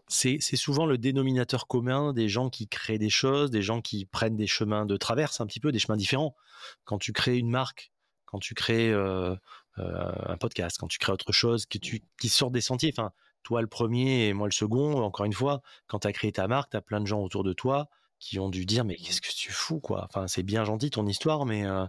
c'est 0.09 0.39
souvent 0.57 0.85
le 0.85 0.99
dénominateur 0.99 1.67
commun 1.67 2.13
des 2.13 2.29
gens 2.29 2.51
qui 2.51 2.69
créent 2.69 2.99
des 2.99 3.09
choses, 3.09 3.51
des 3.51 3.63
gens 3.63 3.81
qui 3.81 4.05
prennent 4.05 4.37
des 4.37 4.47
chemins 4.47 4.85
de 4.85 4.99
traverse 4.99 5.41
un 5.41 5.47
petit 5.47 5.61
peu, 5.61 5.73
des 5.73 5.79
chemins 5.79 5.97
différents. 5.97 6.37
Quand 6.85 6.99
tu 6.99 7.15
crées 7.15 7.39
une 7.39 7.49
marque, 7.49 7.91
quand 8.27 8.39
tu 8.39 8.53
crées 8.53 8.93
euh, 8.93 9.35
euh, 9.79 10.13
un 10.27 10.37
podcast, 10.37 10.77
quand 10.79 10.89
tu 10.89 10.99
crées 10.99 11.13
autre 11.13 11.33
chose, 11.33 11.65
que 11.65 11.79
tu, 11.79 12.03
qui 12.21 12.29
sort 12.29 12.51
des 12.51 12.61
sentiers, 12.61 12.93
enfin, 12.93 13.13
toi 13.49 13.63
le 13.63 13.67
premier 13.67 14.29
et 14.29 14.35
moi 14.35 14.47
le 14.47 14.53
second, 14.53 15.03
encore 15.03 15.25
une 15.25 15.33
fois, 15.33 15.63
quand 15.87 16.01
tu 16.01 16.09
as 16.09 16.13
créé 16.13 16.33
ta 16.33 16.47
marque, 16.49 16.71
tu 16.71 16.77
as 16.77 16.83
plein 16.83 17.01
de 17.01 17.07
gens 17.07 17.23
autour 17.23 17.45
de 17.45 17.55
toi 17.55 17.89
qui 18.19 18.39
ont 18.39 18.51
dû 18.51 18.67
dire 18.67 18.85
mais 18.85 18.97
qu'est-ce 18.97 19.23
que 19.23 19.33
tu 19.35 19.51
fous 19.53 19.81
quoi? 19.81 20.05
Enfin 20.05 20.29
c'est 20.29 20.43
bien 20.43 20.65
gentil 20.65 20.91
ton 20.91 21.07
histoire 21.07 21.47
mais 21.47 21.65
euh, 21.65 21.87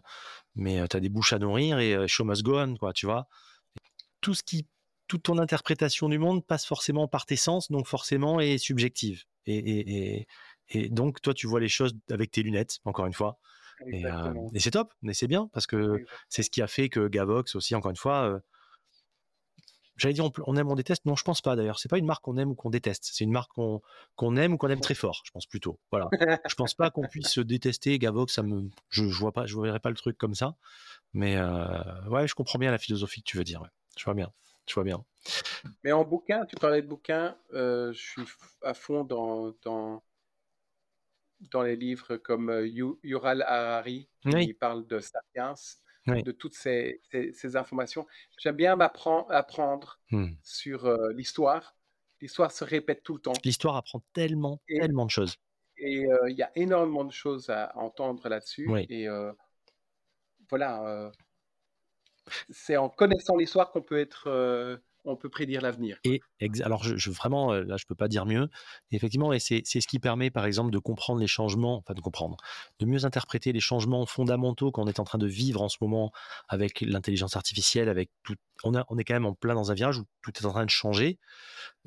mais 0.56 0.88
tu 0.88 0.95
as 0.95 0.99
des 1.02 1.10
bouches 1.10 1.34
à 1.34 1.40
nourrir 1.40 1.80
et 1.80 2.07
show 2.07 2.23
must 2.23 2.44
go 2.44 2.57
on 2.57 2.77
quoi 2.77 2.94
tu 2.94 3.06
vois? 3.06 3.27
Tout 4.22 4.34
ce 4.34 4.44
qui 4.44 4.68
toute 5.10 5.23
ton 5.23 5.40
interprétation 5.40 6.07
du 6.07 6.19
monde 6.19 6.45
passe 6.45 6.65
forcément 6.65 7.10
par 7.10 7.26
tes 7.26 7.36
sens, 7.36 7.69
donc 7.69 7.88
forcément 7.88 8.40
est 8.40 8.57
subjective. 8.57 9.23
Et, 9.48 10.27
donc, 10.91 11.19
toi, 11.22 11.34
tu 11.34 11.48
vois 11.48 11.60
les 11.60 11.68
choses 11.68 11.94
avec 12.11 12.30
tes 12.30 12.44
lunettes, 12.44 12.77
encore 12.86 13.07
une 13.07 13.14
fois. 13.14 13.40
Et, 13.88 14.06
euh, 14.06 14.34
c'est 14.57 14.72
top, 14.72 14.94
mais 15.02 15.14
c'est 15.14 15.27
bien, 15.27 15.49
parce 15.52 15.65
que 15.65 16.06
c'est 16.30 16.44
ce 16.44 16.52
qui 16.52 16.61
a 16.61 16.68
fait 16.68 16.90
que 16.90 17.07
Gavox 17.07 17.56
aussi, 17.56 17.73
encore 17.73 17.90
une 17.90 17.98
fois, 17.98 18.30
euh, 18.30 18.40
j'allais 19.99 20.13
dire 20.13 20.30
on, 20.45 20.55
aime, 20.55 20.69
on 20.69 20.76
déteste. 20.76 21.05
Non, 21.05 21.15
je 21.15 21.23
pense 21.23 21.41
pas 21.41 21.55
d'ailleurs. 21.55 21.80
C'est 21.80 21.89
pas 21.89 21.97
une 21.97 22.05
marque 22.05 22.23
qu'on 22.23 22.38
aime 22.38 22.51
ou 22.51 22.55
qu'on 22.55 22.69
déteste. 22.69 23.09
C'est 23.11 23.23
une 23.23 23.31
marque 23.31 23.51
qu'on 23.53 24.35
aime 24.38 24.53
ou 24.53 24.57
qu'on 24.57 24.69
aime 24.69 24.80
très 24.80 24.95
fort, 24.95 25.21
je 25.26 25.31
pense 25.31 25.45
plutôt. 25.45 25.80
Voilà. 25.91 26.09
je 26.47 26.55
pense 26.55 26.73
pas 26.73 26.89
qu'on 26.89 27.07
puisse 27.07 27.30
se 27.30 27.41
détester 27.41 27.97
Gavox. 27.99 28.34
Ça 28.34 28.43
me, 28.43 28.69
je, 28.89 29.07
je 29.07 29.19
vois 29.19 29.31
pas, 29.31 29.45
je 29.45 29.59
verrais 29.59 29.80
pas 29.80 29.89
le 29.89 29.95
truc 29.95 30.17
comme 30.17 30.35
ça. 30.35 30.55
Mais 31.13 31.35
euh, 31.38 32.09
ouais, 32.09 32.27
je 32.27 32.35
comprends 32.35 32.59
bien 32.59 32.71
la 32.71 32.77
philosophie 32.77 33.21
que 33.21 33.30
tu 33.30 33.38
veux 33.38 33.43
dire. 33.43 33.63
Je 33.97 34.05
vois 34.05 34.13
bien. 34.13 34.31
Je 34.67 34.73
vois 34.76 34.84
bien. 34.84 35.03
Mais 35.84 35.91
en 35.91 36.03
bouquin, 36.03 36.45
tu 36.45 36.55
parlais 36.55 36.81
de 36.81 36.88
bouquin, 36.88 37.35
euh, 37.53 37.91
je 37.91 37.99
suis 37.99 38.21
à 38.61 38.76
fond 38.76 39.03
dans, 39.03 39.53
dans, 39.63 40.03
dans 41.41 41.63
les 41.63 41.76
livres 41.76 42.17
comme 42.17 42.49
euh, 42.49 42.67
Yural 43.03 43.41
Harari, 43.41 44.07
qui 44.23 44.53
parle 44.53 44.85
de 44.85 44.99
Sapiens, 44.99 45.55
de 46.07 46.31
toutes 46.31 46.55
ces, 46.55 47.01
ces, 47.34 47.55
informations. 47.55 48.07
J'aime 48.39 48.55
bien 48.55 48.76
m'apprendre 48.76 49.31
apprendre 49.31 49.99
hmm. 50.11 50.31
sur 50.43 50.85
euh, 50.85 51.11
l'histoire. 51.13 51.76
L'histoire 52.21 52.51
se 52.51 52.63
répète 52.63 53.03
tout 53.03 53.13
le 53.13 53.21
temps. 53.21 53.34
L'histoire 53.45 53.76
apprend 53.76 54.01
tellement, 54.13 54.59
tellement 54.67 55.05
de 55.05 55.11
choses. 55.11 55.35
Et 55.77 56.03
il 56.27 56.35
y 56.35 56.43
a 56.43 56.51
énormément 56.55 57.05
de 57.05 57.11
choses 57.11 57.49
à 57.49 57.71
entendre 57.77 58.27
là-dessus. 58.27 58.69
Et 58.89 59.07
voilà, 60.49 61.11
c'est 62.49 62.77
en 62.77 62.89
connaissant 62.89 63.35
l'histoire 63.35 63.71
qu'on 63.71 63.81
peut 63.81 63.99
être, 63.99 64.27
euh, 64.27 64.77
on 65.10 65.15
peut 65.15 65.30
prédire 65.30 65.61
l'avenir. 65.61 65.98
Et 66.03 66.22
alors, 66.64 66.84
je, 66.84 67.10
vraiment, 67.10 67.53
euh, 67.53 67.64
là, 67.64 67.77
je 67.77 67.86
peux 67.86 67.95
pas 67.95 68.07
dire 68.07 68.26
mieux. 68.26 68.49
effectivement, 68.91 69.34
et 69.34 69.40
c'est 69.40 69.64
ce 69.65 69.88
qui 69.88 69.99
permet, 69.99 70.30
par 70.30 70.45
exemple, 70.45 70.72
de 70.72 70.80
comprendre 70.80 71.19
les 71.19 71.27
changements, 71.27 71.77
enfin 71.77 71.94
de 71.94 72.02
comprendre, 72.02 72.38
de 72.80 72.86
mieux 72.86 73.06
interpréter 73.06 73.52
les 73.52 73.60
changements 73.60 74.06
fondamentaux 74.06 74.72
qu'on 74.72 74.88
est 74.88 74.99
en 74.99 75.03
train 75.03 75.18
de 75.18 75.27
vivre 75.27 75.61
en 75.61 75.69
ce 75.69 75.77
moment 75.81 76.11
avec 76.48 76.81
l'intelligence 76.81 77.36
artificielle, 77.36 77.90
avec 77.90 78.10
tout. 78.23 78.36
On, 78.65 78.73
est 78.73 79.03
quand 79.06 79.14
même 79.14 79.26
en 79.26 79.34
plein 79.34 79.56
dans 79.56 79.72
un 79.72 79.73
virage 79.73 79.99
où 79.99 80.03
tout 80.22 80.34
est 80.38 80.45
en 80.45 80.52
train 80.52 80.65
de 80.65 80.69
changer. 80.69 81.18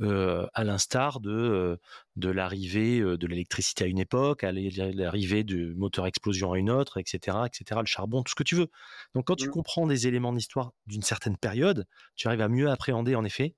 Euh, 0.00 0.46
à 0.54 0.64
l'instar 0.64 1.20
de, 1.20 1.30
euh, 1.30 1.76
de 2.16 2.28
l'arrivée 2.28 3.00
de 3.00 3.26
l'électricité 3.26 3.84
à 3.84 3.86
une 3.86 3.98
époque, 3.98 4.44
à 4.44 4.52
l'arrivée 4.52 5.44
du 5.44 5.74
moteur 5.74 6.06
explosion 6.06 6.52
à 6.52 6.58
une 6.58 6.70
autre, 6.70 6.98
etc., 6.98 7.38
etc., 7.46 7.80
le 7.80 7.86
charbon, 7.86 8.22
tout 8.22 8.30
ce 8.30 8.34
que 8.34 8.42
tu 8.42 8.54
veux. 8.54 8.68
Donc 9.14 9.26
quand 9.26 9.36
tu 9.36 9.48
mmh. 9.48 9.52
comprends 9.52 9.86
des 9.86 10.06
éléments 10.06 10.32
d'histoire 10.32 10.72
d'une 10.86 11.02
certaine 11.02 11.36
période, 11.36 11.86
tu 12.14 12.28
arrives 12.28 12.42
à 12.42 12.48
mieux 12.48 12.70
appréhender 12.70 13.14
en 13.14 13.24
effet. 13.24 13.54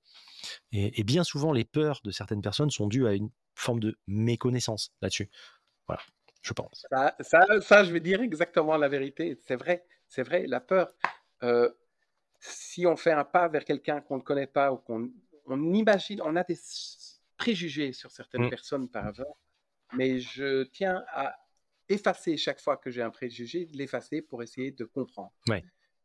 Et, 0.71 1.03
bien 1.03 1.23
souvent, 1.23 1.51
les 1.51 1.65
peurs 1.65 2.01
de 2.03 2.11
certaines 2.11 2.41
personnes 2.41 2.69
sont 2.69 2.87
dues 2.87 3.07
à 3.07 3.13
une 3.13 3.29
forme 3.55 3.79
de 3.79 3.97
méconnaissance 4.07 4.91
là-dessus. 5.01 5.29
Voilà, 5.87 6.01
je 6.41 6.53
pense. 6.53 6.85
Ça, 6.89 7.15
ça, 7.19 7.45
ça, 7.61 7.83
je 7.83 7.91
vais 7.91 7.99
dire 7.99 8.21
exactement 8.21 8.77
la 8.77 8.87
vérité. 8.87 9.37
C'est 9.41 9.55
vrai, 9.55 9.85
c'est 10.07 10.23
vrai, 10.23 10.45
la 10.47 10.59
peur. 10.59 10.93
si 12.39 12.85
on 12.85 12.95
fait 12.95 13.11
un 13.11 13.23
pas 13.23 13.47
vers 13.47 13.65
quelqu'un 13.65 14.01
qu'on 14.01 14.17
ne 14.17 14.21
connaît 14.21 14.47
pas 14.47 14.71
ou 14.71 14.77
qu'on 14.77 15.09
on 15.47 15.73
imagine, 15.73 16.21
on 16.23 16.35
a 16.35 16.43
des 16.43 16.57
préjugés 17.37 17.93
sur 17.93 18.11
certaines 18.11 18.45
mmh. 18.45 18.49
personnes 18.49 18.89
par 18.89 19.07
avant, 19.07 19.37
mais 19.93 20.19
je 20.19 20.63
tiens 20.63 21.03
à 21.09 21.35
effacer 21.89 22.37
chaque 22.37 22.59
fois 22.59 22.77
que 22.77 22.89
j'ai 22.89 23.01
un 23.01 23.11
préjugé, 23.11 23.67
l'effacer 23.73 24.21
pour 24.21 24.41
essayer 24.41 24.71
de 24.71 24.85
comprendre. 24.85 25.33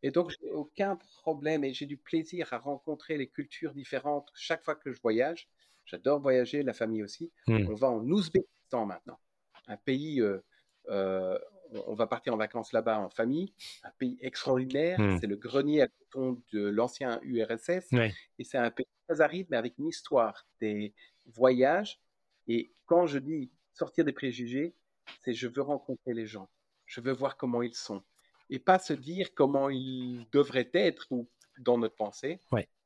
Et 0.02 0.11
donc, 0.11 0.31
j'ai 0.31 0.51
aucun 0.51 0.97
problème 0.97 1.62
et 1.62 1.74
j'ai 1.74 1.86
du 1.86 1.98
plaisir 1.98 2.52
à 2.52 2.59
rencontrer 2.59 3.19
les 3.19 3.28
cultures 3.28 3.74
différentes 3.74 4.31
chaque 4.35 4.65
fois 4.65 4.74
que 4.74 4.93
je 4.93 5.01
voyage. 5.01 5.48
J'adore 5.85 6.20
voyager, 6.20 6.62
la 6.62 6.73
famille 6.73 7.02
aussi. 7.02 7.32
Mmh. 7.47 7.66
On 7.69 7.74
va 7.74 7.90
en 7.90 8.07
Ouzbékistan 8.09 8.86
maintenant, 8.86 9.19
un 9.66 9.77
pays 9.77 10.20
euh, 10.20 10.43
euh, 10.89 11.39
on 11.86 11.94
va 11.94 12.07
partir 12.07 12.35
en 12.35 12.36
vacances 12.36 12.73
là-bas 12.73 12.98
en 12.98 13.11
famille, 13.11 13.52
un 13.85 13.90
pays 13.98 14.19
extraordinaire, 14.20 14.98
hmm. 14.98 15.19
c'est 15.20 15.27
le 15.27 15.36
grenier 15.36 15.82
à 15.82 15.89
coton 15.89 16.43
de 16.52 16.66
l'ancien 16.66 17.20
URSS, 17.23 17.93
et 18.39 18.44
c'est 18.44 18.59
un 18.59 18.70
pays 18.70 18.86
très 19.09 19.20
aride, 19.20 19.47
mais 19.51 19.57
avec 19.57 19.78
une 19.78 19.89
histoire, 19.89 20.47
des 20.61 20.94
voyages, 21.31 22.01
et 22.48 22.73
quand 22.86 23.07
je 23.07 23.19
dis 23.19 23.51
sortir 23.73 24.05
des 24.05 24.12
préjugés, 24.12 24.74
c'est 25.24 25.32
je 25.32 25.48
veux 25.48 25.62
rencontrer 25.62 26.15
les 26.15 26.27
gens, 26.27 26.48
je 26.86 27.01
veux 27.01 27.12
voir 27.12 27.36
comment 27.36 27.62
ils 27.62 27.74
sont, 27.74 28.02
et 28.48 28.59
pas 28.59 28.78
se 28.78 28.93
dire 28.93 29.35
comment 29.35 29.70
ils 29.70 30.27
devraient 30.32 30.70
être 30.74 31.07
ou 31.11 31.28
dans 31.59 31.78
notre 31.78 31.97
pensée, 31.97 32.40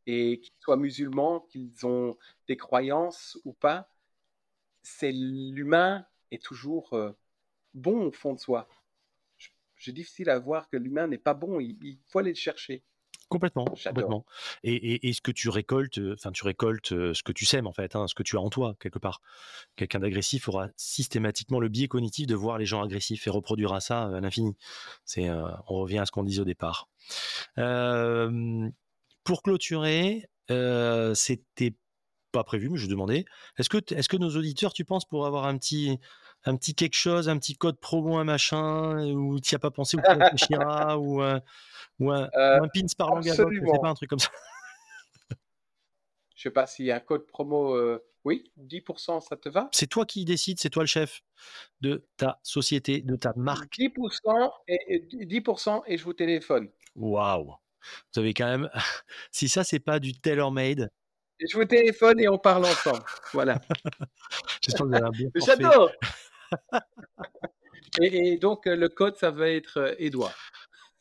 et 0.06 0.40
qu'ils 0.40 0.54
soient 0.60 0.76
musulmans, 0.76 1.40
qu'ils 1.40 1.86
ont 1.86 2.16
des 2.48 2.56
croyances 2.56 3.38
ou 3.44 3.52
pas, 3.52 3.88
c'est 4.82 5.12
l'humain 5.12 6.06
est 6.30 6.42
toujours... 6.42 6.92
Euh, 6.92 7.12
bon 7.74 8.06
au 8.06 8.12
fond 8.12 8.32
de 8.32 8.40
soi. 8.40 8.68
J'ai 9.76 9.92
difficile 9.92 10.30
à 10.30 10.38
voir 10.38 10.70
que 10.70 10.76
l'humain 10.76 11.08
n'est 11.08 11.18
pas 11.18 11.34
bon, 11.34 11.60
il, 11.60 11.98
faut 12.06 12.20
aller 12.20 12.30
le 12.30 12.36
chercher. 12.36 12.82
Complètement, 13.34 13.64
complètement. 13.64 14.24
Et, 14.62 15.12
ce 15.12 15.20
que 15.20 15.32
tu 15.32 15.48
récoltes, 15.48 15.98
euh, 15.98 16.14
enfin 16.14 16.30
tu 16.30 16.44
récoltes 16.44 16.92
euh, 16.92 17.14
ce 17.14 17.24
que 17.24 17.32
tu 17.32 17.44
sèmes 17.44 17.66
en 17.66 17.72
fait, 17.72 17.96
hein, 17.96 18.06
ce 18.06 18.14
que 18.14 18.22
tu 18.22 18.36
as 18.36 18.40
en 18.40 18.48
toi 18.48 18.76
quelque 18.78 19.00
part. 19.00 19.20
Quelqu'un 19.74 19.98
d'agressif 19.98 20.48
aura 20.48 20.68
systématiquement 20.76 21.58
le 21.58 21.68
biais 21.68 21.88
cognitif 21.88 22.28
de 22.28 22.36
voir 22.36 22.58
les 22.58 22.64
gens 22.64 22.80
agressifs 22.80 23.26
et 23.26 23.30
reproduira 23.30 23.80
ça 23.80 24.04
à 24.04 24.20
l'infini. 24.20 24.54
C'est, 25.04 25.28
euh, 25.28 25.48
on 25.66 25.80
revient 25.80 25.98
à 25.98 26.06
ce 26.06 26.12
qu'on 26.12 26.22
disait 26.22 26.42
au 26.42 26.44
départ. 26.44 26.86
pour 29.24 29.42
clôturer, 29.42 30.28
c'était 31.14 31.74
pas 32.30 32.44
prévu, 32.44 32.68
mais 32.68 32.78
je 32.78 32.86
demandais. 32.86 33.24
Est-ce 33.58 33.68
que, 33.68 33.78
est-ce 33.92 34.08
que 34.08 34.16
nos 34.16 34.36
auditeurs, 34.36 34.72
tu 34.72 34.84
penses, 34.84 35.06
pour 35.06 35.26
avoir 35.26 35.46
un 35.46 35.58
petit, 35.58 35.98
un 36.44 36.56
petit 36.56 36.74
quelque 36.74 36.96
chose, 36.96 37.28
un 37.28 37.38
petit 37.38 37.56
code 37.56 37.78
promo, 37.78 38.16
un 38.16 38.24
machin, 38.24 39.06
ou 39.12 39.40
tu 39.40 39.54
n'y 39.54 39.56
as 39.56 39.58
pas 39.58 39.70
pensé, 39.70 39.96
ou 39.96 40.00
tu 40.00 40.06
réfléchiras, 40.18 40.96
ou, 40.96 41.22
euh, 41.22 41.40
ou, 41.98 42.10
un, 42.10 42.28
euh, 42.34 42.62
un 42.62 42.68
pins 42.68 42.86
par 42.96 43.10
langage, 43.10 43.34
c'est 43.36 43.80
pas 43.80 43.88
un 43.88 43.94
truc 43.94 44.10
comme 44.10 44.18
ça. 44.18 44.30
Je 46.34 46.42
sais 46.42 46.50
pas 46.50 46.66
s'il 46.66 46.86
y 46.86 46.90
a 46.90 46.96
un 46.96 47.00
code 47.00 47.26
promo. 47.26 47.74
Euh, 47.74 48.04
oui, 48.24 48.50
10%, 48.58 49.20
ça 49.20 49.36
te 49.36 49.48
va? 49.48 49.68
C'est 49.72 49.86
toi 49.86 50.06
qui 50.06 50.24
décides, 50.24 50.58
c'est 50.58 50.70
toi 50.70 50.82
le 50.82 50.88
chef 50.88 51.22
de 51.80 52.06
ta 52.16 52.40
société, 52.42 53.02
de 53.02 53.16
ta 53.16 53.32
marque. 53.36 53.78
10% 53.78 54.50
et, 54.66 55.06
10% 55.10 55.82
et 55.86 55.98
je 55.98 56.04
vous 56.04 56.14
téléphone. 56.14 56.70
Waouh 56.96 57.54
Vous 58.14 58.20
avez 58.20 58.32
quand 58.34 58.46
même. 58.46 58.70
si 59.30 59.48
ça, 59.48 59.62
c'est 59.62 59.78
pas 59.78 60.00
du 60.00 60.14
tailor-made, 60.14 60.90
je 61.40 61.56
vous 61.56 61.64
téléphone 61.64 62.20
et 62.20 62.28
on 62.28 62.38
parle 62.38 62.64
ensemble. 62.64 63.04
Voilà. 63.32 63.60
J'adore. 65.46 65.90
et, 68.00 68.38
donc, 68.38 68.66
euh, 68.66 68.76
le 68.76 68.88
code, 68.88 69.16
ça 69.16 69.30
va 69.30 69.48
être 69.48 69.94
Edouard. 69.98 70.34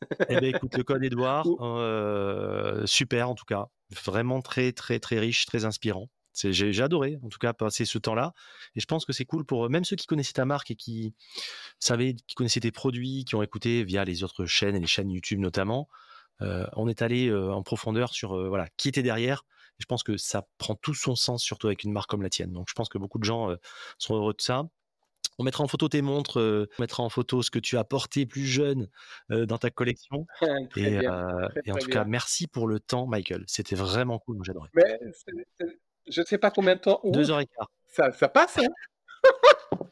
eh 0.30 0.40
bien, 0.40 0.50
écoute, 0.50 0.76
le 0.76 0.84
code 0.84 1.04
Edouard, 1.04 1.48
euh, 1.62 2.86
super 2.86 3.30
en 3.30 3.36
tout 3.36 3.46
cas. 3.46 3.68
Vraiment 4.06 4.42
très, 4.42 4.72
très, 4.72 5.00
très 5.00 5.20
riche, 5.20 5.46
très 5.46 5.66
inspirant. 5.66 6.10
J'ai 6.34 6.82
adoré, 6.82 7.20
en 7.24 7.30
tout 7.30 7.38
cas, 7.38 7.54
passer 7.54 7.86
ce 7.86 8.00
temps-là. 8.00 8.34
Et 8.76 8.80
je 8.80 8.88
pense 8.88 9.06
que 9.06 9.14
c'est 9.14 9.26
cool 9.26 9.46
pour 9.46 9.70
même 9.70 9.86
ceux 9.86 9.96
qui 9.96 10.08
connaissaient 10.08 10.34
ta 10.34 10.46
marque 10.46 10.72
et 10.72 10.76
qui 10.76 11.14
savaient, 11.78 12.16
qui 12.28 12.34
connaissaient 12.34 12.60
tes 12.60 12.72
produits, 12.72 13.24
qui 13.24 13.36
ont 13.36 13.44
écouté 13.44 13.84
via 13.84 14.04
les 14.04 14.24
autres 14.24 14.46
chaînes 14.48 14.76
et 14.76 14.80
les 14.80 14.88
chaînes 14.88 15.12
YouTube 15.12 15.40
notamment. 15.40 15.90
Euh, 16.42 16.66
on 16.74 16.88
est 16.88 17.04
allé 17.04 17.32
en 17.32 17.62
profondeur 17.62 18.14
sur 18.14 18.50
voilà 18.50 18.68
qui 18.78 18.90
était 18.90 19.04
derrière 19.04 19.44
je 19.80 19.86
pense 19.86 20.04
que 20.04 20.18
ça 20.18 20.48
prend 20.58 20.76
tout 20.76 20.94
son 20.94 21.16
sens, 21.16 21.44
surtout 21.44 21.68
avec 21.68 21.84
une 21.84 21.92
marque 21.92 22.10
comme 22.10 22.22
la 22.22 22.30
tienne. 22.30 22.52
Donc 22.52 22.68
je 22.70 22.74
pense 22.74 22.90
que 22.90 22.98
beaucoup 22.98 23.20
de 23.20 23.24
gens 23.24 23.52
euh, 23.52 23.56
sont 23.98 24.16
heureux 24.16 24.34
de 24.34 24.42
ça. 24.42 24.64
On 25.40 25.44
mettra 25.44 25.64
en 25.64 25.68
photo 25.68 25.90
tes 25.90 26.02
montres, 26.02 26.40
euh, 26.40 26.70
on 26.78 26.82
mettra 26.84 27.04
en 27.04 27.10
photo 27.10 27.42
ce 27.42 27.50
que 27.50 27.60
tu 27.60 27.78
as 27.78 27.84
porté 27.84 28.26
plus 28.26 28.46
jeune 28.46 28.88
euh, 29.32 29.46
dans 29.46 29.58
ta 29.58 29.70
collection. 29.70 30.28
et, 30.78 31.08
en 31.08 31.78
tout 31.80 31.90
cas, 31.90 32.06
merci 32.06 32.48
pour 32.48 32.68
le 32.68 32.80
temps, 32.80 33.08
Michael. 33.08 33.44
C'était 33.48 33.76
vraiment 33.76 34.20
cool, 34.20 34.40
j'adorais. 34.44 34.70
Mais 34.74 35.00
je 36.08 36.22
ne 36.22 36.26
sais 36.26 36.38
pas 36.38 36.52
combien 36.52 36.76
de 36.76 36.82
temps. 36.82 37.02
Deux 37.04 37.32
heures 37.32 37.40
et 37.40 37.48
quart. 37.48 37.70
Ça, 37.88 38.30
passe, 38.30 38.60
hein? 38.60 38.68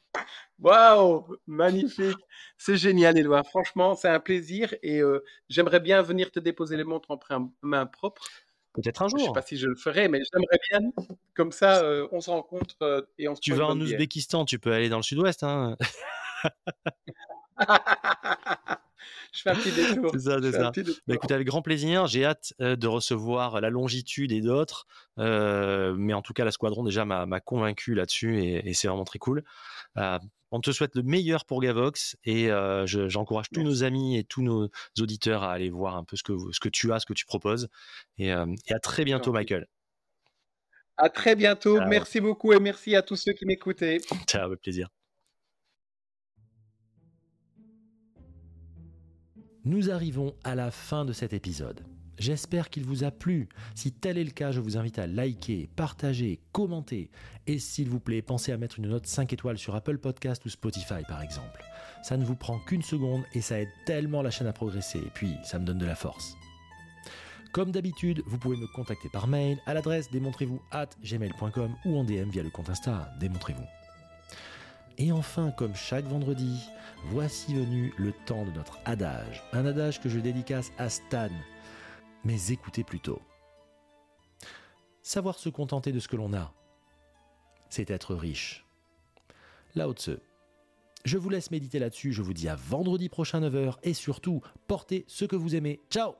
Waouh, 0.59 1.25
magnifique. 1.47 2.17
C'est 2.57 2.77
génial, 2.77 3.17
Éloi. 3.17 3.43
Franchement, 3.43 3.95
c'est 3.95 4.09
un 4.09 4.19
plaisir 4.19 4.75
et 4.83 4.99
euh, 5.01 5.23
j'aimerais 5.49 5.79
bien 5.79 6.03
venir 6.03 6.31
te 6.31 6.39
déposer 6.39 6.77
les 6.77 6.83
montres 6.83 7.09
en 7.09 7.19
main 7.63 7.85
propre. 7.87 8.27
Peut-être 8.73 9.01
un 9.01 9.09
jour. 9.09 9.19
Je 9.19 9.25
sais 9.25 9.31
pas 9.33 9.41
si 9.41 9.57
je 9.57 9.67
le 9.67 9.75
ferai, 9.75 10.07
mais 10.07 10.21
j'aimerais 10.31 10.59
bien. 10.69 10.91
Comme 11.33 11.51
ça, 11.51 11.83
euh, 11.83 12.07
on 12.11 12.21
se 12.21 12.29
rencontre 12.29 12.75
euh, 12.81 13.01
et 13.17 13.27
on 13.27 13.35
se 13.35 13.41
Tu 13.41 13.53
vas 13.53 13.65
en 13.65 13.79
Ouzbékistan, 13.79 14.45
tu 14.45 14.59
peux 14.59 14.71
aller 14.71 14.87
dans 14.89 14.97
le 14.97 15.03
sud-ouest. 15.03 15.43
Hein 15.43 15.75
je 19.33 19.41
fais 19.41 19.49
un 19.49 19.55
petit 19.55 19.71
détour. 19.71 20.11
C'est 20.13 20.19
ça, 20.19 20.37
c'est 20.41 20.53
ça. 20.53 20.71
Bah, 21.05 21.15
écoute, 21.15 21.31
avec 21.31 21.47
grand 21.47 21.61
plaisir. 21.61 22.07
J'ai 22.07 22.23
hâte 22.23 22.53
euh, 22.61 22.77
de 22.77 22.87
recevoir 22.87 23.59
la 23.59 23.69
longitude 23.69 24.31
et 24.31 24.39
d'autres. 24.39 24.87
Mais 25.17 26.13
en 26.13 26.21
tout 26.21 26.31
cas, 26.33 26.45
la 26.45 26.51
squadron 26.51 26.85
déjà 26.85 27.03
m'a 27.03 27.39
convaincu 27.41 27.93
là-dessus 27.93 28.41
et, 28.41 28.73
c'est 28.73 28.87
vraiment 28.87 29.03
très 29.03 29.19
cool. 29.19 29.43
Euh, 29.97 30.19
on 30.51 30.59
te 30.59 30.71
souhaite 30.71 30.95
le 30.95 31.03
meilleur 31.03 31.45
pour 31.45 31.61
Gavox 31.61 32.17
et 32.25 32.49
j'encourage 32.85 33.49
tous 33.53 33.63
nos 33.63 33.83
amis 33.83 34.17
et 34.17 34.23
tous 34.23 34.41
nos 34.41 34.69
auditeurs 34.99 35.43
à 35.43 35.53
aller 35.53 35.69
voir 35.69 35.95
un 35.95 36.03
peu 36.03 36.17
ce 36.17 36.23
que, 36.23 36.33
ce 36.51 36.59
que 36.59 36.69
tu 36.69 36.91
as, 36.91 36.99
ce 36.99 37.05
que 37.05 37.13
tu 37.13 37.25
proposes. 37.25 37.69
Et, 38.17 38.31
à 38.31 38.79
très 38.81 39.05
bientôt, 39.05 39.31
Michael. 39.31 39.67
À 40.97 41.09
très 41.09 41.35
bientôt. 41.35 41.79
Merci 41.87 42.19
beaucoup 42.19 42.51
et 42.53 42.59
merci 42.59 42.95
à 42.95 43.01
tous 43.01 43.15
ceux 43.15 43.31
qui 43.31 43.45
m'écoutaient. 43.45 43.99
Ciao, 44.27 44.45
avec 44.45 44.61
plaisir. 44.61 44.89
Nous 49.63 49.91
arrivons 49.91 50.35
à 50.43 50.55
la 50.55 50.71
fin 50.71 51.05
de 51.05 51.13
cet 51.13 51.33
épisode. 51.33 51.85
J'espère 52.17 52.69
qu'il 52.69 52.83
vous 52.83 53.03
a 53.03 53.11
plu. 53.11 53.49
Si 53.73 53.91
tel 53.91 54.17
est 54.17 54.23
le 54.23 54.31
cas, 54.31 54.51
je 54.51 54.59
vous 54.59 54.77
invite 54.77 54.99
à 54.99 55.07
liker, 55.07 55.69
partager, 55.75 56.39
commenter. 56.51 57.09
Et 57.47 57.57
s'il 57.57 57.89
vous 57.89 57.99
plaît, 57.99 58.21
pensez 58.21 58.51
à 58.51 58.57
mettre 58.57 58.79
une 58.79 58.89
note 58.89 59.07
5 59.07 59.33
étoiles 59.33 59.57
sur 59.57 59.75
Apple 59.75 59.97
Podcast 59.97 60.45
ou 60.45 60.49
Spotify 60.49 61.03
par 61.07 61.21
exemple. 61.21 61.63
Ça 62.03 62.17
ne 62.17 62.25
vous 62.25 62.35
prend 62.35 62.59
qu'une 62.59 62.81
seconde 62.81 63.23
et 63.33 63.41
ça 63.41 63.59
aide 63.59 63.69
tellement 63.85 64.21
la 64.21 64.31
chaîne 64.31 64.47
à 64.47 64.53
progresser. 64.53 64.99
Et 64.99 65.11
puis, 65.13 65.35
ça 65.43 65.59
me 65.59 65.65
donne 65.65 65.79
de 65.79 65.85
la 65.85 65.95
force. 65.95 66.35
Comme 67.51 67.71
d'habitude, 67.71 68.23
vous 68.27 68.37
pouvez 68.37 68.55
me 68.55 68.67
contacter 68.67 69.09
par 69.09 69.27
mail 69.27 69.57
à 69.65 69.73
l'adresse 69.73 70.09
démontrez-vous 70.09 70.61
at 70.71 70.89
gmail.com 71.03 71.75
ou 71.85 71.97
en 71.97 72.03
DM 72.05 72.29
via 72.29 72.43
le 72.43 72.49
compte 72.49 72.69
Insta 72.69 73.13
démontrez-vous. 73.19 73.65
Et 74.97 75.11
enfin, 75.11 75.51
comme 75.51 75.75
chaque 75.75 76.05
vendredi, 76.05 76.61
voici 77.05 77.53
venu 77.53 77.93
le 77.97 78.13
temps 78.25 78.45
de 78.45 78.51
notre 78.51 78.77
adage. 78.85 79.43
Un 79.51 79.65
adage 79.65 79.99
que 79.99 80.09
je 80.09 80.19
dédicace 80.19 80.71
à 80.77 80.89
Stan. 80.89 81.29
Mais 82.23 82.51
écoutez 82.51 82.83
plutôt. 82.83 83.21
Savoir 85.01 85.39
se 85.39 85.49
contenter 85.49 85.91
de 85.91 85.99
ce 85.99 86.07
que 86.07 86.15
l'on 86.15 86.33
a, 86.33 86.53
c'est 87.69 87.89
être 87.89 88.13
riche. 88.15 88.65
Lao 89.75 89.93
Tse. 89.93 90.19
Je 91.03 91.17
vous 91.17 91.29
laisse 91.29 91.49
méditer 91.49 91.79
là-dessus, 91.79 92.13
je 92.13 92.21
vous 92.21 92.33
dis 92.33 92.47
à 92.47 92.55
vendredi 92.55 93.09
prochain 93.09 93.41
9h 93.41 93.77
et 93.81 93.93
surtout, 93.93 94.41
portez 94.67 95.03
ce 95.07 95.25
que 95.25 95.35
vous 95.35 95.55
aimez. 95.55 95.79
Ciao 95.89 96.13